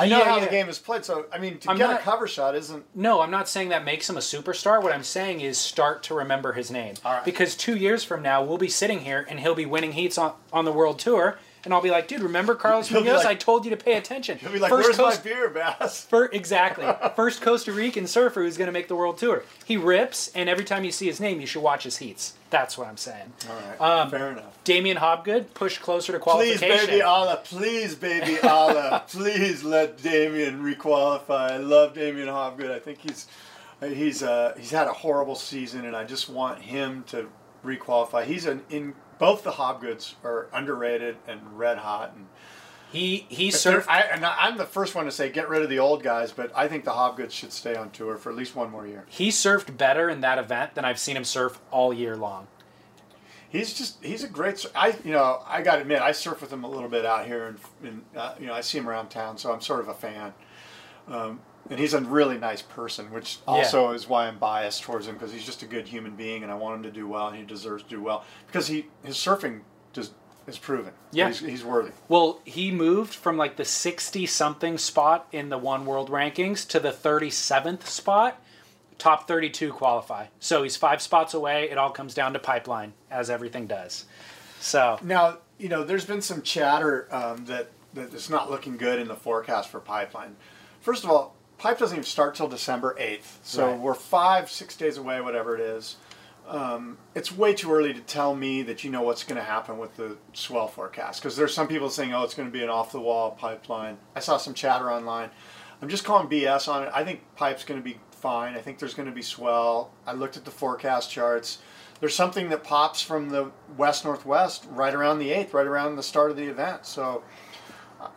I 0.00 0.08
know 0.08 0.18
Yeah, 0.18 0.24
how 0.24 0.36
yeah. 0.38 0.44
the 0.44 0.50
game 0.50 0.68
is 0.68 0.80
played, 0.80 1.04
so 1.04 1.26
I 1.32 1.38
mean, 1.38 1.58
to 1.58 1.70
I'm 1.70 1.78
get 1.78 1.88
not- 1.88 2.00
a 2.00 2.02
cover 2.02 2.26
shot 2.26 2.56
isn't. 2.56 2.84
No, 2.96 3.20
I'm 3.20 3.30
not 3.30 3.48
saying 3.48 3.68
that 3.68 3.84
makes 3.84 4.10
him 4.10 4.16
a 4.16 4.20
superstar. 4.20 4.82
What 4.82 4.92
I'm 4.92 5.04
saying 5.04 5.42
is 5.42 5.58
start 5.58 6.02
to 6.04 6.14
remember 6.14 6.54
his 6.54 6.72
name. 6.72 6.94
All 7.04 7.12
right. 7.14 7.24
Because 7.24 7.54
two 7.54 7.76
years 7.76 8.02
from 8.02 8.20
now, 8.20 8.42
we'll 8.42 8.58
be 8.58 8.68
sitting 8.68 9.00
here 9.00 9.24
and 9.30 9.38
he'll 9.38 9.54
be 9.54 9.64
winning 9.64 9.92
heats 9.92 10.18
on, 10.18 10.32
on 10.52 10.64
the 10.64 10.72
world 10.72 10.98
tour, 10.98 11.38
and 11.66 11.74
I'll 11.74 11.82
be 11.82 11.90
like, 11.90 12.08
dude, 12.08 12.22
remember 12.22 12.54
Carlos 12.64 12.88
He'll 12.88 13.02
Munoz? 13.04 13.18
like- 13.24 13.26
I 13.26 13.34
told 13.34 13.64
you 13.66 13.70
to 13.72 13.76
pay 13.76 13.94
attention. 13.98 14.38
He'll 14.38 14.52
be 14.52 14.58
like, 14.58 14.70
First 14.70 14.86
"Where's 14.86 14.96
Coast- 14.96 15.24
my 15.24 15.30
beer, 15.30 15.50
Bass?" 15.50 16.04
Fir- 16.08 16.30
exactly. 16.32 16.86
First 17.16 17.42
Costa 17.42 17.72
Rican 17.72 18.06
surfer 18.06 18.42
who's 18.42 18.56
going 18.56 18.66
to 18.68 18.72
make 18.72 18.88
the 18.88 18.96
world 18.96 19.18
tour. 19.18 19.42
He 19.66 19.76
rips, 19.76 20.30
and 20.34 20.48
every 20.48 20.64
time 20.64 20.84
you 20.84 20.92
see 20.92 21.06
his 21.06 21.20
name, 21.20 21.40
you 21.40 21.46
should 21.46 21.62
watch 21.62 21.82
his 21.84 21.98
heats. 21.98 22.32
That's 22.48 22.78
what 22.78 22.86
I'm 22.86 22.96
saying. 22.96 23.32
All 23.50 23.56
right, 23.56 23.80
Um, 24.02 24.10
fair 24.10 24.30
enough. 24.30 24.56
Damien 24.64 24.96
Hobgood 24.96 25.52
pushed 25.52 25.82
closer 25.82 26.12
to 26.12 26.18
Please, 26.18 26.58
qualification. 26.58 26.86
baby 26.86 27.02
Allah, 27.02 27.40
please, 27.44 27.94
baby 27.96 28.38
Allah, 28.40 29.02
please 29.08 29.64
let 29.64 30.00
Damien 30.00 30.62
requalify. 30.62 31.50
I 31.50 31.56
love 31.58 31.92
Damien 31.94 32.28
Hobgood. 32.28 32.70
I 32.70 32.78
think 32.78 32.98
he's 33.00 33.26
he's 33.82 34.22
uh, 34.22 34.54
he's 34.56 34.70
had 34.70 34.86
a 34.86 34.92
horrible 34.92 35.34
season, 35.34 35.84
and 35.84 35.96
I 35.96 36.04
just 36.04 36.28
want 36.30 36.62
him 36.62 37.02
to 37.08 37.28
requalify. 37.64 38.24
He's 38.24 38.46
an 38.46 38.62
in 38.70 38.94
both 39.18 39.42
the 39.44 39.52
Hobgoods 39.52 40.14
are 40.24 40.48
underrated 40.52 41.16
and 41.26 41.58
red 41.58 41.78
hot, 41.78 42.12
and 42.14 42.26
he 42.92 43.26
he 43.28 43.48
If. 43.48 43.88
I, 43.88 44.00
and 44.02 44.24
I'm 44.24 44.56
the 44.56 44.64
first 44.64 44.94
one 44.94 45.06
to 45.06 45.10
say 45.10 45.28
get 45.30 45.48
rid 45.48 45.62
of 45.62 45.68
the 45.68 45.78
old 45.78 46.02
guys, 46.02 46.32
but 46.32 46.52
I 46.54 46.68
think 46.68 46.84
the 46.84 46.92
Hobgoods 46.92 47.32
should 47.32 47.52
stay 47.52 47.74
on 47.74 47.90
tour 47.90 48.16
for 48.16 48.30
at 48.30 48.36
least 48.36 48.54
one 48.54 48.70
more 48.70 48.86
year. 48.86 49.04
he 49.08 49.28
surfed 49.28 49.76
better 49.76 50.08
in 50.08 50.20
that 50.20 50.38
event 50.38 50.74
than 50.74 50.84
I've 50.84 50.98
seen 50.98 51.16
him 51.16 51.24
surf 51.24 51.60
all 51.70 51.92
year 51.92 52.16
long. 52.16 52.46
he's 53.48 53.74
just 53.74 54.02
he's 54.04 54.22
a 54.22 54.28
great. 54.28 54.64
I 54.74 54.94
you 55.04 55.12
know 55.12 55.42
I 55.46 55.62
got 55.62 55.76
to 55.76 55.82
admit 55.82 56.00
I 56.00 56.12
surf 56.12 56.40
with 56.40 56.52
him 56.52 56.64
a 56.64 56.68
little 56.68 56.88
bit 56.88 57.04
out 57.04 57.26
here 57.26 57.46
and, 57.48 57.58
and 57.82 58.02
uh, 58.16 58.34
you 58.38 58.46
know 58.46 58.54
I 58.54 58.60
see 58.60 58.78
him 58.78 58.88
around 58.88 59.08
town, 59.08 59.38
so 59.38 59.52
I'm 59.52 59.60
sort 59.60 59.80
of 59.80 59.88
a 59.88 59.94
fan. 59.94 60.32
Um, 61.08 61.40
and 61.70 61.78
he's 61.78 61.94
a 61.94 62.00
really 62.00 62.38
nice 62.38 62.62
person, 62.62 63.10
which 63.10 63.38
also 63.46 63.90
is 63.92 64.08
why 64.08 64.26
I'm 64.26 64.38
biased 64.38 64.82
towards 64.82 65.06
him 65.06 65.14
because 65.14 65.32
he's 65.32 65.44
just 65.44 65.62
a 65.62 65.66
good 65.66 65.88
human 65.88 66.16
being, 66.16 66.42
and 66.42 66.52
I 66.52 66.54
want 66.54 66.76
him 66.76 66.82
to 66.84 66.90
do 66.90 67.06
well, 67.08 67.28
and 67.28 67.36
he 67.36 67.44
deserves 67.44 67.82
to 67.84 67.88
do 67.88 68.02
well 68.02 68.24
because 68.46 68.66
he 68.68 68.86
his 69.04 69.16
surfing 69.16 69.60
just 69.92 70.12
is 70.46 70.58
proven. 70.58 70.92
Yeah. 71.12 71.28
he's, 71.28 71.40
he's 71.40 71.64
worthy. 71.64 71.90
Well, 72.08 72.40
he 72.44 72.70
moved 72.70 73.14
from 73.14 73.36
like 73.36 73.56
the 73.56 73.64
60 73.64 74.26
something 74.26 74.78
spot 74.78 75.26
in 75.32 75.48
the 75.48 75.58
One 75.58 75.86
World 75.86 76.10
rankings 76.10 76.66
to 76.68 76.80
the 76.80 76.90
37th 76.90 77.84
spot. 77.84 78.40
Top 78.98 79.28
32 79.28 79.72
qualify. 79.72 80.26
So 80.40 80.62
he's 80.62 80.76
five 80.76 81.02
spots 81.02 81.34
away. 81.34 81.68
It 81.70 81.76
all 81.76 81.90
comes 81.90 82.14
down 82.14 82.32
to 82.32 82.38
pipeline, 82.38 82.94
as 83.10 83.28
everything 83.28 83.66
does. 83.66 84.06
So, 84.60 84.98
Now, 85.02 85.38
you 85.58 85.68
know, 85.68 85.84
there's 85.84 86.06
been 86.06 86.22
some 86.22 86.42
chatter 86.42 87.06
um, 87.14 87.44
that, 87.46 87.70
that 87.94 88.14
it's 88.14 88.30
not 88.30 88.50
looking 88.50 88.76
good 88.78 88.98
in 88.98 89.08
the 89.08 89.14
forecast 89.16 89.68
for 89.68 89.80
pipeline. 89.80 90.36
First 90.80 91.04
of 91.04 91.10
all, 91.10 91.35
pipe 91.58 91.78
doesn't 91.78 91.96
even 91.96 92.04
start 92.04 92.34
till 92.34 92.48
December 92.48 92.94
8th. 92.98 93.38
So 93.42 93.70
Right. 93.70 93.78
we're 93.78 93.94
five, 93.94 94.50
six 94.50 94.76
days 94.76 94.96
away, 94.98 95.20
whatever 95.20 95.54
it 95.54 95.60
is. 95.60 95.96
Um, 96.48 96.98
it's 97.14 97.32
way 97.32 97.54
too 97.54 97.72
early 97.72 97.92
to 97.92 98.00
tell 98.00 98.36
me 98.36 98.62
that 98.62 98.84
you 98.84 98.90
know 98.90 99.02
what's 99.02 99.24
going 99.24 99.36
to 99.36 99.42
happen 99.42 99.78
with 99.78 99.96
the 99.96 100.16
swell 100.32 100.68
forecast 100.68 101.20
because 101.20 101.36
there's 101.36 101.52
some 101.52 101.66
people 101.66 101.90
saying, 101.90 102.14
oh, 102.14 102.22
it's 102.22 102.34
going 102.34 102.48
to 102.48 102.52
be 102.52 102.62
an 102.62 102.68
off 102.68 102.92
the 102.92 103.00
wall 103.00 103.32
pipeline. 103.32 103.98
I 104.14 104.20
saw 104.20 104.36
some 104.36 104.54
chatter 104.54 104.90
online. 104.92 105.30
I'm 105.82 105.88
just 105.88 106.04
calling 106.04 106.28
BS 106.28 106.68
on 106.72 106.84
it. 106.84 106.90
I 106.94 107.04
think 107.04 107.22
pipe's 107.34 107.64
going 107.64 107.80
to 107.80 107.84
be 107.84 107.98
fine. 108.12 108.54
I 108.54 108.60
think 108.60 108.78
there's 108.78 108.94
going 108.94 109.08
to 109.08 109.14
be 109.14 109.22
swell. 109.22 109.90
I 110.06 110.12
looked 110.12 110.36
at 110.36 110.44
the 110.44 110.50
forecast 110.52 111.10
charts. 111.10 111.58
There's 111.98 112.14
something 112.14 112.48
that 112.50 112.62
pops 112.62 113.02
from 113.02 113.30
the 113.30 113.50
west 113.76 114.04
northwest 114.04 114.66
right 114.70 114.94
around 114.94 115.18
the 115.18 115.30
8th, 115.30 115.52
right 115.52 115.66
around 115.66 115.96
the 115.96 116.02
start 116.02 116.30
of 116.30 116.36
the 116.36 116.44
event. 116.46 116.86
So, 116.86 117.24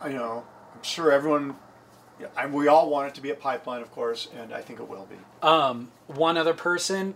you 0.04 0.12
know, 0.12 0.44
I'm 0.74 0.82
sure 0.82 1.10
everyone, 1.10 1.56
yeah, 2.20 2.26
I, 2.36 2.46
we 2.46 2.68
all 2.68 2.90
want 2.90 3.08
it 3.08 3.14
to 3.14 3.20
be 3.20 3.30
a 3.30 3.34
pipeline, 3.34 3.80
of 3.82 3.90
course, 3.92 4.28
and 4.38 4.52
I 4.52 4.60
think 4.60 4.78
it 4.80 4.88
will 4.88 5.06
be. 5.10 5.16
um, 5.46 5.90
one 6.06 6.36
other 6.36 6.54
person, 6.54 7.14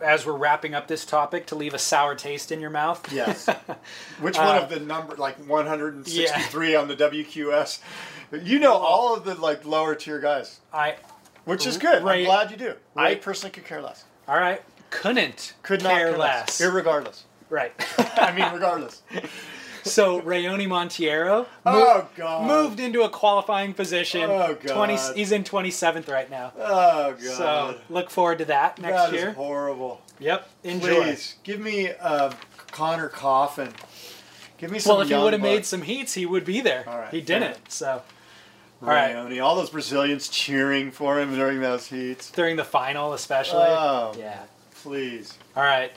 as 0.00 0.24
we're 0.26 0.36
wrapping 0.36 0.74
up 0.74 0.86
this 0.88 1.04
topic, 1.04 1.46
to 1.46 1.54
leave 1.54 1.74
a 1.74 1.78
sour 1.78 2.14
taste 2.14 2.52
in 2.52 2.60
your 2.60 2.70
mouth. 2.70 3.10
Yes. 3.12 3.46
Which 4.20 4.36
one 4.38 4.56
of 4.62 4.68
the 4.70 4.78
number, 4.80 5.16
like 5.16 5.36
163 5.48 6.74
on 6.76 6.88
the 6.88 6.96
WQS? 6.96 7.80
You 8.42 8.58
know 8.58 8.74
all 8.74 9.14
of 9.14 9.24
the 9.24 9.34
like 9.34 9.64
lower 9.64 9.94
tier 9.94 10.18
guys, 10.20 10.60
I, 10.72 10.96
which 11.44 11.66
is 11.66 11.76
good. 11.78 12.02
Right. 12.02 12.20
I'm 12.20 12.24
glad 12.26 12.50
you 12.50 12.56
do. 12.56 12.74
I 12.96 13.14
personally 13.16 13.52
could 13.52 13.64
care 13.64 13.80
less. 13.80 14.04
all 14.26 14.36
right, 14.38 14.60
couldn't 14.90 15.54
Could 15.62 15.82
not 15.82 15.92
care 15.92 16.08
care 16.10 16.18
less. 16.18 16.60
Irregardless. 16.60 17.22
right. 17.50 17.72
I 18.16 18.32
mean, 18.32 18.52
regardless. 18.52 19.02
so 19.84 20.20
Raoni 20.20 20.66
Monteiro 20.66 21.46
Oh, 21.64 22.08
God. 22.16 22.46
moved 22.46 22.80
into 22.80 23.02
a 23.02 23.08
qualifying 23.08 23.74
position. 23.74 24.22
Oh, 24.30 24.56
God. 24.60 24.74
20, 24.74 24.96
he's 25.14 25.30
in 25.32 25.44
27th 25.44 26.08
right 26.10 26.30
now. 26.30 26.52
Oh 26.58 27.12
god. 27.12 27.20
So 27.20 27.80
look 27.88 28.10
forward 28.10 28.38
to 28.38 28.44
that 28.46 28.80
next 28.80 28.96
that 28.96 29.14
is 29.14 29.20
year. 29.22 29.32
horrible. 29.34 30.00
Yep, 30.20 30.48
enjoy. 30.64 31.02
Please 31.04 31.34
give 31.44 31.60
me 31.60 31.90
uh, 32.00 32.32
Conner 32.70 33.08
Coffin. 33.08 33.70
Give 34.58 34.70
me 34.70 34.78
some. 34.78 34.92
Well, 34.94 35.00
if 35.02 35.08
he 35.08 35.14
would 35.14 35.32
have 35.32 35.42
made 35.42 35.66
some 35.66 35.82
heats, 35.82 36.14
he 36.14 36.24
would 36.26 36.44
be 36.44 36.60
there. 36.60 36.84
All 36.88 36.98
right, 36.98 37.10
he 37.10 37.20
didn't. 37.20 37.70
So, 37.70 38.00
all 38.80 38.88
right, 38.88 39.14
Raoni, 39.14 39.42
all 39.42 39.56
those 39.56 39.70
Brazilians 39.70 40.28
cheering 40.28 40.90
for 40.92 41.18
him 41.20 41.34
during 41.34 41.60
those 41.60 41.88
heats. 41.88 42.30
during 42.30 42.56
the 42.56 42.64
final, 42.64 43.12
especially. 43.12 43.64
Oh, 43.66 44.14
Yeah. 44.16 44.38
please. 44.82 45.36
All 45.56 45.62
right. 45.64 45.92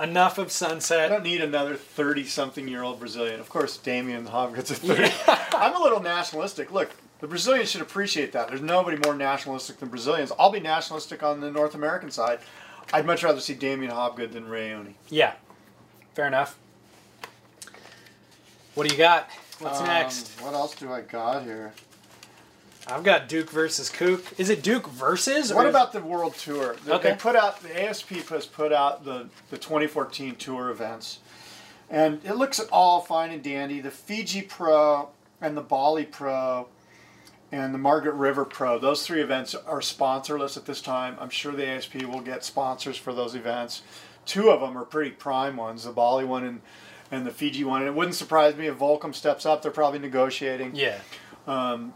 Enough 0.00 0.38
of 0.38 0.52
Sunset. 0.52 1.06
I 1.06 1.08
don't 1.08 1.24
need 1.24 1.40
another 1.40 1.74
30 1.74 2.24
something 2.24 2.68
year 2.68 2.82
old 2.82 3.00
Brazilian. 3.00 3.40
Of 3.40 3.48
course, 3.48 3.76
Damien 3.76 4.26
Hobgood's 4.26 4.70
a 4.70 4.74
30. 4.76 5.12
I'm 5.56 5.74
a 5.74 5.80
little 5.82 6.00
nationalistic. 6.00 6.70
Look, 6.70 6.90
the 7.20 7.26
Brazilians 7.26 7.70
should 7.70 7.80
appreciate 7.80 8.30
that. 8.32 8.48
There's 8.48 8.60
nobody 8.60 8.96
more 9.04 9.14
nationalistic 9.14 9.78
than 9.78 9.88
Brazilians. 9.88 10.30
I'll 10.38 10.52
be 10.52 10.60
nationalistic 10.60 11.22
on 11.24 11.40
the 11.40 11.50
North 11.50 11.74
American 11.74 12.12
side. 12.12 12.38
I'd 12.92 13.06
much 13.06 13.24
rather 13.24 13.40
see 13.40 13.54
Damien 13.54 13.90
Hobgood 13.90 14.32
than 14.32 14.44
Raoni. 14.44 14.94
Yeah. 15.08 15.32
Fair 16.14 16.28
enough. 16.28 16.56
What 18.74 18.86
do 18.88 18.94
you 18.94 18.98
got? 18.98 19.28
What's 19.58 19.80
next? 19.80 20.38
Um, 20.38 20.46
What 20.46 20.54
else 20.54 20.74
do 20.76 20.92
I 20.92 21.00
got 21.00 21.42
here? 21.42 21.72
I've 22.88 23.04
got 23.04 23.28
Duke 23.28 23.50
versus 23.50 23.90
Kook. 23.90 24.24
Is 24.38 24.48
it 24.50 24.62
Duke 24.62 24.86
versus? 24.88 25.52
or 25.52 25.56
What 25.56 25.66
about 25.66 25.92
the 25.92 26.00
World 26.00 26.34
Tour? 26.36 26.76
They, 26.84 26.92
Okay. 26.92 27.10
they 27.10 27.16
put 27.16 27.36
out 27.36 27.60
the 27.62 27.84
ASP 27.88 28.08
has 28.30 28.46
put 28.46 28.72
out 28.72 29.04
the 29.04 29.28
the 29.50 29.58
2014 29.58 30.36
tour 30.36 30.70
events, 30.70 31.18
and 31.90 32.20
it 32.24 32.34
looks 32.34 32.60
all 32.72 33.00
fine 33.00 33.30
and 33.30 33.42
dandy. 33.42 33.80
The 33.80 33.90
Fiji 33.90 34.42
Pro 34.42 35.10
and 35.40 35.56
the 35.56 35.60
Bali 35.62 36.04
Pro 36.04 36.68
and 37.52 37.72
the 37.74 37.78
Margaret 37.78 38.14
River 38.14 38.44
Pro. 38.44 38.78
Those 38.78 39.06
three 39.06 39.20
events 39.22 39.54
are 39.54 39.80
sponsorless 39.80 40.56
at 40.56 40.64
this 40.66 40.80
time. 40.80 41.16
I'm 41.20 41.30
sure 41.30 41.52
the 41.52 41.66
ASP 41.66 41.96
will 42.04 42.20
get 42.20 42.44
sponsors 42.44 42.96
for 42.96 43.12
those 43.12 43.34
events. 43.34 43.82
Two 44.26 44.50
of 44.50 44.60
them 44.60 44.76
are 44.78 44.84
pretty 44.84 45.10
prime 45.10 45.56
ones: 45.56 45.84
the 45.84 45.90
Bali 45.92 46.24
one 46.24 46.44
and 46.44 46.60
and 47.10 47.26
the 47.26 47.30
Fiji 47.30 47.64
one. 47.64 47.82
And 47.82 47.88
it 47.88 47.94
wouldn't 47.94 48.14
surprise 48.16 48.56
me 48.56 48.66
if 48.66 48.78
Volcom 48.78 49.14
steps 49.14 49.44
up. 49.46 49.60
They're 49.62 49.70
probably 49.70 49.98
negotiating. 49.98 50.74
Yeah. 50.74 50.98
Um, 51.46 51.94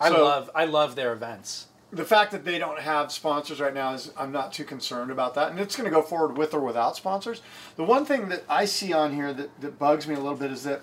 I 0.00 0.08
so- 0.10 0.24
love 0.24 0.50
I 0.54 0.64
love 0.64 0.94
their 0.96 1.12
events. 1.12 1.66
the 1.92 2.04
fact 2.04 2.32
that 2.32 2.44
they 2.44 2.58
don't 2.58 2.80
have 2.80 3.10
sponsors 3.12 3.60
right 3.60 3.72
now 3.72 3.94
is 3.94 4.10
I'm 4.16 4.32
not 4.32 4.52
too 4.52 4.64
concerned 4.64 5.10
about 5.10 5.34
that, 5.36 5.50
and 5.50 5.60
it's 5.60 5.76
going 5.76 5.88
to 5.88 5.94
go 5.94 6.02
forward 6.02 6.36
with 6.36 6.52
or 6.52 6.60
without 6.60 6.96
sponsors. 6.96 7.40
The 7.76 7.84
one 7.84 8.04
thing 8.04 8.28
that 8.28 8.44
I 8.48 8.64
see 8.66 8.92
on 8.92 9.14
here 9.14 9.32
that, 9.32 9.60
that 9.60 9.78
bugs 9.78 10.06
me 10.06 10.14
a 10.14 10.20
little 10.20 10.36
bit 10.36 10.50
is 10.50 10.64
that 10.64 10.82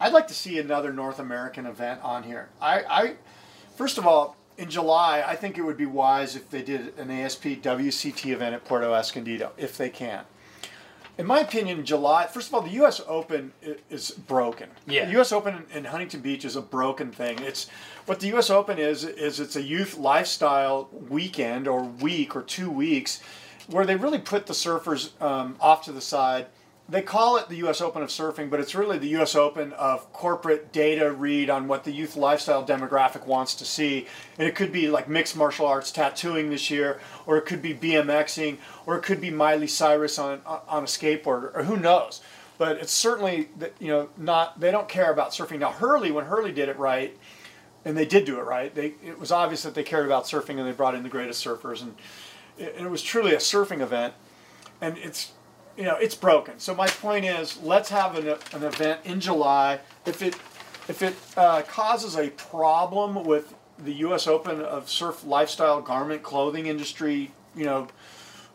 I'd 0.00 0.12
like 0.12 0.26
to 0.28 0.34
see 0.34 0.58
another 0.58 0.92
North 0.92 1.18
American 1.18 1.66
event 1.66 2.00
on 2.02 2.22
here. 2.22 2.48
I, 2.60 2.82
I 2.82 3.14
first 3.76 3.98
of 3.98 4.06
all, 4.06 4.36
in 4.56 4.68
July, 4.70 5.22
I 5.26 5.36
think 5.36 5.56
it 5.58 5.62
would 5.62 5.76
be 5.76 5.86
wise 5.86 6.34
if 6.36 6.50
they 6.50 6.62
did 6.62 6.98
an 6.98 7.10
ASP 7.10 7.44
WCT 7.62 8.32
event 8.32 8.54
at 8.54 8.64
Puerto 8.64 8.92
Escondido, 8.92 9.52
if 9.56 9.76
they 9.76 9.90
can. 9.90 10.24
In 11.18 11.26
my 11.26 11.40
opinion, 11.40 11.84
July. 11.84 12.26
First 12.26 12.48
of 12.48 12.54
all, 12.54 12.62
the 12.62 12.70
U.S. 12.70 13.00
Open 13.06 13.52
is 13.90 14.10
broken. 14.10 14.68
Yeah. 14.86 15.04
The 15.04 15.12
U.S. 15.12 15.32
Open 15.32 15.66
in 15.74 15.84
Huntington 15.84 16.20
Beach 16.20 16.44
is 16.44 16.56
a 16.56 16.62
broken 16.62 17.10
thing. 17.12 17.38
It's 17.40 17.68
what 18.06 18.20
the 18.20 18.28
U.S. 18.28 18.48
Open 18.48 18.78
is. 18.78 19.04
Is 19.04 19.38
it's 19.40 19.56
a 19.56 19.62
youth 19.62 19.98
lifestyle 19.98 20.88
weekend 21.08 21.68
or 21.68 21.82
week 21.82 22.34
or 22.34 22.42
two 22.42 22.70
weeks, 22.70 23.20
where 23.68 23.84
they 23.84 23.96
really 23.96 24.18
put 24.18 24.46
the 24.46 24.54
surfers 24.54 25.20
um, 25.20 25.56
off 25.60 25.84
to 25.84 25.92
the 25.92 26.00
side. 26.00 26.46
They 26.90 27.02
call 27.02 27.36
it 27.36 27.48
the 27.48 27.56
U.S. 27.58 27.80
Open 27.80 28.02
of 28.02 28.08
surfing, 28.08 28.50
but 28.50 28.58
it's 28.58 28.74
really 28.74 28.98
the 28.98 29.08
U.S. 29.10 29.36
Open 29.36 29.72
of 29.74 30.12
corporate 30.12 30.72
data 30.72 31.12
read 31.12 31.48
on 31.48 31.68
what 31.68 31.84
the 31.84 31.92
youth 31.92 32.16
lifestyle 32.16 32.66
demographic 32.66 33.26
wants 33.26 33.54
to 33.56 33.64
see. 33.64 34.08
And 34.38 34.48
it 34.48 34.56
could 34.56 34.72
be 34.72 34.88
like 34.88 35.08
mixed 35.08 35.36
martial 35.36 35.66
arts 35.66 35.92
tattooing 35.92 36.50
this 36.50 36.68
year, 36.68 37.00
or 37.26 37.36
it 37.36 37.46
could 37.46 37.62
be 37.62 37.74
BMXing, 37.74 38.58
or 38.86 38.96
it 38.96 39.02
could 39.02 39.20
be 39.20 39.30
Miley 39.30 39.68
Cyrus 39.68 40.18
on 40.18 40.40
on 40.44 40.82
a 40.82 40.86
skateboard, 40.86 41.54
or 41.54 41.62
who 41.62 41.76
knows. 41.76 42.22
But 42.58 42.78
it's 42.78 42.92
certainly 42.92 43.50
you 43.78 43.88
know 43.88 44.08
not 44.16 44.58
they 44.58 44.72
don't 44.72 44.88
care 44.88 45.12
about 45.12 45.30
surfing. 45.30 45.60
Now 45.60 45.70
Hurley, 45.70 46.10
when 46.10 46.24
Hurley 46.24 46.52
did 46.52 46.68
it 46.68 46.76
right, 46.76 47.16
and 47.84 47.96
they 47.96 48.04
did 48.04 48.24
do 48.24 48.40
it 48.40 48.44
right, 48.44 48.74
they 48.74 48.94
it 49.04 49.20
was 49.20 49.30
obvious 49.30 49.62
that 49.62 49.74
they 49.74 49.84
cared 49.84 50.06
about 50.06 50.24
surfing 50.24 50.58
and 50.58 50.66
they 50.66 50.72
brought 50.72 50.96
in 50.96 51.04
the 51.04 51.08
greatest 51.08 51.44
surfers, 51.44 51.82
and 51.82 51.94
it, 52.58 52.74
and 52.76 52.84
it 52.84 52.90
was 52.90 53.02
truly 53.02 53.32
a 53.32 53.38
surfing 53.38 53.80
event. 53.80 54.14
And 54.82 54.98
it's 54.98 55.32
you 55.80 55.86
know 55.86 55.96
it's 55.96 56.14
broken. 56.14 56.58
So 56.58 56.74
my 56.74 56.86
point 56.86 57.24
is, 57.24 57.58
let's 57.62 57.88
have 57.88 58.14
an, 58.14 58.28
an 58.52 58.62
event 58.62 59.00
in 59.04 59.18
July. 59.18 59.80
If 60.04 60.20
it 60.20 60.34
if 60.88 61.02
it 61.02 61.14
uh, 61.38 61.62
causes 61.62 62.16
a 62.16 62.28
problem 62.30 63.24
with 63.24 63.54
the 63.78 63.92
U.S. 63.94 64.26
Open 64.26 64.60
of 64.60 64.90
surf 64.90 65.24
lifestyle 65.24 65.80
garment 65.80 66.22
clothing 66.22 66.66
industry, 66.66 67.32
you 67.56 67.64
know, 67.64 67.88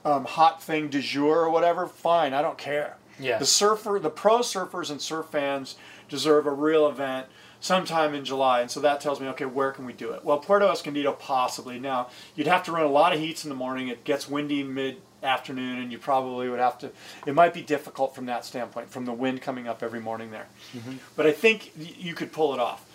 um, 0.06 0.26
hot 0.26 0.62
thing 0.62 0.88
du 0.88 1.02
jour 1.02 1.40
or 1.40 1.50
whatever, 1.50 1.88
fine, 1.88 2.34
I 2.34 2.44
don't 2.44 2.60
care. 2.60 2.98
Yeah. 3.20 3.40
The 3.40 3.46
surfer, 3.46 4.00
the 4.00 4.12
pro 4.12 4.40
surfers 4.40 4.92
and 4.92 5.02
surf 5.02 5.28
fans 5.28 5.78
deserve 6.08 6.46
a 6.46 6.52
real 6.52 6.88
event 6.88 7.26
sometime 7.60 8.14
in 8.14 8.24
July, 8.24 8.62
and 8.62 8.70
so 8.70 8.80
that 8.82 9.02
tells 9.02 9.20
me, 9.20 9.28
okay, 9.30 9.46
where 9.46 9.72
can 9.72 9.86
we 9.86 9.94
do 9.94 10.12
it? 10.12 10.24
Well, 10.24 10.38
Puerto 10.38 10.68
Escondido 10.68 11.14
possibly. 11.14 11.80
Now, 11.80 12.10
you'd 12.36 12.46
have 12.46 12.62
to 12.66 12.72
run 12.72 12.84
a 12.84 12.92
lot 12.92 13.14
of 13.14 13.20
heats 13.20 13.44
in 13.44 13.50
the 13.50 13.56
morning. 13.56 13.88
It 13.88 14.04
gets 14.04 14.30
windy 14.30 14.62
mid 14.62 15.02
afternoon, 15.26 15.80
and 15.80 15.92
you 15.92 15.98
probably 15.98 16.50
would 16.50 16.60
have 16.60 16.78
to. 16.80 16.92
It 17.26 17.34
might 17.34 17.54
be 17.54 17.62
difficult 17.62 18.16
from 18.16 18.26
that 18.28 18.46
standpoint, 18.46 18.90
from 18.90 19.06
the 19.06 19.14
wind 19.14 19.42
coming 19.42 19.68
up 19.68 19.84
every 19.84 20.00
morning 20.00 20.32
there. 20.32 20.48
Mm-hmm. 20.76 20.94
But 21.16 21.26
I 21.26 21.32
think 21.32 21.72
you 21.78 22.14
could 22.14 22.32
pull 22.32 22.54
it 22.54 22.60
off. 22.60 22.86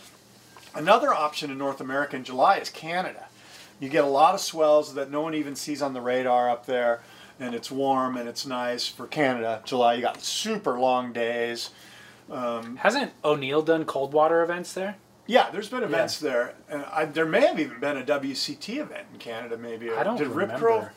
Another 0.74 1.12
option 1.12 1.50
in 1.50 1.58
North 1.58 1.80
America 1.80 2.16
in 2.16 2.24
July 2.24 2.58
is 2.58 2.70
Canada. 2.70 3.26
You 3.80 3.88
get 3.88 4.04
a 4.04 4.08
lot 4.08 4.34
of 4.34 4.40
swells 4.40 4.94
that 4.94 5.10
no 5.10 5.20
one 5.20 5.34
even 5.34 5.56
sees 5.56 5.82
on 5.82 5.94
the 5.94 6.00
radar 6.00 6.48
up 6.48 6.66
there, 6.66 7.02
and 7.40 7.54
it's 7.54 7.70
warm 7.70 8.16
and 8.16 8.28
it's 8.28 8.46
nice 8.46 8.86
for 8.86 9.06
Canada. 9.06 9.62
July, 9.64 9.94
you 9.94 10.02
got 10.02 10.22
super 10.22 10.78
long 10.78 11.12
days. 11.12 11.70
Um, 12.30 12.76
Hasn't 12.76 13.12
O'Neill 13.24 13.62
done 13.62 13.84
cold 13.84 14.12
water 14.12 14.42
events 14.42 14.72
there? 14.72 14.96
Yeah, 15.26 15.50
there's 15.50 15.68
been 15.68 15.82
events 15.84 16.18
there, 16.18 16.54
and 16.68 16.84
I, 16.92 17.04
there 17.04 17.24
may 17.24 17.46
have 17.46 17.60
even 17.60 17.78
been 17.78 17.96
a 17.96 18.02
WCT 18.02 18.78
event 18.78 19.06
in 19.12 19.18
Canada. 19.20 19.56
Maybe 19.56 19.90
I 19.90 20.02
don't 20.02 20.16
did 20.16 20.26
Rip 20.28 20.48
remember. 20.48 20.66
Curl? 20.66 20.90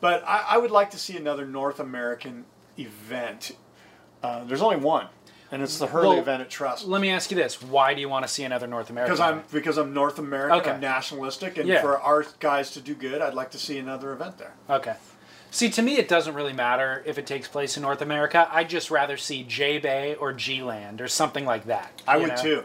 But 0.00 0.22
I, 0.26 0.44
I 0.50 0.58
would 0.58 0.70
like 0.70 0.90
to 0.90 0.98
see 0.98 1.16
another 1.16 1.46
North 1.46 1.80
American 1.80 2.44
event. 2.78 3.52
Uh, 4.22 4.44
there's 4.44 4.62
only 4.62 4.76
one, 4.76 5.06
and 5.50 5.62
it's 5.62 5.78
the 5.78 5.86
Hurley 5.86 6.08
Well, 6.08 6.18
event 6.18 6.42
at 6.42 6.50
Trust. 6.50 6.86
Let 6.86 7.00
me 7.00 7.10
ask 7.10 7.30
you 7.30 7.36
this: 7.36 7.62
Why 7.62 7.94
do 7.94 8.00
you 8.00 8.08
want 8.08 8.24
to 8.24 8.28
see 8.28 8.44
another 8.44 8.66
North 8.66 8.90
American? 8.90 9.14
Because 9.14 9.20
I'm 9.20 9.42
because 9.52 9.78
I'm 9.78 9.94
North 9.94 10.18
American, 10.18 10.58
Okay. 10.60 10.70
I'm 10.72 10.80
nationalistic, 10.80 11.56
and 11.58 11.68
Yeah. 11.68 11.80
for 11.80 11.98
our 12.00 12.24
guys 12.40 12.70
to 12.72 12.80
do 12.80 12.94
good, 12.94 13.20
I'd 13.22 13.34
like 13.34 13.50
to 13.52 13.58
see 13.58 13.78
another 13.78 14.12
event 14.12 14.38
there. 14.38 14.52
okay. 14.68 14.94
See, 15.50 15.70
to 15.70 15.80
me, 15.80 15.96
it 15.96 16.08
doesn't 16.08 16.34
really 16.34 16.52
matter 16.52 17.02
if 17.06 17.16
it 17.18 17.26
takes 17.26 17.48
place 17.48 17.76
in 17.78 17.82
North 17.82 18.02
America. 18.02 18.46
I'd 18.52 18.68
just 18.68 18.90
rather 18.90 19.16
see 19.16 19.42
J 19.44 19.78
Bay 19.78 20.14
or 20.16 20.32
G 20.34 20.62
Land 20.62 21.00
or 21.00 21.08
something 21.08 21.46
like 21.46 21.64
that. 21.66 22.02
I 22.06 22.16
you 22.16 22.22
would 22.22 22.30
know? 22.30 22.42
too. 22.42 22.64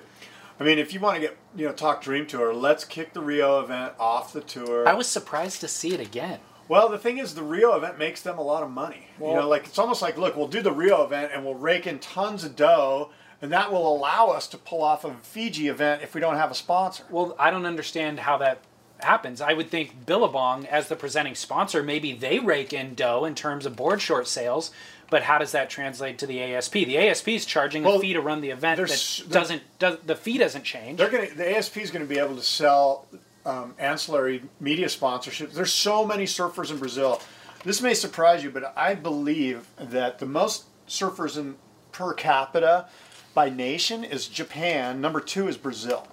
I 0.59 0.63
mean, 0.63 0.77
if 0.79 0.93
you 0.93 0.99
want 0.99 1.15
to 1.15 1.21
get 1.21 1.37
you 1.55 1.67
know 1.67 1.73
talk 1.73 2.01
Dream 2.01 2.25
Tour, 2.27 2.53
let's 2.53 2.83
kick 2.83 3.13
the 3.13 3.21
Rio 3.21 3.61
event 3.61 3.93
off 3.99 4.33
the 4.33 4.41
tour. 4.41 4.87
I 4.89 4.93
was 4.93 5.07
surprised 5.07 5.61
to 5.61 5.67
see 5.67 5.93
it 5.93 5.99
again. 6.01 6.39
Well, 6.71 6.87
the 6.87 6.97
thing 6.97 7.17
is, 7.17 7.35
the 7.35 7.43
Rio 7.43 7.75
event 7.75 7.99
makes 7.99 8.21
them 8.21 8.37
a 8.37 8.41
lot 8.41 8.63
of 8.63 8.69
money. 8.69 9.07
you 9.19 9.33
know, 9.33 9.49
like 9.49 9.65
it's 9.65 9.77
almost 9.77 10.01
like, 10.01 10.17
look, 10.17 10.37
we'll 10.37 10.47
do 10.47 10.61
the 10.61 10.71
Rio 10.71 11.03
event 11.03 11.33
and 11.33 11.43
we'll 11.43 11.55
rake 11.55 11.85
in 11.85 11.99
tons 11.99 12.45
of 12.45 12.55
dough, 12.55 13.09
and 13.41 13.51
that 13.51 13.73
will 13.73 13.93
allow 13.93 14.27
us 14.27 14.47
to 14.47 14.57
pull 14.57 14.81
off 14.81 15.03
a 15.03 15.13
Fiji 15.15 15.67
event 15.67 16.01
if 16.01 16.15
we 16.15 16.21
don't 16.21 16.37
have 16.37 16.49
a 16.49 16.55
sponsor. 16.55 17.03
Well, 17.09 17.35
I 17.37 17.51
don't 17.51 17.65
understand 17.65 18.21
how 18.21 18.37
that 18.37 18.59
happens. 19.01 19.41
I 19.41 19.51
would 19.51 19.69
think 19.69 20.05
Billabong, 20.05 20.65
as 20.65 20.87
the 20.87 20.95
presenting 20.95 21.35
sponsor, 21.35 21.83
maybe 21.83 22.13
they 22.13 22.39
rake 22.39 22.71
in 22.71 22.95
dough 22.95 23.25
in 23.25 23.35
terms 23.35 23.65
of 23.65 23.75
board 23.75 24.01
short 24.01 24.25
sales. 24.29 24.71
But 25.09 25.23
how 25.23 25.39
does 25.39 25.51
that 25.51 25.69
translate 25.69 26.17
to 26.19 26.25
the 26.25 26.41
ASP? 26.41 26.71
The 26.71 26.97
ASP 26.97 27.27
is 27.27 27.45
charging 27.45 27.83
Well, 27.83 27.97
a 27.97 27.99
fee 27.99 28.13
to 28.13 28.21
run 28.21 28.39
the 28.39 28.51
event 28.51 28.77
that 28.79 29.23
doesn't 29.29 29.61
does 29.77 29.97
the 30.05 30.15
fee 30.15 30.37
doesn't 30.37 30.63
change. 30.63 30.99
They're 30.99 31.09
gonna, 31.09 31.35
the 31.35 31.57
ASP 31.57 31.79
is 31.79 31.91
going 31.91 32.07
to 32.07 32.07
be 32.07 32.17
able 32.17 32.37
to 32.37 32.41
sell 32.41 33.07
um, 33.45 33.75
ancillary 33.79 34.43
media 34.59 34.87
sponsorships. 34.87 35.53
There's 35.53 35.73
so 35.73 36.05
many 36.05 36.25
surfers 36.25 36.71
in 36.71 36.77
Brazil. 36.77 37.21
This 37.63 37.81
may 37.81 37.93
surprise 37.93 38.43
you, 38.43 38.49
but 38.49 38.73
I 38.75 38.95
believe 38.95 39.67
that 39.77 40.19
the 40.19 40.25
most 40.25 40.65
surfers 40.87 41.37
in 41.37 41.55
per 41.91 42.13
capita 42.13 42.87
by 43.33 43.49
nation 43.49 44.03
is 44.03 44.27
Japan. 44.27 45.01
Number 45.01 45.19
two 45.19 45.47
is 45.47 45.57
Brazil. 45.57 46.07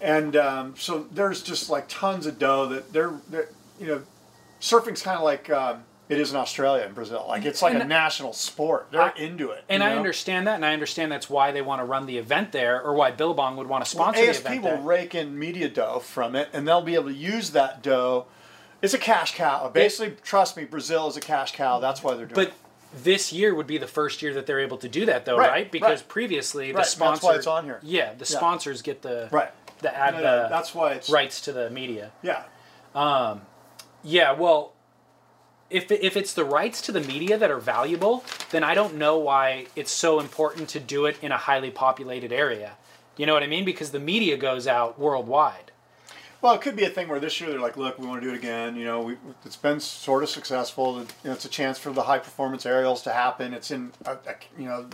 And 0.00 0.36
um, 0.36 0.74
so 0.76 1.06
there's 1.10 1.42
just 1.42 1.70
like 1.70 1.86
tons 1.88 2.26
of 2.26 2.38
dough 2.38 2.66
that 2.66 2.92
they're, 2.92 3.14
they're 3.28 3.48
you 3.80 3.86
know, 3.86 4.02
surfing's 4.60 5.02
kind 5.02 5.16
of 5.16 5.24
like 5.24 5.48
um, 5.50 5.84
it 6.08 6.20
is 6.20 6.30
in 6.30 6.36
Australia 6.36 6.84
and 6.84 6.94
Brazil. 6.94 7.24
Like 7.28 7.44
it's 7.44 7.62
like 7.62 7.74
a 7.74 7.84
national 7.84 8.32
sport. 8.32 8.88
They're 8.90 9.02
I- 9.02 9.12
into 9.16 9.50
it. 9.50 9.64
And 9.68 9.82
I 9.82 9.90
know? 9.90 9.96
understand 9.98 10.46
that, 10.46 10.54
and 10.54 10.64
I 10.64 10.72
understand 10.72 11.10
that's 11.10 11.28
why 11.28 11.50
they 11.52 11.62
want 11.62 11.80
to 11.80 11.84
run 11.84 12.06
the 12.06 12.18
event 12.18 12.52
there, 12.52 12.80
or 12.80 12.94
why 12.94 13.10
Billabong 13.10 13.56
would 13.56 13.66
want 13.66 13.84
to 13.84 13.90
sponsor 13.90 14.20
the 14.20 14.28
ASP 14.28 14.46
event 14.46 14.62
will 14.62 14.70
there. 14.70 14.80
rake 14.80 15.14
in 15.14 15.38
media 15.38 15.68
dough 15.68 15.98
from 15.98 16.36
it, 16.36 16.48
and 16.52 16.66
they'll 16.66 16.82
be 16.82 16.94
able 16.94 17.08
to 17.08 17.14
use 17.14 17.50
that 17.50 17.82
dough. 17.82 18.26
It's 18.82 18.94
a 18.94 18.98
cash 18.98 19.34
cow. 19.34 19.68
Basically, 19.68 20.16
trust 20.22 20.56
me, 20.56 20.64
Brazil 20.64 21.08
is 21.08 21.16
a 21.16 21.20
cash 21.20 21.52
cow. 21.52 21.80
That's 21.80 22.02
why 22.02 22.14
they're 22.14 22.26
doing 22.26 22.46
it. 22.48 22.50
But 22.50 22.98
it. 22.98 23.02
this 23.04 23.32
year 23.32 23.54
would 23.54 23.66
be 23.66 23.78
the 23.78 23.86
first 23.88 24.20
year 24.22 24.34
that 24.34 24.46
they're 24.46 24.60
able 24.60 24.76
to 24.78 24.88
do 24.88 25.06
that, 25.06 25.24
though, 25.24 25.38
Right, 25.38 25.50
right? 25.50 25.72
Because 25.72 26.02
right. 26.02 26.08
previously 26.08 26.72
the 26.72 26.78
Right, 26.78 26.96
that's 26.98 27.22
why 27.22 27.34
it's 27.34 27.46
on 27.46 27.64
here. 27.64 27.80
Yeah, 27.82 28.12
the 28.14 28.26
sponsors 28.26 28.82
get 28.82 29.02
the 29.02 29.28
Right. 29.32 29.50
the 29.80 29.96
ad 29.96 30.14
No, 30.14 30.20
no, 30.20 30.42
the 30.42 30.48
that's 30.50 30.74
why 30.74 30.92
it's 30.92 31.08
rights 31.08 31.40
to 31.42 31.52
the 31.52 31.68
media. 31.70 32.12
Yeah, 32.22 32.42
um, 32.94 33.40
Yeah, 34.04 34.32
well, 34.32 34.72
if 35.70 35.90
if 35.90 36.16
it's 36.16 36.34
the 36.34 36.44
rights 36.44 36.80
to 36.82 36.92
the 36.92 37.00
media 37.00 37.36
that 37.38 37.50
are 37.50 37.58
valuable, 37.58 38.24
then 38.50 38.62
I 38.62 38.74
don't 38.74 38.94
know 38.94 39.18
why 39.18 39.66
it's 39.74 39.90
so 39.90 40.20
important 40.20 40.68
to 40.70 40.80
do 40.80 41.06
it 41.06 41.16
in 41.22 41.32
a 41.32 41.36
highly 41.36 41.70
populated 41.70 42.32
area. 42.32 42.72
You 43.16 43.26
know 43.26 43.34
what 43.34 43.42
I 43.42 43.46
mean? 43.46 43.64
Because 43.64 43.90
the 43.90 43.98
media 43.98 44.36
goes 44.36 44.66
out 44.66 44.98
worldwide. 44.98 45.72
Well, 46.42 46.54
it 46.54 46.60
could 46.60 46.76
be 46.76 46.84
a 46.84 46.90
thing 46.90 47.08
where 47.08 47.18
this 47.18 47.40
year 47.40 47.50
they're 47.50 47.58
like, 47.58 47.76
look, 47.76 47.98
we 47.98 48.06
want 48.06 48.22
to 48.22 48.28
do 48.28 48.32
it 48.34 48.36
again. 48.36 48.76
You 48.76 48.84
know, 48.84 49.00
we, 49.00 49.16
it's 49.44 49.56
been 49.56 49.80
sort 49.80 50.22
of 50.22 50.28
successful. 50.28 51.04
It's 51.24 51.44
a 51.44 51.48
chance 51.48 51.78
for 51.78 51.90
the 51.92 52.02
high 52.02 52.18
performance 52.18 52.66
aerials 52.66 53.02
to 53.02 53.12
happen. 53.12 53.54
It's 53.54 53.70
in, 53.70 53.92
a, 54.04 54.12
a, 54.12 54.36
you 54.58 54.66
know, 54.66 54.86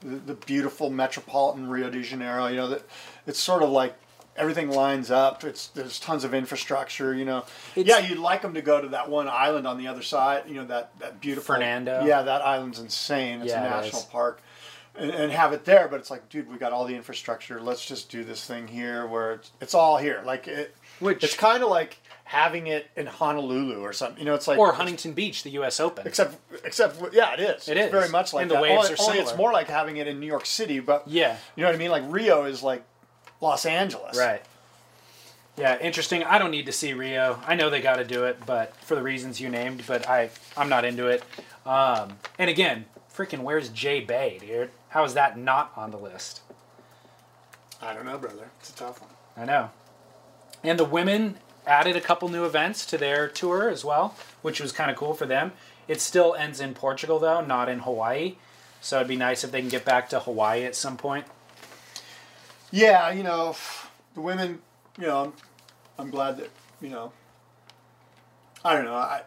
the, 0.00 0.16
the 0.16 0.34
beautiful 0.34 0.88
metropolitan 0.88 1.68
Rio 1.68 1.90
de 1.90 2.02
Janeiro. 2.02 2.46
You 2.46 2.56
know, 2.56 2.68
that 2.68 2.82
it's 3.26 3.38
sort 3.38 3.62
of 3.62 3.68
like 3.68 3.94
everything 4.38 4.70
lines 4.70 5.10
up. 5.10 5.44
It's 5.44 5.66
there's 5.68 5.98
tons 6.00 6.24
of 6.24 6.32
infrastructure. 6.34 7.14
You 7.14 7.24
know, 7.24 7.38
It's- 7.76 7.86
yeah, 7.86 8.06
you'd 8.06 8.18
like 8.18 8.42
them 8.42 8.54
to 8.54 8.62
go 8.62 8.80
to 8.80 8.88
that 8.88 9.08
one 9.10 9.28
island 9.28 9.66
on 9.66 9.78
the 9.78 9.88
other 9.88 10.02
side. 10.02 10.44
You 10.48 10.54
know, 10.54 10.66
that 10.66 10.98
that 11.00 11.20
beautiful 11.20 11.54
Fernando. 11.54 12.04
Yeah, 12.04 12.22
that 12.22 12.42
island's 12.42 12.78
insane. 12.78 13.42
It's 13.42 13.50
Yeah, 13.50 13.64
a 13.66 13.70
national 13.82 14.00
is. 14.02 14.06
park. 14.06 14.40
And, 14.96 15.12
and 15.12 15.30
have 15.30 15.52
it 15.52 15.64
there, 15.64 15.86
but 15.86 16.00
it's 16.00 16.10
like, 16.10 16.28
dude, 16.28 16.50
we 16.50 16.58
got 16.58 16.72
all 16.72 16.84
the 16.84 16.96
infrastructure. 16.96 17.60
Let's 17.60 17.86
just 17.86 18.10
do 18.10 18.24
this 18.24 18.44
thing 18.44 18.66
here, 18.66 19.06
where 19.06 19.34
it's, 19.34 19.52
it's 19.60 19.72
all 19.74 19.96
here. 19.96 20.22
Like 20.26 20.48
it, 20.48 20.74
Which- 20.98 21.22
it's 21.22 21.36
kind 21.36 21.62
of 21.62 21.68
like 21.68 21.98
having 22.24 22.66
it 22.66 22.88
in 22.96 23.06
Honolulu 23.06 23.80
or 23.80 23.92
something. 23.92 24.18
You 24.18 24.24
know, 24.24 24.34
it's 24.34 24.48
like 24.48 24.58
Or 24.58 24.72
Huntington 24.72 25.12
Beach, 25.12 25.44
the 25.44 25.50
U.S. 25.50 25.78
Open. 25.78 26.04
Except, 26.04 26.36
except, 26.64 26.96
yeah, 27.14 27.32
it 27.34 27.38
is. 27.40 27.68
It 27.68 27.76
it's 27.76 27.86
is. 27.86 27.92
very 27.92 28.08
much 28.08 28.32
like 28.32 28.42
And 28.42 28.50
the 28.50 28.56
that. 28.56 28.62
waves 28.62 28.86
only, 28.90 28.94
are 28.94 29.02
only 29.04 29.18
it's 29.20 29.36
more 29.36 29.52
like 29.52 29.68
having 29.68 29.98
it 29.98 30.08
in 30.08 30.18
New 30.18 30.26
York 30.26 30.46
City, 30.46 30.80
but 30.80 31.06
Yeah. 31.06 31.36
you 31.54 31.62
know 31.62 31.68
what 31.68 31.76
I 31.76 31.78
mean. 31.78 31.92
Like 31.92 32.02
Rio 32.08 32.44
is 32.44 32.64
like 32.64 32.82
Los 33.40 33.64
Angeles, 33.66 34.16
Right. 34.18 34.42
Yeah, 35.56 35.76
interesting. 35.80 36.22
I 36.22 36.38
don't 36.38 36.52
need 36.52 36.66
to 36.66 36.72
see 36.72 36.92
Rio. 36.92 37.40
I 37.44 37.56
know 37.56 37.68
they 37.68 37.80
got 37.80 37.96
to 37.96 38.04
do 38.04 38.24
it, 38.24 38.38
but 38.46 38.76
for 38.76 38.94
the 38.94 39.02
reasons 39.02 39.40
you 39.40 39.48
named, 39.48 39.82
but 39.88 40.08
I 40.08 40.30
I'm 40.56 40.68
not 40.68 40.84
into 40.84 41.08
it. 41.08 41.24
Um, 41.66 42.18
and 42.38 42.48
again, 42.48 42.84
freaking 43.12 43.40
where's 43.40 43.68
J 43.68 44.00
Bay, 44.00 44.38
dude? 44.40 44.70
How 44.90 45.02
is 45.04 45.14
that 45.14 45.36
not 45.36 45.72
on 45.76 45.90
the 45.90 45.96
list? 45.96 46.42
I 47.82 47.92
don't 47.92 48.06
know, 48.06 48.18
brother. 48.18 48.50
It's 48.60 48.70
a 48.70 48.74
tough 48.74 49.00
one. 49.00 49.10
I 49.36 49.44
know. 49.44 49.70
And 50.62 50.78
the 50.78 50.84
women 50.84 51.38
added 51.66 51.96
a 51.96 52.00
couple 52.00 52.28
new 52.28 52.44
events 52.44 52.86
to 52.86 52.98
their 52.98 53.28
tour 53.28 53.68
as 53.68 53.84
well, 53.84 54.14
which 54.42 54.60
was 54.60 54.72
kind 54.72 54.90
of 54.90 54.96
cool 54.96 55.14
for 55.14 55.26
them. 55.26 55.52
It 55.88 56.00
still 56.00 56.34
ends 56.34 56.60
in 56.60 56.74
Portugal 56.74 57.18
though, 57.18 57.40
not 57.40 57.68
in 57.68 57.80
Hawaii. 57.80 58.36
So 58.80 58.96
it'd 58.96 59.08
be 59.08 59.16
nice 59.16 59.42
if 59.42 59.50
they 59.50 59.60
can 59.60 59.68
get 59.68 59.84
back 59.84 60.08
to 60.10 60.20
Hawaii 60.20 60.64
at 60.64 60.76
some 60.76 60.96
point. 60.96 61.26
Yeah, 62.70 63.10
you 63.12 63.22
know, 63.22 63.56
the 64.14 64.20
women. 64.20 64.60
You 64.98 65.06
know, 65.06 65.24
I'm, 65.24 65.32
I'm 65.98 66.10
glad 66.10 66.36
that 66.38 66.50
you 66.80 66.90
know. 66.90 67.12
I 68.64 68.74
don't 68.74 68.84
know. 68.84 68.94
I. 68.94 69.22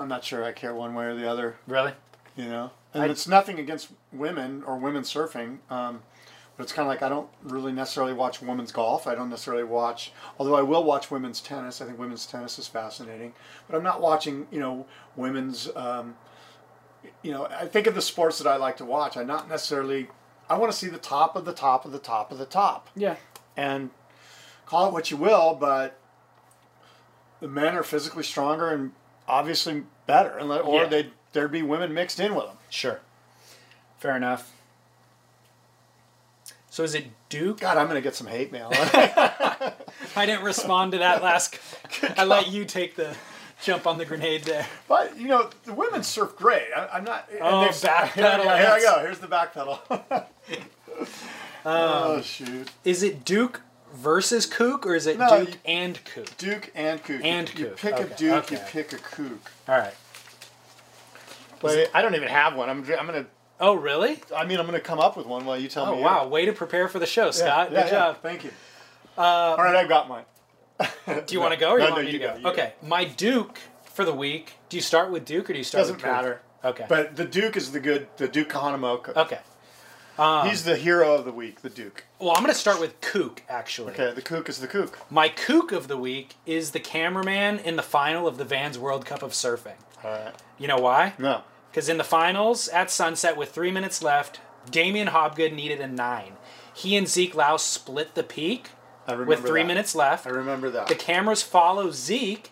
I'm 0.00 0.08
not 0.08 0.24
sure 0.24 0.44
I 0.44 0.52
care 0.52 0.74
one 0.74 0.94
way 0.94 1.06
or 1.06 1.14
the 1.14 1.28
other. 1.28 1.56
Really? 1.66 1.92
You 2.36 2.44
know, 2.44 2.70
and 2.94 3.02
I- 3.02 3.06
it's 3.08 3.26
nothing 3.26 3.58
against 3.58 3.90
women 4.12 4.62
or 4.64 4.76
women 4.76 5.02
surfing. 5.02 5.58
Um, 5.70 6.02
but 6.56 6.64
it's 6.64 6.72
kind 6.72 6.88
of 6.88 6.92
like 6.92 7.02
I 7.02 7.08
don't 7.08 7.28
really 7.42 7.70
necessarily 7.72 8.12
watch 8.12 8.42
women's 8.42 8.72
golf. 8.72 9.06
I 9.06 9.14
don't 9.14 9.30
necessarily 9.30 9.62
watch, 9.64 10.12
although 10.38 10.56
I 10.56 10.62
will 10.62 10.82
watch 10.82 11.08
women's 11.10 11.40
tennis. 11.40 11.80
I 11.80 11.86
think 11.86 11.98
women's 11.98 12.26
tennis 12.26 12.58
is 12.58 12.66
fascinating. 12.66 13.32
But 13.68 13.76
I'm 13.76 13.84
not 13.84 14.00
watching, 14.00 14.46
you 14.50 14.58
know, 14.60 14.86
women's. 15.16 15.68
Um, 15.76 16.16
you 17.22 17.30
know, 17.30 17.46
I 17.46 17.66
think 17.66 17.86
of 17.86 17.94
the 17.94 18.02
sports 18.02 18.38
that 18.38 18.48
I 18.48 18.56
like 18.56 18.76
to 18.78 18.84
watch. 18.84 19.16
I'm 19.16 19.26
not 19.28 19.48
necessarily. 19.48 20.08
I 20.50 20.56
want 20.56 20.72
to 20.72 20.78
see 20.78 20.88
the 20.88 20.98
top 20.98 21.36
of 21.36 21.44
the 21.44 21.52
top 21.52 21.84
of 21.84 21.92
the 21.92 21.98
top 21.98 22.32
of 22.32 22.38
the 22.38 22.46
top, 22.46 22.88
Yeah. 22.96 23.16
and 23.56 23.90
call 24.66 24.86
it 24.86 24.92
what 24.92 25.10
you 25.10 25.16
will, 25.16 25.54
but 25.54 25.98
the 27.40 27.48
men 27.48 27.74
are 27.76 27.82
physically 27.82 28.22
stronger 28.22 28.70
and 28.72 28.92
obviously 29.26 29.84
better, 30.06 30.36
and 30.38 30.48
let- 30.48 30.62
or 30.64 30.82
Yeah. 30.82 30.88
they 30.88 31.10
there'd 31.34 31.52
be 31.52 31.62
women 31.62 31.92
mixed 31.92 32.18
in 32.18 32.34
with 32.34 32.46
them. 32.46 32.56
Sure. 32.70 33.00
Fair 33.98 34.16
enough. 34.16 34.50
So 36.70 36.82
is 36.84 36.94
it 36.94 37.06
Duke? 37.28 37.60
God, 37.60 37.76
I'm 37.76 37.86
gonna 37.86 38.00
get 38.00 38.14
some 38.14 38.26
hate 38.26 38.50
mail. 38.50 38.70
I 38.72 40.24
didn't 40.26 40.44
respond 40.44 40.92
to 40.92 40.98
that 40.98 41.22
last. 41.22 41.58
I 42.16 42.24
let 42.24 42.48
you 42.48 42.64
take 42.64 42.96
the 42.96 43.14
jump 43.62 43.86
on 43.86 43.98
the 43.98 44.04
grenade 44.04 44.44
there. 44.44 44.66
but 44.88 45.18
you 45.18 45.28
know, 45.28 45.50
the 45.64 45.72
women 45.74 46.02
surf 46.02 46.36
great. 46.36 46.68
I, 46.76 46.86
I'm 46.94 47.04
not. 47.04 47.28
and 47.30 47.40
Oh, 47.42 47.60
Here, 47.62 48.26
I 48.26 48.36
go, 48.36 48.42
here 48.42 48.68
I 48.70 48.80
go. 48.80 49.00
Here's 49.00 49.18
the 49.18 49.26
back 49.28 49.54
pedal. 49.54 49.80
oh 51.64 52.16
um, 52.16 52.22
shoot! 52.22 52.68
Is 52.84 53.02
it 53.02 53.24
Duke 53.24 53.60
versus 53.94 54.46
Kook 54.46 54.86
or 54.86 54.94
is 54.94 55.06
it 55.06 55.18
No, 55.18 55.38
Duke 55.40 55.50
you- 55.54 55.60
and 55.64 56.04
Kook? 56.04 56.36
Duke 56.36 56.70
and 56.74 57.02
kook. 57.02 57.20
And 57.24 57.52
you, 57.58 57.66
you 57.66 57.70
pick 57.72 57.94
Okay, 57.94 58.02
a 58.12 58.16
duke. 58.16 58.50
You 58.50 58.58
pick 58.68 58.92
a 58.92 58.96
kook. 58.98 59.50
All 59.68 59.78
right. 59.78 59.94
But 61.60 61.90
I 61.94 62.02
don't 62.02 62.14
even 62.14 62.28
have 62.28 62.54
one. 62.54 62.68
I'm. 62.70 62.78
I'm 62.98 63.06
gonna. 63.06 63.26
Oh, 63.60 63.74
really? 63.74 64.20
I 64.36 64.44
mean, 64.46 64.60
I'm 64.60 64.66
gonna 64.66 64.78
come 64.78 65.00
up 65.00 65.16
with 65.16 65.26
one 65.26 65.44
while 65.44 65.58
you 65.58 65.66
tell 65.68 65.86
Oh, 65.86 65.92
me. 65.96 65.98
Oh 66.00 66.04
wow. 66.04 66.28
Way 66.28 66.44
to 66.46 66.52
prepare 66.52 66.86
for 66.86 67.00
the 67.00 67.06
show, 67.06 67.24
yours. 67.24 67.40
Yeah, 67.40 67.46
Scott. 67.46 67.72
yeah, 67.72 67.82
Good 67.82 67.86
yeah. 67.86 67.90
job. 67.98 68.16
Thank 68.22 68.44
you. 68.44 68.50
Uh, 69.16 69.20
All 69.20 69.56
right, 69.56 69.74
I've 69.74 69.88
got 69.88 70.08
mine. 70.08 70.22
Do 70.78 71.34
you 71.34 71.40
want 71.40 71.54
to 71.54 71.58
go 71.60 71.70
or 71.72 71.78
No, 71.78 71.84
you 71.84 71.90
no, 71.90 71.94
want 71.96 72.06
me 72.06 72.12
you 72.12 72.18
to 72.18 72.24
go, 72.24 72.30
go? 72.32 72.36
you 72.38 72.42
go. 72.44 72.50
okay. 72.50 72.72
My 72.82 73.04
Duke 73.04 73.58
for 73.84 74.04
the 74.04 74.14
week. 74.14 74.54
Do 74.68 74.76
you 74.76 74.80
start 74.82 75.10
with 75.10 75.24
Duke 75.24 75.50
or 75.50 75.52
do 75.52 75.58
you 75.58 75.64
start 75.64 75.80
Doesn't 75.82 75.96
with 75.96 76.04
Kook? 76.04 76.12
matter. 76.12 76.40
Okay. 76.64 76.86
But 76.88 77.16
the 77.16 77.24
Duke 77.24 77.56
is 77.56 77.72
the 77.72 77.80
good. 77.80 78.06
The 78.16 78.28
Duke 78.28 78.48
Kahanamoku. 78.48 79.16
okay. 79.16 79.38
He's 80.48 80.64
the 80.64 80.74
hero 80.76 81.14
of 81.14 81.24
the 81.24 81.30
week. 81.32 81.62
The 81.62 81.70
Duke. 81.70 82.04
Well, 82.18 82.30
I'm 82.30 82.42
going 82.42 82.52
to 82.52 82.58
start 82.58 82.80
with 82.80 83.00
Kook, 83.00 83.42
actually. 83.48 83.92
Okay, 83.92 84.12
the 84.12 84.20
kook 84.22 84.48
is 84.48 84.58
the 84.58 84.66
kook. 84.66 84.94
My 85.10 85.28
kook 85.28 85.70
of 85.70 85.86
the 85.86 85.96
week 85.96 86.34
is 86.44 86.72
the 86.72 86.80
cameraman 86.80 87.60
in 87.60 87.76
the 87.76 87.84
final 87.84 88.26
of 88.26 88.36
the 88.36 88.44
Vans 88.44 88.76
World 88.80 89.06
Cup 89.06 89.22
of 89.22 89.30
Surfing. 89.30 89.76
All 90.02 90.10
right. 90.10 90.34
You 90.58 90.66
know 90.66 90.78
why? 90.78 91.12
No. 91.18 91.42
Because 91.70 91.88
in 91.88 91.98
the 91.98 92.04
finals 92.04 92.66
at 92.66 92.90
sunset 92.90 93.36
with 93.36 93.52
three 93.52 93.70
minutes 93.70 94.02
left, 94.02 94.40
Damien 94.68 95.06
Hobgood 95.08 95.54
needed 95.54 95.80
a 95.80 95.86
nine. 95.86 96.32
He 96.74 96.96
and 96.96 97.06
Zeke 97.06 97.36
Lau 97.36 97.56
split 97.56 98.16
the 98.16 98.24
peak 98.24 98.70
with 99.16 99.44
three 99.44 99.62
that. 99.62 99.66
minutes 99.68 99.94
left. 99.94 100.26
I 100.26 100.30
remember 100.30 100.70
that. 100.70 100.88
The 100.88 100.94
cameras 100.94 101.42
follow 101.42 101.90
Zeke, 101.90 102.50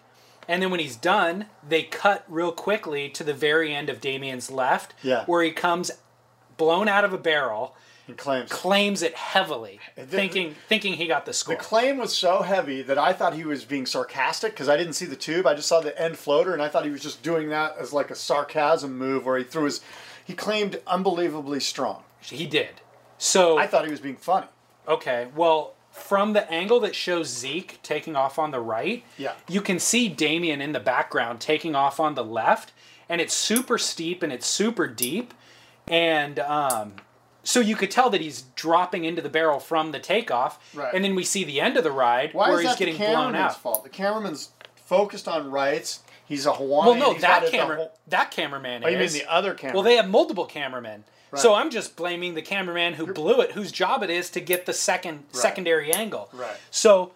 And 0.49 0.63
then 0.63 0.71
when 0.71 0.79
he's 0.79 0.95
done, 0.95 1.47
they 1.69 1.83
cut 1.83 2.25
real 2.29 2.53
quickly 2.53 3.09
to 3.09 3.25
the 3.25 3.35
very 3.35 3.75
end 3.75 3.89
of 3.91 4.01
Damien's 4.01 4.49
left, 4.49 4.95
Yeah. 5.03 5.25
where 5.25 5.43
he 5.43 5.51
comes 5.51 5.91
blown 6.57 6.87
out 6.89 7.05
of 7.05 7.13
a 7.13 7.19
barrel, 7.19 7.75
And 8.07 8.17
claims. 8.17 8.49
claims 8.53 9.03
it 9.03 9.17
heavily, 9.17 9.81
did- 9.97 10.09
thinking 10.09 10.55
thinking 10.69 10.93
he 10.95 11.09
got 11.09 11.27
the 11.27 11.33
score. 11.33 11.57
The 11.57 11.61
claim 11.61 11.99
was 11.99 12.17
so 12.17 12.43
heavy 12.43 12.81
that 12.83 12.97
I 12.97 13.13
thought 13.13 13.35
he 13.35 13.45
was 13.45 13.65
being 13.65 13.87
sarcastic 13.87 14.53
because 14.53 14.69
I 14.69 14.77
didn't 14.77 14.93
see 14.93 15.05
the 15.05 15.17
tube. 15.17 15.49
I 15.49 15.55
just 15.55 15.67
saw 15.67 15.81
the 15.81 16.01
end 16.01 16.17
floater, 16.17 16.53
and 16.53 16.63
I 16.63 16.69
thought 16.69 16.85
he 16.85 16.91
was 16.93 17.03
just 17.03 17.25
doing 17.25 17.49
that 17.49 17.77
as 17.77 17.93
like 17.93 18.13
a 18.13 18.15
sarcasm 18.15 18.97
move 18.97 19.27
where 19.27 19.37
he 19.39 19.43
threw 19.45 19.65
his. 19.65 19.81
He 20.25 20.35
claimed 20.35 20.81
unbelievably 20.87 21.59
strong. 21.61 22.05
he 22.21 22.47
did. 22.47 22.81
So 23.19 23.59
I 23.59 23.67
thought 23.67 23.85
he 23.85 23.91
was 23.91 24.01
being 24.01 24.17
funny. 24.17 24.47
Okay, 24.89 25.27
well, 25.35 25.75
from 25.97 26.35
the 26.35 26.49
angle 26.53 26.79
that 26.81 26.95
shows 26.95 27.27
Zeke 27.29 27.79
taking 27.83 28.15
off 28.15 28.39
on 28.39 28.51
the 28.51 28.61
right, 28.61 29.03
Yeah. 29.19 29.33
you 29.49 29.61
can 29.61 29.79
see 29.79 30.09
Damien 30.09 30.61
in 30.61 30.73
the 30.73 30.79
background 30.81 31.41
taking 31.41 31.75
off 31.75 31.99
on 31.99 32.15
the 32.15 32.23
left, 32.25 32.73
and 33.09 33.21
it's 33.21 33.35
super 33.35 33.79
steep 33.79 34.23
and 34.23 34.33
it's 34.33 34.47
super 34.47 34.87
deep, 34.87 35.33
and 35.89 36.39
um, 36.41 36.95
so 37.43 37.61
you 37.61 37.75
could 37.77 37.91
tell 37.91 38.11
that 38.11 38.21
he's 38.21 38.43
dropping 38.55 39.05
into 39.05 39.23
the 39.23 39.29
barrel 39.31 39.59
from 39.59 39.91
the 39.93 39.99
takeoff, 39.99 40.59
Right. 40.75 40.93
and 40.95 41.03
then 41.03 41.15
we 41.15 41.25
see 41.25 41.45
the 41.45 41.61
end 41.61 41.77
of 41.77 41.83
the 41.85 41.93
ride 41.93 42.35
Why 42.35 42.51
where 42.51 42.59
is 42.59 42.63
he's 42.67 42.73
that 42.73 42.79
getting 42.79 42.97
blown 42.99 43.35
out. 43.35 43.57
fault? 43.61 43.83
The 43.83 43.91
cameraman's 43.91 44.51
focused 44.75 45.27
on 45.27 45.51
rights. 45.51 46.01
He's 46.27 46.45
a 46.45 46.53
Hawaiian. 46.53 46.99
Well, 46.99 47.13
no, 47.15 47.19
that 47.21 47.51
camera, 47.51 47.77
whole- 47.77 47.99
that 48.09 48.31
cameraman 48.31 48.85
Oh, 48.85 48.89
you 48.89 48.99
mean 48.99 49.09
the 49.13 49.25
other 49.33 49.55
camera? 49.55 49.75
Well, 49.75 49.83
they 49.85 49.97
have 49.97 50.09
multiple 50.09 50.45
cameramen. 50.45 51.05
So 51.35 51.55
I'm 51.55 51.71
just 51.71 51.97
blaming 51.97 52.35
the 52.35 52.43
cameraman 52.43 52.95
who 52.95 53.13
blew 53.13 53.41
it, 53.41 53.53
whose 53.53 53.73
job 53.73 54.03
it 54.03 54.11
is 54.11 54.31
to 54.31 54.41
get 54.41 54.65
the 54.65 54.73
second 54.73 55.25
secondary 55.33 55.93
angle. 55.93 56.31
Right. 56.33 56.57
So 56.71 57.13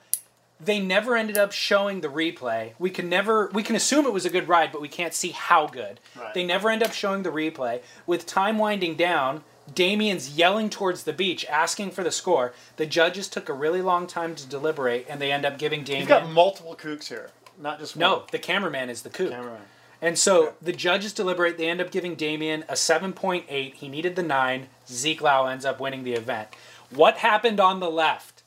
they 0.63 0.79
never 0.79 1.17
ended 1.17 1.39
up 1.39 1.53
showing 1.53 2.01
the 2.01 2.09
replay. 2.09 2.73
We 2.79 2.91
can 2.91 3.09
never 3.09 3.47
we 3.53 3.63
can 3.63 3.77
assume 3.77 4.05
it 4.05 4.13
was 4.13 4.27
a 4.27 4.31
good 4.31 4.49
ride, 4.49 4.73
but 4.73 4.81
we 4.81 4.89
can't 4.89 5.15
see 5.15 5.31
how 5.31 5.67
good. 5.67 6.01
Right. 6.19 6.35
They 6.35 6.45
never 6.45 6.71
end 6.71 6.83
up 6.83 6.93
showing 6.93 7.23
the 7.23 7.31
replay. 7.31 7.81
With 8.07 8.27
time 8.27 8.59
winding 8.59 8.97
down, 8.97 9.43
Damien's 9.75 10.37
yelling 10.37 10.69
towards 10.69 11.05
the 11.05 11.13
beach, 11.13 11.47
asking 11.47 11.93
for 11.93 12.03
the 12.03 12.11
score. 12.11 12.53
The 12.77 12.87
judges 12.87 13.29
took 13.29 13.49
a 13.49 13.53
really 13.55 13.81
long 13.83 14.07
time 14.07 14.35
to 14.35 14.47
deliberate, 14.47 15.07
and 15.09 15.21
they 15.21 15.33
end 15.33 15.45
up 15.45 15.59
giving 15.59 15.85
Damien. 15.85 16.03
He's 16.03 16.09
got 16.09 16.29
multiple 16.29 16.75
kooks 16.77 17.09
here, 17.09 17.31
not 17.59 17.79
just 17.79 17.97
one. 17.97 18.01
no, 18.01 18.25
the 18.31 18.39
cameraman 18.39 18.91
is 18.91 19.03
the 19.03 19.11
coup. 19.11 19.31
cameraman. 19.31 19.63
And 20.03 20.19
so 20.19 20.55
the 20.63 20.73
judges 20.73 21.13
deliberate. 21.13 21.59
They 21.59 21.69
end 21.69 21.81
up 21.81 21.91
giving 21.91 22.15
Damien 22.15 22.65
a 22.69 22.75
7.8. 22.75 23.75
He 23.75 23.89
needed 23.89 24.17
the 24.17 24.23
9. 24.23 24.69
Zeke 24.89 25.21
Lau 25.21 25.47
ends 25.47 25.65
up 25.65 25.81
winning 25.81 26.05
the 26.05 26.15
event. 26.15 26.49
What 26.91 27.19
happened 27.19 27.61
on 27.61 27.81
the 27.81 27.91
left? 27.91 28.43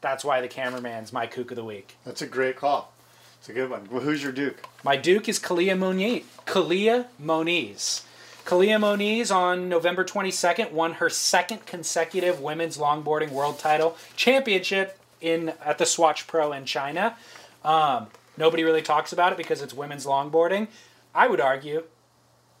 That's 0.00 0.24
why 0.24 0.40
the 0.40 0.48
cameraman's 0.48 1.12
my 1.12 1.26
kook 1.26 1.50
of 1.50 1.56
the 1.56 1.64
week. 1.64 1.96
That's 2.04 2.22
a 2.22 2.26
great 2.26 2.56
call. 2.56 2.92
It's 3.38 3.48
a 3.48 3.52
good 3.52 3.70
one. 3.70 3.88
Well, 3.90 4.02
who's 4.02 4.22
your 4.22 4.32
Duke? 4.32 4.64
My 4.84 4.96
Duke 4.96 5.28
is 5.28 5.38
Kelia 5.38 5.76
Moniz. 5.76 6.24
Kelia 6.46 7.06
Moniz. 7.20 8.02
Kelia 8.44 8.80
Moniz 8.80 9.30
on 9.30 9.68
November 9.68 10.04
22nd 10.04 10.72
won 10.72 10.94
her 10.94 11.08
second 11.08 11.66
consecutive 11.66 12.40
women's 12.40 12.78
longboarding 12.78 13.30
world 13.30 13.58
title 13.58 13.96
championship 14.16 14.98
in 15.20 15.54
at 15.64 15.78
the 15.78 15.86
Swatch 15.86 16.26
Pro 16.26 16.52
in 16.52 16.64
China. 16.64 17.16
Um, 17.64 18.08
nobody 18.36 18.64
really 18.64 18.82
talks 18.82 19.12
about 19.12 19.32
it 19.32 19.38
because 19.38 19.62
it's 19.62 19.74
women's 19.74 20.06
longboarding. 20.06 20.68
I 21.14 21.28
would 21.28 21.40
argue 21.40 21.84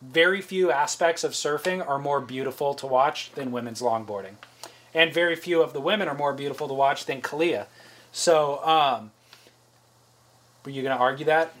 very 0.02 0.40
few 0.40 0.70
aspects 0.72 1.22
of 1.22 1.32
surfing 1.32 1.86
are 1.86 1.98
more 1.98 2.20
beautiful 2.20 2.74
to 2.74 2.86
watch 2.86 3.32
than 3.34 3.52
women's 3.52 3.80
longboarding. 3.80 4.34
And 4.94 5.12
very 5.14 5.36
few 5.36 5.62
of 5.62 5.72
the 5.72 5.80
women 5.80 6.08
are 6.08 6.14
more 6.14 6.34
beautiful 6.34 6.68
to 6.68 6.74
watch 6.74 7.06
than 7.06 7.22
Kelia. 7.22 7.66
So, 8.10 8.64
um, 8.66 9.12
were 10.64 10.70
you 10.70 10.82
going 10.82 10.94
to 10.94 11.00
argue 11.00 11.26
that? 11.26 11.54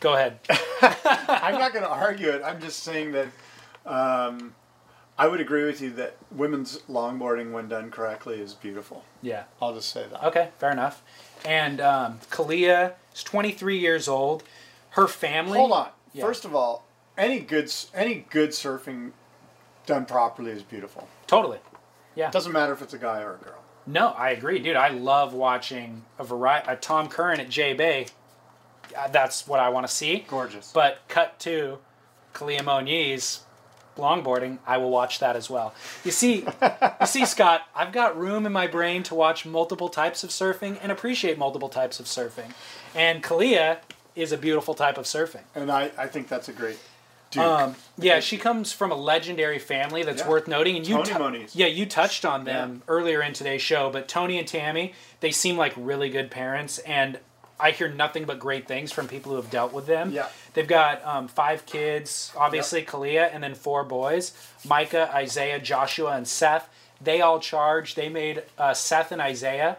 Go 0.00 0.14
ahead. 0.14 0.38
I'm 0.80 1.58
not 1.58 1.72
going 1.72 1.84
to 1.84 1.90
argue 1.90 2.30
it. 2.30 2.42
I'm 2.44 2.60
just 2.60 2.82
saying 2.82 3.12
that 3.12 3.28
um, 3.84 4.54
I 5.18 5.26
would 5.26 5.40
agree 5.40 5.64
with 5.64 5.80
you 5.80 5.90
that 5.94 6.16
women's 6.30 6.78
longboarding, 6.90 7.52
when 7.52 7.68
done 7.68 7.90
correctly, 7.90 8.40
is 8.40 8.54
beautiful. 8.54 9.04
Yeah. 9.22 9.44
I'll 9.60 9.74
just 9.74 9.90
say 9.90 10.06
that. 10.10 10.24
Okay, 10.24 10.48
fair 10.58 10.70
enough. 10.70 11.02
And 11.44 11.80
um, 11.80 12.20
Kelia 12.30 12.94
is 13.14 13.22
23 13.22 13.78
years 13.78 14.08
old. 14.08 14.44
Her 14.94 15.08
family. 15.08 15.58
Hold 15.58 15.72
on. 15.72 15.88
Yeah. 16.12 16.24
First 16.24 16.44
of 16.44 16.54
all, 16.54 16.86
any 17.18 17.40
good 17.40 17.72
any 17.94 18.26
good 18.30 18.50
surfing 18.50 19.12
done 19.86 20.06
properly 20.06 20.50
is 20.52 20.62
beautiful. 20.62 21.08
Totally. 21.26 21.58
Yeah. 22.14 22.28
It 22.28 22.32
doesn't 22.32 22.52
matter 22.52 22.72
if 22.72 22.80
it's 22.82 22.94
a 22.94 22.98
guy 22.98 23.20
or 23.22 23.34
a 23.34 23.38
girl. 23.38 23.60
No, 23.86 24.08
I 24.10 24.30
agree, 24.30 24.60
dude. 24.60 24.76
I 24.76 24.88
love 24.88 25.34
watching 25.34 26.04
a 26.18 26.24
variety. 26.24 26.70
A 26.70 26.76
Tom 26.76 27.08
Curren 27.08 27.40
at 27.40 27.48
J 27.50 27.74
Bay. 27.74 28.06
Uh, 28.96 29.08
That's 29.08 29.46
what 29.46 29.60
I 29.60 29.68
want 29.68 29.86
to 29.86 29.92
see. 29.92 30.24
Gorgeous. 30.28 30.72
But 30.72 31.00
cut 31.08 31.38
to 31.40 31.78
Kelia 32.32 32.62
Moniz 32.64 33.40
longboarding. 33.96 34.58
I 34.66 34.78
will 34.78 34.90
watch 34.90 35.18
that 35.18 35.36
as 35.36 35.50
well. 35.50 35.74
You 36.04 36.10
see, 36.10 36.46
you 37.00 37.06
see, 37.06 37.26
Scott. 37.26 37.62
I've 37.74 37.92
got 37.92 38.16
room 38.18 38.46
in 38.46 38.52
my 38.52 38.66
brain 38.66 39.02
to 39.04 39.14
watch 39.14 39.44
multiple 39.44 39.88
types 39.88 40.24
of 40.24 40.30
surfing 40.30 40.78
and 40.82 40.90
appreciate 40.90 41.36
multiple 41.38 41.68
types 41.68 42.00
of 42.00 42.06
surfing. 42.06 42.52
And 42.94 43.22
Kelia 43.22 43.78
is 44.16 44.32
a 44.32 44.38
beautiful 44.38 44.74
type 44.74 44.98
of 44.98 45.04
surfing. 45.04 45.42
and 45.54 45.70
I, 45.70 45.90
I 45.98 46.06
think 46.06 46.28
that's 46.28 46.48
a 46.48 46.52
great. 46.52 46.78
Um, 47.36 47.74
yeah, 47.98 48.20
she 48.20 48.36
comes 48.36 48.72
from 48.72 48.92
a 48.92 48.94
legendary 48.94 49.58
family 49.58 50.04
that's 50.04 50.22
Yeah. 50.22 50.28
worth 50.28 50.46
noting. 50.46 50.76
And 50.76 50.86
you, 50.86 51.02
Tony 51.02 51.46
yeah, 51.52 51.66
you 51.66 51.84
touched 51.84 52.24
on 52.24 52.44
them 52.44 52.82
earlier 52.86 53.20
in 53.22 53.32
today's 53.32 53.60
show. 53.62 53.90
But 53.90 54.06
Tony 54.06 54.38
and 54.38 54.46
Tammy, 54.46 54.94
they 55.18 55.32
seem 55.32 55.56
like 55.56 55.72
really 55.76 56.10
good 56.10 56.30
parents, 56.30 56.78
and 56.78 57.18
I 57.58 57.72
hear 57.72 57.88
nothing 57.88 58.24
but 58.24 58.38
great 58.38 58.68
things 58.68 58.92
from 58.92 59.08
people 59.08 59.30
who 59.32 59.36
have 59.36 59.50
dealt 59.50 59.72
with 59.72 59.86
them. 59.86 60.12
Yeah. 60.12 60.28
they've 60.52 60.68
got 60.68 61.04
um, 61.04 61.26
five 61.26 61.66
kids, 61.66 62.32
obviously 62.36 62.82
Kelia, 62.84 63.28
and 63.32 63.42
then 63.42 63.56
four 63.56 63.82
boys: 63.82 64.32
Micah, 64.64 65.10
Isaiah, 65.12 65.58
Joshua, 65.58 66.12
and 66.16 66.28
Seth. 66.28 66.68
They 67.00 67.20
all 67.20 67.40
charged. 67.40 67.96
They 67.96 68.08
made 68.08 68.44
uh, 68.58 68.74
Seth 68.74 69.10
and 69.10 69.20
Isaiah, 69.20 69.78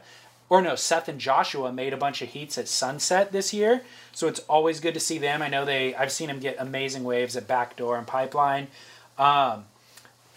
or 0.50 0.62
no, 0.62 0.76
Seth 0.76 1.08
and 1.08 1.20
Joshua 1.20 1.72
made 1.72 1.94
a 1.94 1.98
bunch 1.98 2.22
of 2.22 2.30
heats 2.30 2.58
at 2.58 2.68
Sunset 2.68 3.32
this 3.32 3.54
year. 3.54 3.82
So 4.12 4.28
it's 4.28 4.40
always 4.42 4.80
good 4.80 4.94
to 4.94 5.00
see 5.00 5.18
them. 5.18 5.42
I 5.42 5.48
know 5.48 5.66
they. 5.66 5.96
I've 5.96 6.12
seen 6.12 6.28
them 6.28 6.40
get 6.40 6.56
amazing 6.60 7.04
waves 7.04 7.36
at 7.36 7.48
Backdoor 7.48 7.98
and 7.98 8.06
Pipeline. 8.06 8.68
Um, 9.18 9.66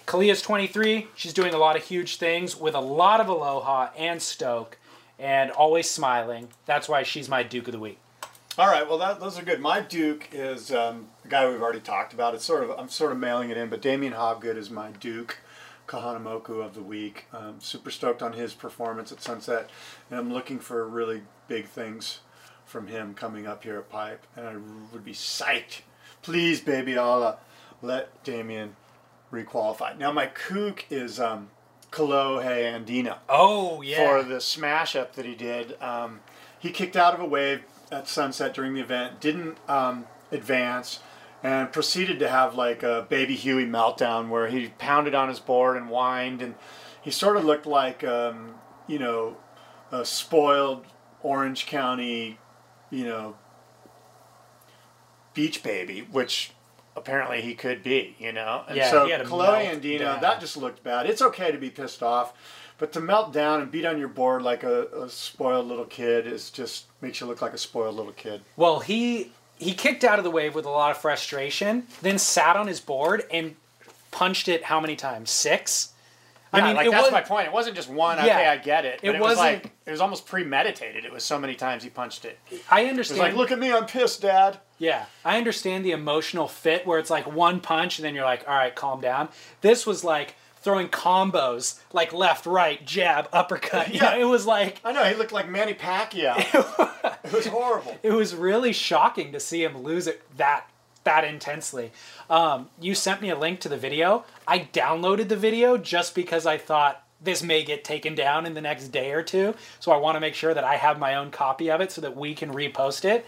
Kelia's 0.06 0.40
23. 0.40 1.08
She's 1.14 1.34
doing 1.34 1.52
a 1.52 1.58
lot 1.58 1.76
of 1.76 1.84
huge 1.84 2.16
things 2.16 2.56
with 2.56 2.74
a 2.74 2.80
lot 2.80 3.20
of 3.20 3.28
aloha 3.28 3.90
and 3.96 4.22
stoke, 4.22 4.78
and 5.18 5.50
always 5.50 5.90
smiling. 5.90 6.48
That's 6.64 6.88
why 6.88 7.02
she's 7.02 7.28
my 7.28 7.42
Duke 7.42 7.68
of 7.68 7.72
the 7.72 7.78
Week. 7.78 7.98
All 8.56 8.66
right, 8.66 8.88
well 8.88 8.98
that, 8.98 9.20
those 9.20 9.38
are 9.38 9.44
good. 9.44 9.60
My 9.60 9.80
Duke 9.80 10.30
is 10.32 10.72
um, 10.72 11.06
a 11.24 11.28
guy 11.28 11.48
we've 11.48 11.62
already 11.62 11.78
talked 11.78 12.12
about. 12.12 12.34
It's 12.34 12.44
sort 12.44 12.64
of 12.64 12.70
I'm 12.70 12.88
sort 12.88 13.12
of 13.12 13.18
mailing 13.18 13.50
it 13.50 13.56
in, 13.56 13.68
but 13.68 13.82
Damien 13.82 14.14
Hobgood 14.14 14.56
is 14.56 14.68
my 14.70 14.90
Duke 14.90 15.38
Kahanamoku 15.88 16.64
of 16.64 16.74
the 16.74 16.82
week. 16.82 17.24
Um, 17.32 17.56
super 17.58 17.90
stoked 17.90 18.22
on 18.22 18.34
his 18.34 18.54
performance 18.54 19.10
at 19.10 19.20
Sunset, 19.20 19.70
and 20.10 20.20
I'm 20.20 20.32
looking 20.32 20.58
for 20.60 20.86
really 20.86 21.22
big 21.48 21.66
things 21.66 22.20
from 22.64 22.86
him 22.86 23.14
coming 23.14 23.46
up 23.46 23.64
here 23.64 23.78
at 23.78 23.88
Pipe, 23.90 24.24
and 24.36 24.46
I 24.46 24.54
would 24.92 25.04
be 25.04 25.12
psyched. 25.14 25.80
Please, 26.22 26.60
baby 26.60 26.96
Allah, 26.96 27.38
let 27.82 28.22
Damien 28.22 28.76
requalify. 29.32 29.96
Now 29.98 30.12
my 30.12 30.26
kook 30.26 30.84
is 30.90 31.18
um, 31.18 31.48
Kalohe 31.90 32.44
Andino 32.44 33.16
Oh 33.28 33.80
yeah. 33.82 33.96
for 33.96 34.22
the 34.22 34.40
smash 34.40 34.94
up 34.94 35.14
that 35.14 35.24
he 35.24 35.34
did. 35.34 35.80
Um, 35.82 36.20
he 36.58 36.70
kicked 36.70 36.96
out 36.96 37.14
of 37.14 37.20
a 37.20 37.24
wave 37.26 37.62
at 37.90 38.08
sunset 38.08 38.52
during 38.52 38.74
the 38.74 38.80
event, 38.80 39.20
didn't 39.20 39.56
um, 39.68 40.06
advance, 40.30 41.00
and 41.42 41.72
proceeded 41.72 42.18
to 42.20 42.28
have 42.28 42.54
like 42.54 42.82
a 42.82 43.06
baby 43.08 43.34
Huey 43.36 43.64
meltdown 43.66 44.28
where 44.28 44.48
he 44.48 44.68
pounded 44.78 45.14
on 45.14 45.28
his 45.28 45.40
board 45.40 45.76
and 45.76 45.86
whined, 45.88 46.42
and 46.42 46.54
he 47.00 47.10
sort 47.10 47.36
of 47.36 47.44
looked 47.44 47.66
like 47.66 48.02
um, 48.04 48.54
you 48.86 48.98
know 48.98 49.36
a 49.92 50.04
spoiled 50.04 50.84
Orange 51.22 51.66
County, 51.66 52.38
you 52.90 53.04
know, 53.04 53.36
beach 55.34 55.62
baby, 55.62 56.00
which 56.10 56.52
apparently 56.96 57.40
he 57.40 57.54
could 57.54 57.82
be, 57.82 58.16
you 58.18 58.32
know. 58.32 58.64
And 58.68 58.76
Yeah, 58.76 58.90
so 58.90 59.04
he 59.06 59.12
had 59.12 59.24
Kalohe 59.24 59.66
Andino, 59.80 59.98
down. 60.00 60.20
that 60.20 60.40
just 60.40 60.56
looked 60.56 60.82
bad. 60.82 61.06
It's 61.06 61.22
okay 61.22 61.52
to 61.52 61.58
be 61.58 61.70
pissed 61.70 62.02
off, 62.02 62.32
but 62.78 62.92
to 62.92 63.00
melt 63.00 63.32
down 63.32 63.60
and 63.60 63.70
beat 63.70 63.84
on 63.84 63.98
your 63.98 64.08
board 64.08 64.42
like 64.42 64.62
a, 64.62 64.86
a 64.88 65.08
spoiled 65.08 65.66
little 65.66 65.84
kid 65.84 66.26
is 66.26 66.50
just 66.50 66.86
makes 67.00 67.20
you 67.20 67.26
look 67.26 67.40
like 67.40 67.52
a 67.52 67.58
spoiled 67.58 67.94
little 67.96 68.12
kid. 68.12 68.42
Well, 68.56 68.80
he 68.80 69.32
he 69.58 69.72
kicked 69.74 70.04
out 70.04 70.18
of 70.18 70.24
the 70.24 70.30
wave 70.30 70.54
with 70.54 70.64
a 70.64 70.70
lot 70.70 70.90
of 70.90 70.98
frustration, 70.98 71.86
then 72.02 72.18
sat 72.18 72.56
on 72.56 72.66
his 72.66 72.80
board 72.80 73.24
and 73.30 73.56
punched 74.10 74.48
it 74.48 74.64
how 74.64 74.80
many 74.80 74.96
times? 74.96 75.30
Six. 75.30 75.92
I 76.50 76.62
mean, 76.62 76.70
it 76.70 76.76
like 76.76 76.90
that's 76.90 77.02
was- 77.04 77.12
my 77.12 77.20
point. 77.20 77.46
It 77.46 77.52
wasn't 77.52 77.76
just 77.76 77.90
one. 77.90 78.16
Yeah. 78.18 78.24
Okay, 78.24 78.46
I 78.46 78.56
get 78.56 78.84
it. 78.86 79.00
But 79.02 79.10
It 79.10 79.14
it, 79.16 79.20
was 79.20 79.36
like 79.36 79.70
it 79.84 79.90
was 79.90 80.00
almost 80.00 80.26
premeditated. 80.26 81.04
It 81.04 81.12
was 81.12 81.22
so 81.22 81.38
many 81.38 81.54
times 81.54 81.82
he 81.82 81.90
punched 81.90 82.24
it. 82.24 82.38
It 82.50 82.62
I 82.70 82.86
understand. 82.86 83.20
like, 83.20 83.34
look 83.34 83.50
at 83.50 83.58
me, 83.58 83.70
I'm 83.70 83.84
pissed, 83.84 84.22
Dad. 84.22 84.58
Yeah, 84.78 85.04
I 85.24 85.36
understand 85.36 85.84
the 85.84 85.90
emotional 85.90 86.48
fit 86.48 86.86
where 86.86 86.98
it's 86.98 87.10
like 87.10 87.30
one 87.30 87.60
punch 87.60 87.98
and 87.98 88.06
then 88.06 88.14
you're 88.14 88.24
like, 88.24 88.48
all 88.48 88.54
right, 88.54 88.74
calm 88.74 89.00
down. 89.00 89.28
This 89.60 89.86
was 89.86 90.04
like 90.04 90.36
throwing 90.60 90.88
combos 90.88 91.80
like 91.92 92.12
left, 92.12 92.46
right, 92.46 92.84
jab, 92.84 93.28
uppercut. 93.32 93.88
You 93.92 93.94
Yeah. 94.02 94.10
know, 94.16 94.20
it 94.20 94.30
was 94.30 94.46
like 94.46 94.80
I 94.84 94.92
know 94.92 95.04
he 95.04 95.14
looked 95.14 95.32
like 95.32 95.48
Manny 95.48 95.74
Pacquiao. 95.74 96.36
it 97.24 97.32
was 97.32 97.46
horrible. 97.46 97.98
it 98.02 98.12
was 98.12 98.34
really 98.34 98.72
shocking 98.72 99.32
to 99.32 99.40
see 99.40 99.62
him 99.64 99.82
lose 99.82 100.06
it 100.06 100.22
that 100.36 100.66
that 101.04 101.24
intensely. 101.24 101.90
Um, 102.28 102.68
you 102.80 102.94
sent 102.94 103.22
me 103.22 103.30
a 103.30 103.38
link 103.38 103.60
to 103.60 103.68
the 103.68 103.78
video. 103.78 104.24
I 104.46 104.68
downloaded 104.72 105.28
the 105.28 105.36
video 105.36 105.78
just 105.78 106.14
because 106.14 106.44
I 106.44 106.58
thought 106.58 107.02
this 107.20 107.42
may 107.42 107.64
get 107.64 107.82
taken 107.82 108.14
down 108.14 108.44
in 108.46 108.54
the 108.54 108.60
next 108.60 108.88
day 108.88 109.12
or 109.12 109.22
two. 109.22 109.54
So 109.80 109.90
I 109.90 109.96
want 109.96 110.16
to 110.16 110.20
make 110.20 110.34
sure 110.34 110.52
that 110.54 110.64
I 110.64 110.76
have 110.76 110.98
my 110.98 111.14
own 111.14 111.30
copy 111.30 111.70
of 111.70 111.80
it 111.80 111.90
so 111.92 112.00
that 112.02 112.14
we 112.16 112.34
can 112.34 112.52
repost 112.52 113.04
it. 113.04 113.26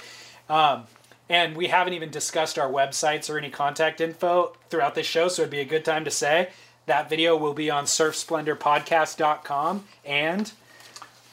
Um, 0.48 0.84
and 1.28 1.56
we 1.56 1.68
haven't 1.68 1.94
even 1.94 2.10
discussed 2.10 2.58
our 2.58 2.68
websites 2.70 3.30
or 3.30 3.38
any 3.38 3.50
contact 3.50 4.00
info 4.00 4.52
throughout 4.68 4.94
this 4.94 5.06
show, 5.06 5.28
so 5.28 5.42
it'd 5.42 5.50
be 5.50 5.60
a 5.60 5.64
good 5.64 5.84
time 5.84 6.04
to 6.04 6.10
say 6.10 6.50
that 6.86 7.08
video 7.08 7.36
will 7.36 7.54
be 7.54 7.70
on 7.70 7.84
surfsplendorpodcast.com 7.84 9.84
and 10.04 10.52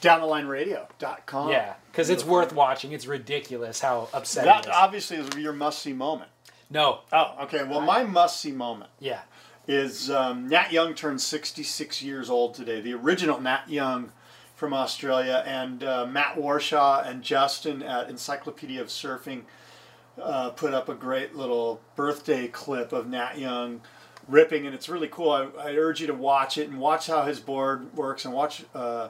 Downthelineradio.com. 0.00 1.50
yeah, 1.50 1.74
because 1.90 2.08
it's 2.10 2.24
worth 2.24 2.52
watching. 2.52 2.92
It's 2.92 3.06
ridiculous 3.06 3.80
how 3.80 4.08
upsetting 4.12 4.48
That 4.48 4.66
it 4.66 4.68
is. 4.68 4.74
obviously 4.76 5.16
is 5.16 5.34
your 5.36 5.52
must 5.52 5.80
see 5.80 5.92
moment. 5.92 6.30
No, 6.70 7.00
Oh, 7.12 7.34
okay. 7.42 7.64
Well, 7.64 7.80
my 7.80 8.04
must 8.04 8.40
see 8.40 8.52
moment 8.52 8.90
yeah, 9.00 9.22
is 9.66 10.10
um, 10.10 10.48
Nat 10.48 10.70
Young 10.70 10.94
turned 10.94 11.20
66 11.20 12.02
years 12.02 12.30
old 12.30 12.54
today. 12.54 12.80
The 12.80 12.94
original 12.94 13.40
Nat 13.40 13.68
Young 13.68 14.12
from 14.54 14.74
Australia, 14.74 15.42
and 15.46 15.82
uh, 15.82 16.04
Matt 16.06 16.36
Warshaw 16.36 17.08
and 17.08 17.22
Justin 17.22 17.82
at 17.82 18.08
Encyclopedia 18.10 18.80
of 18.80 18.88
Surfing 18.88 19.42
uh, 20.20 20.50
put 20.50 20.74
up 20.74 20.88
a 20.88 20.94
great 20.94 21.34
little 21.36 21.80
birthday 21.96 22.48
clip 22.48 22.92
of 22.92 23.08
Nat 23.08 23.38
Young 23.38 23.80
ripping, 24.28 24.66
and 24.66 24.74
it's 24.74 24.88
really 24.88 25.08
cool. 25.08 25.30
I, 25.30 25.48
I 25.60 25.74
urge 25.76 26.00
you 26.00 26.06
to 26.08 26.14
watch 26.14 26.58
it 26.58 26.68
and 26.68 26.78
watch 26.78 27.06
how 27.08 27.24
his 27.24 27.40
board 27.40 27.92
works 27.96 28.24
and 28.24 28.32
watch. 28.34 28.64
Uh, 28.74 29.08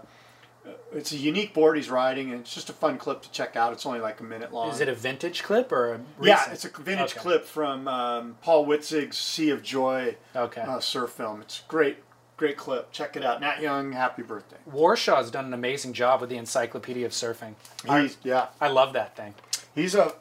it's 0.92 1.12
a 1.12 1.16
unique 1.16 1.54
board 1.54 1.76
he's 1.76 1.88
riding, 1.88 2.30
and 2.30 2.40
it's 2.40 2.54
just 2.54 2.68
a 2.68 2.74
fun 2.74 2.98
clip 2.98 3.22
to 3.22 3.30
check 3.30 3.56
out. 3.56 3.72
It's 3.72 3.86
only 3.86 4.00
like 4.00 4.20
a 4.20 4.24
minute 4.24 4.52
long. 4.52 4.70
is 4.70 4.80
it 4.80 4.88
a 4.88 4.94
vintage 4.94 5.42
clip 5.42 5.72
or 5.72 5.94
a 5.94 6.00
Yeah, 6.22 6.50
it's 6.52 6.64
a 6.64 6.68
vintage 6.68 7.12
Okay. 7.12 7.20
clip 7.20 7.44
from 7.46 7.88
um, 7.88 8.36
Paul 8.42 8.66
Witzig's 8.66 9.16
Sea 9.16 9.50
of 9.50 9.62
Joy 9.62 10.16
Okay. 10.36 10.60
uh, 10.60 10.78
surf 10.80 11.10
film. 11.10 11.40
It's 11.40 11.62
great, 11.68 11.98
great 12.36 12.58
clip. 12.58 12.92
Check 12.92 13.16
it 13.16 13.24
out. 13.24 13.40
Nat 13.40 13.62
Young, 13.62 13.92
happy 13.92 14.22
birthday. 14.22 14.58
Warshaw's 14.70 15.30
done 15.30 15.46
an 15.46 15.54
amazing 15.54 15.94
job 15.94 16.20
with 16.20 16.28
the 16.28 16.36
Encyclopedia 16.36 17.06
of 17.06 17.12
Surfing. 17.12 17.54
He's 17.86 18.18
yeah, 18.22 18.48
I 18.60 18.68
love 18.68 18.92
that 18.92 19.16
thing. 19.16 19.34
he's 19.74 19.94
a. 19.94 20.12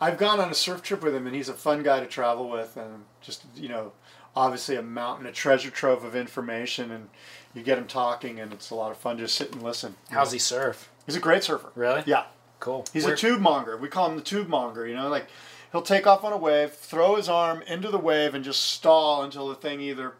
I've 0.00 0.16
gone 0.16 0.38
on 0.38 0.48
a 0.48 0.54
surf 0.54 0.80
trip 0.82 1.02
with 1.02 1.12
him, 1.12 1.26
and 1.26 1.34
he's 1.34 1.48
a 1.48 1.54
fun 1.54 1.82
guy 1.82 1.98
to 1.98 2.06
travel 2.06 2.48
with, 2.48 2.76
and 2.76 3.04
just 3.20 3.42
you 3.56 3.68
know, 3.68 3.90
obviously 4.38 4.76
a 4.76 4.82
mountain, 4.82 5.26
a 5.26 5.32
treasure 5.32 5.70
trove 5.70 6.04
of 6.04 6.14
information, 6.14 6.90
and 6.92 7.08
you 7.54 7.62
get 7.62 7.76
him 7.76 7.86
talking, 7.88 8.38
and 8.38 8.52
it's 8.52 8.70
a 8.70 8.74
lot 8.74 8.92
of 8.92 8.96
fun. 8.96 9.18
Just 9.18 9.34
sit 9.34 9.52
and 9.52 9.62
listen. 9.62 9.96
How's 10.10 10.30
he 10.32 10.38
surf? 10.38 10.88
He's 11.06 11.16
a 11.16 11.20
great 11.20 11.42
surfer. 11.42 11.70
Really? 11.74 12.02
Yeah. 12.06 12.24
Cool. 12.60 12.84
He's 12.92 13.04
Where- 13.04 13.14
a 13.14 13.16
tube 13.16 13.40
monger. 13.40 13.76
We 13.76 13.88
call 13.88 14.08
him 14.08 14.16
the 14.16 14.22
tube 14.22 14.48
monger. 14.48 14.86
You 14.86 14.94
know, 14.94 15.08
like 15.08 15.26
he'll 15.72 15.82
take 15.82 16.06
off 16.06 16.22
on 16.24 16.32
a 16.32 16.36
wave, 16.36 16.72
throw 16.72 17.16
his 17.16 17.28
arm 17.28 17.62
into 17.66 17.90
the 17.90 17.98
wave, 17.98 18.34
and 18.34 18.44
just 18.44 18.62
stall 18.62 19.22
until 19.22 19.48
the 19.48 19.54
thing 19.56 19.80
either 19.80 20.14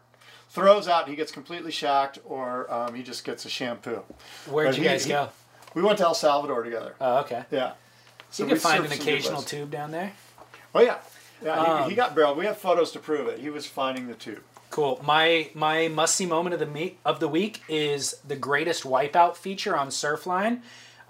throws 0.50 0.88
out 0.88 1.02
and 1.02 1.10
he 1.10 1.16
gets 1.16 1.30
completely 1.30 1.70
shacked, 1.70 2.18
or 2.24 2.72
um, 2.72 2.94
he 2.94 3.02
just 3.02 3.24
gets 3.24 3.44
a 3.44 3.48
shampoo. 3.48 4.02
Where'd 4.50 4.68
but 4.70 4.76
you 4.76 4.82
he- 4.82 4.88
guys 4.88 5.04
he- 5.04 5.10
go? 5.10 5.28
We 5.74 5.82
went 5.82 5.98
to 5.98 6.04
El 6.04 6.14
Salvador 6.14 6.62
together. 6.64 6.94
Oh, 7.00 7.18
okay. 7.20 7.44
Yeah. 7.50 7.72
So 8.30 8.42
you 8.42 8.48
can 8.48 8.58
find 8.58 8.84
an 8.84 8.90
occasional 8.92 9.42
tube 9.42 9.70
down 9.70 9.90
there. 9.92 10.12
Oh 10.74 10.80
yeah. 10.80 10.96
Yeah, 11.44 11.52
Um, 11.60 11.84
he, 11.84 11.90
he 11.90 11.96
got 11.96 12.14
barreled. 12.14 12.36
We 12.38 12.46
have 12.46 12.58
photos 12.58 12.90
to 12.92 12.98
prove 12.98 13.28
it. 13.28 13.38
He 13.40 13.50
was 13.50 13.66
finding 13.66 14.06
the 14.08 14.14
tube. 14.14 14.42
Cool. 14.70 15.00
My 15.04 15.50
my 15.54 15.88
must 15.88 16.14
see 16.14 16.26
moment 16.26 16.52
of 16.54 16.60
the 16.60 16.66
me- 16.66 16.98
of 17.04 17.20
the 17.20 17.28
week 17.28 17.62
is 17.68 18.16
the 18.26 18.36
greatest 18.36 18.82
wipeout 18.84 19.36
feature 19.36 19.76
on 19.76 19.88
Surfline, 19.88 20.60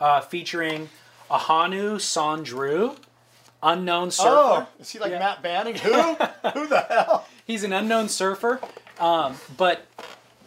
uh, 0.00 0.20
featuring 0.20 0.90
Ahanu 1.30 1.96
Sandru, 1.96 2.96
unknown 3.62 4.10
surfer. 4.12 4.28
Oh, 4.30 4.68
is 4.78 4.90
he 4.90 4.98
like 4.98 5.10
Yeah. 5.10 5.18
Matt 5.18 5.42
Banting? 5.42 5.74
Who? 5.82 5.90
Who 5.90 6.66
the 6.68 6.86
hell? 6.88 7.26
He's 7.44 7.64
an 7.64 7.72
unknown 7.72 8.08
surfer. 8.08 8.60
Um, 9.00 9.36
but 9.56 9.86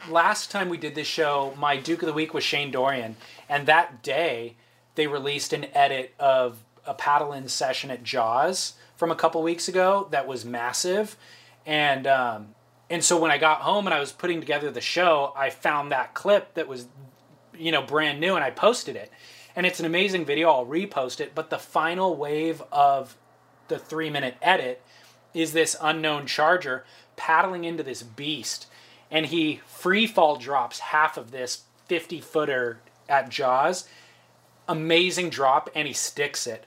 last 0.10 0.50
time 0.52 0.70
we 0.70 0.78
did 0.78 0.96
this 0.96 1.08
show, 1.08 1.54
my 1.58 1.76
Duke 1.78 2.02
of 2.04 2.08
the 2.08 2.14
Week 2.14 2.34
was 2.34 2.44
Shane 2.44 2.72
Dorian, 2.72 3.16
and 3.50 3.66
that 3.68 4.02
day 4.04 4.56
they 4.96 5.08
released 5.08 5.52
an 5.54 5.66
edit 5.74 6.14
of 6.20 6.60
a 6.86 6.94
paddle 6.94 7.34
in 7.34 7.48
session 7.50 7.92
at 7.92 8.04
Jaws 8.04 8.74
from 9.02 9.10
a 9.10 9.16
couple 9.16 9.42
weeks 9.42 9.68
ago 9.68 10.08
that 10.12 10.28
was 10.28 10.46
massive, 10.46 11.18
and 11.66 12.06
um, 12.06 12.50
and 12.88 13.04
so 13.04 13.20
when 13.20 13.32
I 13.32 13.40
got 13.40 13.62
home 13.62 13.88
and 13.88 13.96
I 13.96 14.00
was 14.00 14.12
putting 14.12 14.40
together 14.40 14.70
the 14.70 14.80
show, 14.80 15.34
I 15.36 15.50
found 15.50 15.92
that 15.92 16.14
clip 16.14 16.54
that 16.54 16.68
was 16.68 16.86
you 17.58 17.72
know 17.72 17.82
brand 17.82 18.20
new 18.20 18.36
and 18.36 18.44
I 18.44 18.52
posted 18.52 18.96
it, 18.96 19.12
and 19.56 19.66
it's 19.66 19.80
an 19.80 19.88
amazing 19.88 20.24
video. 20.24 20.52
I'll 20.52 20.68
repost 20.68 21.20
it, 21.20 21.34
but 21.34 21.50
the 21.50 21.58
final 21.58 22.16
wave 22.16 22.62
of 22.72 23.18
the 23.70 23.80
three 23.80 24.12
minute 24.12 24.38
edit 24.40 24.84
is 25.34 25.52
this 25.52 25.76
unknown 25.82 26.28
charger 26.28 26.86
paddling 27.16 27.64
into 27.64 27.82
this 27.82 28.04
beast. 28.04 28.68
And 29.10 29.26
he 29.26 29.62
free 29.66 30.06
fall 30.06 30.36
drops 30.36 30.78
half 30.78 31.18
of 31.18 31.32
this 31.32 31.64
50 31.88 32.22
footer 32.22 32.82
at 33.10 33.30
jaws. 33.30 33.88
Amazing 34.68 35.32
drop 35.32 35.72
and 35.74 35.88
he 35.88 35.94
sticks 35.96 36.46
it 36.46 36.66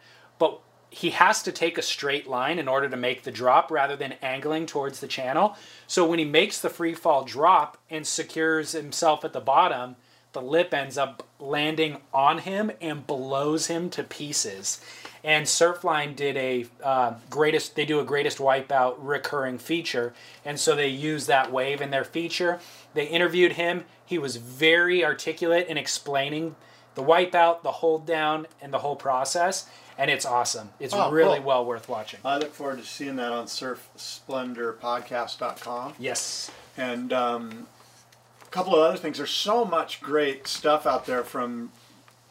he 0.95 1.11
has 1.11 1.43
to 1.43 1.53
take 1.53 1.77
a 1.77 1.83
straight 1.83 2.29
line 2.29 2.59
in 2.59 2.69
order 2.69 2.89
to 2.89 2.97
make 2.97 3.23
the 3.23 3.31
drop 3.31 3.71
rather 3.71 3.97
than 3.97 4.13
angling 4.23 4.67
towards 4.67 5.01
the 5.01 5.09
channel 5.09 5.57
so 5.87 6.07
when 6.07 6.19
he 6.19 6.25
makes 6.25 6.61
the 6.61 6.71
free 6.71 6.95
fall 6.95 7.25
drop 7.25 7.77
and 7.91 8.07
secures 8.07 8.73
himself 8.73 9.25
at 9.25 9.33
the 9.33 9.41
bottom 9.41 9.97
the 10.35 10.43
lip 10.43 10.75
ends 10.75 10.99
up 10.99 11.27
landing 11.39 11.97
on 12.13 12.39
him 12.39 12.71
and 12.81 13.07
blows 13.07 13.69
him 13.69 13.89
to 13.91 14.03
pieces. 14.03 14.81
And 15.23 15.47
Surfline 15.47 16.15
did 16.15 16.37
a 16.37 16.67
uh, 16.83 17.15
greatest, 17.31 17.77
they 17.77 17.87
do 17.87 18.01
a 18.01 18.05
greatest 18.05 18.39
wipeout 18.39 18.97
recurring 18.99 19.59
feature. 19.59 20.13
And 20.45 20.61
so 20.61 20.75
they 20.75 20.89
use 20.89 21.27
that 21.27 21.51
wave 21.51 21.81
in 21.81 21.91
their 21.91 22.05
feature. 22.05 22.61
They 22.93 23.07
interviewed 23.07 23.53
him. 23.53 23.85
He 24.05 24.19
was 24.19 24.37
very 24.37 25.05
articulate 25.05 25.69
in 25.69 25.79
explaining 25.79 26.57
the 26.95 27.03
wipeout, 27.03 27.63
the 27.63 27.73
hold 27.73 28.07
down, 28.07 28.47
and 28.61 28.73
the 28.73 28.79
whole 28.79 28.97
process. 28.97 29.69
And 29.97 30.11
it's 30.11 30.27
awesome. 30.27 30.71
It's 30.81 30.93
Oh, 30.93 31.09
really 31.11 31.39
cool. 31.39 31.47
well 31.47 31.65
worth 31.65 31.89
watching. 31.89 32.19
I 32.25 32.37
look 32.39 32.53
forward 32.53 32.79
to 32.79 32.85
seeing 32.85 33.15
that 33.17 33.31
on 33.33 33.47
surfsplendorpodcast.com. 33.47 35.95
Yes. 35.99 36.51
And 36.77 37.13
um, 37.13 37.67
a 38.43 38.47
couple 38.51 38.75
of 38.75 38.81
other 38.83 38.97
things. 38.99 39.19
There's 39.19 39.31
so 39.31 39.65
much 39.65 40.01
great 40.01 40.47
stuff 40.49 40.87
out 40.87 41.07
there 41.07 41.23
from 41.25 41.71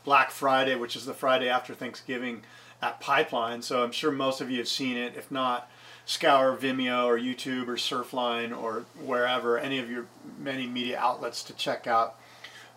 Black 0.04 0.32
Friday, 0.32 0.76
which 0.76 0.96
is 0.96 1.06
the 1.06 1.14
Friday 1.14 1.48
after 1.50 1.74
Thanksgiving 1.74 2.44
at 2.82 3.00
Pipeline. 3.00 3.62
So 3.62 3.84
I'm 3.84 3.92
sure 3.94 4.12
most 4.12 4.42
of 4.42 4.50
you 4.52 4.58
have 4.58 4.68
seen 4.68 4.98
it. 4.98 5.16
If 5.16 5.32
not, 5.32 5.70
scour 6.06 6.58
Vimeo 6.58 7.06
or 7.06 7.18
YouTube 7.18 7.70
or 7.70 7.78
Surfline 7.78 8.54
or 8.58 8.84
wherever, 9.02 9.58
any 9.58 9.80
of 9.80 9.90
your 9.90 10.06
many 10.38 10.68
media 10.68 11.00
outlets 11.00 11.42
to 11.44 11.54
check 11.54 11.88
out 11.88 12.16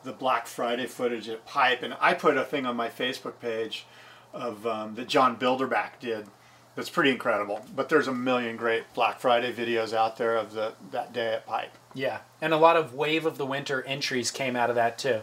the 0.07 0.13
Black 0.13 0.47
Friday 0.47 0.87
footage 0.87 1.29
at 1.29 1.45
Pipe. 1.45 1.83
And 1.83 1.95
I 2.01 2.15
put 2.15 2.39
a 2.39 2.45
thing 2.45 2.65
on 2.65 2.77
my 2.77 2.89
Facebook 2.89 3.39
page 3.41 3.85
of 4.33 4.67
um, 4.67 4.95
that 4.95 5.09
John 5.09 5.37
Bilderback 5.37 6.01
did. 6.01 6.27
That's 6.77 6.89
pretty 6.89 7.11
incredible. 7.11 7.65
But 7.75 7.89
there's 7.89 8.07
a 8.07 8.15
million 8.15 8.57
great 8.57 8.85
Black 8.95 9.19
Friday 9.19 9.53
videos 9.53 9.93
out 9.93 10.17
there 10.17 10.37
of 10.37 10.53
the 10.53 10.75
that 10.93 11.13
day 11.13 11.35
at 11.35 11.47
Pipe. 11.47 11.73
Yeah, 11.95 12.19
and 12.41 12.53
a 12.53 12.59
lot 12.59 12.77
of 12.77 12.95
Wave 12.95 13.27
of 13.27 13.39
the 13.39 13.47
Winter 13.47 13.83
entries 13.83 14.31
came 14.31 14.57
out 14.57 14.71
of 14.71 14.77
that 14.77 14.99
too. 14.99 15.23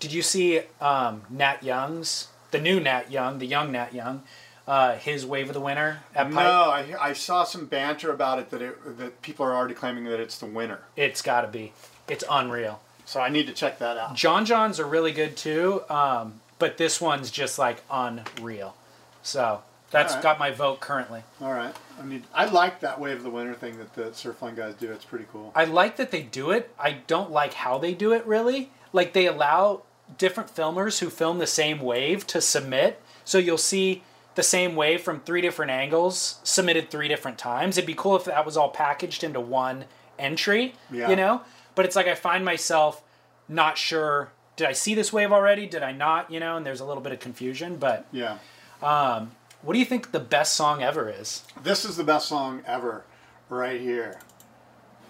Did 0.00 0.12
you 0.12 0.22
see 0.22 0.60
um, 0.80 1.22
Nat 1.30 1.62
Young's, 1.62 2.28
the 2.50 2.60
new 2.60 2.80
Nat 2.80 3.10
Young, 3.10 3.38
the 3.38 3.46
young 3.46 3.72
Nat 3.72 3.94
Young, 3.94 4.22
uh, 4.66 4.96
his 4.96 5.24
Wave 5.24 5.48
of 5.48 5.54
the 5.54 5.60
Winter 5.60 6.00
at 6.14 6.24
Pipe? 6.24 6.34
No, 6.34 6.70
I, 6.70 6.94
I 7.00 7.12
saw 7.12 7.44
some 7.44 7.66
banter 7.66 8.10
about 8.10 8.40
it 8.40 8.50
that 8.50 8.60
it, 8.60 8.98
that 8.98 9.22
people 9.22 9.46
are 9.46 9.54
already 9.54 9.74
claiming 9.74 10.04
that 10.04 10.18
it's 10.18 10.38
the 10.38 10.46
winner. 10.46 10.80
It's 10.96 11.22
got 11.22 11.42
to 11.42 11.48
be. 11.48 11.72
It's 12.08 12.24
unreal. 12.28 12.80
So 13.08 13.20
I 13.20 13.30
need 13.30 13.46
to 13.46 13.54
check 13.54 13.78
that 13.78 13.96
out. 13.96 14.14
John 14.14 14.44
John's 14.44 14.78
are 14.78 14.86
really 14.86 15.12
good 15.12 15.34
too, 15.34 15.80
um, 15.88 16.42
but 16.58 16.76
this 16.76 17.00
one's 17.00 17.30
just 17.30 17.58
like 17.58 17.82
unreal. 17.90 18.76
So 19.22 19.62
that's 19.90 20.12
Alright. 20.12 20.22
got 20.22 20.38
my 20.38 20.50
vote 20.50 20.80
currently. 20.80 21.22
All 21.40 21.54
right. 21.54 21.74
I 21.98 22.02
mean, 22.04 22.24
I 22.34 22.44
like 22.44 22.80
that 22.80 23.00
wave 23.00 23.16
of 23.16 23.22
the 23.22 23.30
winter 23.30 23.54
thing 23.54 23.78
that 23.78 23.94
the 23.94 24.10
Surfline 24.10 24.56
guys 24.56 24.74
do. 24.74 24.92
It's 24.92 25.06
pretty 25.06 25.24
cool. 25.32 25.52
I 25.54 25.64
like 25.64 25.96
that 25.96 26.10
they 26.10 26.20
do 26.20 26.50
it. 26.50 26.70
I 26.78 26.98
don't 27.06 27.30
like 27.30 27.54
how 27.54 27.78
they 27.78 27.94
do 27.94 28.12
it 28.12 28.26
really. 28.26 28.72
Like 28.92 29.14
they 29.14 29.24
allow 29.26 29.84
different 30.18 30.54
filmers 30.54 30.98
who 30.98 31.08
film 31.08 31.38
the 31.38 31.46
same 31.46 31.80
wave 31.80 32.26
to 32.26 32.42
submit. 32.42 33.00
So 33.24 33.38
you'll 33.38 33.56
see 33.56 34.02
the 34.34 34.42
same 34.42 34.76
wave 34.76 35.00
from 35.00 35.20
three 35.20 35.40
different 35.40 35.70
angles 35.70 36.40
submitted 36.44 36.90
three 36.90 37.08
different 37.08 37.38
times. 37.38 37.78
It'd 37.78 37.86
be 37.86 37.94
cool 37.94 38.16
if 38.16 38.24
that 38.26 38.44
was 38.44 38.58
all 38.58 38.68
packaged 38.68 39.24
into 39.24 39.40
one 39.40 39.86
entry, 40.18 40.74
Yeah. 40.90 41.08
you 41.08 41.16
know? 41.16 41.40
But 41.78 41.84
it's 41.86 41.94
like 41.94 42.08
I 42.08 42.16
find 42.16 42.44
myself 42.44 43.04
not 43.48 43.78
sure 43.78 44.32
did 44.56 44.66
I 44.66 44.72
see 44.72 44.96
this 44.96 45.12
wave 45.12 45.30
already? 45.30 45.64
Did 45.68 45.84
I 45.84 45.92
not? 45.92 46.28
You 46.28 46.40
know, 46.40 46.56
and 46.56 46.66
there's 46.66 46.80
a 46.80 46.84
little 46.84 47.00
bit 47.04 47.12
of 47.12 47.20
confusion. 47.20 47.76
But 47.76 48.04
Yeah. 48.10 48.38
Um, 48.82 49.30
what 49.62 49.74
do 49.74 49.78
you 49.78 49.84
think 49.84 50.10
the 50.10 50.18
best 50.18 50.54
song 50.56 50.82
ever 50.82 51.08
is? 51.08 51.44
This 51.62 51.84
is 51.84 51.96
the 51.96 52.02
best 52.02 52.26
song 52.26 52.64
ever, 52.66 53.04
right 53.48 53.80
here. 53.80 54.18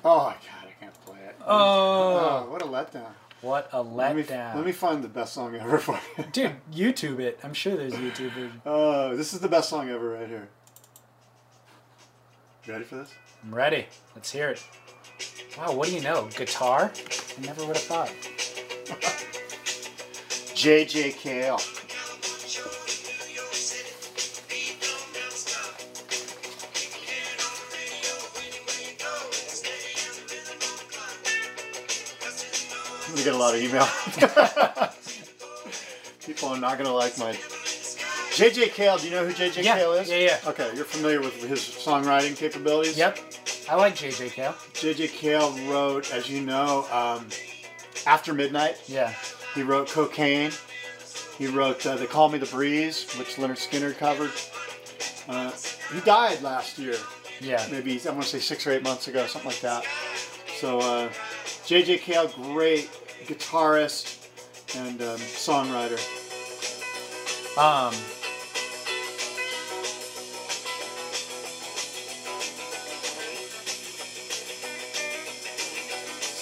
Oh 0.04 0.18
my 0.24 0.32
god, 0.34 0.68
I 0.68 0.72
can't 0.78 0.92
play 1.06 1.16
it. 1.26 1.36
Oh, 1.40 2.44
Oh, 2.46 2.50
what 2.50 2.60
a 2.60 2.66
letdown. 2.66 3.12
what 3.40 3.70
a 3.72 3.80
Let 3.80 4.14
me, 4.14 4.22
letdown. 4.22 4.54
let 4.56 4.66
me 4.66 4.72
find 4.72 5.02
the 5.02 5.08
best 5.08 5.32
song 5.32 5.54
ever 5.56 5.78
for 5.78 5.98
you. 6.18 6.24
Dude, 6.32 6.56
YouTube 6.70 7.18
it. 7.20 7.40
I'm 7.42 7.54
sure 7.54 7.78
there's 7.78 7.94
YouTube 7.94 8.32
version. 8.32 8.60
Oh, 8.66 9.16
this 9.16 9.32
is 9.32 9.40
the 9.40 9.48
best 9.48 9.70
song 9.70 9.88
ever 9.88 10.10
right 10.10 10.28
here. 10.28 10.50
You 12.66 12.74
ready 12.74 12.84
for 12.84 12.96
this? 12.96 13.14
I'm 13.42 13.54
ready. 13.54 13.86
Let's 14.14 14.32
hear 14.32 14.50
it. 14.50 14.62
Wow, 15.56 15.72
what 15.74 15.88
do 15.88 15.94
you 15.94 16.00
know? 16.02 16.28
Guitar? 16.36 16.92
I 17.38 17.40
never 17.44 17.64
would 17.66 17.76
have 17.76 17.84
thought. 17.84 18.08
JJ 20.54 21.16
Cale. 21.18 21.58
I'm 33.06 33.14
gonna 33.14 33.24
get 33.24 33.34
a 33.34 33.38
lot 33.38 33.54
of 33.54 33.60
email. 33.62 33.86
People 36.26 36.48
are 36.50 36.58
not 36.60 36.76
gonna 36.78 36.92
like 36.92 37.16
my. 37.18 37.32
JJ 37.32 38.72
Cale, 38.72 38.98
do 38.98 39.06
you 39.06 39.12
know 39.12 39.26
who 39.26 39.32
JJ 39.32 39.64
Yeah, 39.64 39.76
Cale 39.78 39.92
is? 39.94 40.08
yeah, 40.10 40.16
yeah. 40.16 40.38
Okay, 40.46 40.70
you're 40.74 40.84
familiar 40.84 41.20
with 41.20 41.34
his 41.42 41.60
songwriting 41.60 42.36
capabilities? 42.36 42.96
Yep. 42.98 43.18
I 43.70 43.74
like 43.74 43.94
JJ 43.96 44.32
Cale. 44.32 44.52
JJ 44.74 45.08
Cale 45.12 45.52
wrote, 45.70 46.12
as 46.12 46.28
you 46.30 46.40
know, 46.40 46.86
um, 46.90 47.26
After 48.06 48.32
Midnight. 48.32 48.76
Yeah. 48.86 49.12
He 49.54 49.62
wrote 49.62 49.88
Cocaine. 49.88 50.52
He 51.36 51.46
wrote 51.46 51.84
uh, 51.86 51.96
They 51.96 52.06
Call 52.06 52.28
Me 52.30 52.38
the 52.38 52.46
Breeze, 52.46 53.12
which 53.16 53.36
Lynyrd 53.36 53.58
Skynyrd 53.58 53.98
covered. 53.98 54.30
Uh, 55.28 55.52
he 55.92 56.00
died 56.00 56.40
last 56.42 56.78
year, 56.78 56.94
Yeah. 57.40 57.64
maybe, 57.70 58.00
I 58.06 58.10
want 58.10 58.22
to 58.22 58.28
say 58.28 58.38
six 58.40 58.66
or 58.66 58.72
eight 58.72 58.82
months 58.82 59.08
ago, 59.08 59.26
something 59.26 59.50
like 59.50 59.60
that. 59.60 59.84
So, 60.58 60.78
uh, 60.80 61.08
JJ 61.66 61.98
Cale, 62.00 62.28
great 62.28 62.90
guitarist 63.26 64.16
and 64.76 65.00
um, 65.02 65.18
songwriter. 65.18 65.98
Um, 67.58 67.94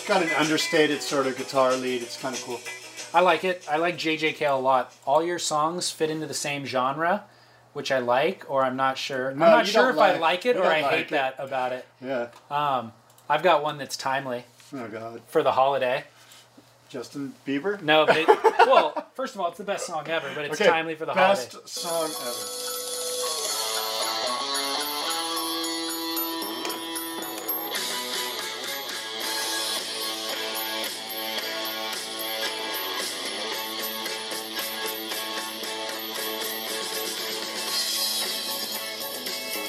It's 0.07 0.15
got 0.15 0.23
an 0.23 0.31
understated 0.39 1.03
sort 1.03 1.27
of 1.27 1.37
guitar 1.37 1.75
lead. 1.75 2.01
It's 2.01 2.17
kind 2.17 2.33
of 2.33 2.41
cool. 2.45 2.61
I 3.13 3.23
like 3.23 3.43
it. 3.43 3.67
I 3.69 3.79
like 3.79 3.97
JJ 3.99 4.37
Cale 4.37 4.57
a 4.57 4.61
lot. 4.61 4.95
All 5.05 5.21
your 5.21 5.41
songs 5.41 5.91
fit 5.91 6.11
into 6.11 6.29
the 6.29 6.33
same 6.33 6.65
genre, 6.65 7.25
which 7.73 7.91
I 7.91 7.99
like, 7.99 8.49
or 8.49 8.63
I'm 8.63 8.77
not 8.77 8.99
sure. 8.99 9.33
No, 9.33 9.47
I'm 9.47 9.51
not 9.51 9.67
sure 9.67 9.91
if 9.91 9.99
I 9.99 10.13
like- 10.13 10.21
like 10.21 10.47
it 10.47 10.57
or 10.57 10.63
I 10.63 10.81
like 10.83 10.91
hate 10.93 11.01
it. 11.07 11.11
that 11.11 11.35
about 11.41 11.73
it. 11.73 11.85
Yeah. 12.01 12.29
Um, 12.53 12.93
I've 13.29 13.43
got 13.43 13.65
one 13.65 13.79
that's 13.79 13.97
timely 13.97 14.45
Oh, 14.73 14.87
God. 14.87 15.23
for 15.27 15.43
the 15.43 15.51
holiday. 15.51 16.05
Justin 16.89 17.35
Bieber? 17.45 17.83
No, 17.83 18.07
but 18.07 18.17
it, 18.17 18.29
well, 18.29 19.09
first 19.15 19.35
of 19.35 19.41
all, 19.41 19.49
it's 19.49 19.59
the 19.59 19.65
best 19.65 19.87
song 19.87 20.07
ever, 20.07 20.31
but 20.37 20.45
it's 20.45 20.61
Okay, 20.61 20.71
timely 20.71 20.95
for 20.95 21.05
the 21.07 21.15
best 21.15 21.51
holiday. 21.51 21.67
song 21.69 22.11
ever. 22.29 22.76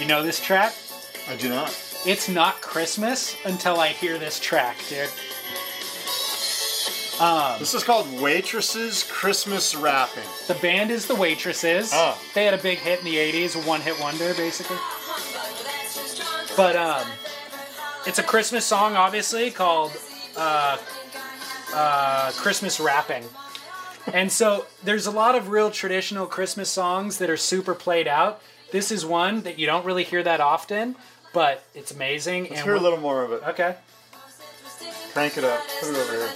You 0.07 0.13
know 0.13 0.23
this 0.23 0.39
track? 0.39 0.73
I 1.29 1.35
do 1.35 1.49
not. 1.49 1.67
It's 2.05 2.29
not 2.29 2.61
Christmas 2.61 3.35
until 3.43 3.77
I 3.77 3.89
hear 3.89 4.17
this 4.17 4.39
track, 4.39 4.77
dude. 4.87 5.09
Um, 7.19 7.59
This 7.59 7.73
is 7.73 7.83
called 7.83 8.07
Waitresses 8.21 9.03
Christmas 9.03 9.75
Wrapping. 9.75 10.23
the 10.47 10.53
band 10.61 10.91
is 10.91 11.07
the 11.07 11.15
Waitresses. 11.15 11.91
Oh. 11.93 12.17
They 12.33 12.45
had 12.45 12.53
a 12.53 12.57
big 12.57 12.77
hit 12.77 12.99
in 12.99 13.03
the 13.03 13.17
'80s, 13.17 13.61
a 13.61 13.67
one-hit 13.67 13.99
wonder, 13.99 14.33
basically. 14.35 14.77
But 16.55 16.77
um, 16.77 17.05
it's 18.05 18.17
a 18.17 18.23
Christmas 18.23 18.65
song, 18.65 18.95
obviously 18.95 19.51
called 19.51 19.91
uh, 20.37 20.77
uh, 21.73 22.31
"Christmas 22.37 22.79
Wrapping." 22.79 23.25
And 24.13 24.31
so 24.31 24.67
there's 24.85 25.05
a 25.05 25.11
lot 25.11 25.35
of 25.35 25.49
real 25.49 25.69
traditional 25.69 26.27
Christmas 26.27 26.69
songs 26.69 27.17
that 27.17 27.29
are 27.29 27.35
super 27.35 27.75
played 27.75 28.07
out. 28.07 28.41
This 28.71 28.91
is 28.91 29.05
one 29.05 29.41
that 29.43 29.57
you 29.59 29.65
don't 29.65 29.85
really 29.85 30.03
hear 30.03 30.21
that 30.23 30.41
often, 30.41 30.95
but 31.33 31.63
it's 31.73 31.91
amazing. 31.91 32.43
Let's 32.43 32.55
and 32.55 32.63
hear 32.63 32.75
a 32.75 32.79
little 32.79 32.99
more 32.99 33.23
of 33.23 33.31
it. 33.31 33.41
Okay. 33.49 33.75
Crank 35.13 35.37
it 35.37 35.43
up. 35.43 35.61
Put 35.81 35.89
it 35.89 35.95
over 35.97 36.13
here. 36.13 36.29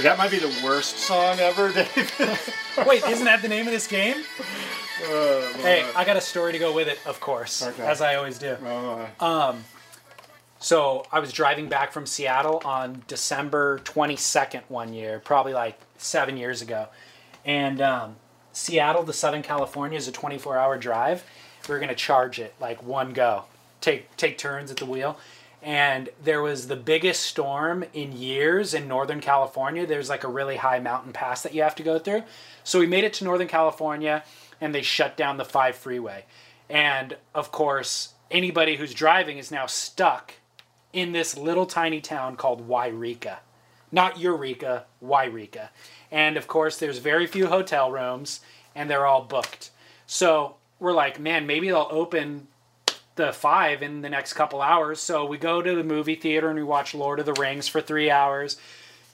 That 0.00 0.18
might 0.18 0.30
be 0.32 0.38
the 0.38 0.52
worst 0.64 0.98
song 0.98 1.38
ever, 1.38 1.72
Dave. 1.72 2.54
Wait, 2.86 3.04
isn't 3.06 3.24
that 3.24 3.40
the 3.40 3.48
name 3.48 3.66
of 3.66 3.72
this 3.72 3.86
game? 3.86 4.16
Uh, 5.04 5.52
Hey, 5.58 5.84
I 5.94 6.04
got 6.04 6.16
a 6.16 6.20
story 6.20 6.52
to 6.52 6.58
go 6.58 6.72
with 6.72 6.88
it, 6.88 6.98
of 7.06 7.20
course, 7.20 7.62
Okay. 7.62 7.84
as 7.86 8.00
I 8.00 8.16
always 8.16 8.38
do. 8.38 8.56
uh, 9.20 9.54
So 10.62 11.04
I 11.10 11.18
was 11.18 11.32
driving 11.32 11.68
back 11.68 11.90
from 11.90 12.06
Seattle 12.06 12.62
on 12.64 13.02
December 13.08 13.80
22nd 13.80 14.62
one 14.68 14.94
year, 14.94 15.18
probably 15.18 15.52
like 15.52 15.76
seven 15.98 16.36
years 16.36 16.62
ago. 16.62 16.86
And 17.44 17.80
um, 17.80 18.14
Seattle 18.52 19.02
to 19.02 19.12
Southern 19.12 19.42
California 19.42 19.98
is 19.98 20.06
a 20.06 20.12
24 20.12 20.56
hour 20.56 20.78
drive. 20.78 21.24
We 21.68 21.74
are 21.74 21.78
going 21.78 21.88
to 21.88 21.96
charge 21.96 22.38
it 22.38 22.54
like 22.60 22.80
one 22.80 23.12
go, 23.12 23.46
take, 23.80 24.16
take 24.16 24.38
turns 24.38 24.70
at 24.70 24.76
the 24.76 24.86
wheel. 24.86 25.18
And 25.62 26.10
there 26.22 26.40
was 26.40 26.68
the 26.68 26.76
biggest 26.76 27.22
storm 27.22 27.84
in 27.92 28.12
years 28.12 28.72
in 28.72 28.86
Northern 28.86 29.20
California. 29.20 29.84
There's 29.84 30.08
like 30.08 30.22
a 30.22 30.28
really 30.28 30.58
high 30.58 30.78
mountain 30.78 31.12
pass 31.12 31.42
that 31.42 31.54
you 31.54 31.62
have 31.62 31.74
to 31.74 31.82
go 31.82 31.98
through. 31.98 32.22
So 32.62 32.78
we 32.78 32.86
made 32.86 33.02
it 33.02 33.14
to 33.14 33.24
Northern 33.24 33.48
California 33.48 34.22
and 34.60 34.72
they 34.72 34.82
shut 34.82 35.16
down 35.16 35.38
the 35.38 35.44
5 35.44 35.74
freeway. 35.74 36.24
And 36.70 37.16
of 37.34 37.50
course, 37.50 38.14
anybody 38.30 38.76
who's 38.76 38.94
driving 38.94 39.38
is 39.38 39.50
now 39.50 39.66
stuck 39.66 40.34
in 40.92 41.12
this 41.12 41.36
little 41.36 41.66
tiny 41.66 42.00
town 42.00 42.36
called 42.36 42.68
Yreka. 42.68 43.38
Not 43.90 44.18
Eureka, 44.18 44.84
Yreka. 45.04 45.68
And 46.10 46.36
of 46.36 46.46
course, 46.46 46.78
there's 46.78 46.98
very 46.98 47.26
few 47.26 47.46
hotel 47.46 47.90
rooms 47.90 48.40
and 48.74 48.88
they're 48.88 49.06
all 49.06 49.22
booked. 49.22 49.70
So 50.06 50.56
we're 50.78 50.92
like, 50.92 51.20
man, 51.20 51.46
maybe 51.46 51.68
they'll 51.68 51.88
open 51.90 52.48
the 53.14 53.32
five 53.32 53.82
in 53.82 54.00
the 54.02 54.08
next 54.08 54.32
couple 54.32 54.62
hours. 54.62 55.00
So 55.00 55.24
we 55.24 55.38
go 55.38 55.62
to 55.62 55.74
the 55.74 55.84
movie 55.84 56.14
theater 56.14 56.48
and 56.48 56.58
we 56.58 56.64
watch 56.64 56.94
Lord 56.94 57.20
of 57.20 57.26
the 57.26 57.34
Rings 57.34 57.68
for 57.68 57.80
three 57.80 58.10
hours. 58.10 58.56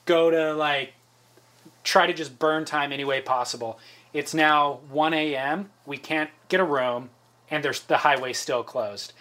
Go 0.04 0.30
to 0.30 0.54
like, 0.54 0.94
try 1.84 2.06
to 2.06 2.12
just 2.12 2.38
burn 2.38 2.64
time 2.64 2.92
any 2.92 3.04
way 3.04 3.20
possible. 3.20 3.78
It's 4.12 4.34
now 4.34 4.80
1 4.90 5.14
a.m. 5.14 5.70
We 5.84 5.98
can't 5.98 6.30
get 6.48 6.60
a 6.60 6.64
room 6.64 7.10
and 7.50 7.64
there's 7.64 7.80
the 7.82 7.98
highway's 7.98 8.38
still 8.38 8.62
closed. 8.62 9.12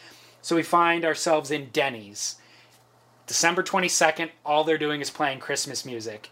So 0.42 0.56
we 0.56 0.64
find 0.64 1.04
ourselves 1.04 1.52
in 1.52 1.70
Denny's. 1.72 2.36
December 3.28 3.62
22nd, 3.62 4.32
all 4.46 4.64
they're 4.64 4.78
doing 4.78 5.02
is 5.02 5.10
playing 5.10 5.40
Christmas 5.40 5.86
music. 5.86 6.30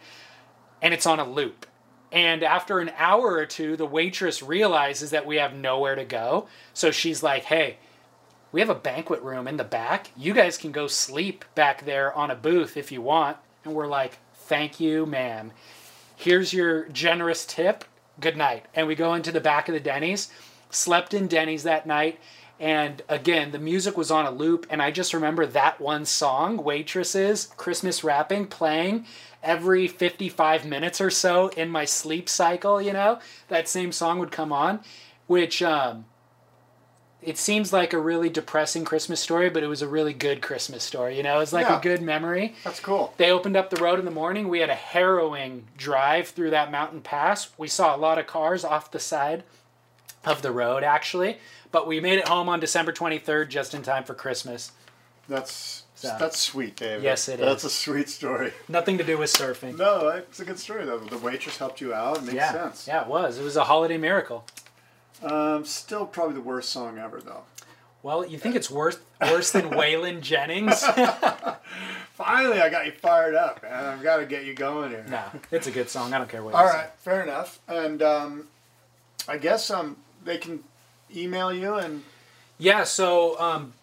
And 0.81 0.93
it's 0.93 1.05
on 1.05 1.19
a 1.19 1.29
loop. 1.29 1.65
And 2.11 2.43
after 2.43 2.79
an 2.79 2.91
hour 2.97 3.33
or 3.33 3.45
two, 3.45 3.75
the 3.75 3.85
waitress 3.85 4.41
realizes 4.41 5.11
that 5.11 5.25
we 5.25 5.35
have 5.35 5.53
nowhere 5.53 5.95
to 5.95 6.05
go. 6.05 6.47
So 6.73 6.91
she's 6.91 7.21
like, 7.21 7.43
hey, 7.43 7.77
we 8.53 8.61
have 8.61 8.69
a 8.69 8.75
banquet 8.75 9.21
room 9.21 9.47
in 9.47 9.57
the 9.57 9.65
back. 9.65 10.11
You 10.15 10.33
guys 10.33 10.57
can 10.57 10.71
go 10.71 10.87
sleep 10.87 11.43
back 11.55 11.83
there 11.83 12.13
on 12.13 12.31
a 12.31 12.35
booth 12.35 12.77
if 12.77 12.91
you 12.91 13.01
want. 13.01 13.37
And 13.65 13.73
we're 13.73 13.87
like, 13.87 14.17
thank 14.33 14.79
you, 14.79 15.05
ma'am. 15.05 15.51
Here's 16.15 16.53
your 16.53 16.87
generous 16.87 17.45
tip. 17.45 17.83
Good 18.21 18.37
night. 18.37 18.65
And 18.73 18.87
we 18.87 18.95
go 18.95 19.13
into 19.13 19.33
the 19.33 19.41
back 19.41 19.67
of 19.67 19.73
the 19.73 19.81
Denny's, 19.81 20.31
slept 20.69 21.13
in 21.13 21.27
Denny's 21.27 21.63
that 21.63 21.85
night. 21.85 22.17
And 22.59 23.01
again, 23.09 23.51
the 23.51 23.59
music 23.59 23.97
was 23.97 24.09
on 24.11 24.25
a 24.25 24.31
loop. 24.31 24.65
And 24.69 24.81
I 24.81 24.91
just 24.91 25.13
remember 25.13 25.45
that 25.45 25.81
one 25.81 26.05
song, 26.05 26.57
Waitresses, 26.63 27.47
Christmas 27.57 28.03
Wrapping, 28.03 28.47
playing 28.47 29.05
every 29.43 29.87
55 29.87 30.65
minutes 30.65 31.01
or 31.01 31.09
so 31.09 31.49
in 31.49 31.69
my 31.69 31.85
sleep 31.85 32.29
cycle, 32.29 32.81
you 32.81 32.93
know? 32.93 33.19
That 33.49 33.67
same 33.67 33.91
song 33.91 34.19
would 34.19 34.31
come 34.31 34.51
on, 34.53 34.79
which, 35.27 35.61
um, 35.61 36.05
it 37.21 37.37
seems 37.39 37.73
like 37.73 37.91
a 37.91 37.99
really 37.99 38.29
depressing 38.29 38.85
Christmas 38.85 39.19
story, 39.19 39.49
but 39.49 39.63
it 39.63 39.67
was 39.67 39.81
a 39.81 39.87
really 39.87 40.13
good 40.13 40.41
Christmas 40.43 40.83
story. 40.83 41.17
You 41.17 41.23
know, 41.23 41.37
it 41.37 41.39
was 41.39 41.53
like 41.53 41.67
Yeah. 41.67 41.79
a 41.79 41.81
good 41.81 42.01
memory. 42.01 42.55
That's 42.63 42.79
cool. 42.79 43.13
They 43.17 43.31
opened 43.31 43.57
up 43.57 43.69
the 43.71 43.81
road 43.83 43.97
in 43.99 44.05
the 44.05 44.11
morning. 44.11 44.47
We 44.47 44.59
had 44.59 44.69
a 44.69 44.75
harrowing 44.75 45.67
drive 45.75 46.29
through 46.29 46.51
that 46.51 46.71
mountain 46.71 47.01
pass. 47.01 47.49
We 47.57 47.67
saw 47.67 47.95
a 47.95 47.97
lot 47.97 48.19
of 48.19 48.27
cars 48.27 48.63
off 48.63 48.91
the 48.91 48.99
side 48.99 49.43
of 50.23 50.41
the 50.43 50.51
road, 50.51 50.83
actually, 50.83 51.39
but 51.75 51.87
we 51.87 51.99
made 51.99 52.17
it 52.17 52.29
home 52.29 52.47
on 52.47 52.61
December 52.61 52.93
23rd 52.93 53.49
just 53.49 53.73
in 53.73 53.81
time 53.81 54.05
for 54.05 54.13
Christmas. 54.13 54.71
That's 55.27 55.83
So 55.95 56.15
That's 56.17 56.39
sweet, 56.39 56.77
David. 56.77 57.03
Yes, 57.03 57.27
it 57.27 57.37
That's 57.41 57.65
is. 57.65 57.71
a 57.71 57.75
sweet 57.75 58.07
story. 58.07 58.53
nothing 58.69 58.97
to 58.97 59.03
do 59.03 59.17
with 59.17 59.29
surfing. 59.29 59.77
No, 59.77 60.07
it's 60.07 60.39
a 60.39 60.45
good 60.45 60.57
story 60.57 60.85
though. 60.85 60.99
The 60.99 61.17
waitress 61.17 61.57
helped 61.57 61.81
you 61.81 61.93
out. 61.93 62.19
It 62.19 62.23
makes 62.23 62.35
yeah, 62.35 62.53
sense. 62.53 62.87
yeah, 62.87 63.01
it 63.01 63.07
was. 63.07 63.37
It 63.37 63.43
was 63.43 63.57
a 63.57 63.65
holiday 63.65 63.97
miracle. 63.97 64.45
Um, 65.21 65.65
still 65.65 66.05
probably 66.05 66.35
the 66.35 66.39
worst 66.41 66.69
song 66.69 66.97
ever 66.97 67.19
though. 67.19 67.41
Well, 68.03 68.25
you 68.25 68.37
think 68.37 68.55
it's 68.55 68.71
worse 68.71 68.97
worse 69.19 69.51
than 69.51 69.63
Waylon 69.71 70.21
Jennings? 70.21 70.81
Finally, 72.13 72.61
I 72.61 72.69
got 72.69 72.85
you 72.85 72.93
fired 72.93 73.35
up, 73.35 73.61
man. 73.63 73.83
I've 73.85 74.01
got 74.01 74.17
to 74.17 74.25
get 74.25 74.45
you 74.45 74.53
going 74.53 74.91
here. 74.91 75.05
no, 75.09 75.23
it's 75.51 75.67
a 75.67 75.71
good 75.71 75.89
song. 75.89 76.13
I 76.13 76.19
don't 76.19 76.29
care 76.29 76.41
what. 76.41 76.53
you 76.53 76.57
All 76.57 76.69
say. 76.69 76.85
fair 76.99 77.21
enough. 77.21 77.59
And 77.67 78.01
um, 78.01 78.47
I 79.27 79.37
guess 79.37 79.69
um, 79.69 79.97
they 80.23 80.37
can 80.37 80.63
email 81.13 81.51
you 81.53 81.75
and 81.75 82.03
Yeah, 82.57 82.83
so 82.83 83.39
um, 83.39 83.73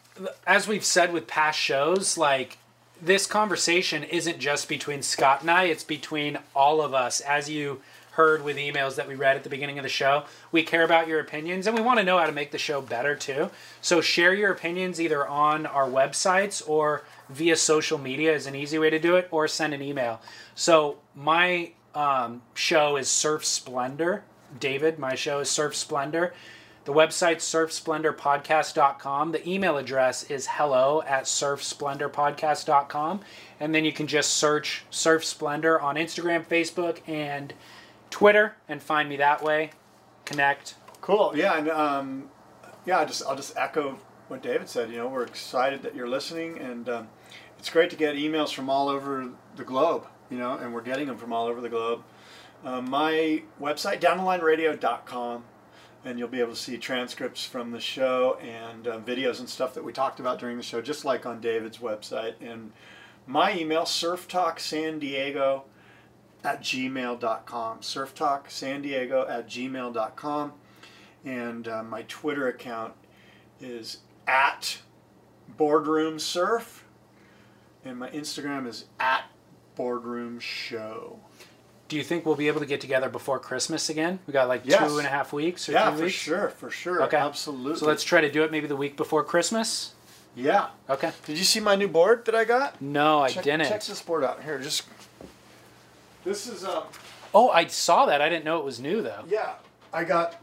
as 0.47 0.67
we've 0.67 0.85
said 0.85 1.13
with 1.13 1.27
past 1.27 1.59
shows, 1.59 2.17
like 2.17 2.59
this 3.01 3.27
conversation 3.27 4.05
isn't 4.05 4.39
just 4.39 4.69
between 4.69 5.03
Scott 5.03 5.43
and 5.43 5.51
I, 5.51 5.65
it's 5.65 5.85
between 5.85 6.39
all 6.55 6.81
of 6.81 6.95
us. 6.95 7.21
As 7.21 7.51
you 7.51 7.83
heard 8.13 8.45
with 8.45 8.59
emails 8.59 8.97
that 8.97 9.09
we 9.09 9.15
read 9.15 9.37
at 9.37 9.43
the 9.43 9.49
beginning 9.49 9.79
of 9.79 9.83
the 9.83 9.89
show, 9.89 10.25
we 10.53 10.63
care 10.63 10.85
about 10.85 11.09
your 11.09 11.19
opinions 11.19 11.67
and 11.67 11.75
we 11.75 11.83
want 11.83 11.99
to 11.99 12.05
know 12.05 12.19
how 12.19 12.27
to 12.27 12.33
make 12.33 12.51
the 12.51 12.59
show 12.59 12.81
better 12.81 13.17
too. 13.17 13.51
So 13.81 14.01
share 14.01 14.35
your 14.35 14.53
opinions 14.53 15.01
either 15.01 15.27
on 15.27 15.65
our 15.65 15.89
websites 15.89 16.67
or 16.69 17.05
via 17.31 17.57
social 17.57 17.99
media 17.99 18.33
is 18.35 18.47
an 18.47 18.55
easy 18.55 18.79
way 18.79 18.91
to 18.91 18.99
do 18.99 19.17
it, 19.17 19.29
or 19.31 19.49
send 19.49 19.73
an 19.73 19.83
email. 19.83 20.21
So 20.55 20.99
my 21.15 21.73
um, 21.95 22.43
show 22.55 22.97
is 22.97 23.09
Surf 23.09 23.45
Splendor. 23.45 24.25
David, 24.61 24.99
my 24.99 25.15
show 25.15 25.41
is 25.41 25.51
Surf 25.51 25.75
Splendor. 25.75 26.35
The 26.85 26.93
website 26.93 27.37
surfsplendorpodcast.com. 27.37 29.31
The 29.31 29.49
email 29.49 29.77
address 29.77 30.25
is 30.25 30.49
hello 30.51 31.03
at 31.07 31.25
surfsplendorpodcast.com. 31.25 33.21
And 33.61 33.73
then 33.75 33.85
you 33.85 33.93
can 33.93 34.09
just 34.09 34.31
search 34.31 34.85
Surf 34.91 35.25
Splendor 35.25 35.81
on 35.81 35.95
Instagram, 35.95 36.45
Facebook, 36.45 36.99
and 37.07 37.55
Twitter 38.11 38.57
and 38.69 38.83
find 38.83 39.09
me 39.09 39.17
that 39.17 39.45
way. 39.45 39.71
Connect. 40.25 40.75
cool. 41.01 41.33
Yeah, 41.37 41.57
and 41.59 41.69
um, 41.69 42.31
yeah, 42.85 42.99
I 42.99 43.05
just 43.05 43.23
I'll 43.27 43.37
just 43.37 43.57
echo 43.57 43.99
what 44.29 44.43
David 44.43 44.69
said. 44.69 44.91
You 44.91 44.99
know, 44.99 45.09
we're 45.09 45.23
excited 45.25 45.83
that 45.83 45.95
you're 45.95 46.09
listening, 46.09 46.59
and 46.59 46.89
um, 46.89 47.09
it's 47.59 47.71
great 47.71 47.91
to 47.91 47.97
get 47.97 48.17
emails 48.17 48.53
from 48.53 48.69
all 48.69 48.89
over 48.89 49.29
the 49.57 49.65
globe. 49.65 50.07
You 50.31 50.39
know, 50.39 50.57
and 50.57 50.75
we're 50.75 50.83
getting 50.83 51.07
them 51.07 51.19
from 51.19 51.33
all 51.33 51.47
over 51.47 51.61
the 51.61 51.69
globe. 51.69 52.03
Um, 52.65 52.91
my 52.91 53.43
website 53.61 54.01
downthelineradio.com 54.01 55.45
and 56.05 56.19
you'll 56.19 56.29
be 56.29 56.41
able 56.41 56.53
to 56.53 56.57
see 56.57 56.77
transcripts 56.79 57.45
from 57.45 57.71
the 57.71 57.81
show 57.81 58.39
and 58.43 58.89
uh, 58.89 58.99
videos 58.99 59.39
and 59.39 59.49
stuff 59.49 59.75
that 59.75 59.85
we 59.85 59.93
talked 59.93 60.21
about 60.21 60.39
during 60.39 60.57
the 60.57 60.63
show, 60.63 60.81
just 60.81 61.05
like 61.05 61.27
on 61.27 61.41
David's 61.41 61.79
website. 61.79 62.35
And 62.41 62.73
my 63.27 63.57
email, 63.57 63.83
surftalksandiego 63.83 65.63
at 66.45 66.61
gmail.com. 66.61 67.79
Surftalksandiego 67.81 69.31
at 69.31 69.49
gmail.com. 69.49 70.53
And 71.25 71.69
uh, 71.69 71.83
my 71.85 72.03
Twitter 72.03 72.49
account 72.49 72.95
is 73.61 73.99
at 74.27 74.79
boardroom 75.57 76.19
surf. 76.19 76.85
And 77.85 77.99
my 77.99 78.11
Instagram 78.11 78.67
is 78.67 78.87
at 78.99 79.25
boardroom 79.77 80.41
show. 80.41 81.21
Do 81.93 81.99
you 81.99 82.03
think 82.03 82.25
we'll 82.25 82.37
be 82.37 82.49
able 82.49 82.61
to 82.61 82.65
get 82.65 82.81
together 82.81 83.11
before 83.11 83.39
Christmas 83.39 83.91
again? 83.91 84.19
We 84.27 84.33
got 84.33 84.49
like 84.49 84.63
Yes. 84.65 84.79
two 84.91 84.97
and 84.97 85.07
a 85.07 85.11
half 85.11 85.31
weeks 85.31 85.69
or 85.69 85.73
Yeah, 85.73 85.95
three 85.95 86.05
for 86.07 86.09
sure, 86.09 86.49
for 86.49 86.71
sure. 86.71 87.03
Okay. 87.03 87.19
Absolutely. 87.19 87.79
So 87.79 87.85
let's 87.85 88.03
try 88.03 88.23
to 88.23 88.33
do 88.33 88.43
it 88.45 88.51
maybe 88.51 88.67
the 88.67 88.77
week 88.77 88.97
before 88.97 89.23
Christmas. 89.23 89.93
Yeah. 90.35 90.69
Okay. 90.89 91.13
Did 91.27 91.37
you 91.37 91.45
see 91.45 91.61
my 91.61 91.77
new 91.77 91.89
board 91.89 92.25
that 92.25 92.35
I 92.35 92.45
got? 92.47 92.81
No, 92.81 93.21
I 93.21 93.31
didn't. 93.31 93.67
Check 93.69 93.85
this 93.85 94.01
board 94.01 94.25
out 94.25 94.43
here. 94.43 94.59
Just 94.59 94.85
this 96.25 96.47
is 96.47 96.65
uh 96.65 96.85
Oh, 97.35 97.51
I 97.51 97.67
saw 97.67 98.07
that. 98.07 98.23
I 98.23 98.31
didn't 98.31 98.47
know 98.47 98.57
it 98.59 98.65
was 98.65 98.81
new 98.81 99.03
though. 99.03 99.25
yeah. 99.29 99.57
I 99.93 100.05
got. 100.05 100.37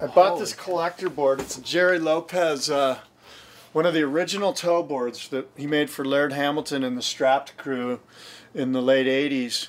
I 0.00 0.06
bought 0.06 0.28
Holy 0.28 0.40
this 0.40 0.54
collector 0.54 1.10
board. 1.10 1.40
It's 1.40 1.56
Gerry 1.58 1.98
Lopez, 1.98 2.70
uh, 2.70 3.00
one 3.74 3.84
of 3.84 3.92
the 3.92 4.04
original 4.04 4.54
tow 4.54 4.82
boards 4.82 5.28
that 5.28 5.50
he 5.54 5.66
made 5.66 5.90
for 5.90 6.02
Laird 6.02 6.32
Hamilton 6.32 6.82
and 6.82 6.96
the 6.96 7.02
Strapped 7.02 7.58
crew 7.58 8.00
in 8.54 8.72
the 8.72 8.80
late 8.80 9.06
'80s, 9.06 9.68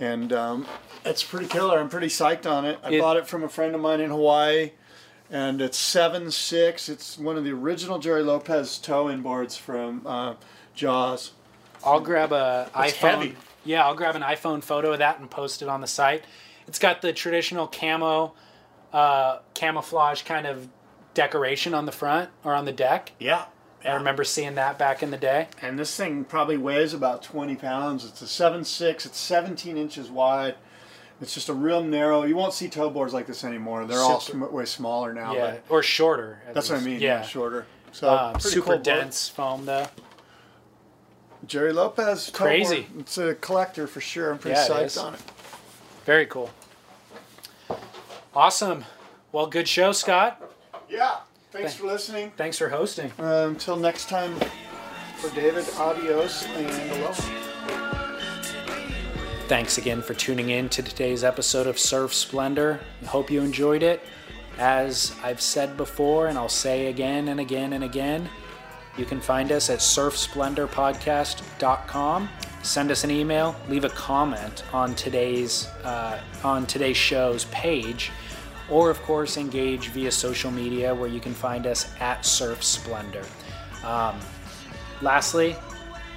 and 0.00 0.32
um, 0.32 0.66
it's 1.04 1.22
pretty 1.22 1.46
killer. 1.46 1.78
I'm 1.78 1.88
pretty 1.88 2.08
psyched 2.08 2.50
on 2.50 2.64
it. 2.64 2.78
I 2.82 2.90
It- 2.92 3.00
bought 3.00 3.16
it 3.16 3.26
from 3.26 3.42
a 3.44 3.48
friend 3.48 3.74
of 3.74 3.80
mine 3.80 4.00
in 4.00 4.10
Hawaii. 4.10 4.72
And 5.30 5.60
it's 5.60 5.76
seven 5.76 6.30
six. 6.30 6.88
It's 6.88 7.18
one 7.18 7.36
of 7.36 7.44
the 7.44 7.52
original 7.52 7.98
Gerry 7.98 8.22
Lopez 8.22 8.78
tow-in 8.78 9.20
boards 9.20 9.58
from 9.58 10.06
uh, 10.06 10.34
Jaws. 10.74 11.32
I'll 11.84 12.00
grab 12.00 12.32
a 12.32 12.70
It's 12.76 12.94
iPhone. 12.96 13.10
heavy. 13.10 13.36
Yeah, 13.64 13.84
I'll 13.84 13.94
grab 13.94 14.16
an 14.16 14.22
iPhone 14.22 14.62
photo 14.64 14.92
of 14.92 15.00
that 15.00 15.20
and 15.20 15.30
post 15.30 15.60
it 15.60 15.68
on 15.68 15.82
the 15.82 15.86
site. 15.86 16.24
It's 16.66 16.78
got 16.78 17.02
the 17.02 17.12
traditional 17.12 17.66
camo, 17.66 18.32
uh, 18.92 19.40
camouflage 19.52 20.22
kind 20.22 20.46
of 20.46 20.68
decoration 21.12 21.74
on 21.74 21.84
the 21.84 21.92
front 21.92 22.30
or 22.42 22.54
on 22.54 22.64
the 22.64 22.72
deck. 22.72 23.12
Yeah. 23.18 23.44
I 23.84 23.94
remember 23.94 24.24
seeing 24.24 24.54
that 24.56 24.76
back 24.78 25.02
in 25.02 25.10
the 25.10 25.16
day. 25.16 25.48
And 25.62 25.78
this 25.78 25.94
thing 25.96 26.24
probably 26.24 26.56
weighs 26.56 26.92
about 26.94 27.22
20 27.22 27.54
pounds. 27.56 28.04
It's 28.04 28.20
a 28.22 28.24
7.6, 28.24 29.06
it's 29.06 29.18
17 29.18 29.76
inches 29.76 30.10
wide. 30.10 30.56
It's 31.20 31.34
just 31.34 31.48
a 31.48 31.52
real 31.54 31.82
narrow. 31.82 32.22
You 32.24 32.36
won't 32.36 32.52
see 32.54 32.68
tow 32.68 32.90
boards 32.90 33.12
like 33.14 33.26
this 33.26 33.44
anymore. 33.44 33.84
They're 33.86 33.98
all 34.00 34.20
sm- 34.20 34.44
way 34.52 34.64
smaller 34.64 35.12
now. 35.12 35.34
yeah, 35.34 35.50
But 35.52 35.62
or 35.68 35.82
shorter. 35.82 36.42
at 36.46 36.54
that's 36.54 36.70
what 36.70 36.80
I 36.80 36.82
mean. 36.84 37.00
Yeah, 37.00 37.20
Yeah, 37.20 37.22
shorter. 37.22 37.66
So 37.92 38.08
Um, 38.10 38.38
super 38.40 38.64
cool 38.64 38.74
board. 38.74 38.82
dense 38.84 39.28
foam 39.28 39.64
though. 39.66 39.86
Gerry 41.46 41.72
Lopez. 41.72 42.26
tow 42.30 42.38
board. 42.44 42.48
Crazy. 42.50 42.86
It's 42.98 43.16
a 43.18 43.34
collector 43.36 43.86
for 43.86 44.00
sure. 44.00 44.30
I'm 44.32 44.38
pretty 44.38 44.56
Yeah, 44.56 44.64
it 44.66 44.70
psyched 44.70 44.84
is. 44.86 44.98
on 44.98 45.14
it. 45.14 45.20
Very 46.04 46.26
cool. 46.26 46.50
Awesome. 48.34 48.84
Well, 49.32 49.46
good 49.46 49.68
show, 49.68 49.92
Scott. 49.92 50.40
Yeah. 50.88 51.16
Thanks 51.50 51.74
for 51.74 51.86
listening. 51.86 52.32
Thanks 52.36 52.58
for 52.58 52.68
hosting. 52.68 53.10
Uh, 53.18 53.46
until 53.48 53.76
next 53.76 54.08
time, 54.08 54.34
for 55.16 55.34
David, 55.34 55.64
adios 55.78 56.46
and 56.46 56.92
aloha. 56.92 57.34
Thanks 59.48 59.78
again 59.78 60.02
for 60.02 60.12
tuning 60.12 60.50
in 60.50 60.68
to 60.68 60.82
today's 60.82 61.24
episode 61.24 61.66
of 61.66 61.78
Surf 61.78 62.12
Splendor. 62.12 62.80
I 63.02 63.06
hope 63.06 63.30
you 63.30 63.40
enjoyed 63.40 63.82
it. 63.82 64.02
As 64.58 65.14
I've 65.22 65.40
said 65.40 65.78
before, 65.78 66.26
and 66.26 66.36
I'll 66.36 66.50
say 66.50 66.88
again 66.88 67.28
and 67.28 67.40
again 67.40 67.72
and 67.72 67.82
again, 67.82 68.28
you 68.98 69.06
can 69.06 69.20
find 69.20 69.50
us 69.50 69.70
at 69.70 69.78
surfsplendorpodcast.com. 69.78 72.28
Send 72.62 72.90
us 72.90 73.04
an 73.04 73.10
email, 73.10 73.56
leave 73.68 73.84
a 73.84 73.90
comment 73.90 74.64
on 74.74 74.94
today's 74.96 75.66
uh, 75.84 76.20
on 76.44 76.66
today's 76.66 76.96
show's 76.96 77.44
page, 77.46 78.10
or 78.70 78.90
of 78.90 79.00
course 79.02 79.36
engage 79.36 79.88
via 79.88 80.10
social 80.10 80.50
media 80.50 80.94
where 80.94 81.08
you 81.08 81.20
can 81.20 81.34
find 81.34 81.66
us 81.66 81.92
at 82.00 82.24
Surf 82.24 82.62
Splendor. 82.62 83.24
Um, 83.84 84.18
lastly, 85.00 85.56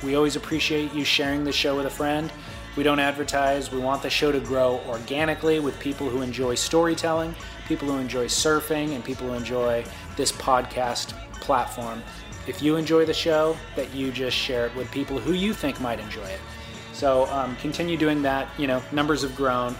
we 0.04 0.16
always 0.16 0.36
appreciate 0.36 0.94
you 0.94 1.04
sharing 1.04 1.44
the 1.44 1.52
show 1.52 1.76
with 1.78 1.86
a 1.86 1.92
friend. 1.92 2.32
We 2.76 2.84
don't 2.84 3.00
advertise. 3.00 3.72
We 3.72 3.80
want 3.80 4.02
the 4.02 4.10
show 4.10 4.32
to 4.32 4.40
grow 4.40 4.82
organically 4.88 5.60
with 5.60 5.78
people 5.80 6.10
who 6.10 6.22
enjoy 6.22 6.56
storytelling, 6.56 7.36
people 7.68 7.90
who 7.90 7.98
enjoy 7.98 8.26
surfing, 8.26 8.96
and 8.96 9.04
people 9.04 9.28
who 9.28 9.34
enjoy 9.34 9.84
this 10.16 10.32
podcast 10.32 11.10
platform. 11.42 12.02
If 12.48 12.62
you 12.62 12.78
enjoy 12.78 13.06
the 13.06 13.14
show, 13.14 13.58
that 13.76 13.94
you 13.94 14.12
just 14.12 14.36
share 14.36 14.66
it 14.66 14.76
with 14.76 14.90
people 14.92 15.20
who 15.20 15.34
you 15.34 15.54
think 15.54 15.80
might 15.82 16.00
enjoy 16.00 16.26
it. 16.26 16.40
So 16.94 17.26
um, 17.28 17.56
continue 17.58 17.98
doing 17.98 18.22
that. 18.24 18.48
You 18.58 18.68
know, 18.68 18.82
numbers 18.92 19.22
have 19.22 19.36
grown. 19.36 19.76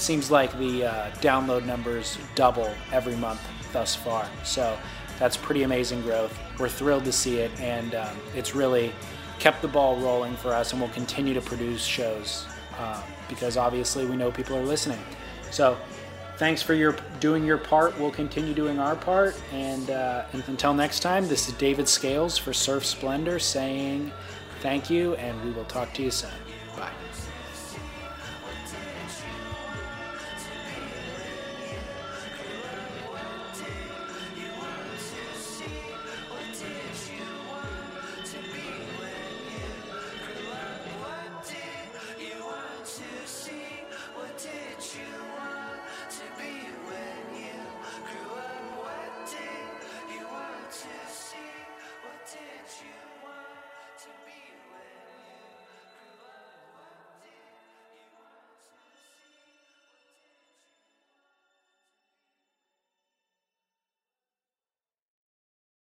Seems 0.00 0.30
like 0.30 0.58
the 0.58 0.86
uh, 0.86 1.10
download 1.16 1.66
numbers 1.66 2.16
double 2.34 2.72
every 2.90 3.16
month 3.16 3.38
thus 3.70 3.94
far. 3.94 4.26
So 4.44 4.78
that's 5.18 5.36
pretty 5.36 5.64
amazing 5.64 6.00
growth. 6.00 6.36
We're 6.58 6.70
thrilled 6.70 7.04
to 7.04 7.12
see 7.12 7.36
it, 7.36 7.50
and 7.60 7.94
um, 7.94 8.16
it's 8.34 8.54
really 8.54 8.94
kept 9.38 9.60
the 9.60 9.68
ball 9.68 10.00
rolling 10.00 10.36
for 10.36 10.54
us, 10.54 10.72
and 10.72 10.80
we'll 10.80 10.90
continue 10.90 11.34
to 11.34 11.42
produce 11.42 11.84
shows 11.84 12.46
uh, 12.78 13.02
because 13.28 13.58
obviously 13.58 14.06
we 14.06 14.16
know 14.16 14.30
people 14.30 14.56
are 14.56 14.64
listening. 14.64 14.98
So 15.50 15.76
thanks 16.38 16.62
for 16.62 16.72
your 16.72 16.96
doing 17.20 17.44
your 17.44 17.58
part. 17.58 18.00
We'll 18.00 18.10
continue 18.10 18.54
doing 18.54 18.78
our 18.78 18.96
part, 18.96 19.38
and, 19.52 19.90
uh, 19.90 20.24
until 20.46 20.72
next 20.72 21.00
time, 21.00 21.28
this 21.28 21.46
is 21.46 21.54
David 21.56 21.86
Scales 21.86 22.38
for 22.38 22.54
Surf 22.54 22.86
Splendor 22.86 23.38
saying 23.38 24.10
thank 24.60 24.88
you, 24.88 25.14
and 25.16 25.38
we 25.44 25.50
will 25.50 25.66
talk 25.66 25.92
to 25.92 26.02
you 26.02 26.10
soon. 26.10 26.30